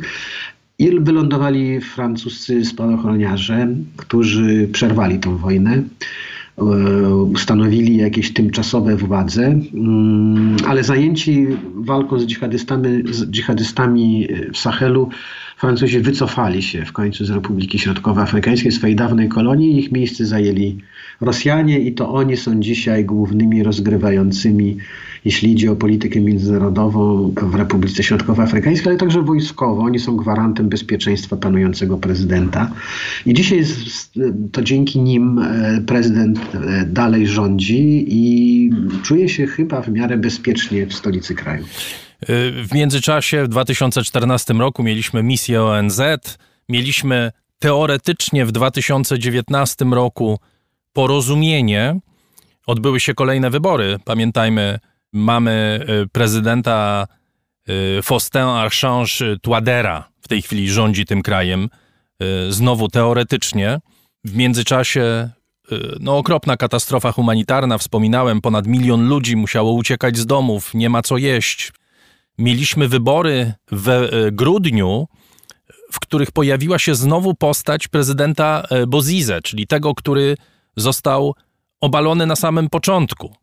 I 0.78 1.00
wylądowali 1.00 1.80
francuscy 1.80 2.64
spadochroniarze, 2.64 3.68
którzy 3.96 4.68
przerwali 4.72 5.18
tę 5.18 5.38
wojnę 5.38 5.82
e, 6.58 6.62
ustanowili 7.14 7.96
jakieś 7.96 8.32
tymczasowe 8.32 8.96
władze, 8.96 9.46
mm, 9.46 10.56
ale 10.66 10.84
zajęci 10.84 11.46
walką 11.74 12.18
z 12.18 12.26
dżihadystami, 12.26 13.02
z 13.10 13.30
dżihadystami 13.30 14.28
w 14.52 14.58
Sahelu, 14.58 15.08
Francuzi 15.62 16.00
wycofali 16.00 16.62
się 16.62 16.84
w 16.84 16.92
końcu 16.92 17.24
z 17.24 17.30
Republiki 17.30 17.78
Środkowoafrykańskiej, 17.78 18.72
swojej 18.72 18.96
dawnej 18.96 19.28
kolonii 19.28 19.78
ich 19.78 19.92
miejsce 19.92 20.26
zajęli 20.26 20.78
Rosjanie 21.20 21.80
i 21.80 21.92
to 21.92 22.12
oni 22.12 22.36
są 22.36 22.60
dzisiaj 22.60 23.04
głównymi 23.04 23.62
rozgrywającymi, 23.62 24.76
jeśli 25.24 25.52
idzie 25.52 25.72
o 25.72 25.76
politykę 25.76 26.20
międzynarodową 26.20 27.32
w 27.42 27.54
Republice 27.54 28.02
Środkowoafrykańskiej, 28.02 28.88
ale 28.88 28.98
także 28.98 29.22
wojskowo. 29.22 29.82
Oni 29.82 29.98
są 29.98 30.16
gwarantem 30.16 30.68
bezpieczeństwa 30.68 31.36
panującego 31.36 31.98
prezydenta. 31.98 32.70
I 33.26 33.34
dzisiaj 33.34 33.64
to 34.52 34.62
dzięki 34.62 35.00
nim 35.00 35.38
e, 35.38 35.80
prezydent 35.86 36.40
e, 36.54 36.84
dalej 36.86 37.26
rządzi 37.26 38.04
i 38.08 38.70
czuje 39.02 39.28
się 39.28 39.46
chyba 39.46 39.82
w 39.82 39.88
miarę 39.88 40.18
bezpiecznie 40.18 40.86
w 40.86 40.94
stolicy 40.94 41.34
kraju. 41.34 41.64
W 42.62 42.68
międzyczasie 42.72 43.44
w 43.44 43.48
2014 43.48 44.54
roku 44.54 44.82
mieliśmy 44.82 45.22
misję 45.22 45.62
ONZ, 45.62 46.00
mieliśmy 46.68 47.32
teoretycznie 47.58 48.46
w 48.46 48.52
2019 48.52 49.84
roku 49.84 50.38
porozumienie. 50.92 52.00
Odbyły 52.66 53.00
się 53.00 53.14
kolejne 53.14 53.50
wybory. 53.50 53.96
Pamiętajmy, 54.04 54.78
mamy 55.12 55.86
y, 56.04 56.08
prezydenta 56.08 57.06
y, 57.98 58.02
Faustin 58.02 58.40
Archange 58.40 59.38
Touadera. 59.42 60.08
W 60.20 60.28
tej 60.28 60.42
chwili 60.42 60.70
rządzi 60.70 61.06
tym 61.06 61.22
krajem. 61.22 61.68
Y, 62.48 62.52
znowu 62.52 62.88
teoretycznie. 62.88 63.78
W 64.24 64.36
międzyczasie 64.36 65.30
no, 66.00 66.18
okropna 66.18 66.56
katastrofa 66.56 67.12
humanitarna. 67.12 67.78
Wspominałem, 67.78 68.40
ponad 68.40 68.66
milion 68.66 69.08
ludzi 69.08 69.36
musiało 69.36 69.72
uciekać 69.72 70.18
z 70.18 70.26
domów, 70.26 70.74
nie 70.74 70.90
ma 70.90 71.02
co 71.02 71.16
jeść. 71.16 71.72
Mieliśmy 72.38 72.88
wybory 72.88 73.52
w 73.72 74.08
grudniu, 74.32 75.08
w 75.92 76.00
których 76.00 76.30
pojawiła 76.30 76.78
się 76.78 76.94
znowu 76.94 77.34
postać 77.34 77.88
prezydenta 77.88 78.62
Bozize, 78.88 79.42
czyli 79.42 79.66
tego, 79.66 79.94
który 79.94 80.36
został 80.76 81.34
obalony 81.80 82.26
na 82.26 82.36
samym 82.36 82.68
początku. 82.68 83.34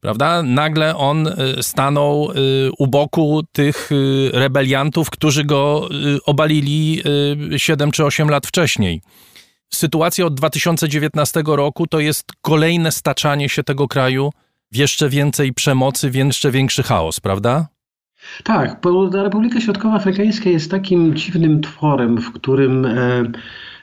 Prawda? 0.00 0.42
Nagle 0.42 0.96
on 0.96 1.26
y, 1.26 1.62
stanął 1.62 2.30
u 2.78 2.86
boku 2.86 3.42
tych 3.52 3.90
rebeliantów, 4.32 5.10
którzy 5.10 5.44
go 5.44 5.88
obalili 6.24 7.02
7 7.56 7.90
czy 7.90 8.04
8 8.04 8.28
lat 8.30 8.46
wcześniej. 8.46 9.02
Sytuacja 9.72 10.26
od 10.26 10.34
2019 10.34 11.42
roku 11.46 11.86
to 11.86 12.00
jest 12.00 12.32
kolejne 12.40 12.92
staczanie 12.92 13.48
się 13.48 13.62
tego 13.62 13.88
kraju 13.88 14.30
w 14.72 14.76
jeszcze 14.76 15.08
więcej 15.08 15.52
przemocy, 15.52 16.10
w 16.10 16.14
jeszcze 16.14 16.50
większy 16.50 16.82
chaos, 16.82 17.20
prawda? 17.20 17.66
Tak, 18.44 18.80
Republika 19.22 19.60
Środkowoafrykańska 19.60 20.50
jest 20.50 20.70
takim 20.70 21.14
dziwnym 21.14 21.60
tworem, 21.60 22.18
w 22.18 22.32
którym. 22.32 22.86
E 22.86 23.22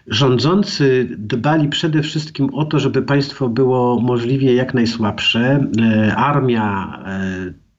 Rządzący 0.07 1.07
dbali 1.17 1.69
przede 1.69 2.01
wszystkim 2.01 2.49
o 2.53 2.65
to, 2.65 2.79
żeby 2.79 3.01
państwo 3.01 3.49
było 3.49 3.99
możliwie 3.99 4.53
jak 4.53 4.73
najsłabsze. 4.73 5.67
E, 5.81 6.15
armia 6.15 6.99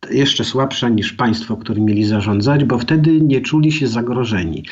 e, 0.09 0.14
jeszcze 0.14 0.44
słabsza 0.44 0.89
niż 0.89 1.12
państwo, 1.12 1.56
którym 1.56 1.84
mieli 1.84 2.05
zarządzać, 2.05 2.64
bo 2.64 2.78
wtedy 2.78 3.20
nie 3.20 3.40
czuli 3.40 3.72
się 3.72 3.86
zagrożeni. 3.86 4.64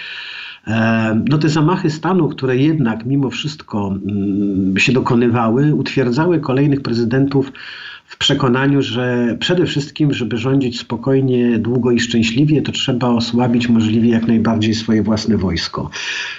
No 1.29 1.39
te 1.39 1.49
zamachy 1.49 1.91
stanu, 1.91 2.29
które 2.29 2.57
jednak 2.57 3.07
mimo 3.07 3.31
wszystko 3.31 3.89
mm, 3.89 4.79
się 4.79 4.93
dokonywały, 4.93 5.75
utwierdzały 5.75 6.41
kolejnych 6.41 6.83
prezydentów 6.83 7.53
w 8.11 8.19
przekonaniu, 8.19 8.83
że 8.83 9.37
przede 9.41 9.67
wszystkim, 9.67 10.13
żeby 10.13 10.39
rządzić 10.39 10.81
spokojnie, 10.81 11.59
długo 11.59 11.91
i 11.91 12.01
szczęśliwie, 12.01 12.63
to 12.63 12.73
trzeba 12.73 13.09
osłabić 13.09 13.69
możliwie 13.69 14.11
jak 14.11 14.27
najbardziej 14.27 14.75
swoje 14.75 15.03
własne 15.03 15.37
wojsko. 15.37 15.91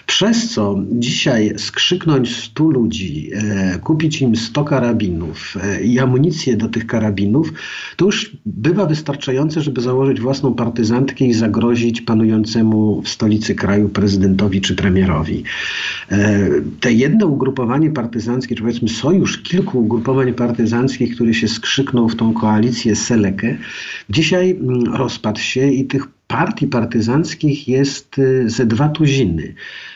Przez 0.08 0.50
co 0.50 0.80
dzisiaj 0.92 1.54
skrzyknąć 1.58 2.36
100 2.36 2.64
ludzi, 2.64 3.30
e, 3.34 3.80
kupić 3.80 4.22
im 4.22 4.36
100 4.36 4.64
karabinów 4.64 5.58
e, 5.64 5.84
i 5.84 6.00
amunicję 6.00 6.58
do 6.58 6.70
tych 6.70 6.88
karabinów, 6.88 7.54
to 7.96 8.06
już 8.06 8.38
bywa 8.46 8.86
wystarczające, 8.86 9.62
żeby 9.62 9.82
założyć 9.82 10.22
własną 10.22 10.54
partyzantkę 10.54 11.26
i 11.26 11.34
zagrozić 11.34 12.02
panującemu 12.02 13.02
w 13.02 13.10
stolicy 13.10 13.56
kraju 13.56 13.90
prezydentowi 13.90 14.62
czy 14.62 14.76
premierowi. 14.76 15.44
E, 16.12 16.50
te 16.80 16.94
jedno 16.94 17.28
ugrupowanie 17.28 17.90
partyzanckie, 17.90 18.56
czy 18.56 18.62
powiedzmy 18.62 18.90
sojusz 18.90 19.38
kilku 19.38 19.80
ugrupowań 19.80 20.34
partyzanckich, 20.34 21.16
który 21.16 21.34
się 21.34 21.48
skrzyknął 21.48 21.61
w 22.08 22.16
tą 22.16 22.34
koalicję 22.34 22.96
Selekę, 22.96 23.58
dzisiaj 24.10 24.52
mm, 24.52 24.96
rozpadł 24.96 25.40
się 25.40 25.68
i 25.68 25.86
tych 25.86 26.08
partii 26.32 26.68
partyzanckich 26.68 27.68
jest 27.68 28.18
y, 28.20 28.50
ze 28.50 28.66
dwa 28.66 28.90
tuziny. 28.90 29.54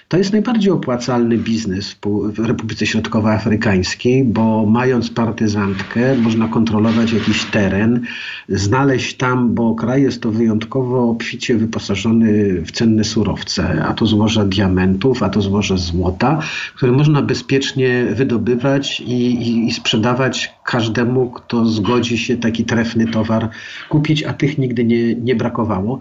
To 0.07 0.17
jest 0.17 0.31
najbardziej 0.31 0.71
opłacalny 0.71 1.37
biznes 1.37 1.95
w 2.05 2.39
Republice 2.39 2.85
Środkowoafrykańskiej, 2.85 4.23
bo 4.23 4.65
mając 4.65 5.09
partyzantkę, 5.09 6.15
można 6.15 6.47
kontrolować 6.47 7.13
jakiś 7.13 7.45
teren, 7.45 8.01
znaleźć 8.49 9.17
tam, 9.17 9.53
bo 9.53 9.75
kraj 9.75 10.01
jest 10.01 10.21
to 10.21 10.31
wyjątkowo 10.31 11.09
obficie 11.09 11.57
wyposażony 11.57 12.61
w 12.61 12.71
cenne 12.71 13.03
surowce, 13.03 13.85
a 13.85 13.93
to 13.93 14.05
złoże 14.05 14.45
diamentów, 14.45 15.23
a 15.23 15.29
to 15.29 15.41
złoże 15.41 15.77
złota, 15.77 16.39
które 16.75 16.91
można 16.91 17.21
bezpiecznie 17.21 18.05
wydobywać 18.15 18.99
i, 18.99 19.13
i, 19.13 19.67
i 19.67 19.73
sprzedawać 19.73 20.53
każdemu, 20.65 21.29
kto 21.29 21.65
zgodzi 21.65 22.17
się 22.17 22.37
taki 22.37 22.65
trefny 22.65 23.07
towar 23.07 23.49
kupić, 23.89 24.23
a 24.23 24.33
tych 24.33 24.57
nigdy 24.57 24.85
nie, 24.85 25.15
nie 25.15 25.35
brakowało. 25.35 25.99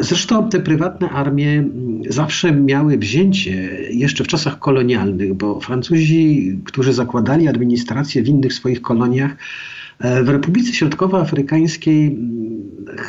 Zresztą 0.00 0.48
te 0.48 0.60
prywatne 0.60 1.10
armie 1.10 1.64
zawsze 2.08 2.52
miały 2.52 2.98
wzięcie 2.98 3.68
jeszcze 3.90 4.24
w 4.24 4.26
czasach 4.26 4.58
kolonialnych, 4.58 5.34
bo 5.34 5.60
Francuzi, 5.60 6.58
którzy 6.64 6.92
zakładali 6.92 7.48
administrację 7.48 8.22
w 8.22 8.28
innych 8.28 8.52
swoich 8.52 8.82
koloniach, 8.82 9.36
w 10.00 10.28
Republice 10.28 10.72
Środkowoafrykańskiej 10.72 12.18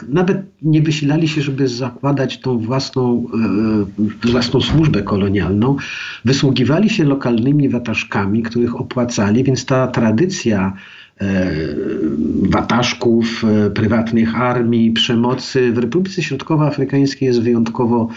nawet 0.09 0.37
nie 0.61 0.81
wysilali 0.81 1.27
się, 1.27 1.41
żeby 1.41 1.67
zakładać 1.67 2.39
tą 2.39 2.57
własną, 2.57 3.25
własną 4.23 4.61
służbę 4.61 5.03
kolonialną. 5.03 5.75
Wysługiwali 6.25 6.89
się 6.89 7.03
lokalnymi 7.03 7.69
wataszkami, 7.69 8.43
których 8.43 8.75
opłacali, 8.75 9.43
więc 9.43 9.65
ta 9.65 9.87
tradycja 9.87 10.73
wataszków, 12.49 13.43
prywatnych 13.75 14.41
armii, 14.41 14.91
przemocy. 14.91 15.71
W 15.71 15.77
Republice 15.77 16.21
Środkowoafrykańskiej 16.23 17.27
jest 17.27 17.41
wyjątkowo 17.41 18.07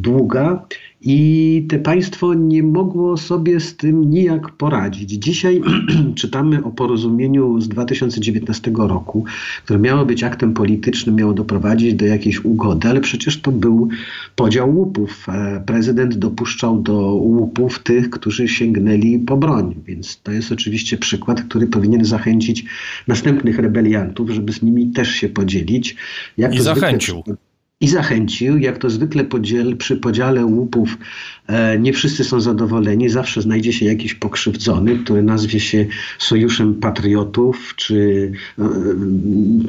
długa 0.00 0.66
i 1.02 1.66
te 1.68 1.78
państwo 1.78 2.34
nie 2.34 2.62
mogło 2.62 3.16
sobie 3.16 3.60
z 3.60 3.76
tym 3.76 4.10
nijak 4.10 4.50
poradzić. 4.50 5.10
Dzisiaj 5.10 5.60
czytamy 6.20 6.64
o 6.64 6.70
porozumieniu 6.70 7.60
z 7.60 7.68
2019 7.68 8.72
roku, 8.76 9.24
które 9.64 9.78
miało 9.78 10.06
być 10.06 10.24
aktem 10.24 10.54
politycznym, 10.54 11.16
miało 11.16 11.32
doprowadzić 11.32 11.94
do 11.94 12.06
jakiejś 12.06 12.44
ugody, 12.44 12.88
ale 12.88 13.00
przecież 13.00 13.40
to 13.40 13.52
był 13.52 13.88
podział 14.36 14.76
łupów. 14.76 15.26
Prezydent 15.66 16.14
dopuszczał 16.14 16.82
do 16.82 17.14
łupów 17.14 17.78
tych, 17.78 18.10
którzy 18.10 18.48
sięgnęli 18.48 19.18
po 19.18 19.36
broń, 19.36 19.74
więc 19.86 20.20
to 20.22 20.32
jest 20.32 20.52
oczywiście 20.52 20.98
przykład, 20.98 21.42
który 21.42 21.66
powinien 21.66 22.04
zachęcić 22.04 22.64
następnych 23.08 23.58
rebeliantów, 23.58 24.30
żeby 24.30 24.52
z 24.52 24.62
nimi 24.62 24.90
też 24.90 25.10
się 25.10 25.28
podzielić. 25.28 25.96
Jak 26.36 26.54
I 26.54 26.60
zachęcił. 26.60 27.14
Zwykle, 27.14 27.49
i 27.80 27.88
zachęcił. 27.88 28.58
Jak 28.58 28.78
to 28.78 28.90
zwykle 28.90 29.24
podziel, 29.24 29.76
przy 29.76 29.96
podziale 29.96 30.44
łupów 30.46 30.98
e, 31.46 31.78
nie 31.78 31.92
wszyscy 31.92 32.24
są 32.24 32.40
zadowoleni. 32.40 33.08
Zawsze 33.08 33.42
znajdzie 33.42 33.72
się 33.72 33.86
jakiś 33.86 34.14
pokrzywdzony, 34.14 34.98
który 34.98 35.22
nazwie 35.22 35.60
się 35.60 35.86
Sojuszem 36.18 36.74
Patriotów, 36.74 37.74
czy 37.76 38.32
e, 38.58 38.62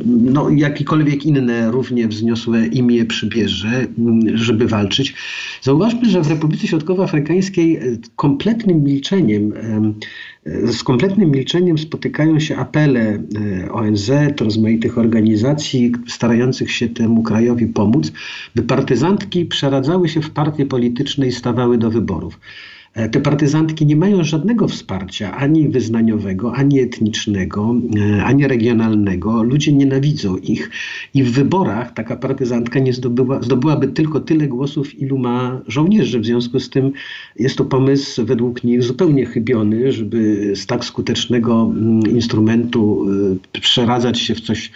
no, 0.06 0.50
jakikolwiek 0.50 1.26
inne 1.26 1.72
równie 1.72 2.08
wzniosłe 2.08 2.68
imię 2.68 3.06
przybierze, 3.06 3.88
żeby 4.34 4.68
walczyć. 4.68 5.14
Zauważmy, 5.62 6.10
że 6.10 6.22
w 6.22 6.30
Republice 6.30 6.68
Środkowoafrykańskiej 6.68 7.78
e, 7.78 7.82
kompletnym 8.16 8.84
milczeniem 8.84 9.54
e, 9.54 9.94
z 10.46 10.84
kompletnym 10.84 11.32
milczeniem 11.32 11.78
spotykają 11.78 12.40
się 12.40 12.58
apele 12.58 13.24
e, 13.66 13.72
ONZ, 13.72 14.12
rozmaitych 14.40 14.98
organizacji 14.98 15.92
starających 16.08 16.72
się 16.72 16.90
temu 16.90 17.24
krajowi 17.24 17.68
pomóc, 17.68 18.12
by 18.56 18.64
partyzantki 18.64 19.46
przeradzały 19.46 20.10
się 20.10 20.22
w 20.22 20.32
partie 20.32 20.66
polityczne 20.66 21.28
i 21.28 21.32
stawały 21.32 21.78
do 21.78 21.90
wyborów. 21.90 22.40
E, 22.94 23.10
te 23.10 23.20
partyzantki 23.20 23.86
nie 23.86 23.96
mają 23.96 24.24
żadnego 24.24 24.68
wsparcia 24.68 25.36
ani 25.38 25.70
wyznaniowego, 25.70 26.54
ani 26.56 26.80
etnicznego, 26.80 27.76
e, 28.18 28.24
ani 28.24 28.48
regionalnego. 28.48 29.44
Ludzie 29.44 29.74
nienawidzą 29.74 30.38
ich 30.38 30.70
i 31.14 31.24
w 31.24 31.32
wyborach 31.32 31.94
taka 31.94 32.16
partyzantka 32.16 32.80
nie 32.80 32.94
zdobyła, 32.94 33.42
zdobyłaby 33.42 33.88
tylko 33.88 34.20
tyle 34.20 34.48
głosów, 34.48 35.00
ilu 35.00 35.18
ma 35.18 35.62
żołnierzy. 35.68 36.20
W 36.20 36.26
związku 36.26 36.60
z 36.60 36.70
tym 36.70 36.92
jest 37.40 37.58
to 37.58 37.66
pomysł 37.66 38.26
według 38.26 38.64
nich 38.64 38.84
zupełnie 38.84 39.26
chybiony, 39.26 39.92
żeby 39.92 40.52
z 40.56 40.66
tak 40.66 40.86
skutecznego 40.86 41.72
mm, 41.76 42.02
instrumentu 42.02 43.06
e, 43.56 43.60
przeradzać 43.62 44.20
się 44.20 44.36
w 44.36 44.42
coś 44.42 44.72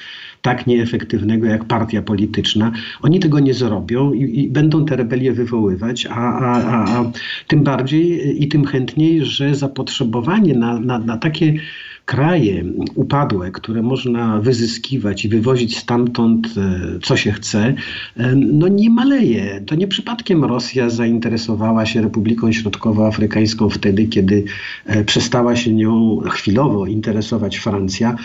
tak 0.46 0.68
nieefektywnego 0.68 1.46
jak 1.46 1.66
partia 1.66 2.02
polityczna. 2.02 2.72
Oni 3.02 3.20
tego 3.20 3.40
nie 3.40 3.54
zrobią 3.54 4.14
i, 4.14 4.40
i 4.40 4.48
będą 4.48 4.86
te 4.86 4.96
rebelie 4.96 5.34
wywoływać, 5.34 6.06
a, 6.06 6.40
a, 6.40 6.64
a, 6.64 7.00
a, 7.00 7.12
tym 7.48 7.64
bardziej 7.64 8.44
i 8.44 8.48
tym 8.48 8.66
chętniej, 8.66 9.26
że 9.26 9.56
zapotrzebowanie 9.56 10.54
na, 10.54 10.80
na, 10.80 11.00
na 11.00 11.18
takie 11.18 11.54
kraje 12.06 12.64
upadłe, 12.96 13.52
które 13.52 13.82
można 13.82 14.42
wyzyskiwać 14.42 15.26
i 15.26 15.30
wywozić 15.30 15.78
stamtąd, 15.78 16.48
e, 16.58 17.00
co 17.00 17.18
się 17.18 17.32
chce, 17.32 17.74
e, 18.18 18.36
no 18.36 18.68
nie 18.68 18.90
maleje. 18.90 19.62
To 19.66 19.76
nie 19.76 19.88
przypadkiem 19.88 20.44
Rosja 20.44 20.90
zainteresowała 20.90 21.86
się 21.86 22.02
Republiką 22.02 22.52
Środkowoafrykańską 22.52 23.70
wtedy, 23.70 24.06
kiedy 24.08 24.44
e, 24.86 25.04
przestała 25.04 25.56
się 25.56 25.74
nią 25.74 26.20
chwilowo 26.32 26.86
interesować 26.86 27.58
Francja. 27.58 28.16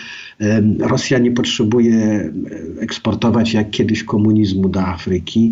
Rosja 0.79 1.19
nie 1.19 1.31
potrzebuje 1.31 2.31
eksportować 2.79 3.53
jak 3.53 3.69
kiedyś 3.69 4.03
komunizmu 4.03 4.69
do 4.69 4.81
Afryki. 4.81 5.51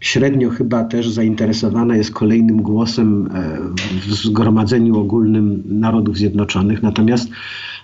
Średnio 0.00 0.50
chyba 0.50 0.84
też 0.84 1.10
zainteresowana 1.10 1.96
jest 1.96 2.10
kolejnym 2.10 2.62
głosem 2.62 3.28
w 4.06 4.14
Zgromadzeniu 4.14 4.98
Ogólnym 4.98 5.62
Narodów 5.66 6.16
Zjednoczonych. 6.16 6.82
Natomiast 6.82 7.28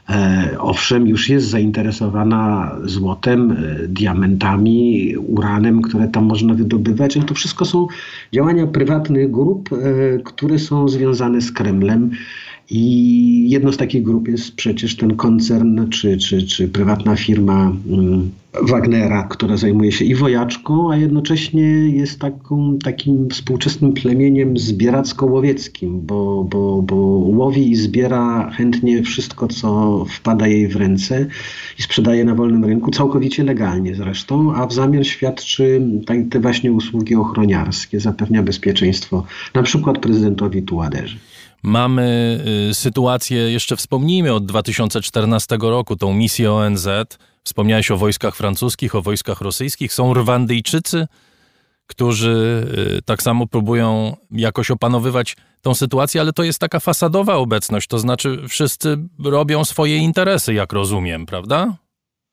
E, 0.09 0.56
owszem, 0.59 1.06
już 1.06 1.28
jest 1.28 1.47
zainteresowana 1.47 2.72
złotem, 2.85 3.51
e, 3.51 3.89
diamentami, 3.89 5.14
uranem, 5.16 5.82
które 5.82 6.09
tam 6.09 6.24
można 6.24 6.55
wydobywać, 6.55 7.18
to 7.26 7.35
wszystko 7.35 7.64
są 7.64 7.86
działania 8.32 8.66
prywatnych 8.66 9.31
grup, 9.31 9.70
e, 9.72 9.76
które 10.18 10.59
są 10.59 10.89
związane 10.89 11.40
z 11.40 11.52
Kremlem. 11.52 12.10
I 12.70 13.51
jedną 13.51 13.73
z 13.73 13.77
takich 13.77 14.03
grup 14.03 14.28
jest 14.28 14.55
przecież 14.55 14.97
ten 14.97 15.16
koncern 15.16 15.89
czy, 15.89 16.16
czy, 16.16 16.47
czy 16.47 16.69
prywatna 16.69 17.16
firma 17.16 17.73
mm, 17.89 18.31
Wagnera, 18.62 19.23
która 19.23 19.57
zajmuje 19.57 19.93
się 19.93 20.05
i 20.05 20.15
wojaczką, 20.15 20.93
a 20.93 20.97
jednocześnie 20.97 21.62
jest 21.89 22.20
taką, 22.20 22.78
takim 22.78 23.31
współczesnym 23.31 23.93
plemieniem 23.93 24.59
zbieracko-łowieckim, 24.59 26.01
bo, 26.01 26.45
bo, 26.45 26.82
bo 26.82 26.97
łowi 27.36 27.70
i 27.70 27.77
zbiera 27.77 28.51
chętnie 28.51 29.03
wszystko, 29.03 29.49
co 29.49 30.05
wpada 30.09 30.47
jej 30.47 30.69
w 30.69 30.77
ręce 30.77 31.27
i 31.78 31.82
sprzedaje 31.82 32.24
na 32.24 32.35
wolnym 32.35 32.65
rynku, 32.65 32.91
całkowicie 32.91 33.45
legalnie 33.45 33.95
zresztą, 33.95 34.55
a 34.55 34.66
w 34.66 34.73
zamian 34.73 35.05
świadczy 35.05 35.82
te 36.31 36.41
właśnie 36.41 36.73
usługi 36.73 37.15
ochroniarskie, 37.15 38.01
zapewnia 38.01 38.43
bezpieczeństwo 38.43 39.27
na 39.55 39.62
przykład 39.62 39.99
prezydentowi 39.99 40.62
Tuaderzy. 40.62 41.16
Mamy 41.65 42.41
y, 42.70 42.74
sytuację, 42.74 43.53
jeszcze 43.53 43.77
wspomnijmy, 43.77 44.32
od 44.32 44.47
2014 44.47 45.59
roku, 45.61 45.97
tą 45.97 46.15
misję 46.15 46.53
ONZ. 46.53 46.89
Wspomniałeś 47.45 47.91
o 47.91 47.97
wojskach 47.97 48.36
francuskich, 48.36 48.95
o 48.95 49.03
wojskach 49.03 49.41
rosyjskich. 49.41 49.93
Są 49.93 50.15
Rwandyjczycy, 50.15 51.07
którzy 51.86 52.66
y, 52.99 53.03
tak 53.03 53.23
samo 53.23 53.47
próbują 53.47 54.16
jakoś 54.31 54.70
opanowywać 54.70 55.36
tą 55.62 55.74
sytuację, 55.74 56.20
ale 56.20 56.32
to 56.32 56.43
jest 56.43 56.59
taka 56.59 56.81
fasadowa 56.81 57.35
obecność, 57.35 57.89
to 57.89 57.99
znaczy 57.99 58.39
wszyscy 58.49 58.99
robią 59.24 59.65
swoje 59.65 59.97
interesy, 59.97 60.55
jak 60.55 60.73
rozumiem, 60.73 61.27
prawda? 61.27 61.77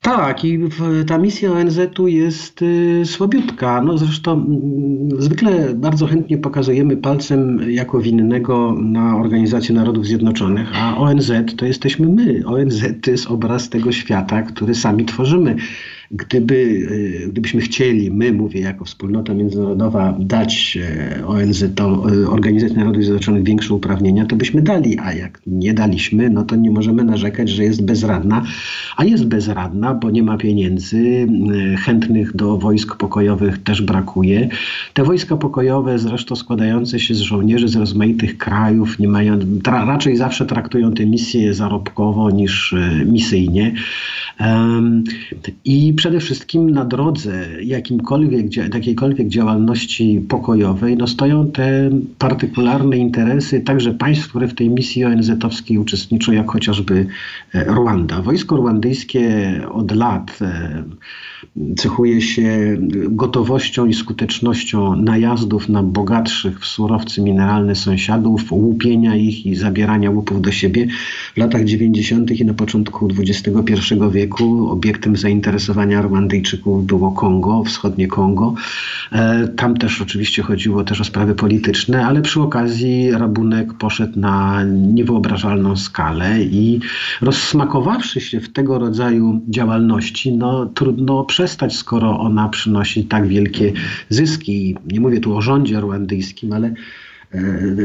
Tak, 0.01 0.45
i 0.45 0.59
ta 1.07 1.17
misja 1.17 1.51
ONZ-u 1.51 2.07
jest 2.07 2.61
y, 2.61 3.01
słabiutka. 3.05 3.81
No 3.81 3.97
zresztą 3.97 4.33
mm, 4.33 5.21
zwykle 5.21 5.73
bardzo 5.75 6.07
chętnie 6.07 6.37
pokazujemy 6.37 6.97
palcem 6.97 7.71
jako 7.71 7.99
winnego 7.99 8.75
na 8.81 9.17
Organizację 9.17 9.75
Narodów 9.75 10.05
Zjednoczonych, 10.05 10.69
a 10.75 10.97
ONZ 10.97 11.31
to 11.57 11.65
jesteśmy 11.65 12.09
my. 12.09 12.41
ONZ 12.45 12.83
to 13.01 13.11
jest 13.11 13.27
obraz 13.27 13.69
tego 13.69 13.91
świata, 13.91 14.41
który 14.41 14.75
sami 14.75 15.05
tworzymy. 15.05 15.55
Gdyby, 16.13 16.55
y, 16.55 17.27
gdybyśmy 17.31 17.61
chcieli, 17.61 18.11
my 18.11 18.33
mówię 18.33 18.59
jako 18.59 18.85
wspólnota 18.85 19.33
międzynarodowa, 19.33 20.17
dać 20.19 20.77
e, 20.81 21.27
ONZ, 21.27 21.63
to 21.75 22.03
e, 22.23 22.29
Organizacji 22.29 22.77
Narodów 22.77 23.03
Zjednoczonych 23.03 23.43
większe 23.43 23.73
uprawnienia, 23.73 24.25
to 24.25 24.35
byśmy 24.35 24.61
dali, 24.61 24.99
a 24.99 25.13
jak 25.13 25.41
nie 25.47 25.73
daliśmy, 25.73 26.29
no 26.29 26.43
to 26.43 26.55
nie 26.55 26.71
możemy 26.71 27.03
narzekać, 27.03 27.49
że 27.49 27.63
jest 27.63 27.85
bezradna, 27.85 28.43
a 28.97 29.05
jest 29.05 29.25
bezradna, 29.25 29.93
bo 29.93 30.09
nie 30.09 30.23
ma 30.23 30.37
pieniędzy, 30.37 31.27
e, 31.73 31.77
chętnych 31.77 32.35
do 32.35 32.57
wojsk 32.57 32.95
pokojowych 32.95 33.63
też 33.63 33.81
brakuje. 33.81 34.49
Te 34.93 35.03
wojska 35.03 35.37
pokojowe 35.37 35.99
zresztą 35.99 36.35
składające 36.35 36.99
się 36.99 37.15
z 37.15 37.19
żołnierzy 37.19 37.67
z 37.67 37.75
rozmaitych 37.75 38.37
krajów, 38.37 38.99
nie 38.99 39.07
mają, 39.07 39.39
tra, 39.63 39.85
raczej 39.85 40.17
zawsze 40.17 40.45
traktują 40.45 40.93
te 40.93 41.05
misje 41.05 41.53
zarobkowo 41.53 42.31
niż 42.31 42.75
misyjnie. 43.05 43.73
Um, 44.39 45.03
I 45.65 45.93
przede 46.01 46.19
wszystkim 46.19 46.69
na 46.69 46.85
drodze 46.85 47.47
jakimkolwiek, 47.63 48.55
jakiejkolwiek 48.73 49.27
działalności 49.27 50.25
pokojowej 50.29 50.97
no 50.97 51.07
stoją 51.07 51.51
te 51.51 51.89
partykularne 52.17 52.97
interesy 52.97 53.61
także 53.61 53.93
państw, 53.93 54.29
które 54.29 54.47
w 54.47 54.53
tej 54.53 54.69
misji 54.69 55.05
ONZ-owskiej 55.05 55.77
uczestniczą, 55.77 56.31
jak 56.31 56.51
chociażby 56.51 57.05
e, 57.53 57.63
Rwanda. 57.63 58.21
Wojsko 58.21 58.57
rwandyjskie 58.57 59.61
od 59.71 59.91
lat 59.95 60.39
e, 60.41 60.83
cechuje 61.77 62.21
się 62.21 62.77
gotowością 63.09 63.85
i 63.85 63.93
skutecznością 63.93 64.95
najazdów 64.95 65.69
na 65.69 65.83
bogatszych 65.83 66.59
w 66.59 66.65
surowce 66.65 67.21
mineralne 67.21 67.75
sąsiadów, 67.75 68.51
łupienia 68.51 69.15
ich 69.15 69.45
i 69.45 69.55
zabierania 69.55 70.11
łupów 70.11 70.41
do 70.41 70.51
siebie. 70.51 70.87
W 71.35 71.37
latach 71.37 71.63
90. 71.63 72.31
i 72.31 72.45
na 72.45 72.53
początku 72.53 73.07
XXI 73.19 73.51
wieku 73.51 74.11
wieku. 74.11 74.71
Obiektem 74.71 75.15
zainteresowania 75.15 75.90
Rwandyjczyków 75.99 76.85
było 76.85 77.11
Kongo, 77.11 77.63
wschodnie 77.63 78.07
Kongo. 78.07 78.53
E, 79.11 79.47
tam 79.47 79.77
też 79.77 80.01
oczywiście 80.01 80.43
chodziło 80.43 80.83
też 80.83 81.01
o 81.01 81.03
sprawy 81.03 81.35
polityczne, 81.35 82.05
ale 82.05 82.21
przy 82.21 82.41
okazji 82.41 83.11
rabunek 83.11 83.73
poszedł 83.73 84.19
na 84.19 84.63
niewyobrażalną 84.63 85.75
skalę 85.75 86.43
i 86.43 86.79
rozsmakowawszy 87.21 88.21
się 88.21 88.39
w 88.39 88.53
tego 88.53 88.79
rodzaju 88.79 89.41
działalności, 89.49 90.31
no 90.31 90.65
trudno 90.65 91.23
przestać, 91.23 91.75
skoro 91.75 92.19
ona 92.19 92.49
przynosi 92.49 93.03
tak 93.05 93.27
wielkie 93.27 93.73
zyski. 94.09 94.75
Nie 94.91 94.99
mówię 94.99 95.19
tu 95.19 95.37
o 95.37 95.41
rządzie 95.41 95.81
rwandyjskim, 95.81 96.53
ale 96.53 96.73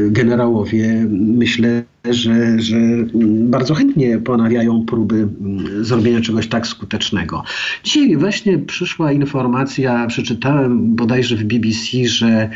generałowie 0.09 1.05
myślę, 1.09 1.83
że, 2.09 2.59
że 2.59 2.77
bardzo 3.23 3.73
chętnie 3.73 4.17
ponawiają 4.17 4.85
próby 4.85 5.15
mm, 5.15 5.85
zrobienia 5.85 6.21
czegoś 6.21 6.47
tak 6.47 6.67
skutecznego. 6.67 7.43
Dzisiaj 7.83 8.17
właśnie 8.17 8.59
przyszła 8.59 9.11
informacja, 9.11 10.07
przeczytałem 10.07 10.95
bodajże 10.95 11.35
w 11.35 11.43
BBC, 11.43 12.05
że 12.05 12.49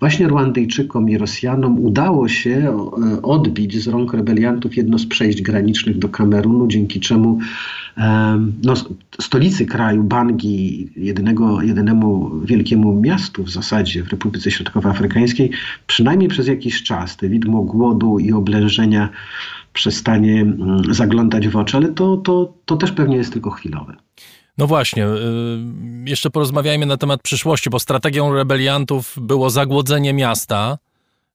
właśnie 0.00 0.28
Rwandyjczykom 0.28 1.10
i 1.10 1.18
Rosjanom 1.18 1.84
udało 1.84 2.28
się 2.28 2.76
e, 3.14 3.22
odbić 3.22 3.82
z 3.82 3.88
rąk 3.88 4.14
rebeliantów 4.14 4.76
jedno 4.76 4.98
z 4.98 5.06
przejść 5.06 5.42
granicznych 5.42 5.98
do 5.98 6.08
Kamerunu, 6.08 6.66
dzięki 6.66 7.00
czemu 7.00 7.38
no, 8.62 8.74
stolicy 9.20 9.66
kraju, 9.66 10.02
Bangi, 10.02 10.88
jedynego, 10.96 11.62
jedynemu 11.62 12.40
wielkiemu 12.44 13.00
miastu 13.00 13.44
w 13.44 13.50
zasadzie 13.50 14.04
w 14.04 14.08
Republice 14.08 14.50
Środkowoafrykańskiej, 14.50 15.50
przynajmniej 15.86 16.28
przez 16.28 16.46
jakiś 16.46 16.82
czas 16.82 17.16
te 17.16 17.28
widmo 17.28 17.62
głodu 17.62 18.18
i 18.18 18.32
oblężenia 18.32 19.08
przestanie 19.72 20.40
mm, 20.40 20.94
zaglądać 20.94 21.48
w 21.48 21.56
oczy, 21.56 21.76
ale 21.76 21.88
to, 21.88 22.16
to, 22.16 22.52
to 22.64 22.76
też 22.76 22.92
pewnie 22.92 23.16
jest 23.16 23.32
tylko 23.32 23.50
chwilowe. 23.50 23.96
No 24.58 24.66
właśnie, 24.66 25.06
y, 25.06 25.10
jeszcze 26.04 26.30
porozmawiajmy 26.30 26.86
na 26.86 26.96
temat 26.96 27.22
przyszłości, 27.22 27.70
bo 27.70 27.78
strategią 27.78 28.34
rebeliantów 28.34 29.14
było 29.20 29.50
zagłodzenie 29.50 30.12
miasta. 30.12 30.78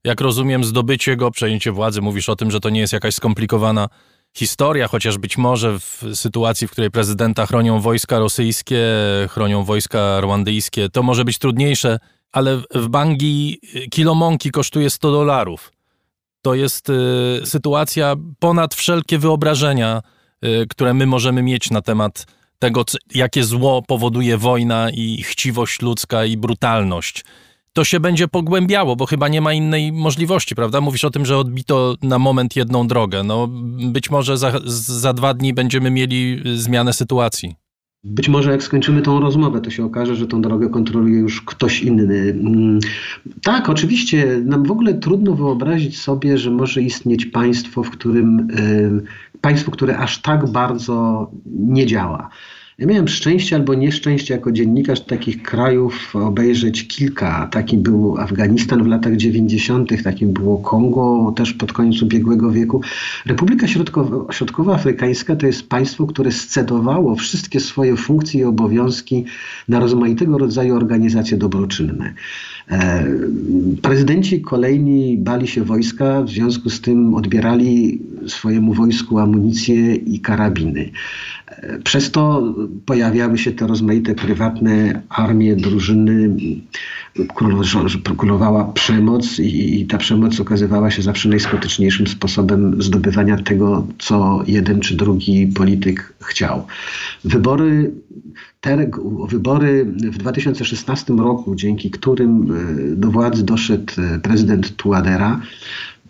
Jak 0.03 0.21
rozumiem, 0.21 0.63
zdobycie 0.63 1.15
go, 1.15 1.31
przejęcie 1.31 1.71
władzy. 1.71 2.01
Mówisz 2.01 2.29
o 2.29 2.35
tym, 2.35 2.51
że 2.51 2.59
to 2.59 2.69
nie 2.69 2.79
jest 2.79 2.93
jakaś 2.93 3.15
skomplikowana 3.15 3.89
historia, 4.33 4.87
chociaż 4.87 5.17
być 5.17 5.37
może 5.37 5.79
w 5.79 6.03
sytuacji, 6.13 6.67
w 6.67 6.71
której 6.71 6.91
prezydenta 6.91 7.45
chronią 7.45 7.79
wojska 7.79 8.19
rosyjskie, 8.19 8.81
chronią 9.29 9.63
wojska 9.63 10.21
rwandyjskie, 10.21 10.89
to 10.89 11.03
może 11.03 11.25
być 11.25 11.37
trudniejsze, 11.37 11.99
ale 12.31 12.61
w 12.75 12.87
Bangi 12.87 13.59
kilo 13.91 14.15
mąki 14.15 14.51
kosztuje 14.51 14.89
100 14.89 15.11
dolarów. 15.11 15.71
To 16.41 16.53
jest 16.53 16.89
y, 16.89 16.93
sytuacja 17.45 18.15
ponad 18.39 18.75
wszelkie 18.75 19.17
wyobrażenia, 19.17 20.01
y, 20.45 20.67
które 20.69 20.93
my 20.93 21.05
możemy 21.05 21.43
mieć 21.43 21.71
na 21.71 21.81
temat 21.81 22.25
tego, 22.59 22.85
jakie 23.15 23.43
zło 23.43 23.81
powoduje 23.81 24.37
wojna 24.37 24.89
i 24.89 25.23
chciwość 25.23 25.81
ludzka 25.81 26.25
i 26.25 26.37
brutalność 26.37 27.25
to 27.73 27.83
się 27.83 27.99
będzie 27.99 28.27
pogłębiało, 28.27 28.95
bo 28.95 29.05
chyba 29.05 29.27
nie 29.27 29.41
ma 29.41 29.53
innej 29.53 29.91
możliwości, 29.91 30.55
prawda? 30.55 30.81
Mówisz 30.81 31.03
o 31.03 31.09
tym, 31.09 31.25
że 31.25 31.37
odbito 31.37 31.95
na 32.01 32.19
moment 32.19 32.55
jedną 32.55 32.87
drogę. 32.87 33.23
No, 33.23 33.47
być 33.91 34.11
może 34.11 34.37
za, 34.37 34.51
za 34.65 35.13
dwa 35.13 35.33
dni 35.33 35.53
będziemy 35.53 35.91
mieli 35.91 36.43
zmianę 36.55 36.93
sytuacji. 36.93 37.55
Być 38.05 38.29
może 38.29 38.51
jak 38.51 38.63
skończymy 38.63 39.01
tą 39.01 39.19
rozmowę, 39.19 39.61
to 39.61 39.69
się 39.69 39.85
okaże, 39.85 40.15
że 40.15 40.27
tą 40.27 40.41
drogę 40.41 40.69
kontroluje 40.69 41.19
już 41.19 41.41
ktoś 41.41 41.83
inny. 41.83 42.19
Mm, 42.39 42.79
tak, 43.43 43.69
oczywiście, 43.69 44.41
nam 44.45 44.63
w 44.63 44.71
ogóle 44.71 44.93
trudno 44.93 45.35
wyobrazić 45.35 46.01
sobie, 46.01 46.37
że 46.37 46.51
może 46.51 46.81
istnieć 46.81 47.25
państwo, 47.25 47.83
w 47.83 47.89
którym 47.89 48.47
y, 48.49 49.39
państwo, 49.41 49.71
które 49.71 49.97
aż 49.97 50.21
tak 50.21 50.51
bardzo 50.51 51.27
nie 51.45 51.85
działa. 51.85 52.29
Ja 52.77 52.87
miałem 52.87 53.07
szczęście 53.07 53.55
albo 53.55 53.73
nieszczęście 53.73 54.33
jako 54.33 54.51
dziennikarz 54.51 55.01
takich 55.01 55.43
krajów 55.43 56.15
obejrzeć 56.15 56.87
kilka. 56.87 57.47
Takim 57.51 57.81
był 57.81 58.17
Afganistan 58.17 58.83
w 58.83 58.87
latach 58.87 59.15
90., 59.15 60.03
takim 60.03 60.33
było 60.33 60.57
Kongo 60.57 61.33
też 61.35 61.53
pod 61.53 61.73
koniec 61.73 62.01
ubiegłego 62.01 62.51
wieku. 62.51 62.81
Republika 63.25 63.67
Środkowo 63.67 64.27
Środkowoafrykańska 64.31 65.35
to 65.35 65.45
jest 65.45 65.69
państwo, 65.69 66.07
które 66.07 66.31
scedowało 66.31 67.15
wszystkie 67.15 67.59
swoje 67.59 67.97
funkcje 67.97 68.41
i 68.41 68.43
obowiązki 68.43 69.25
na 69.67 69.79
rozmaitego 69.79 70.37
rodzaju 70.37 70.75
organizacje 70.75 71.37
dobroczynne. 71.37 72.13
E, 72.71 73.05
prezydenci 73.81 74.41
kolejni 74.41 75.17
bali 75.17 75.47
się 75.47 75.63
wojska, 75.63 76.21
w 76.23 76.29
związku 76.29 76.69
z 76.69 76.81
tym 76.81 77.15
odbierali 77.15 78.01
swojemu 78.27 78.73
wojsku 78.73 79.19
amunicję 79.19 79.95
i 79.95 80.19
karabiny. 80.19 80.89
Przez 81.83 82.11
to 82.11 82.53
pojawiały 82.85 83.37
się 83.37 83.51
te 83.51 83.67
rozmaite 83.67 84.15
prywatne 84.15 85.01
armie, 85.09 85.55
drużyny, 85.55 86.35
królowała 88.17 88.65
przemoc 88.65 89.39
i, 89.39 89.85
ta 89.85 89.97
przemoc 89.97 90.39
okazywała 90.39 90.91
się 90.91 91.01
zawsze 91.01 91.29
najskuteczniejszym 91.29 92.07
sposobem 92.07 92.81
zdobywania 92.81 93.37
tego, 93.37 93.87
co 93.99 94.43
jeden 94.47 94.79
czy 94.79 94.95
drugi 94.95 95.47
polityk 95.47 96.13
chciał. 96.21 96.67
Wybory 97.23 97.91
te 98.63 98.77
wybory 99.27 99.85
w 99.85 100.17
2016 100.17 101.13
roku, 101.13 101.55
dzięki 101.55 101.91
którym 101.91 102.51
e, 102.91 102.95
do 102.95 103.11
władzy 103.11 103.45
doszedł 103.45 103.93
e, 103.97 104.19
prezydent 104.19 104.75
Tuadera, 104.75 105.41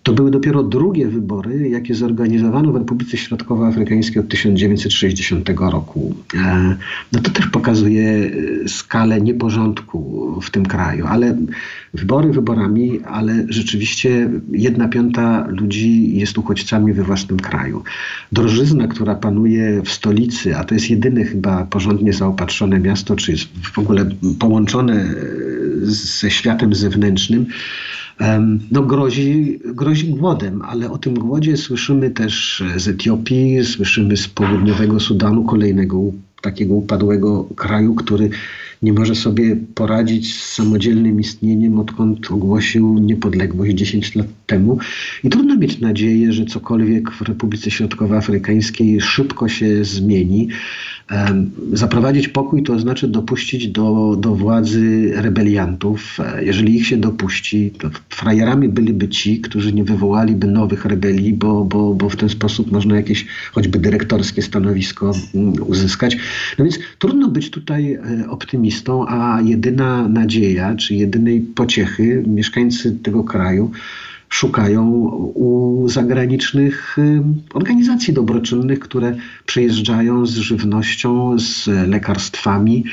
to 0.03 0.13
były 0.13 0.31
dopiero 0.31 0.63
drugie 0.63 1.07
wybory, 1.07 1.69
jakie 1.69 1.95
zorganizowano 1.95 2.71
w 2.71 2.75
Republice 2.75 3.17
Środkowoafrykańskiej 3.17 4.21
od 4.21 4.29
1960 4.29 5.49
roku. 5.59 6.15
E, 6.35 6.75
no 7.11 7.21
to 7.21 7.31
też 7.31 7.47
pokazuje 7.47 8.31
e, 8.65 8.69
skalę 8.69 9.21
nieporządku 9.21 10.39
w 10.41 10.49
tym 10.49 10.65
kraju, 10.65 11.05
ale 11.07 11.37
wybory 11.93 12.31
wyborami, 12.31 12.99
ale 13.03 13.45
rzeczywiście 13.49 14.29
jedna 14.51 14.87
piąta 14.87 15.47
ludzi 15.47 16.17
jest 16.17 16.37
uchodźcami 16.37 16.93
we 16.93 17.03
własnym 17.03 17.39
kraju. 17.39 17.83
Drożyzna, 18.31 18.87
która 18.87 19.15
panuje 19.15 19.81
w 19.85 19.89
stolicy, 19.89 20.57
a 20.57 20.63
to 20.63 20.73
jest 20.75 20.89
jedyne 20.89 21.23
chyba 21.23 21.65
porządnie 21.65 22.13
zaopatrzone 22.13 22.79
miasto, 22.79 23.15
czy 23.15 23.31
jest 23.31 23.47
w 23.73 23.79
ogóle 23.79 24.05
połączone 24.39 24.93
e, 24.93 25.15
ze 25.81 26.31
światem 26.31 26.75
zewnętrznym, 26.75 27.45
no 28.71 28.83
grozi, 28.83 29.59
grozi 29.65 30.09
głodem, 30.09 30.61
ale 30.61 30.91
o 30.91 30.97
tym 30.97 31.13
głodzie 31.13 31.57
słyszymy 31.57 32.09
też 32.11 32.63
z 32.75 32.87
Etiopii, 32.87 33.65
słyszymy 33.65 34.17
z 34.17 34.27
południowego 34.27 34.99
Sudanu, 34.99 35.43
kolejnego 35.43 36.01
takiego 36.41 36.73
upadłego 36.73 37.43
kraju, 37.43 37.95
który 37.95 38.29
nie 38.83 38.93
może 38.93 39.15
sobie 39.15 39.55
poradzić 39.75 40.35
z 40.35 40.53
samodzielnym 40.53 41.19
istnieniem, 41.19 41.79
odkąd 41.79 42.31
ogłosił 42.31 42.99
niepodległość 42.99 43.73
10 43.73 44.15
lat 44.15 44.27
temu. 44.45 44.77
I 45.23 45.29
trudno 45.29 45.57
mieć 45.57 45.79
nadzieję, 45.79 46.33
że 46.33 46.45
cokolwiek 46.45 47.11
w 47.11 47.21
Republice 47.21 47.71
Środkowoafrykańskiej 47.71 49.01
szybko 49.01 49.47
się 49.47 49.85
zmieni. 49.85 50.49
Zaprowadzić 51.73 52.27
pokój 52.27 52.63
to 52.63 52.79
znaczy 52.79 53.07
dopuścić 53.07 53.67
do, 53.67 54.15
do 54.19 54.35
władzy 54.35 55.11
rebeliantów. 55.15 56.19
E, 56.19 56.43
jeżeli 56.43 56.75
ich 56.75 56.87
się 56.87 56.97
dopuści, 56.97 57.71
to 57.79 57.89
frajerami 58.09 58.69
byliby 58.69 59.09
ci, 59.09 59.41
którzy 59.41 59.73
nie 59.73 59.83
wywołaliby 59.83 60.47
nowych 60.47 60.85
rebelii, 60.85 61.33
bo, 61.33 61.65
bo, 61.65 61.93
bo 61.93 62.09
w 62.09 62.15
ten 62.15 62.29
sposób 62.29 62.71
można 62.71 62.95
jakieś 62.95 63.25
choćby 63.51 63.79
dyrektorskie 63.79 64.41
stanowisko 64.41 65.11
mm, 65.35 65.53
uzyskać. 65.67 66.17
No 66.59 66.65
więc 66.65 66.79
trudno 66.99 67.27
być 67.27 67.49
tutaj 67.49 67.93
e, 67.93 68.29
a 69.07 69.41
jedyna 69.41 70.07
nadzieja, 70.07 70.75
czy 70.75 70.95
jedynej 70.95 71.41
pociechy 71.41 72.23
mieszkańcy 72.27 72.91
tego 72.91 73.23
kraju, 73.23 73.71
szukają 74.33 74.83
u 75.35 75.83
zagranicznych 75.89 76.97
organizacji 77.53 78.13
dobroczynnych, 78.13 78.79
które 78.79 79.15
przyjeżdżają 79.45 80.25
z 80.25 80.35
żywnością, 80.35 81.39
z 81.39 81.67
lekarstwami 81.67 82.83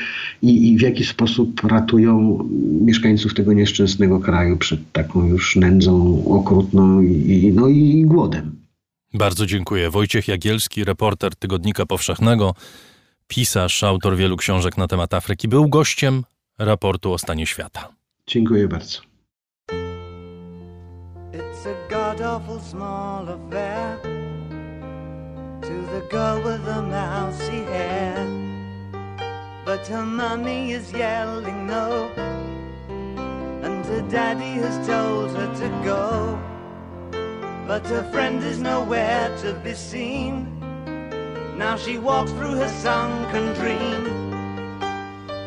i, 0.41 0.71
i 0.71 0.77
w 0.77 0.81
jakiś 0.81 1.09
sposób 1.09 1.63
ratują 1.63 2.39
mieszkańców 2.81 3.33
tego 3.33 3.53
nieszczęsnego 3.53 4.19
kraju 4.19 4.57
przed 4.57 4.91
taką 4.91 5.27
już 5.27 5.55
nędzą 5.55 6.25
okrutną 6.25 7.01
i, 7.01 7.51
no 7.55 7.67
i 7.67 8.03
głodem. 8.05 8.51
Bardzo 9.13 9.45
dziękuję. 9.45 9.89
Wojciech 9.89 10.27
Jagielski, 10.27 10.83
reporter 10.83 11.35
Tygodnika 11.35 11.85
Powszechnego, 11.85 12.53
pisarz, 13.31 13.83
autor 13.83 14.15
wielu 14.15 14.37
książek 14.37 14.77
na 14.77 14.87
temat 14.87 15.13
Afryki, 15.13 15.47
był 15.47 15.69
gościem 15.69 16.23
raportu 16.59 17.13
o 17.13 17.17
stanie 17.17 17.47
świata. 17.47 17.87
Dziękuję 18.27 18.67
bardzo. 18.67 19.01
It's 21.31 21.65
a 21.65 21.89
god 21.89 22.21
awful 22.21 22.59
small 22.59 23.29
affair 23.29 23.97
to 25.61 25.67
the 25.67 26.01
girl 26.09 26.43
with 26.43 26.65
the 26.65 26.81
mousy 26.81 27.65
hair. 27.65 28.27
But 29.65 29.87
her 29.87 30.05
mummy 30.05 30.71
is 30.71 30.91
yelling 30.91 31.67
no, 31.67 32.09
and 33.63 33.85
her 33.85 34.01
daddy 34.11 34.61
has 34.61 34.87
told 34.87 35.31
her 35.31 35.47
to 35.59 35.69
go. 35.85 36.37
But 37.67 37.87
her 37.87 38.11
friend 38.11 38.43
is 38.43 38.59
nowhere 38.59 39.37
to 39.41 39.53
be 39.63 39.73
seen. 39.73 40.60
Now 41.61 41.77
she 41.77 41.99
walks 41.99 42.31
through 42.31 42.55
her 42.55 42.67
sunken 42.67 43.53
dream 43.53 44.03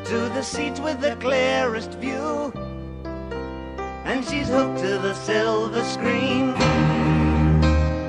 to 0.05 0.19
the 0.33 0.43
seats 0.43 0.79
with 0.79 1.01
the 1.01 1.17
clearest 1.17 1.95
view, 1.95 2.53
and 4.05 4.25
she's 4.25 4.47
hooked 4.47 4.79
to 4.79 4.99
the 5.07 5.15
silver 5.15 5.83
screen. 5.83 6.53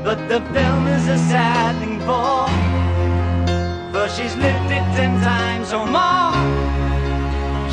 But 0.03 0.19
the 0.29 0.39
film 0.53 0.85
is 0.85 1.07
a 1.07 1.17
sad 1.17 1.73
thing 1.81 1.99
for, 2.05 2.45
for 3.91 4.07
she's 4.15 4.35
lived 4.35 4.69
it 4.77 4.85
ten 4.99 5.19
times 5.23 5.73
or 5.73 5.87
more. 5.87 6.37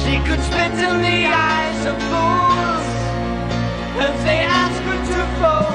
She 0.02 0.16
could 0.26 0.42
spit 0.48 0.72
in 0.88 0.96
the 1.08 1.20
eyes 1.28 1.84
of 1.90 1.96
fools 2.10 2.86
if 4.08 4.24
they 4.24 4.40
ask 4.48 4.80
her 4.88 4.98
to 5.12 5.20
focus 5.42 5.71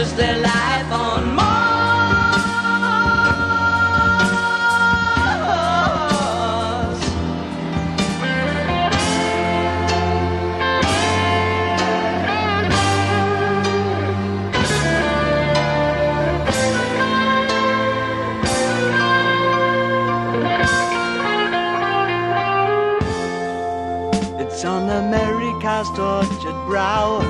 Is 0.00 0.14
their 0.14 0.38
life 0.38 0.92
on 0.92 1.34
Mars? 1.34 2.40
It's 24.40 24.64
on 24.64 24.88
America's 24.88 25.90
tortured 25.94 26.64
brow 26.64 27.29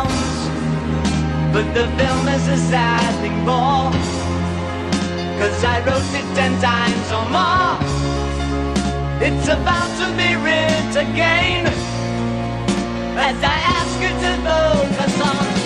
But 1.53 1.73
the 1.73 1.85
film 1.97 2.27
is 2.29 2.47
a 2.47 2.57
sad 2.57 3.13
thing 3.21 3.37
for 3.43 3.91
Cause 5.39 5.63
I 5.65 5.79
wrote 5.85 6.13
it 6.19 6.27
ten 6.33 6.53
times 6.61 7.11
or 7.11 7.25
more. 7.35 7.75
It's 9.21 9.47
about 9.49 9.89
to 9.99 10.07
be 10.15 10.35
written 10.35 11.11
again 11.11 11.67
As 13.17 13.37
I 13.43 13.57
ask 13.77 14.01
you 14.01 14.09
to 14.23 14.31
focus 14.47 15.21
on 15.21 15.41
sailors 15.41 15.60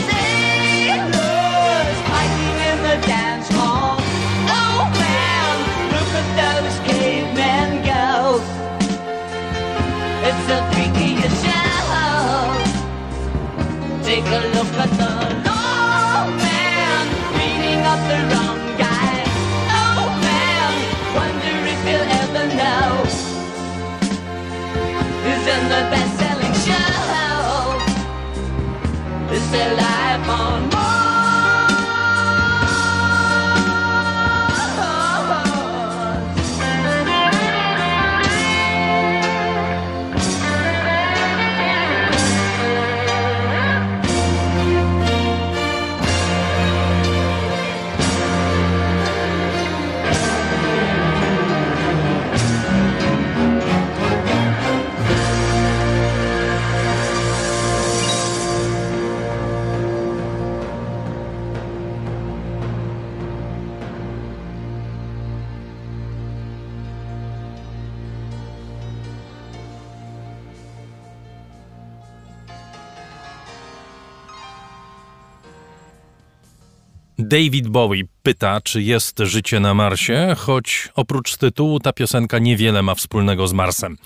David 77.27 77.67
Bowie 77.67 78.03
pyta, 78.23 78.61
czy 78.61 78.81
jest 78.81 79.19
życie 79.19 79.59
na 79.59 79.73
Marsie, 79.73 80.35
choć 80.37 80.89
oprócz 80.95 81.37
tytułu 81.37 81.79
ta 81.79 81.93
piosenka 81.93 82.39
niewiele 82.39 82.81
ma 82.81 82.95
wspólnego 82.95 83.47
z 83.47 83.53
Marsem. 83.53 83.97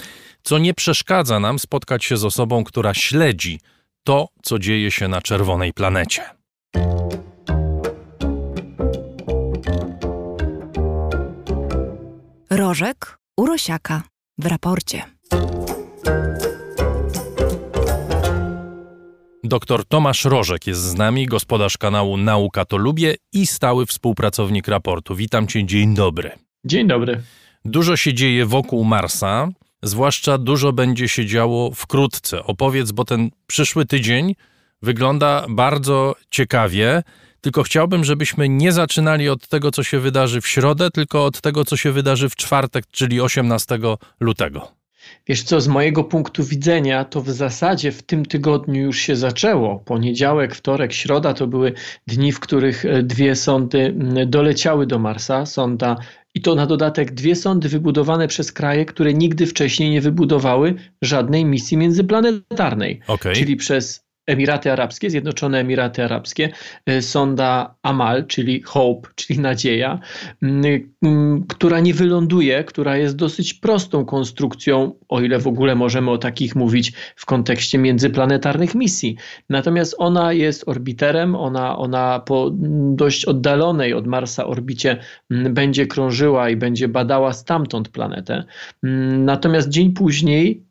Co 0.43 0.57
nie 0.57 0.73
przeszkadza 0.73 1.39
nam 1.39 1.59
spotkać 1.59 2.05
się 2.05 2.17
z 2.17 2.25
osobą, 2.25 2.63
która 2.63 2.93
śledzi 2.93 3.59
to, 4.03 4.27
co 4.41 4.59
dzieje 4.59 4.91
się 4.91 5.07
na 5.07 5.21
czerwonej 5.21 5.73
planecie. 5.73 6.21
Rożek 12.49 13.17
Urosiaka 13.37 14.03
w 14.37 14.45
raporcie. 14.45 15.03
Doktor 19.43 19.85
Tomasz 19.85 20.25
Rożek 20.25 20.67
jest 20.67 20.81
z 20.81 20.95
nami, 20.95 21.25
gospodarz 21.25 21.77
kanału 21.77 22.17
Nauka 22.17 22.65
to 22.65 22.77
Lubię 22.77 23.15
i 23.33 23.47
stały 23.47 23.85
współpracownik 23.85 24.67
raportu. 24.67 25.15
Witam 25.15 25.47
cię, 25.47 25.65
dzień 25.65 25.95
dobry. 25.95 26.31
Dzień 26.65 26.87
dobry. 26.87 27.21
Dużo 27.65 27.97
się 27.97 28.13
dzieje 28.13 28.45
wokół 28.45 28.83
Marsa, 28.83 29.47
zwłaszcza 29.83 30.37
dużo 30.37 30.73
będzie 30.73 31.09
się 31.09 31.25
działo 31.25 31.71
wkrótce. 31.71 32.43
Opowiedz, 32.43 32.91
bo 32.91 33.05
ten 33.05 33.29
przyszły 33.47 33.85
tydzień 33.85 34.35
wygląda 34.81 35.45
bardzo 35.49 36.15
ciekawie, 36.31 37.03
tylko 37.41 37.63
chciałbym, 37.63 38.03
żebyśmy 38.03 38.49
nie 38.49 38.71
zaczynali 38.71 39.29
od 39.29 39.47
tego, 39.47 39.71
co 39.71 39.83
się 39.83 39.99
wydarzy 39.99 40.41
w 40.41 40.47
środę, 40.47 40.91
tylko 40.91 41.25
od 41.25 41.41
tego, 41.41 41.65
co 41.65 41.77
się 41.77 41.91
wydarzy 41.91 42.29
w 42.29 42.35
czwartek, 42.35 42.85
czyli 42.91 43.21
18 43.21 43.79
lutego. 44.19 44.78
Wiesz 45.27 45.43
co, 45.43 45.61
z 45.61 45.67
mojego 45.67 46.03
punktu 46.03 46.43
widzenia, 46.43 47.05
to 47.05 47.21
w 47.21 47.29
zasadzie 47.29 47.91
w 47.91 48.03
tym 48.03 48.25
tygodniu 48.25 48.81
już 48.81 48.99
się 48.99 49.15
zaczęło. 49.15 49.79
Poniedziałek, 49.79 50.55
wtorek, 50.55 50.93
środa 50.93 51.33
to 51.33 51.47
były 51.47 51.73
dni, 52.07 52.31
w 52.31 52.39
których 52.39 52.85
e, 52.85 53.03
dwie 53.03 53.35
sondy 53.35 53.95
doleciały 54.27 54.87
do 54.87 54.99
Marsa. 54.99 55.45
Sonda 55.45 55.95
i 56.35 56.41
to 56.41 56.55
na 56.55 56.65
dodatek 56.65 57.11
dwie 57.11 57.35
sondy 57.35 57.69
wybudowane 57.69 58.27
przez 58.27 58.51
kraje, 58.51 58.85
które 58.85 59.13
nigdy 59.13 59.45
wcześniej 59.45 59.89
nie 59.89 60.01
wybudowały 60.01 60.75
żadnej 61.01 61.45
misji 61.45 61.77
międzyplanetarnej. 61.77 62.99
Okay. 63.07 63.33
Czyli 63.33 63.55
przez 63.55 64.08
Emiraty 64.29 64.71
Arabskie, 64.71 65.09
Zjednoczone 65.09 65.59
Emiraty 65.59 66.03
Arabskie, 66.03 66.49
e, 66.85 67.01
sonda 67.01 67.75
Amal, 67.83 68.25
czyli 68.27 68.61
Hope, 68.61 69.09
czyli 69.15 69.39
nadzieja, 69.39 69.99
która 71.47 71.79
nie 71.79 71.93
wyląduje, 71.93 72.63
która 72.63 72.97
jest 72.97 73.15
dosyć 73.15 73.53
prostą 73.53 74.05
konstrukcją, 74.05 74.95
o 75.09 75.21
ile 75.21 75.39
w 75.39 75.47
ogóle 75.47 75.75
możemy 75.75 76.11
o 76.11 76.17
takich 76.17 76.55
mówić 76.55 76.93
w 77.15 77.25
kontekście 77.25 77.77
międzyplanetarnych 77.77 78.75
misji. 78.75 79.15
Natomiast 79.49 79.95
ona 79.97 80.33
jest 80.33 80.67
orbiterem, 80.67 81.35
ona, 81.35 81.77
ona 81.77 82.19
po 82.19 82.51
dość 82.95 83.25
oddalonej 83.25 83.93
od 83.93 84.07
Marsa 84.07 84.45
orbicie 84.45 84.97
będzie 85.29 85.87
krążyła 85.87 86.49
i 86.49 86.55
będzie 86.55 86.87
badała 86.87 87.33
stamtąd 87.33 87.89
planetę. 87.89 88.43
Natomiast 89.17 89.69
dzień 89.69 89.93
później 89.93 90.63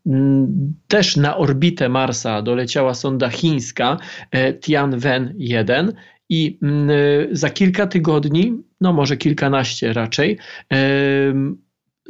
też 0.88 1.16
na 1.16 1.36
orbitę 1.36 1.88
Marsa 1.88 2.42
doleciała 2.42 2.94
sonda 2.94 3.28
chińska 3.48 3.98
e, 4.30 4.52
Tianwen-1 4.52 5.92
i 6.28 6.58
mm, 6.62 6.90
za 7.32 7.50
kilka 7.50 7.86
tygodni, 7.86 8.62
no 8.80 8.92
może 8.92 9.16
kilkanaście 9.16 9.92
raczej, 9.92 10.38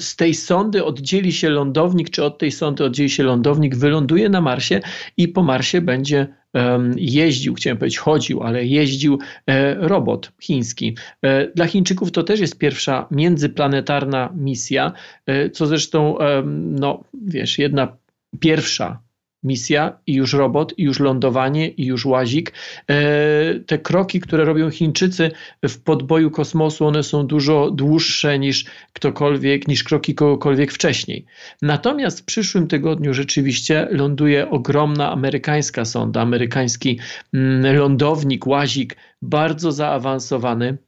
z 0.00 0.16
tej 0.16 0.34
sondy 0.34 0.84
oddzieli 0.84 1.32
się 1.32 1.50
lądownik, 1.50 2.10
czy 2.10 2.24
od 2.24 2.38
tej 2.38 2.52
sondy 2.52 2.84
oddzieli 2.84 3.10
się 3.10 3.22
lądownik, 3.22 3.76
wyląduje 3.76 4.28
na 4.28 4.40
Marsie 4.40 4.80
i 5.16 5.28
po 5.28 5.42
Marsie 5.42 5.80
będzie 5.80 6.26
jeździł, 6.96 7.54
chciałem 7.54 7.78
powiedzieć 7.78 7.98
chodził, 7.98 8.42
ale 8.42 8.66
jeździł 8.66 9.18
e, 9.46 9.74
robot 9.74 10.32
chiński. 10.40 10.96
E, 11.22 11.48
dla 11.54 11.66
Chińczyków 11.66 12.12
to 12.12 12.22
też 12.22 12.40
jest 12.40 12.58
pierwsza 12.58 13.06
międzyplanetarna 13.10 14.32
misja, 14.36 14.92
e, 15.26 15.50
co 15.50 15.66
zresztą, 15.66 16.18
no 16.54 17.04
wiesz, 17.26 17.58
jedna 17.58 17.96
pierwsza 18.40 19.00
misja 19.42 19.98
i 20.06 20.14
już 20.14 20.32
robot, 20.32 20.78
i 20.78 20.82
już 20.82 21.00
lądowanie, 21.00 21.68
i 21.68 21.86
już 21.86 22.06
łazik. 22.06 22.52
E, 22.90 23.60
te 23.66 23.78
kroki, 23.78 24.20
które 24.20 24.44
robią 24.44 24.70
Chińczycy 24.70 25.30
w 25.68 25.82
podboju 25.82 26.30
kosmosu, 26.30 26.86
one 26.86 27.02
są 27.02 27.26
dużo 27.26 27.70
dłuższe 27.70 28.38
niż 28.38 28.64
ktokolwiek, 28.92 29.68
niż 29.68 29.84
kroki 29.84 30.14
kogokolwiek 30.14 30.72
wcześniej. 30.72 31.26
Natomiast 31.62 32.20
w 32.20 32.24
przyszłym 32.24 32.66
tygodniu 32.66 33.14
rzeczywiście 33.14 33.88
ląduje 33.90 34.50
ogromna 34.50 35.12
amerykańska 35.12 35.84
sonda, 35.84 36.20
amerykański 36.20 36.98
mm, 37.34 37.76
lądownik, 37.76 38.46
łazik, 38.46 38.96
bardzo 39.22 39.72
zaawansowany 39.72 40.78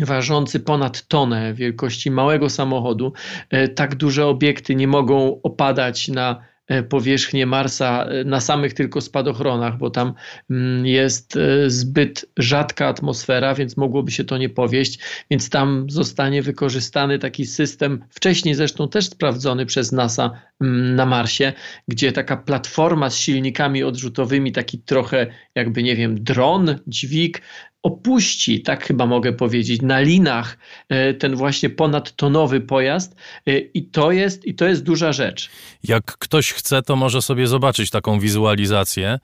ważący 0.00 0.60
ponad 0.60 1.08
tonę 1.08 1.54
wielkości 1.54 2.10
małego 2.10 2.50
samochodu. 2.50 3.12
E, 3.50 3.68
tak 3.68 3.94
duże 3.94 4.26
obiekty 4.26 4.74
nie 4.74 4.88
mogą 4.88 5.40
opadać 5.42 6.08
na 6.08 6.42
powierzchnię 6.88 7.46
Marsa 7.46 8.04
e, 8.04 8.24
na 8.24 8.40
samych 8.40 8.74
tylko 8.74 9.00
spadochronach, 9.00 9.78
bo 9.78 9.90
tam 9.90 10.14
mm, 10.50 10.86
jest 10.86 11.36
e, 11.36 11.70
zbyt 11.70 12.26
rzadka 12.36 12.86
atmosfera, 12.86 13.54
więc 13.54 13.76
mogłoby 13.76 14.10
się 14.10 14.24
to 14.24 14.38
nie 14.38 14.48
powieść, 14.48 14.98
więc 15.30 15.50
tam 15.50 15.86
zostanie 15.90 16.42
wykorzystany 16.42 17.18
taki 17.18 17.46
system, 17.46 18.04
wcześniej 18.10 18.54
zresztą 18.54 18.88
też 18.88 19.06
sprawdzony 19.06 19.66
przez 19.66 19.92
NASA 19.92 20.30
mm, 20.60 20.94
na 20.94 21.06
Marsie, 21.06 21.52
gdzie 21.88 22.12
taka 22.12 22.36
platforma 22.36 23.10
z 23.10 23.16
silnikami 23.18 23.84
odrzutowymi, 23.84 24.52
taki 24.52 24.78
trochę 24.78 25.26
jakby, 25.54 25.82
nie 25.82 25.96
wiem, 25.96 26.24
dron, 26.24 26.78
dźwig, 26.86 27.42
opuści, 27.86 28.62
tak 28.62 28.84
chyba 28.84 29.06
mogę 29.06 29.32
powiedzieć, 29.32 29.82
na 29.82 30.00
linach 30.00 30.58
e, 30.88 31.14
ten 31.14 31.36
właśnie 31.36 31.70
ponadtonowy 31.70 32.60
pojazd 32.60 33.16
e, 33.46 33.58
i 33.58 33.82
to 33.82 34.12
jest, 34.12 34.44
i 34.44 34.54
to 34.54 34.64
jest 34.66 34.82
duża 34.82 35.12
rzecz. 35.12 35.50
Jak 35.84 36.04
ktoś 36.04 36.52
chce, 36.52 36.82
to 36.82 36.96
może 36.96 37.22
sobie 37.22 37.46
zobaczyć 37.46 37.90
taką 37.90 38.20
wizualizację, 38.20 39.18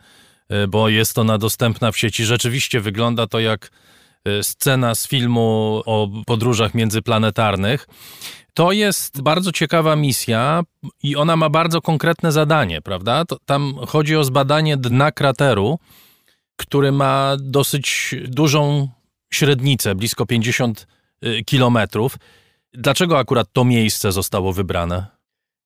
e, 0.49 0.67
bo 0.67 0.89
jest 0.89 1.19
ona 1.19 1.39
dostępna 1.39 1.93
w 1.93 1.99
sieci. 1.99 2.25
Rzeczywiście 2.25 2.81
wygląda 2.81 3.27
to 3.27 3.41
jak 3.41 3.71
scena 4.43 4.95
z 4.95 5.09
filmu 5.09 5.83
o 5.87 6.09
podróżach 6.27 6.75
międzyplanetarnych. 6.75 7.87
To 8.55 8.73
jest 8.73 9.23
bardzo 9.23 9.53
ciekawa 9.53 9.97
misja 9.97 10.63
i 11.03 11.17
ona 11.17 11.37
ma 11.37 11.51
bardzo 11.51 11.81
konkretne 11.81 12.33
zadanie, 12.33 12.83
prawda? 12.83 13.25
To, 13.25 13.37
tam 13.47 13.75
chodzi 13.89 14.17
o 14.17 14.25
zbadanie 14.25 14.77
dna 14.77 15.13
krateru 15.13 15.79
który 16.63 16.93
ma 16.93 17.37
dosyć 17.41 18.15
dużą 18.25 18.89
średnicę, 19.33 19.95
blisko 19.95 20.27
50 20.27 20.87
y, 21.25 21.45
kilometrów. 21.45 22.17
Dlaczego 22.73 23.19
akurat 23.19 23.49
to 23.53 23.65
miejsce 23.65 24.13
zostało 24.13 24.53
wybrane? 24.53 25.07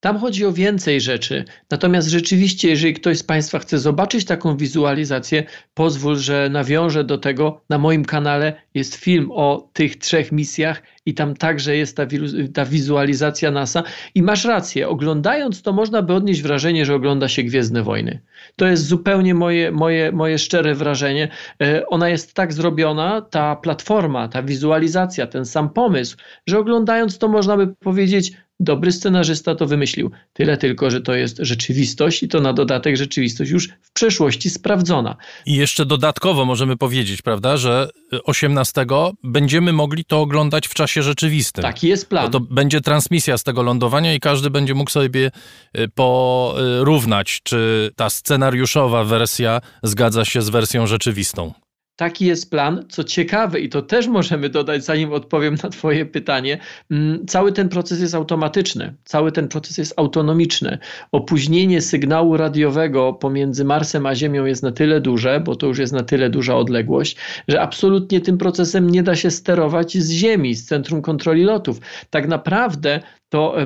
Tam 0.00 0.18
chodzi 0.18 0.46
o 0.46 0.52
więcej 0.52 1.00
rzeczy. 1.00 1.44
Natomiast 1.70 2.08
rzeczywiście, 2.08 2.68
jeżeli 2.68 2.94
ktoś 2.94 3.18
z 3.18 3.22
Państwa 3.22 3.58
chce 3.58 3.78
zobaczyć 3.78 4.24
taką 4.24 4.56
wizualizację, 4.56 5.44
pozwól, 5.74 6.16
że 6.16 6.48
nawiążę 6.50 7.04
do 7.04 7.18
tego. 7.18 7.60
Na 7.68 7.78
moim 7.78 8.04
kanale 8.04 8.54
jest 8.74 8.94
film 8.94 9.30
o 9.32 9.68
tych 9.72 9.96
trzech 9.96 10.32
misjach 10.32 10.82
i 11.06 11.14
tam 11.14 11.34
także 11.34 11.76
jest 11.76 11.96
ta, 11.96 12.06
ta 12.54 12.64
wizualizacja 12.64 13.50
NASA. 13.50 13.82
I 14.14 14.22
masz 14.22 14.44
rację, 14.44 14.88
oglądając 14.88 15.62
to 15.62 15.72
można 15.72 16.02
by 16.02 16.14
odnieść 16.14 16.42
wrażenie, 16.42 16.84
że 16.86 16.94
ogląda 16.94 17.28
się 17.28 17.42
Gwiezdne 17.42 17.82
Wojny. 17.82 18.20
To 18.56 18.66
jest 18.66 18.86
zupełnie 18.86 19.34
moje, 19.34 19.72
moje, 19.72 20.12
moje 20.12 20.38
szczere 20.38 20.74
wrażenie. 20.74 21.28
E, 21.62 21.86
ona 21.86 22.08
jest 22.08 22.34
tak 22.34 22.52
zrobiona, 22.52 23.20
ta 23.20 23.56
platforma, 23.56 24.28
ta 24.28 24.42
wizualizacja, 24.42 25.26
ten 25.26 25.44
sam 25.44 25.70
pomysł, 25.70 26.16
że 26.46 26.58
oglądając 26.58 27.18
to 27.18 27.28
można 27.28 27.56
by 27.56 27.66
powiedzieć, 27.66 28.32
Dobry 28.60 28.92
scenarzysta 28.92 29.54
to 29.54 29.66
wymyślił. 29.66 30.10
Tyle 30.32 30.56
tylko, 30.56 30.90
że 30.90 31.00
to 31.00 31.14
jest 31.14 31.38
rzeczywistość 31.40 32.22
i 32.22 32.28
to 32.28 32.40
na 32.40 32.52
dodatek 32.52 32.96
rzeczywistość 32.96 33.50
już 33.50 33.68
w 33.82 33.92
przeszłości 33.92 34.50
sprawdzona. 34.50 35.16
I 35.46 35.54
jeszcze 35.54 35.86
dodatkowo 35.86 36.44
możemy 36.44 36.76
powiedzieć, 36.76 37.22
prawda, 37.22 37.56
że 37.56 37.88
18 38.24 38.86
będziemy 39.24 39.72
mogli 39.72 40.04
to 40.04 40.20
oglądać 40.20 40.68
w 40.68 40.74
czasie 40.74 41.02
rzeczywistym. 41.02 41.62
Taki 41.62 41.88
jest 41.88 42.08
plan. 42.08 42.24
Bo 42.24 42.30
to 42.30 42.40
będzie 42.40 42.80
transmisja 42.80 43.38
z 43.38 43.44
tego 43.44 43.62
lądowania 43.62 44.14
i 44.14 44.20
każdy 44.20 44.50
będzie 44.50 44.74
mógł 44.74 44.90
sobie 44.90 45.30
y, 45.78 45.88
porównać, 45.88 47.40
czy 47.42 47.90
ta 47.96 48.10
scenariuszowa 48.10 49.04
wersja 49.04 49.60
zgadza 49.82 50.24
się 50.24 50.42
z 50.42 50.48
wersją 50.48 50.86
rzeczywistą. 50.86 51.52
Taki 51.96 52.26
jest 52.26 52.50
plan. 52.50 52.84
Co 52.88 53.04
ciekawe, 53.04 53.60
i 53.60 53.68
to 53.68 53.82
też 53.82 54.06
możemy 54.06 54.48
dodać, 54.48 54.84
zanim 54.84 55.12
odpowiem 55.12 55.56
na 55.62 55.68
Twoje 55.68 56.06
pytanie, 56.06 56.58
mm, 56.90 57.26
cały 57.26 57.52
ten 57.52 57.68
proces 57.68 58.00
jest 58.00 58.14
automatyczny, 58.14 58.94
cały 59.04 59.32
ten 59.32 59.48
proces 59.48 59.78
jest 59.78 59.94
autonomiczny. 59.96 60.78
Opóźnienie 61.12 61.80
sygnału 61.80 62.36
radiowego 62.36 63.12
pomiędzy 63.12 63.64
Marsem 63.64 64.06
a 64.06 64.14
Ziemią 64.14 64.44
jest 64.44 64.62
na 64.62 64.72
tyle 64.72 65.00
duże, 65.00 65.40
bo 65.40 65.56
to 65.56 65.66
już 65.66 65.78
jest 65.78 65.92
na 65.92 66.02
tyle 66.02 66.30
duża 66.30 66.56
odległość, 66.56 67.16
że 67.48 67.60
absolutnie 67.60 68.20
tym 68.20 68.38
procesem 68.38 68.90
nie 68.90 69.02
da 69.02 69.16
się 69.16 69.30
sterować 69.30 69.98
z 69.98 70.10
Ziemi, 70.10 70.54
z 70.54 70.64
centrum 70.64 71.02
kontroli 71.02 71.42
lotów. 71.44 71.80
Tak 72.10 72.28
naprawdę 72.28 73.00
to 73.36 73.60
e, 73.60 73.64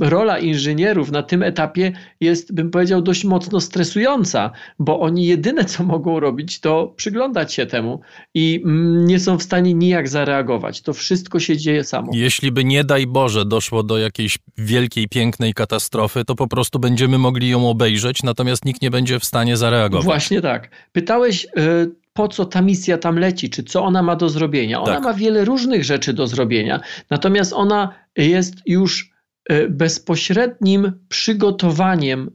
rola 0.00 0.38
inżynierów 0.38 1.10
na 1.10 1.22
tym 1.22 1.42
etapie 1.42 1.92
jest, 2.20 2.54
bym 2.54 2.70
powiedział, 2.70 3.02
dość 3.02 3.24
mocno 3.24 3.60
stresująca, 3.60 4.50
bo 4.78 5.00
oni 5.00 5.26
jedyne 5.26 5.64
co 5.64 5.84
mogą 5.84 6.20
robić, 6.20 6.60
to 6.60 6.94
przyglądać 6.96 7.54
się 7.54 7.66
temu 7.66 8.00
i 8.34 8.62
mm, 8.64 9.04
nie 9.04 9.20
są 9.20 9.38
w 9.38 9.42
stanie 9.42 9.74
nijak 9.74 10.08
zareagować. 10.08 10.80
To 10.80 10.92
wszystko 10.92 11.40
się 11.40 11.56
dzieje 11.56 11.84
samo. 11.84 12.12
Jeśli 12.14 12.52
by 12.52 12.64
nie 12.64 12.84
daj 12.84 13.06
Boże 13.06 13.44
doszło 13.44 13.82
do 13.82 13.98
jakiejś 13.98 14.38
wielkiej, 14.58 15.08
pięknej 15.08 15.54
katastrofy, 15.54 16.24
to 16.24 16.34
po 16.34 16.46
prostu 16.46 16.78
będziemy 16.78 17.18
mogli 17.18 17.48
ją 17.48 17.68
obejrzeć, 17.68 18.22
natomiast 18.22 18.64
nikt 18.64 18.82
nie 18.82 18.90
będzie 18.90 19.18
w 19.18 19.24
stanie 19.24 19.56
zareagować. 19.56 20.04
Właśnie 20.04 20.40
tak. 20.40 20.68
Pytałeś, 20.92 21.46
e, 21.56 21.86
po 22.12 22.28
co 22.28 22.44
ta 22.44 22.62
misja 22.62 22.98
tam 22.98 23.18
leci, 23.18 23.50
czy 23.50 23.62
co 23.62 23.84
ona 23.84 24.02
ma 24.02 24.16
do 24.16 24.28
zrobienia. 24.28 24.80
Ona 24.80 24.94
tak. 24.94 25.04
ma 25.04 25.14
wiele 25.14 25.44
różnych 25.44 25.84
rzeczy 25.84 26.12
do 26.12 26.26
zrobienia, 26.26 26.80
natomiast 27.10 27.52
ona 27.52 27.94
jest 28.16 28.54
już 28.66 29.12
e, 29.48 29.68
bezpośrednim 29.68 30.92
przygotowaniem 31.08 32.30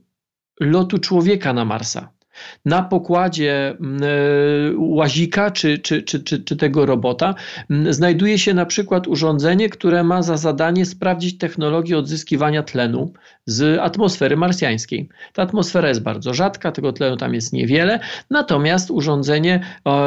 lotu 0.60 0.98
człowieka 0.98 1.52
na 1.52 1.64
Marsa 1.64 2.17
na 2.64 2.82
pokładzie 2.82 3.76
mm, 3.80 4.02
e, 4.02 4.06
łazika 4.76 5.50
czy, 5.50 5.78
czy, 5.78 6.02
czy, 6.02 6.20
czy, 6.20 6.44
czy 6.44 6.56
tego 6.56 6.86
robota 6.86 7.34
mm, 7.70 7.92
znajduje 7.92 8.38
się 8.38 8.54
na 8.54 8.66
przykład 8.66 9.06
urządzenie, 9.08 9.68
które 9.68 10.04
ma 10.04 10.22
za 10.22 10.36
zadanie 10.36 10.86
sprawdzić 10.86 11.38
technologię 11.38 11.98
odzyskiwania 11.98 12.62
tlenu 12.62 13.12
z 13.46 13.78
atmosfery 13.80 14.36
marsjańskiej. 14.36 15.08
Ta 15.32 15.42
atmosfera 15.42 15.88
jest 15.88 16.02
bardzo 16.02 16.34
rzadka, 16.34 16.72
tego 16.72 16.92
tlenu 16.92 17.16
tam 17.16 17.34
jest 17.34 17.52
niewiele, 17.52 18.00
natomiast 18.30 18.90
urządzenie, 18.90 19.60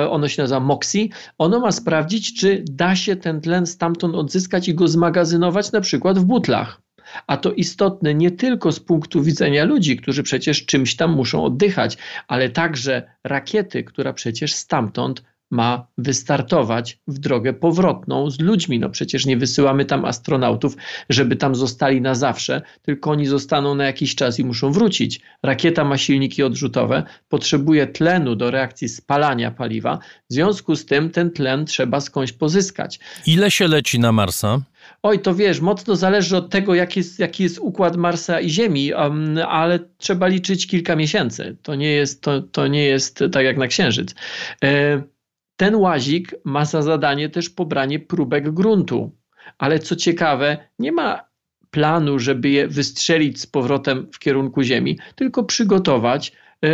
ono 0.09 0.27
się 0.27 0.41
nazywa 0.41 0.59
MOXIE, 0.59 1.09
ono 1.37 1.59
ma 1.59 1.71
sprawdzić, 1.71 2.39
czy 2.39 2.63
da 2.69 2.95
się 2.95 3.15
ten 3.15 3.41
tlen 3.41 3.65
stamtąd 3.65 4.15
odzyskać 4.15 4.67
i 4.67 4.75
go 4.75 4.87
zmagazynować 4.87 5.71
na 5.71 5.81
przykład 5.81 6.19
w 6.19 6.25
butlach. 6.25 6.81
A 7.27 7.38
to 7.38 7.53
istotne 7.53 8.13
nie 8.13 8.31
tylko 8.31 8.71
z 8.71 8.79
punktu 8.79 9.23
widzenia 9.23 9.65
ludzi, 9.65 9.97
którzy 9.97 10.23
przecież 10.23 10.65
czymś 10.65 10.95
tam 10.95 11.11
muszą 11.11 11.43
oddychać, 11.43 11.97
ale 12.27 12.49
także 12.49 13.03
rakiety, 13.23 13.83
która 13.83 14.13
przecież 14.13 14.53
stamtąd 14.53 15.23
ma 15.51 15.88
wystartować 15.97 16.99
w 17.07 17.19
drogę 17.19 17.53
powrotną 17.53 18.29
z 18.29 18.39
ludźmi. 18.39 18.79
No 18.79 18.89
przecież 18.89 19.25
nie 19.25 19.38
wysyłamy 19.38 19.85
tam 19.85 20.05
astronautów, 20.05 20.77
żeby 21.09 21.35
tam 21.35 21.55
zostali 21.55 22.01
na 22.01 22.15
zawsze, 22.15 22.61
tylko 22.81 23.11
oni 23.11 23.25
zostaną 23.25 23.75
na 23.75 23.85
jakiś 23.85 24.15
czas 24.15 24.39
i 24.39 24.45
muszą 24.45 24.71
wrócić. 24.71 25.21
Rakieta 25.43 25.83
ma 25.83 25.97
silniki 25.97 26.43
odrzutowe, 26.43 27.03
potrzebuje 27.29 27.88
tlenu 27.88 28.35
do 28.35 28.51
reakcji 28.51 28.89
spalania 28.89 29.51
paliwa. 29.51 29.99
W 30.29 30.33
związku 30.33 30.75
z 30.75 30.85
tym 30.85 31.09
ten 31.09 31.31
tlen 31.31 31.65
trzeba 31.65 32.01
skądś 32.01 32.31
pozyskać. 32.31 32.99
Ile 33.27 33.51
się 33.51 33.67
leci 33.67 33.99
na 33.99 34.11
Marsa? 34.11 34.61
Oj, 35.03 35.19
to 35.19 35.35
wiesz, 35.35 35.61
mocno 35.61 35.95
zależy 35.95 36.37
od 36.37 36.49
tego, 36.49 36.75
jaki 36.75 36.99
jest, 36.99 37.19
jaki 37.19 37.43
jest 37.43 37.59
układ 37.59 37.97
Marsa 37.97 38.39
i 38.39 38.49
Ziemi, 38.49 38.93
um, 38.93 39.37
ale 39.47 39.79
trzeba 39.97 40.27
liczyć 40.27 40.67
kilka 40.67 40.95
miesięcy. 40.95 41.57
To 41.61 41.75
nie 41.75 41.91
jest, 41.91 42.21
to, 42.21 42.41
to 42.41 42.67
nie 42.67 42.85
jest 42.85 43.23
tak 43.31 43.45
jak 43.45 43.57
na 43.57 43.67
Księżyc. 43.67 44.15
E, 44.63 45.01
ten 45.55 45.75
łazik 45.75 46.35
ma 46.45 46.65
za 46.65 46.81
zadanie 46.81 47.29
też 47.29 47.49
pobranie 47.49 47.99
próbek 47.99 48.51
gruntu, 48.51 49.11
ale 49.57 49.79
co 49.79 49.95
ciekawe, 49.95 50.57
nie 50.79 50.91
ma 50.91 51.31
planu, 51.71 52.19
żeby 52.19 52.49
je 52.49 52.67
wystrzelić 52.67 53.41
z 53.41 53.47
powrotem 53.47 54.07
w 54.13 54.19
kierunku 54.19 54.63
Ziemi, 54.63 54.99
tylko 55.15 55.43
przygotować 55.43 56.31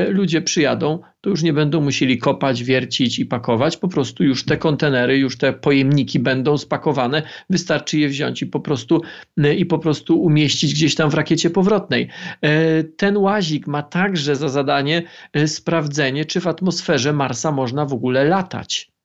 ludzie 0.09 0.41
przyjadą, 0.41 0.99
to 1.21 1.29
już 1.29 1.43
nie 1.43 1.53
będą 1.53 1.81
musieli 1.81 2.17
kopać, 2.17 2.63
wiercić 2.63 3.19
i 3.19 3.25
pakować, 3.25 3.77
po 3.77 3.87
prostu 3.87 4.23
już 4.23 4.45
te 4.45 4.57
kontenery, 4.57 5.17
już 5.17 5.37
te 5.37 5.53
pojemniki 5.53 6.19
będą 6.19 6.57
spakowane, 6.57 7.23
wystarczy 7.49 7.99
je 7.99 8.09
wziąć 8.09 8.41
i 8.41 8.45
po 8.45 8.59
prostu, 8.59 9.01
e, 9.37 9.55
i 9.55 9.65
po 9.65 9.79
prostu 9.79 10.21
umieścić 10.21 10.73
gdzieś 10.73 10.95
tam 10.95 11.09
w 11.09 11.13
rakiecie 11.13 11.49
powrotnej. 11.49 12.09
E, 12.41 12.83
ten 12.83 13.17
łazik 13.17 13.67
ma 13.67 13.83
także 13.83 14.35
za 14.35 14.49
zadanie 14.49 15.03
sprawdzenie, 15.45 16.25
czy 16.25 16.41
w 16.41 16.47
atmosferze 16.47 17.13
Marsa 17.13 17.51
można 17.51 17.85
w 17.85 17.93
ogóle 17.93 18.23
latać 18.23 18.96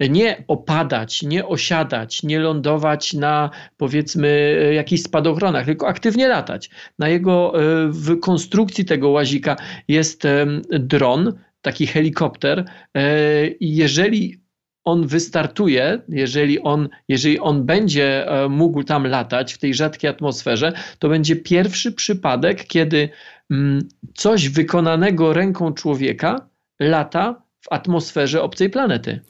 nie 0.00 0.44
opadać, 0.48 1.22
nie 1.22 1.46
osiadać, 1.46 2.22
nie 2.22 2.38
lądować 2.38 3.14
na 3.14 3.50
powiedzmy 3.76 4.60
jakichś 4.74 5.02
spadochronach, 5.02 5.64
tylko 5.66 5.88
aktywnie 5.88 6.28
latać. 6.28 6.70
Na 6.98 7.08
jego, 7.08 7.62
e, 7.62 7.88
w 7.88 8.20
konstrukcji 8.20 8.84
tego 8.84 9.08
łazika 9.08 9.56
jest 9.88 10.22
dron, 10.70 11.32
taki 11.62 11.86
helikopter 11.86 12.64
e, 12.94 13.48
i 13.48 13.76
jeżeli 13.76 14.40
on 14.84 15.06
wystartuje, 15.06 16.02
jeżeli 16.08 16.60
on, 16.60 16.88
jeżeli 17.08 17.38
on 17.38 17.66
będzie 17.66 18.28
e, 18.28 18.48
mógł 18.48 18.82
tam 18.82 19.06
latać 19.06 19.54
w 19.54 19.58
tej 19.58 19.74
rzadkiej 19.74 20.10
atmosferze, 20.10 20.72
to 20.98 21.08
będzie 21.08 21.36
pierwszy 21.36 21.92
przypadek, 21.92 22.64
kiedy 22.64 23.08
mm, 23.50 23.88
coś 24.14 24.48
wykonanego 24.48 25.32
ręką 25.32 25.72
człowieka 25.72 26.48
lata 26.80 27.42
w 27.60 27.72
atmosferze 27.72 28.42
obcej 28.42 28.70
planety. 28.70 29.20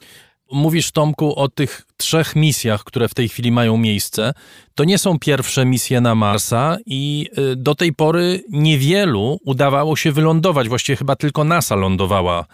Mówisz, 0.51 0.91
Tomku, 0.91 1.35
o 1.35 1.49
tych 1.49 1.81
trzech 1.97 2.35
misjach, 2.35 2.83
które 2.83 3.07
w 3.07 3.13
tej 3.13 3.29
chwili 3.29 3.51
mają 3.51 3.77
miejsce. 3.77 4.33
To 4.75 4.83
nie 4.83 4.97
są 4.97 5.19
pierwsze 5.19 5.65
misje 5.65 6.01
na 6.01 6.15
Marsa 6.15 6.77
i 6.85 7.29
y, 7.37 7.55
do 7.55 7.75
tej 7.75 7.93
pory 7.93 8.43
niewielu 8.49 9.39
udawało 9.45 9.95
się 9.95 10.11
wylądować. 10.11 10.69
Właściwie 10.69 10.95
chyba 10.95 11.15
tylko 11.15 11.43
NASA 11.43 11.75
lądowała 11.75 12.45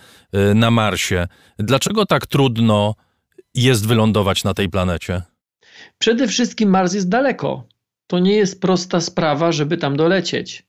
y, 0.51 0.55
na 0.55 0.72
Marsie. 0.72 1.27
Dlaczego 1.59 2.05
tak 2.05 2.27
trudno 2.27 2.95
jest 3.53 3.88
wylądować 3.88 4.43
na 4.43 4.53
tej 4.53 4.69
planecie? 4.69 5.22
Przede 5.97 6.27
wszystkim 6.27 6.69
Mars 6.69 6.93
jest 6.93 7.09
daleko. 7.09 7.67
To 8.07 8.19
nie 8.19 8.35
jest 8.35 8.61
prosta 8.61 9.01
sprawa, 9.01 9.51
żeby 9.51 9.77
tam 9.77 9.97
dolecieć. 9.97 10.65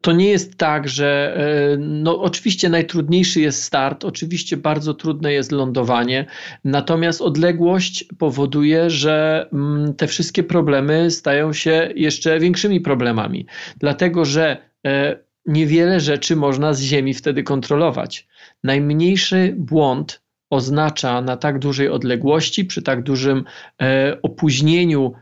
To 0.00 0.12
nie 0.12 0.28
jest 0.28 0.56
tak, 0.56 0.88
że 0.88 1.36
e, 1.36 1.76
no, 1.78 2.20
oczywiście 2.20 2.68
najtrudniejszy 2.68 3.40
jest 3.40 3.62
start, 3.62 4.04
oczywiście 4.04 4.56
bardzo 4.56 4.94
trudne 4.94 5.32
jest 5.32 5.52
lądowanie, 5.52 6.26
natomiast 6.64 7.22
odległość 7.22 8.04
powoduje, 8.18 8.90
że 8.90 9.48
mm, 9.52 9.94
te 9.94 10.06
wszystkie 10.06 10.42
problemy 10.42 11.10
stają 11.10 11.52
się 11.52 11.92
jeszcze 11.94 12.40
większymi 12.40 12.80
problemami, 12.80 13.46
dlatego 13.76 14.24
że 14.24 14.56
e, 14.86 15.18
niewiele 15.46 16.00
rzeczy 16.00 16.36
można 16.36 16.74
z 16.74 16.80
Ziemi 16.80 17.14
wtedy 17.14 17.42
kontrolować. 17.42 18.28
Najmniejszy 18.64 19.54
błąd 19.58 20.22
oznacza 20.50 21.20
na 21.20 21.36
tak 21.36 21.58
dużej 21.58 21.88
odległości, 21.88 22.64
przy 22.64 22.82
tak 22.82 23.02
dużym 23.02 23.44
e, 23.82 24.18
opóźnieniu 24.22 25.12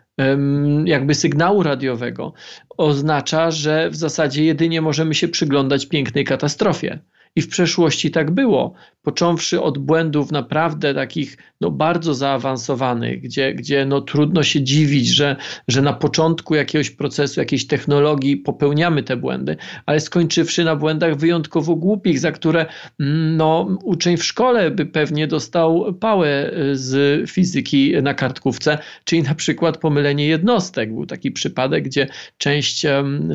jakby 0.85 1.15
sygnału 1.15 1.63
radiowego, 1.63 2.33
oznacza, 2.77 3.51
że 3.51 3.91
w 3.91 3.97
zasadzie 3.97 4.45
jedynie 4.45 4.81
możemy 4.81 5.15
się 5.15 5.29
przyglądać 5.29 5.87
pięknej 5.87 6.25
katastrofie. 6.25 6.99
I 7.37 7.43
w 7.43 7.49
przeszłości 7.49 8.11
tak 8.11 8.31
było, 8.31 8.75
począwszy 9.07 9.63
od 9.63 9.79
błędów 9.79 10.33
naprawdę 10.33 10.95
takich 10.95 11.37
no, 11.61 11.71
bardzo 11.71 12.15
zaawansowanych, 12.15 13.21
gdzie, 13.21 13.55
gdzie 13.55 13.87
no, 13.87 14.01
trudno 14.01 14.43
się 14.43 14.63
dziwić, 14.63 15.09
że, 15.09 15.37
że 15.69 15.83
na 15.83 15.93
początku 15.93 16.55
jakiegoś 16.55 16.91
procesu, 16.91 17.41
jakiejś 17.41 17.67
technologii 17.67 18.37
popełniamy 18.37 19.03
te 19.03 19.17
błędy, 19.17 19.57
ale 19.87 20.01
skończywszy 20.01 20.65
na 20.65 20.77
błędach 20.77 21.17
wyjątkowo 21.17 21.77
głupich, 21.77 22.19
za 22.19 22.33
które 22.33 22.67
mm, 23.01 23.37
no, 23.37 23.79
uczeń 23.85 24.17
w 24.17 24.25
szkole 24.25 24.71
by 24.71 24.87
pewnie 24.87 25.27
dostał 25.27 25.95
pałę 25.95 26.53
y, 26.53 26.77
z 26.77 27.31
fizyki 27.31 27.93
na 28.03 28.15
kartkówce, 28.15 28.79
czyli 29.05 29.23
na 29.23 29.35
przykład 29.35 29.79
pomylenie 29.79 30.27
jednostek. 30.27 30.93
Był 30.93 31.07
taki 31.07 31.31
przypadek, 31.31 31.85
gdzie 31.85 32.07
część, 32.39 32.87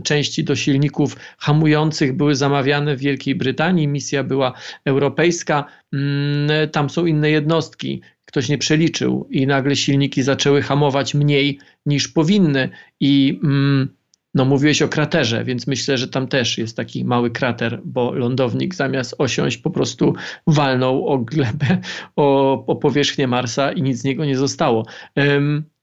części 0.03 0.43
do 0.43 0.55
silników 0.55 1.15
hamujących 1.37 2.13
były 2.17 2.35
zamawiane 2.35 2.95
w 2.95 2.99
Wielkiej 2.99 3.35
Brytanii, 3.35 3.87
misja 3.91 4.23
była 4.23 4.53
europejska, 4.85 5.65
mm, 5.93 6.69
tam 6.69 6.89
są 6.89 7.05
inne 7.05 7.31
jednostki. 7.31 8.01
Ktoś 8.25 8.49
nie 8.49 8.57
przeliczył 8.57 9.27
i 9.29 9.47
nagle 9.47 9.75
silniki 9.75 10.23
zaczęły 10.23 10.61
hamować 10.61 11.13
mniej 11.13 11.59
niż 11.85 12.07
powinny 12.07 12.69
i 12.99 13.39
mm, 13.43 13.89
no 14.33 14.45
mówiłeś 14.45 14.81
o 14.81 14.87
kraterze, 14.87 15.43
więc 15.43 15.67
myślę, 15.67 15.97
że 15.97 16.07
tam 16.07 16.27
też 16.27 16.57
jest 16.57 16.77
taki 16.77 17.05
mały 17.05 17.31
krater, 17.31 17.81
bo 17.85 18.13
lądownik 18.13 18.75
zamiast 18.75 19.15
osiąść 19.17 19.57
po 19.57 19.69
prostu 19.69 20.13
walnął 20.47 21.07
o 21.07 21.17
glebę, 21.17 21.77
o, 22.15 22.65
o 22.65 22.75
powierzchnię 22.75 23.27
Marsa 23.27 23.71
i 23.71 23.81
nic 23.81 23.97
z 23.97 24.03
niego 24.03 24.25
nie 24.25 24.37
zostało. 24.37 24.85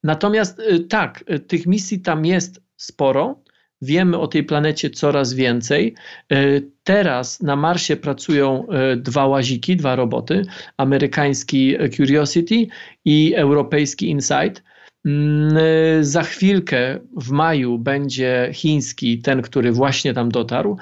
Natomiast 0.02 0.58
y, 0.58 0.80
tak, 0.80 1.24
y, 1.30 1.38
tych 1.38 1.66
misji 1.66 2.00
tam 2.00 2.24
jest 2.24 2.62
sporo. 2.76 3.42
Wiemy 3.82 4.18
o 4.18 4.28
tej 4.28 4.44
planecie 4.44 4.90
coraz 4.90 5.34
więcej. 5.34 5.94
E, 6.32 6.60
teraz 6.84 7.42
na 7.42 7.56
Marsie 7.56 7.96
pracują 7.96 8.68
e, 8.68 8.96
dwa 8.96 9.26
łaziki, 9.26 9.76
dwa 9.76 9.96
roboty: 9.96 10.42
amerykański 10.76 11.76
Curiosity 11.96 12.66
i 13.04 13.34
europejski 13.36 14.10
Insight. 14.10 14.62
Mm, 15.06 15.56
e, 15.56 16.04
za 16.04 16.22
chwilkę 16.22 16.98
w 17.16 17.30
maju 17.30 17.78
będzie 17.78 18.50
chiński, 18.52 19.18
ten, 19.18 19.42
który 19.42 19.72
właśnie 19.72 20.14
tam 20.14 20.28
dotarł. 20.28 20.76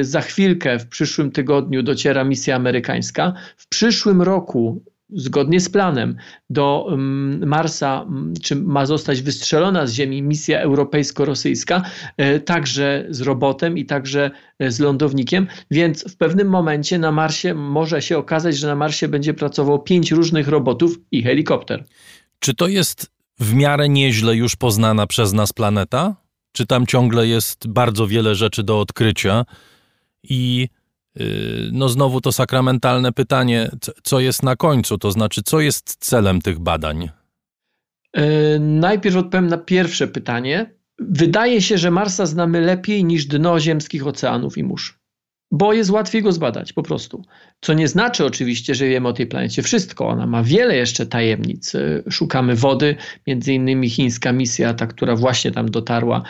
Za 0.00 0.20
chwilkę 0.20 0.78
w 0.78 0.88
przyszłym 0.88 1.30
tygodniu 1.30 1.82
dociera 1.82 2.24
misja 2.24 2.56
amerykańska. 2.56 3.32
W 3.56 3.68
przyszłym 3.68 4.22
roku 4.22 4.82
zgodnie 5.10 5.60
z 5.60 5.68
planem 5.68 6.16
do 6.50 6.88
mm, 6.88 7.48
Marsa, 7.48 8.02
mm, 8.02 8.34
czy 8.42 8.56
ma 8.56 8.86
zostać 8.86 9.22
wystrzelona 9.22 9.86
z 9.86 9.92
Ziemi 9.92 10.22
misja 10.22 10.60
europejsko-rosyjska, 10.60 11.82
e, 12.16 12.40
także 12.40 13.06
z 13.10 13.20
robotem 13.20 13.78
i 13.78 13.84
także 13.86 14.30
e, 14.58 14.70
z 14.70 14.80
lądownikiem, 14.80 15.46
więc 15.70 16.12
w 16.12 16.16
pewnym 16.16 16.48
momencie 16.48 16.98
na 16.98 17.12
Marsie 17.12 17.54
może 17.54 18.02
się 18.02 18.18
okazać, 18.18 18.56
że 18.56 18.66
na 18.66 18.76
Marsie 18.76 19.08
będzie 19.08 19.34
pracowało 19.34 19.78
pięć 19.78 20.12
różnych 20.12 20.48
robotów 20.48 20.98
i 21.10 21.22
helikopter. 21.22 21.84
Czy 22.38 22.54
to 22.54 22.68
jest 22.68 23.10
w 23.40 23.54
miarę 23.54 23.88
nieźle 23.88 24.36
już 24.36 24.56
poznana 24.56 25.06
przez 25.06 25.32
nas 25.32 25.52
planeta? 25.52 26.16
Czy 26.52 26.66
tam 26.66 26.86
ciągle 26.86 27.26
jest 27.26 27.68
bardzo 27.68 28.06
wiele 28.06 28.34
rzeczy 28.34 28.62
do 28.62 28.80
odkrycia 28.80 29.44
i 30.22 30.68
no 31.72 31.88
znowu 31.88 32.20
to 32.20 32.32
sakramentalne 32.32 33.12
pytanie, 33.12 33.70
co 34.02 34.20
jest 34.20 34.42
na 34.42 34.56
końcu, 34.56 34.98
to 34.98 35.10
znaczy, 35.10 35.42
co 35.42 35.60
jest 35.60 35.96
celem 35.96 36.40
tych 36.40 36.58
badań? 36.58 37.08
Yy, 38.16 38.22
najpierw 38.60 39.16
odpowiem 39.16 39.46
na 39.46 39.58
pierwsze 39.58 40.08
pytanie. 40.08 40.74
Wydaje 40.98 41.62
się, 41.62 41.78
że 41.78 41.90
Marsa 41.90 42.26
znamy 42.26 42.60
lepiej 42.60 43.04
niż 43.04 43.26
dno 43.26 43.60
ziemskich 43.60 44.06
oceanów 44.06 44.58
i 44.58 44.64
mórz 44.64 45.03
bo 45.54 45.72
jest 45.72 45.90
łatwiej 45.90 46.22
go 46.22 46.32
zbadać 46.32 46.72
po 46.72 46.82
prostu. 46.82 47.24
Co 47.60 47.74
nie 47.74 47.88
znaczy 47.88 48.24
oczywiście, 48.24 48.74
że 48.74 48.88
wiemy 48.88 49.08
o 49.08 49.12
tej 49.12 49.26
planecie 49.26 49.62
wszystko. 49.62 50.08
Ona 50.08 50.26
ma 50.26 50.42
wiele 50.42 50.76
jeszcze 50.76 51.06
tajemnic. 51.06 51.74
Y, 51.74 52.04
szukamy 52.10 52.54
wody, 52.56 52.96
między 53.26 53.52
innymi 53.52 53.90
chińska 53.90 54.32
misja, 54.32 54.74
ta, 54.74 54.86
która 54.86 55.16
właśnie 55.16 55.50
tam 55.50 55.70
dotarła, 55.70 56.22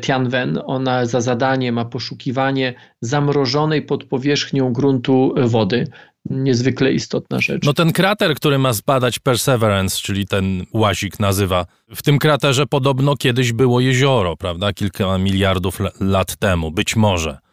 Tianwen, 0.00 0.60
ona 0.66 1.06
za 1.06 1.20
zadanie 1.20 1.72
ma 1.72 1.84
poszukiwanie 1.84 2.74
zamrożonej 3.00 3.82
pod 3.82 4.04
powierzchnią 4.04 4.72
gruntu 4.72 5.34
wody. 5.36 5.86
Niezwykle 6.30 6.92
istotna 6.92 7.40
rzecz. 7.40 7.66
No 7.66 7.72
ten 7.72 7.92
krater, 7.92 8.34
który 8.34 8.58
ma 8.58 8.72
zbadać 8.72 9.18
Perseverance, 9.18 9.98
czyli 10.02 10.26
ten 10.26 10.64
łazik 10.72 11.20
nazywa, 11.20 11.66
w 11.94 12.02
tym 12.02 12.18
kraterze 12.18 12.66
podobno 12.66 13.16
kiedyś 13.16 13.52
było 13.52 13.80
jezioro, 13.80 14.36
prawda? 14.36 14.72
Kilka 14.72 15.18
miliardów 15.18 15.78
lat 16.00 16.36
temu, 16.36 16.70
być 16.70 16.96
może 16.96 17.43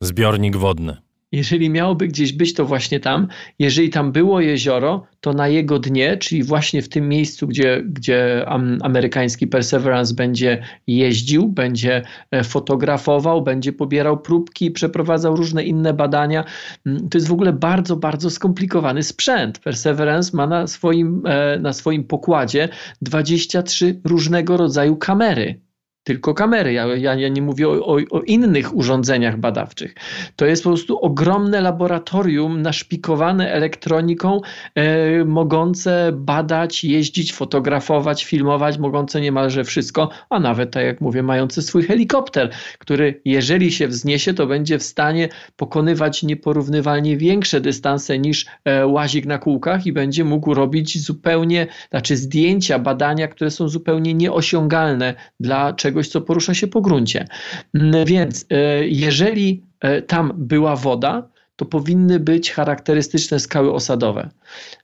zbiornik 0.00 0.56
wodny. 0.56 0.96
jeżeli 1.32 1.70
miałoby 1.70 2.08
gdzieś 2.08 2.32
być, 2.32 2.54
to 2.54 2.64
właśnie 2.64 3.00
tam. 3.00 3.28
Jeżeli 3.58 3.90
tam 3.90 4.12
było 4.12 4.40
jezioro, 4.40 5.06
to 5.20 5.32
na 5.32 5.48
jego 5.48 5.78
dnie, 5.78 6.16
czyli 6.16 6.42
właśnie 6.42 6.82
w 6.82 6.88
tym 6.88 7.08
miejscu, 7.08 7.46
gdzie, 7.46 7.82
gdzie 7.86 8.46
amerykański 8.82 9.46
Perseverance 9.46 10.14
będzie 10.14 10.62
jeździł, 10.86 11.48
będzie 11.48 12.02
e, 12.30 12.44
fotografował, 12.44 13.42
będzie 13.42 13.72
pobierał 13.72 14.20
próbki, 14.20 14.70
przeprowadzał 14.70 15.36
różne 15.36 15.64
inne 15.64 15.94
badania. 15.94 16.44
Mm, 16.86 17.08
to 17.08 17.18
jest 17.18 17.28
w 17.28 17.32
ogóle 17.32 17.52
bardzo, 17.52 17.96
bardzo 17.96 18.30
skomplikowany 18.30 19.02
sprzęt. 19.02 19.58
Perseverance 19.58 20.36
ma 20.36 20.46
na 20.46 20.66
swoim, 20.66 21.22
e, 21.26 21.58
na 21.58 21.72
swoim 21.72 22.04
pokładzie 22.04 22.68
23 23.02 24.00
różnego 24.04 24.56
rodzaju 24.56 24.96
kamery 24.96 25.63
tylko 26.04 26.34
kamery. 26.34 26.72
Ja, 26.72 26.86
ja, 26.86 27.14
ja 27.14 27.28
nie 27.28 27.42
mówię 27.42 27.68
o, 27.68 27.72
o, 27.72 27.98
o, 28.10 28.20
innych 28.20 28.76
urządzeniach 28.76 29.38
badawczych. 29.38 29.94
To 30.36 30.46
jest 30.46 30.62
po 30.62 30.70
prostu 30.70 30.98
ogromne 30.98 31.60
laboratorium 31.60 32.62
naszpikowane 32.62 33.52
elektroniką, 33.52 34.40
e, 34.74 35.24
mogące 35.24 36.10
badać, 36.12 36.84
jeździć, 36.84 37.32
fotografować, 37.32 38.24
filmować, 38.24 38.78
mogące 38.78 39.20
niemalże 39.20 39.64
wszystko, 39.64 40.10
a 40.30 40.40
nawet, 40.40 40.70
tak 40.70 40.84
jak 40.84 41.00
mówię, 41.00 41.22
mające 41.22 41.62
swój 41.62 41.82
helikopter, 41.82 42.50
który 42.78 43.20
jeżeli 43.24 43.72
się 43.72 43.88
wzniesie, 43.88 44.34
to 44.34 44.46
będzie 44.46 44.78
w 44.78 44.82
stanie 44.82 45.28
pokonywać 45.56 46.22
nieporównywalnie 46.22 47.16
większe 47.16 47.60
dystanse 47.60 48.18
niż 48.18 48.46
e, 48.64 48.86
łazik 48.86 49.26
na 49.26 49.38
kółkach 49.38 49.86
i 49.86 49.92
będzie 49.92 50.24
mógł 50.24 50.54
robić 50.54 51.04
zupełnie, 51.04 51.66
znaczy 51.90 52.16
zdjęcia, 52.16 52.78
badania, 52.78 53.28
które 53.28 53.50
są 53.50 53.68
zupełnie 53.68 54.14
nieosiągalne 54.14 55.14
dla 55.40 55.72
czegoś, 55.72 55.93
czegoś, 55.94 56.08
co 56.08 56.20
porusza 56.20 56.54
się 56.54 56.66
po 56.66 56.80
gruncie. 56.80 57.28
Mm, 57.74 58.04
więc 58.04 58.46
e, 58.50 58.88
jeżeli 58.88 59.62
e, 59.80 60.02
tam 60.02 60.32
była 60.36 60.76
woda, 60.76 61.28
to 61.56 61.64
powinny 61.64 62.20
być 62.20 62.52
charakterystyczne 62.52 63.40
skały 63.40 63.72
osadowe. 63.72 64.30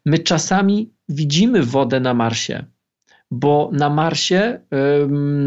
My 0.06 0.18
czasami 0.18 0.90
widzimy 1.08 1.62
wodę 1.62 2.00
na 2.00 2.14
Marsie, 2.14 2.64
bo 3.30 3.70
na 3.72 3.90
Marsie, 3.90 4.60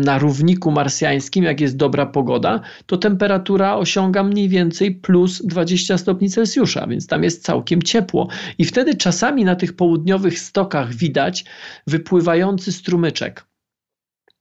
na 0.03 0.18
równiku 0.18 0.72
marsjańskim, 0.72 1.44
jak 1.44 1.61
jest 1.61 1.77
dobra 1.77 2.06
pogoda, 2.06 2.61
to 2.85 2.98
temperatura 2.98 3.76
osiąga 3.76 4.23
mniej 4.23 4.49
więcej 4.49 4.95
plus 4.95 5.45
20 5.45 5.98
stopni 5.98 6.30
Celsjusza, 6.30 6.88
więc 6.88 7.07
tam 7.07 7.23
jest 7.23 7.44
całkiem 7.44 7.81
ciepło. 7.81 8.27
I 8.57 8.65
wtedy 8.65 8.95
czasami 8.95 9.45
na 9.45 9.56
tych 9.56 9.76
południowych 9.76 10.40
stokach 10.40 10.94
widać 10.94 11.45
wypływający 11.88 12.72
strumyczek 12.72 13.45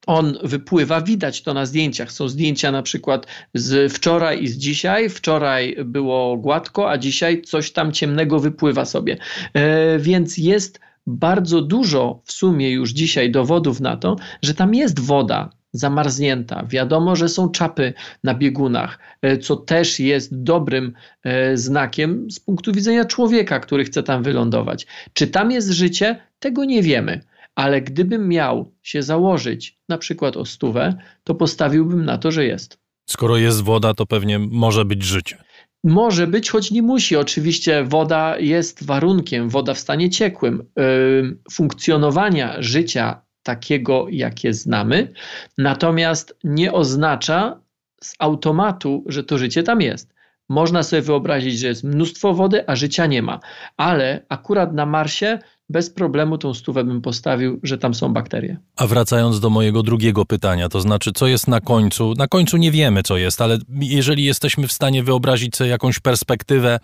on 0.07 0.39
wypływa, 0.43 1.01
widać 1.01 1.43
to 1.43 1.55
na 1.55 1.67
zdjęciach. 1.67 2.13
Są 2.13 2.29
zdjęcia 2.29 2.73
na 2.73 2.83
przykład 2.83 3.27
z 3.55 3.93
wczoraj 3.93 4.43
i 4.43 4.49
z 4.49 4.57
dzisiaj. 4.57 5.09
Wczoraj 5.09 5.77
było 5.85 6.37
gładko, 6.37 6.91
a 6.91 6.99
dzisiaj 6.99 7.43
coś 7.43 7.73
tam 7.73 7.93
ciemnego 7.93 8.41
wypływa 8.41 8.85
sobie. 8.85 9.17
E, 9.55 9.99
więc 9.99 10.39
jest 10.39 10.81
bardzo 11.07 11.63
dużo 11.63 12.21
w 12.25 12.33
sumie 12.33 12.71
już 12.71 12.91
dzisiaj 12.91 13.31
dowodów 13.31 13.81
na 13.81 13.97
to, 13.97 14.17
że 14.43 14.55
tam 14.55 14.75
jest 14.75 15.01
woda 15.01 15.51
zamarznięta. 15.73 16.65
Wiadomo, 16.69 17.17
że 17.17 17.29
są 17.29 17.49
czapy 17.49 17.93
na 18.25 18.35
biegunach, 18.35 18.99
e, 19.23 19.39
co 19.39 19.57
też 19.57 20.01
jest 20.01 20.43
dobrym 20.43 20.93
e, 21.23 21.57
znakiem 21.57 22.31
z 22.31 22.41
punktu 22.41 22.73
widzenia 22.73 23.05
człowieka, 23.05 23.61
który 23.61 23.85
chce 23.85 24.03
tam 24.03 24.23
wylądować. 24.23 24.87
Czy 25.13 25.27
tam 25.27 25.51
jest 25.51 25.71
życie? 25.71 26.17
Tego 26.39 26.65
nie 26.65 26.83
wiemy 26.83 27.21
ale 27.55 27.83
gdybym 27.83 28.29
miał 28.29 28.75
się 28.83 29.03
założyć 29.03 29.79
na 29.89 29.99
przykład 29.99 30.37
o 30.37 30.45
stówę, 30.45 30.95
to 31.25 31.35
postawiłbym 31.35 32.05
na 32.05 32.19
to, 32.19 32.33
że 32.33 32.45
jest. 32.45 32.79
Skoro 33.11 33.37
jest 33.37 33.63
woda, 33.63 33.95
to 33.95 34.07
pewnie 34.07 34.39
może 34.39 34.85
być 34.85 35.03
życie. 35.03 35.39
Może 35.85 36.27
być, 36.27 36.51
choć 36.51 36.71
nie 36.71 36.83
musi. 36.83 37.17
Oczywiście 37.17 37.85
woda 37.85 38.39
jest 38.39 38.85
warunkiem, 38.85 39.49
woda 39.49 39.75
w 39.75 39.79
stanie 39.79 40.11
ciekłym 40.11 40.65
yy, 40.77 41.39
funkcjonowania 41.53 42.57
życia 42.63 43.23
takiego, 43.43 44.07
jakie 44.11 44.55
znamy, 44.55 45.13
natomiast 45.59 46.39
nie 46.45 46.73
oznacza 46.73 47.61
z 48.03 48.15
automatu, 48.19 49.05
że 49.07 49.25
to 49.25 49.39
życie 49.39 49.63
tam 49.63 49.81
jest. 49.81 50.15
Można 50.49 50.83
sobie 50.83 51.03
wyobrazić, 51.03 51.59
że 51.59 51.67
jest 51.67 51.85
mnóstwo 51.85 52.35
wody, 52.35 52.69
a 52.69 52.77
życia 52.77 53.07
nie 53.07 53.23
ma, 53.23 53.41
ale 53.77 54.25
akurat 54.29 54.73
na 54.73 54.87
Marsie 54.87 55.39
bez 55.73 55.91
problemu 55.91 56.39
tą 56.39 56.55
stówę 56.55 56.85
bym 56.85 57.01
postawił, 57.01 57.61
że 57.63 57.79
tam 57.79 57.95
są 57.95 58.13
bakterie. 58.13 58.57
A 58.77 58.87
wracając 58.87 59.41
do 59.41 59.51
mojego 59.51 59.83
drugiego 59.83 60.25
pytania, 60.25 60.69
to 60.69 60.81
znaczy, 60.81 61.13
co 61.15 61.27
jest 61.27 61.49
na 61.49 61.61
końcu? 61.61 62.15
Na 62.19 62.29
końcu 62.29 62.57
nie 62.57 62.71
wiemy, 62.71 63.03
co 63.03 63.17
jest, 63.17 63.41
ale 63.41 63.59
jeżeli 63.81 64.25
jesteśmy 64.25 64.69
w 64.69 64.73
stanie 64.73 65.03
wyobrazić 65.03 65.57
sobie 65.57 65.71
jakąś 65.71 66.01
perspektywę 66.01 66.81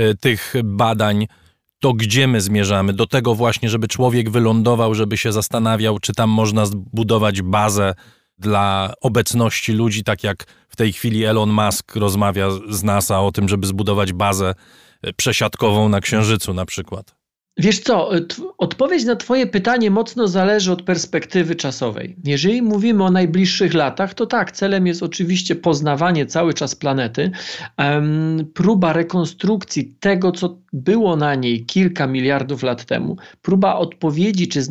y, 0.00 0.14
tych 0.20 0.54
badań, 0.64 1.26
to 1.80 1.92
gdzie 1.92 2.28
my 2.28 2.40
zmierzamy? 2.40 2.92
Do 2.92 3.06
tego 3.06 3.34
właśnie, 3.34 3.68
żeby 3.68 3.88
człowiek 3.88 4.30
wylądował, 4.30 4.94
żeby 4.94 5.16
się 5.16 5.32
zastanawiał, 5.32 5.98
czy 5.98 6.12
tam 6.12 6.30
można 6.30 6.66
zbudować 6.66 7.42
bazę 7.42 7.94
dla 8.38 8.92
obecności 9.00 9.72
ludzi, 9.72 10.04
tak 10.04 10.24
jak 10.24 10.44
w 10.68 10.76
tej 10.76 10.92
chwili 10.92 11.24
Elon 11.24 11.50
Musk 11.50 11.96
rozmawia 11.96 12.48
z 12.70 12.82
NASA 12.82 13.20
o 13.20 13.32
tym, 13.32 13.48
żeby 13.48 13.66
zbudować 13.66 14.12
bazę 14.12 14.54
y, 15.06 15.12
przesiadkową 15.12 15.88
na 15.88 16.00
Księżycu 16.00 16.54
na 16.54 16.66
przykład. 16.66 17.21
Wiesz 17.58 17.80
co, 17.80 18.10
odpowiedź 18.58 19.04
na 19.04 19.16
Twoje 19.16 19.46
pytanie 19.46 19.90
mocno 19.90 20.28
zależy 20.28 20.72
od 20.72 20.82
perspektywy 20.82 21.54
czasowej. 21.54 22.16
Jeżeli 22.24 22.62
mówimy 22.62 23.04
o 23.04 23.10
najbliższych 23.10 23.74
latach, 23.74 24.14
to 24.14 24.26
tak, 24.26 24.52
celem 24.52 24.86
jest 24.86 25.02
oczywiście 25.02 25.56
poznawanie 25.56 26.26
cały 26.26 26.54
czas 26.54 26.74
planety, 26.74 27.30
um, 27.78 28.50
próba 28.54 28.92
rekonstrukcji 28.92 29.94
tego, 30.00 30.32
co 30.32 30.58
było 30.72 31.16
na 31.16 31.34
niej 31.34 31.64
kilka 31.64 32.06
miliardów 32.06 32.62
lat 32.62 32.84
temu, 32.84 33.16
próba 33.42 33.74
odpowiedzi 33.74 34.48
czy 34.48 34.62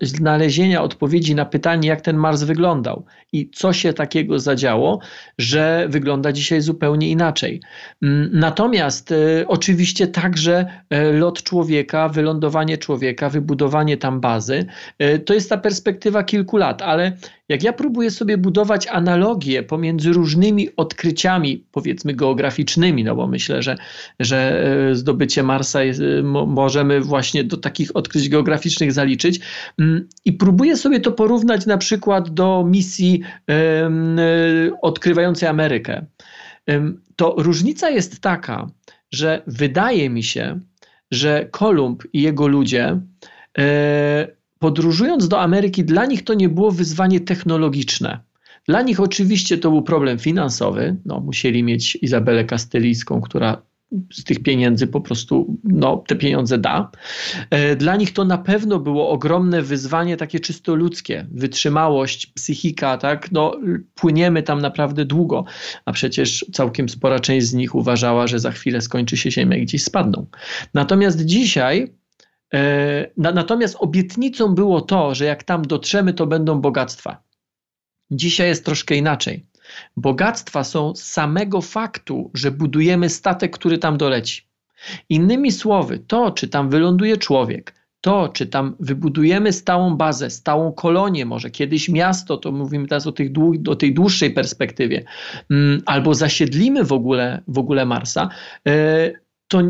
znalezienia 0.00 0.82
odpowiedzi 0.82 1.34
na 1.34 1.44
pytanie, 1.44 1.88
jak 1.88 2.00
ten 2.00 2.16
Mars 2.16 2.42
wyglądał 2.42 3.04
i 3.32 3.50
co 3.50 3.72
się 3.72 3.92
takiego 3.92 4.38
zadziało, 4.38 5.00
że 5.38 5.86
wygląda 5.88 6.32
dzisiaj 6.32 6.60
zupełnie 6.60 7.10
inaczej. 7.10 7.60
Natomiast 8.32 9.12
e, 9.12 9.16
oczywiście 9.48 10.06
także 10.06 10.66
e, 10.90 11.12
lot 11.12 11.42
człowieka, 11.42 11.93
człowieka, 11.94 12.08
wylądowanie 12.08 12.78
człowieka, 12.78 13.28
wybudowanie 13.28 13.96
tam 13.96 14.20
bazy. 14.20 14.66
E, 14.98 15.18
to 15.18 15.34
jest 15.34 15.50
ta 15.50 15.56
perspektywa 15.58 16.24
kilku 16.24 16.56
lat, 16.56 16.82
ale 16.82 17.16
jak 17.48 17.62
ja 17.62 17.72
próbuję 17.72 18.10
sobie 18.10 18.38
budować 18.38 18.86
analogię 18.86 19.62
pomiędzy 19.62 20.12
różnymi 20.12 20.68
odkryciami, 20.76 21.64
powiedzmy 21.72 22.14
geograficznymi, 22.14 23.04
no 23.04 23.14
bo 23.14 23.26
myślę, 23.26 23.62
że, 23.62 23.76
że 24.20 24.38
e, 24.90 24.94
zdobycie 24.94 25.42
Marsa 25.42 25.84
jest, 25.84 26.00
e, 26.00 26.22
możemy 26.46 27.00
właśnie 27.00 27.44
do 27.44 27.56
takich 27.56 27.96
odkryć 27.96 28.28
geograficznych 28.28 28.92
zaliczyć, 28.92 29.40
mm, 29.78 30.08
i 30.24 30.32
próbuję 30.32 30.76
sobie 30.76 31.00
to 31.00 31.12
porównać 31.12 31.66
na 31.66 31.78
przykład 31.78 32.30
do 32.30 32.64
misji 32.66 33.20
odkrywającej 34.82 35.48
Amerykę. 35.48 36.06
To 37.16 37.34
różnica 37.38 37.90
jest 37.90 38.20
taka, 38.20 38.66
że 39.12 39.42
wydaje 39.46 40.10
mi 40.10 40.22
się, 40.22 40.60
że 41.10 41.48
Kolumb 41.50 42.02
i 42.12 42.22
jego 42.22 42.46
ludzie 42.46 43.00
e, 43.58 44.28
podróżując 44.58 45.28
do 45.28 45.40
Ameryki, 45.40 45.84
dla 45.84 46.06
nich 46.06 46.24
to 46.24 46.34
nie 46.34 46.48
było 46.48 46.70
wyzwanie 46.70 47.20
technologiczne. 47.20 48.20
Dla 48.66 48.82
nich 48.82 49.00
oczywiście 49.00 49.58
to 49.58 49.70
był 49.70 49.82
problem 49.82 50.18
finansowy. 50.18 50.96
No, 51.04 51.20
musieli 51.20 51.62
mieć 51.62 51.96
Izabelę 51.96 52.44
Kastylijską, 52.44 53.20
która 53.20 53.62
z 54.12 54.24
tych 54.24 54.42
pieniędzy 54.42 54.86
po 54.86 55.00
prostu 55.00 55.58
no, 55.64 56.04
te 56.06 56.16
pieniądze 56.16 56.58
da. 56.58 56.90
E, 57.50 57.76
dla 57.76 57.96
nich 57.96 58.12
to 58.12 58.24
na 58.24 58.38
pewno 58.38 58.78
było 58.78 59.08
ogromne 59.10 59.62
wyzwanie 59.62 60.16
takie 60.16 60.40
czysto 60.40 60.74
ludzkie, 60.74 61.26
wytrzymałość, 61.32 62.26
psychika, 62.26 62.98
tak? 62.98 63.32
No, 63.32 63.56
płyniemy 63.94 64.42
tam 64.42 64.60
naprawdę 64.60 65.04
długo, 65.04 65.44
a 65.84 65.92
przecież 65.92 66.46
całkiem 66.52 66.88
spora 66.88 67.20
część 67.20 67.46
z 67.46 67.54
nich 67.54 67.74
uważała, 67.74 68.26
że 68.26 68.38
za 68.38 68.50
chwilę 68.50 68.80
skończy 68.80 69.16
się 69.16 69.30
ziemia 69.30 69.56
i 69.56 69.62
gdzieś 69.62 69.84
spadną. 69.84 70.26
Natomiast 70.74 71.24
dzisiaj 71.24 71.92
e, 72.54 73.10
Natomiast 73.16 73.76
obietnicą 73.78 74.54
było 74.54 74.80
to, 74.80 75.14
że 75.14 75.24
jak 75.24 75.42
tam 75.42 75.62
dotrzemy, 75.62 76.14
to 76.14 76.26
będą 76.26 76.60
bogactwa. 76.60 77.22
Dzisiaj 78.10 78.48
jest 78.48 78.64
troszkę 78.64 78.96
inaczej. 78.96 79.46
Bogactwa 79.96 80.64
są 80.64 80.94
z 80.94 81.02
samego 81.02 81.60
faktu, 81.60 82.30
że 82.34 82.50
budujemy 82.50 83.08
statek, 83.08 83.58
który 83.58 83.78
tam 83.78 83.96
doleci. 83.96 84.42
Innymi 85.08 85.52
słowy, 85.52 85.98
to, 85.98 86.30
czy 86.30 86.48
tam 86.48 86.70
wyląduje 86.70 87.16
człowiek, 87.16 87.74
to, 88.00 88.28
czy 88.28 88.46
tam 88.46 88.76
wybudujemy 88.80 89.52
stałą 89.52 89.96
bazę, 89.96 90.30
stałą 90.30 90.72
kolonię, 90.72 91.26
może 91.26 91.50
kiedyś 91.50 91.88
miasto, 91.88 92.36
to 92.36 92.52
mówimy 92.52 92.88
teraz 92.88 93.06
o, 93.06 93.12
tych 93.12 93.30
o 93.68 93.76
tej 93.76 93.94
dłuższej 93.94 94.30
perspektywie, 94.30 95.04
mm, 95.50 95.82
albo 95.86 96.14
zasiedlimy 96.14 96.84
w 96.84 96.92
ogóle, 96.92 97.42
w 97.48 97.58
ogóle 97.58 97.86
Marsa, 97.86 98.28
e, 98.68 99.12
to, 99.48 99.62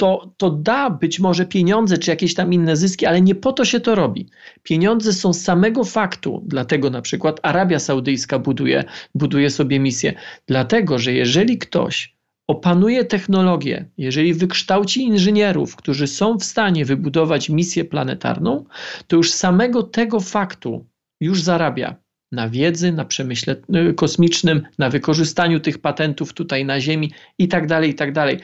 to, 0.00 0.32
to 0.36 0.50
da 0.50 0.90
być 0.90 1.20
może 1.20 1.46
pieniądze 1.46 1.98
czy 1.98 2.10
jakieś 2.10 2.34
tam 2.34 2.52
inne 2.52 2.76
zyski, 2.76 3.06
ale 3.06 3.20
nie 3.20 3.34
po 3.34 3.52
to 3.52 3.64
się 3.64 3.80
to 3.80 3.94
robi. 3.94 4.28
Pieniądze 4.62 5.12
są 5.12 5.32
z 5.32 5.40
samego 5.42 5.84
faktu, 5.84 6.42
dlatego 6.46 6.90
na 6.90 7.02
przykład 7.02 7.40
Arabia 7.42 7.78
Saudyjska 7.78 8.38
buduje, 8.38 8.84
buduje 9.14 9.50
sobie 9.50 9.80
misję, 9.80 10.14
dlatego 10.46 10.98
że 10.98 11.12
jeżeli 11.12 11.58
ktoś 11.58 12.16
opanuje 12.48 13.04
technologię, 13.04 13.84
jeżeli 13.98 14.34
wykształci 14.34 15.02
inżynierów, 15.02 15.76
którzy 15.76 16.06
są 16.06 16.38
w 16.38 16.44
stanie 16.44 16.84
wybudować 16.84 17.48
misję 17.48 17.84
planetarną, 17.84 18.64
to 19.06 19.16
już 19.16 19.32
samego 19.32 19.82
tego 19.82 20.20
faktu 20.20 20.86
już 21.20 21.42
zarabia 21.42 21.96
na 22.32 22.48
wiedzy, 22.48 22.92
na 22.92 23.04
przemyśle 23.04 23.56
y, 23.90 23.94
kosmicznym, 23.94 24.62
na 24.78 24.90
wykorzystaniu 24.90 25.60
tych 25.60 25.78
patentów 25.78 26.32
tutaj 26.32 26.64
na 26.64 26.80
Ziemi 26.80 27.12
i 27.38 27.48
tak 27.48 27.66
dalej, 27.66 27.90
i 27.90 27.94
tak 27.94 28.12
dalej. 28.12 28.38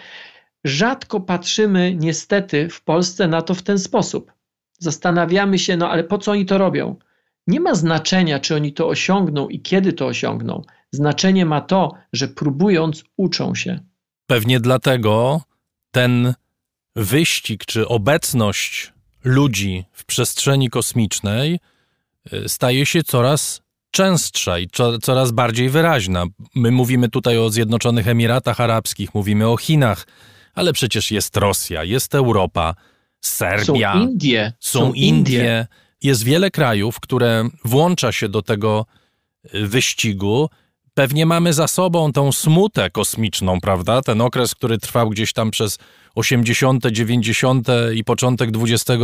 Rzadko 0.66 1.20
patrzymy 1.20 1.94
niestety 1.94 2.68
w 2.68 2.82
Polsce 2.82 3.28
na 3.28 3.42
to 3.42 3.54
w 3.54 3.62
ten 3.62 3.78
sposób. 3.78 4.32
Zastanawiamy 4.78 5.58
się, 5.58 5.76
no 5.76 5.90
ale 5.90 6.04
po 6.04 6.18
co 6.18 6.32
oni 6.32 6.46
to 6.46 6.58
robią? 6.58 6.96
Nie 7.46 7.60
ma 7.60 7.74
znaczenia, 7.74 8.40
czy 8.40 8.54
oni 8.54 8.72
to 8.72 8.88
osiągną 8.88 9.48
i 9.48 9.60
kiedy 9.60 9.92
to 9.92 10.06
osiągną. 10.06 10.62
Znaczenie 10.90 11.46
ma 11.46 11.60
to, 11.60 11.92
że 12.12 12.28
próbując, 12.28 13.04
uczą 13.16 13.54
się. 13.54 13.80
Pewnie 14.26 14.60
dlatego 14.60 15.40
ten 15.90 16.34
wyścig 16.96 17.64
czy 17.64 17.88
obecność 17.88 18.92
ludzi 19.24 19.84
w 19.92 20.04
przestrzeni 20.04 20.70
kosmicznej 20.70 21.60
y, 22.32 22.48
staje 22.48 22.86
się 22.86 23.02
coraz 23.02 23.62
częstsza 23.90 24.58
i 24.58 24.68
coraz 25.02 25.30
bardziej 25.30 25.68
wyraźna. 25.68 26.24
My 26.54 26.70
mówimy 26.70 27.08
tutaj 27.08 27.38
o 27.38 27.50
Zjednoczonych 27.50 28.08
Emiratach 28.08 28.60
Arabskich, 28.60 29.14
mówimy 29.14 29.48
o 29.48 29.56
Chinach, 29.56 30.06
ale 30.56 30.72
przecież 30.72 31.10
jest 31.10 31.36
Rosja, 31.36 31.84
jest 31.84 32.14
Europa, 32.14 32.74
Serbia. 33.20 33.92
Są 33.92 34.00
Indie. 34.00 34.52
Są, 34.60 34.78
są 34.78 34.92
Indie. 34.92 35.38
Indie. 35.38 35.66
Jest 36.02 36.24
wiele 36.24 36.50
krajów, 36.50 37.00
które 37.00 37.48
włącza 37.64 38.12
się 38.12 38.28
do 38.28 38.42
tego 38.42 38.86
y, 39.54 39.66
wyścigu 39.66 40.48
pewnie 40.96 41.26
mamy 41.26 41.52
za 41.52 41.68
sobą 41.68 42.12
tą 42.12 42.32
smutę 42.32 42.90
kosmiczną, 42.90 43.60
prawda? 43.60 44.02
Ten 44.02 44.20
okres, 44.20 44.54
który 44.54 44.78
trwał 44.78 45.10
gdzieś 45.10 45.32
tam 45.32 45.50
przez 45.50 45.78
80., 46.14 46.86
90. 46.86 47.68
i 47.94 48.04
początek 48.04 48.50
XX 48.62 49.02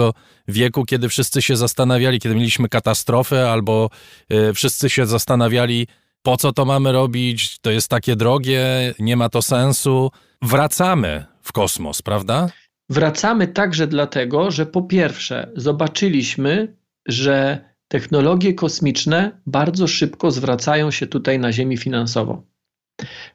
wieku, 0.48 0.84
kiedy 0.84 1.08
wszyscy 1.08 1.42
się 1.42 1.56
zastanawiali, 1.56 2.20
kiedy 2.20 2.34
mieliśmy 2.34 2.68
katastrofę, 2.68 3.50
albo 3.50 3.90
y, 4.32 4.54
wszyscy 4.54 4.90
się 4.90 5.06
zastanawiali, 5.06 5.86
po 6.22 6.36
co 6.36 6.52
to 6.52 6.64
mamy 6.64 6.92
robić, 6.92 7.58
to 7.58 7.70
jest 7.70 7.88
takie 7.88 8.16
drogie, 8.16 8.94
nie 8.98 9.16
ma 9.16 9.28
to 9.28 9.42
sensu. 9.42 10.10
Wracamy 10.42 11.31
w 11.42 11.52
kosmos, 11.52 12.02
prawda? 12.02 12.48
Wracamy 12.88 13.48
także 13.48 13.86
dlatego, 13.86 14.50
że 14.50 14.66
po 14.66 14.82
pierwsze 14.82 15.52
zobaczyliśmy, 15.56 16.76
że 17.06 17.64
technologie 17.88 18.54
kosmiczne 18.54 19.40
bardzo 19.46 19.86
szybko 19.86 20.30
zwracają 20.30 20.90
się 20.90 21.06
tutaj 21.06 21.38
na 21.38 21.52
Ziemi 21.52 21.76
finansowo. 21.76 22.42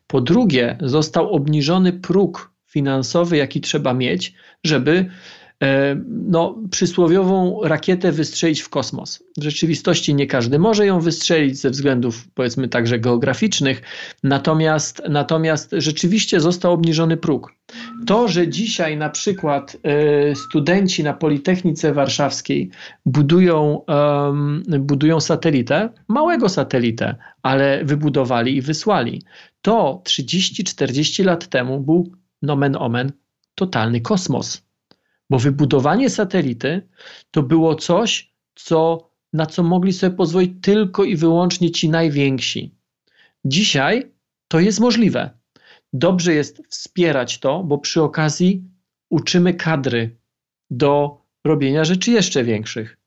Po 0.08 0.22
drugie, 0.22 0.78
został 0.82 1.30
obniżony 1.30 1.94
próg 1.94 2.52
finansowy, 2.66 3.38
jaki 3.38 3.62
trzeba 3.62 3.94
mieć, 3.94 4.34
żeby 4.64 5.10
no, 6.08 6.56
przysłowiową 6.72 7.60
rakietę 7.64 8.12
wystrzelić 8.12 8.62
w 8.62 8.70
kosmos. 8.70 9.24
W 9.38 9.44
rzeczywistości 9.44 10.16
nie 10.16 10.28
każdy 10.28 10.60
może 10.60 10.86
ją 10.86 11.00
wystrzelić 11.00 11.58
ze 11.58 11.70
względów 11.70 12.28
powiedzmy 12.34 12.68
także 12.68 13.00
geograficznych, 13.00 13.82
natomiast, 14.24 15.02
natomiast 15.10 15.76
rzeczywiście 15.78 16.40
został 16.40 16.74
obniżony 16.74 17.18
próg. 17.18 17.54
To, 18.08 18.28
że 18.28 18.48
dzisiaj 18.48 18.98
na 18.98 19.10
przykład 19.10 19.78
e, 19.84 20.36
studenci 20.36 21.04
na 21.04 21.14
Politechnice 21.14 21.94
Warszawskiej 21.94 22.70
budują, 23.06 23.82
budują 24.80 25.20
satelitę, 25.20 25.90
małego 26.08 26.50
satelitę, 26.50 27.16
ale 27.44 27.86
wybudowali 27.86 28.58
i 28.58 28.62
wysłali, 28.62 29.22
to 29.62 30.02
30-40 30.06 31.26
lat 31.26 31.48
temu 31.48 31.80
był 31.80 32.12
nomen 32.42 32.76
omen 32.76 33.12
totalny 33.56 34.02
kosmos 34.02 34.67
bo 35.30 35.40
wybudowanie 35.40 36.10
satelity 36.10 36.88
to 37.32 37.44
było 37.44 37.76
coś, 37.76 38.34
co, 38.56 39.10
na 39.34 39.46
co 39.46 39.64
mogli 39.64 39.94
sobie 39.94 40.16
pozwolić 40.16 40.52
tylko 40.62 41.04
i 41.04 41.16
wyłącznie 41.16 41.72
ci 41.72 41.90
najwięksi. 41.90 42.76
Dzisiaj 43.46 44.12
to 44.48 44.60
jest 44.60 44.80
możliwe. 44.80 45.30
Dobrze 45.94 46.34
jest 46.34 46.62
wspierać 46.70 47.40
to, 47.40 47.64
bo 47.64 47.78
przy 47.78 48.02
okazji 48.02 48.64
uczymy 49.10 49.54
kadry 49.54 50.18
do 50.70 51.22
robienia 51.46 51.86
rzeczy 51.86 52.12
jeszcze 52.12 52.44
większych. 52.44 52.98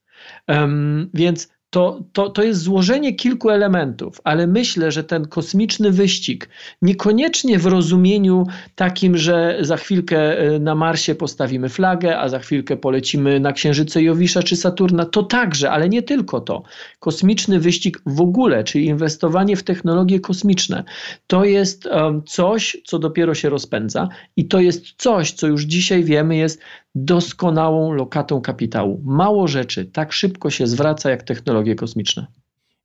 Um, 0.47 1.09
więc 1.13 1.49
to, 1.71 2.03
to, 2.13 2.29
to 2.29 2.43
jest 2.43 2.61
złożenie 2.61 3.15
kilku 3.15 3.49
elementów, 3.49 4.21
ale 4.23 4.47
myślę, 4.47 4.91
że 4.91 5.03
ten 5.03 5.27
kosmiczny 5.27 5.91
wyścig, 5.91 6.49
niekoniecznie 6.81 7.59
w 7.59 7.65
rozumieniu 7.65 8.47
takim, 8.75 9.17
że 9.17 9.57
za 9.61 9.77
chwilkę 9.77 10.39
e, 10.39 10.59
na 10.59 10.75
Marsie 10.75 11.15
postawimy 11.15 11.69
flagę, 11.69 12.19
a 12.19 12.29
za 12.29 12.39
chwilkę 12.39 12.77
polecimy 12.77 13.39
na 13.39 13.53
Księżyce 13.53 14.03
Jowisza 14.03 14.43
czy 14.43 14.55
Saturna, 14.55 15.05
to 15.05 15.23
także, 15.23 15.71
ale 15.71 15.89
nie 15.89 16.03
tylko 16.03 16.41
to. 16.41 16.63
Kosmiczny 16.99 17.59
wyścig 17.59 18.01
w 18.05 18.21
ogóle, 18.21 18.63
czyli 18.63 18.85
inwestowanie 18.85 19.55
w 19.55 19.63
technologie 19.63 20.19
kosmiczne, 20.19 20.83
to 21.27 21.45
jest 21.45 21.85
um, 21.85 22.23
coś, 22.23 22.77
co 22.85 22.99
dopiero 22.99 23.33
się 23.33 23.49
rozpędza 23.49 24.09
i 24.35 24.47
to 24.47 24.59
jest 24.59 24.85
coś, 24.97 25.31
co 25.31 25.47
już 25.47 25.63
dzisiaj 25.63 26.03
wiemy, 26.03 26.35
jest 26.35 26.61
doskonałą 26.95 27.91
lokatą 27.93 28.41
kapitału. 28.41 29.01
Mało 29.05 29.47
rzeczy 29.47 29.85
tak 29.85 30.13
szybko 30.13 30.49
się 30.49 30.67
zwraca 30.67 31.09
jak 31.09 31.23
technologie 31.23 31.75
kosmiczne. 31.75 32.27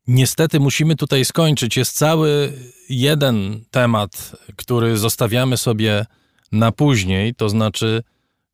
Niestety 0.07 0.61
musimy 0.61 0.97
tutaj 0.97 1.24
skończyć. 1.24 1.77
Jest 1.77 1.97
cały 1.97 2.53
jeden 2.89 3.61
temat, 3.70 4.37
który 4.57 4.97
zostawiamy 4.97 5.57
sobie 5.57 6.07
na 6.53 6.73
później, 6.73 7.35
to 7.35 7.49
znaczy 7.49 8.03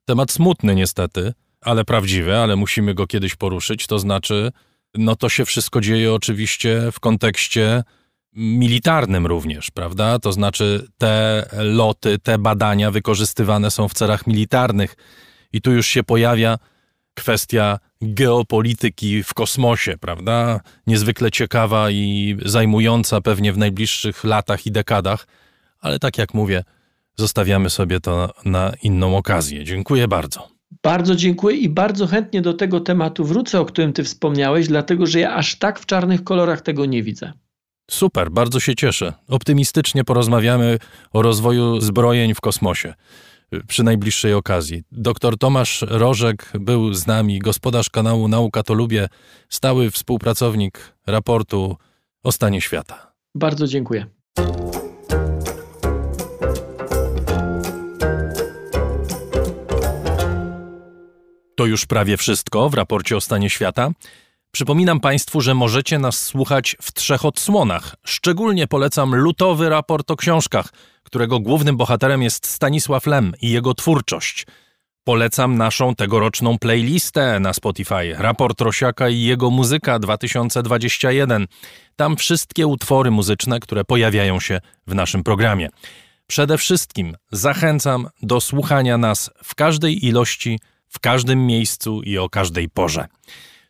temat 0.04 0.30
smutny 0.30 0.74
niestety, 0.74 1.32
ale 1.60 1.84
prawdziwy, 1.84 2.36
ale 2.36 2.56
musimy 2.56 2.94
go 2.94 3.06
kiedyś 3.06 3.36
poruszyć. 3.36 3.86
To 3.86 3.98
znaczy, 3.98 4.52
no 4.94 5.16
to 5.16 5.28
się 5.28 5.44
wszystko 5.44 5.80
dzieje 5.80 6.12
oczywiście 6.12 6.82
w 6.92 7.00
kontekście 7.00 7.82
militarnym 8.32 9.26
również, 9.26 9.70
prawda? 9.70 10.18
To 10.18 10.32
znaczy 10.32 10.88
te 10.98 11.46
loty, 11.52 12.18
te 12.18 12.38
badania 12.38 12.90
wykorzystywane 12.90 13.70
są 13.70 13.88
w 13.88 13.94
celach 13.94 14.26
militarnych. 14.26 14.96
I 15.52 15.60
tu 15.60 15.72
już 15.72 15.86
się 15.86 16.02
pojawia 16.02 16.58
kwestia 17.14 17.78
geopolityki 18.02 19.22
w 19.22 19.34
kosmosie, 19.34 19.98
prawda? 20.00 20.60
Niezwykle 20.86 21.30
ciekawa 21.30 21.90
i 21.90 22.36
zajmująca 22.44 23.20
pewnie 23.20 23.52
w 23.52 23.58
najbliższych 23.58 24.24
latach 24.24 24.66
i 24.66 24.72
dekadach, 24.72 25.26
ale 25.80 25.98
tak 25.98 26.18
jak 26.18 26.34
mówię, 26.34 26.64
zostawiamy 27.16 27.70
sobie 27.70 28.00
to 28.00 28.30
na 28.44 28.72
inną 28.82 29.16
okazję. 29.16 29.64
Dziękuję 29.64 30.08
bardzo. 30.08 30.48
Bardzo 30.82 31.16
dziękuję 31.16 31.56
i 31.56 31.68
bardzo 31.68 32.06
chętnie 32.06 32.42
do 32.42 32.54
tego 32.54 32.80
tematu 32.80 33.24
wrócę, 33.24 33.60
o 33.60 33.64
którym 33.64 33.92
ty 33.92 34.04
wspomniałeś, 34.04 34.68
dlatego 34.68 35.06
że 35.06 35.20
ja 35.20 35.34
aż 35.34 35.56
tak 35.56 35.78
w 35.78 35.86
czarnych 35.86 36.24
kolorach 36.24 36.60
tego 36.60 36.86
nie 36.86 37.02
widzę. 37.02 37.32
Super, 37.90 38.30
bardzo 38.30 38.60
się 38.60 38.74
cieszę. 38.74 39.12
Optymistycznie 39.28 40.04
porozmawiamy 40.04 40.78
o 41.12 41.22
rozwoju 41.22 41.80
zbrojeń 41.80 42.34
w 42.34 42.40
kosmosie 42.40 42.94
przy 43.68 43.82
najbliższej 43.82 44.34
okazji. 44.34 44.82
Dr 44.92 45.38
Tomasz 45.38 45.84
Rożek 45.88 46.52
był 46.54 46.94
z 46.94 47.06
nami, 47.06 47.38
gospodarz 47.38 47.90
kanału 47.90 48.28
Nauka 48.28 48.62
to 48.62 48.74
Lubię, 48.74 49.08
stały 49.48 49.90
współpracownik 49.90 50.94
raportu 51.06 51.76
o 52.22 52.32
stanie 52.32 52.60
świata. 52.60 53.12
Bardzo 53.34 53.66
dziękuję. 53.66 54.06
To 61.56 61.66
już 61.66 61.86
prawie 61.86 62.16
wszystko 62.16 62.68
w 62.68 62.74
raporcie 62.74 63.16
o 63.16 63.20
stanie 63.20 63.50
świata. 63.50 63.90
Przypominam 64.52 65.00
Państwu, 65.00 65.40
że 65.40 65.54
możecie 65.54 65.98
nas 65.98 66.22
słuchać 66.22 66.76
w 66.82 66.92
trzech 66.92 67.24
odsłonach. 67.24 67.96
Szczególnie 68.04 68.66
polecam 68.66 69.14
lutowy 69.14 69.68
raport 69.68 70.10
o 70.10 70.16
książkach, 70.16 70.68
którego 71.02 71.40
głównym 71.40 71.76
bohaterem 71.76 72.22
jest 72.22 72.46
Stanisław 72.46 73.06
Lem 73.06 73.32
i 73.42 73.50
jego 73.50 73.74
twórczość. 73.74 74.46
Polecam 75.04 75.56
naszą 75.56 75.94
tegoroczną 75.94 76.58
playlistę 76.58 77.40
na 77.40 77.52
Spotify, 77.52 78.14
raport 78.18 78.60
Rosiaka 78.60 79.08
i 79.08 79.20
jego 79.20 79.50
muzyka 79.50 79.98
2021. 79.98 81.46
Tam 81.96 82.16
wszystkie 82.16 82.66
utwory 82.66 83.10
muzyczne, 83.10 83.60
które 83.60 83.84
pojawiają 83.84 84.40
się 84.40 84.60
w 84.86 84.94
naszym 84.94 85.22
programie. 85.22 85.68
Przede 86.26 86.58
wszystkim 86.58 87.16
zachęcam 87.30 88.08
do 88.22 88.40
słuchania 88.40 88.98
nas 88.98 89.30
w 89.44 89.54
każdej 89.54 90.06
ilości, 90.06 90.60
w 90.88 91.00
każdym 91.00 91.46
miejscu 91.46 92.02
i 92.02 92.18
o 92.18 92.28
każdej 92.28 92.68
porze. 92.68 93.06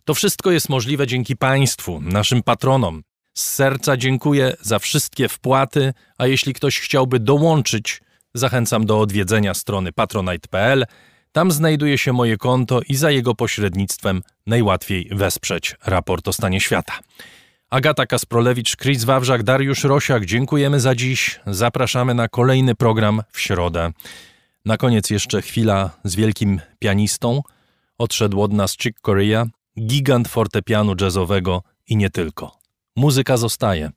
To 0.04 0.14
wszystko 0.14 0.50
jest 0.50 0.68
możliwe 0.68 1.06
dzięki 1.06 1.36
Państwu, 1.36 2.00
naszym 2.00 2.42
patronom. 2.42 3.02
Z 3.34 3.42
serca 3.42 3.96
dziękuję 3.96 4.56
za 4.60 4.78
wszystkie 4.78 5.28
wpłaty, 5.28 5.94
a 6.18 6.26
jeśli 6.26 6.54
ktoś 6.54 6.80
chciałby 6.80 7.20
dołączyć, 7.20 8.00
zachęcam 8.34 8.86
do 8.86 9.00
odwiedzenia 9.00 9.54
strony 9.54 9.92
patronite.pl. 9.92 10.86
Tam 11.32 11.50
znajduje 11.52 11.98
się 11.98 12.12
moje 12.12 12.36
konto 12.36 12.80
i 12.88 12.94
za 12.94 13.10
jego 13.10 13.34
pośrednictwem 13.34 14.22
najłatwiej 14.46 15.08
wesprzeć 15.12 15.76
raport 15.86 16.28
o 16.28 16.32
stanie 16.32 16.60
świata. 16.60 16.92
Agata 17.70 18.06
Kasprolewicz, 18.06 18.76
Chris 18.76 19.04
Wawrzak, 19.04 19.42
Dariusz 19.42 19.84
Rosiak, 19.84 20.24
dziękujemy 20.24 20.80
za 20.80 20.94
dziś. 20.94 21.40
Zapraszamy 21.46 22.14
na 22.14 22.28
kolejny 22.28 22.74
program 22.74 23.22
w 23.32 23.40
środę. 23.40 23.92
Na 24.64 24.76
koniec 24.76 25.10
jeszcze 25.10 25.42
chwila 25.42 25.90
z 26.04 26.16
wielkim 26.16 26.60
pianistą. 26.78 27.42
Odszedł 27.98 28.42
od 28.42 28.52
nas 28.52 28.76
Chick 28.76 29.00
Corea, 29.00 29.46
gigant 29.78 30.28
fortepianu 30.28 30.94
jazzowego 31.00 31.62
i 31.86 31.96
nie 31.96 32.10
tylko. 32.10 32.58
Muzyka 32.96 33.36
zostaje. 33.36 33.90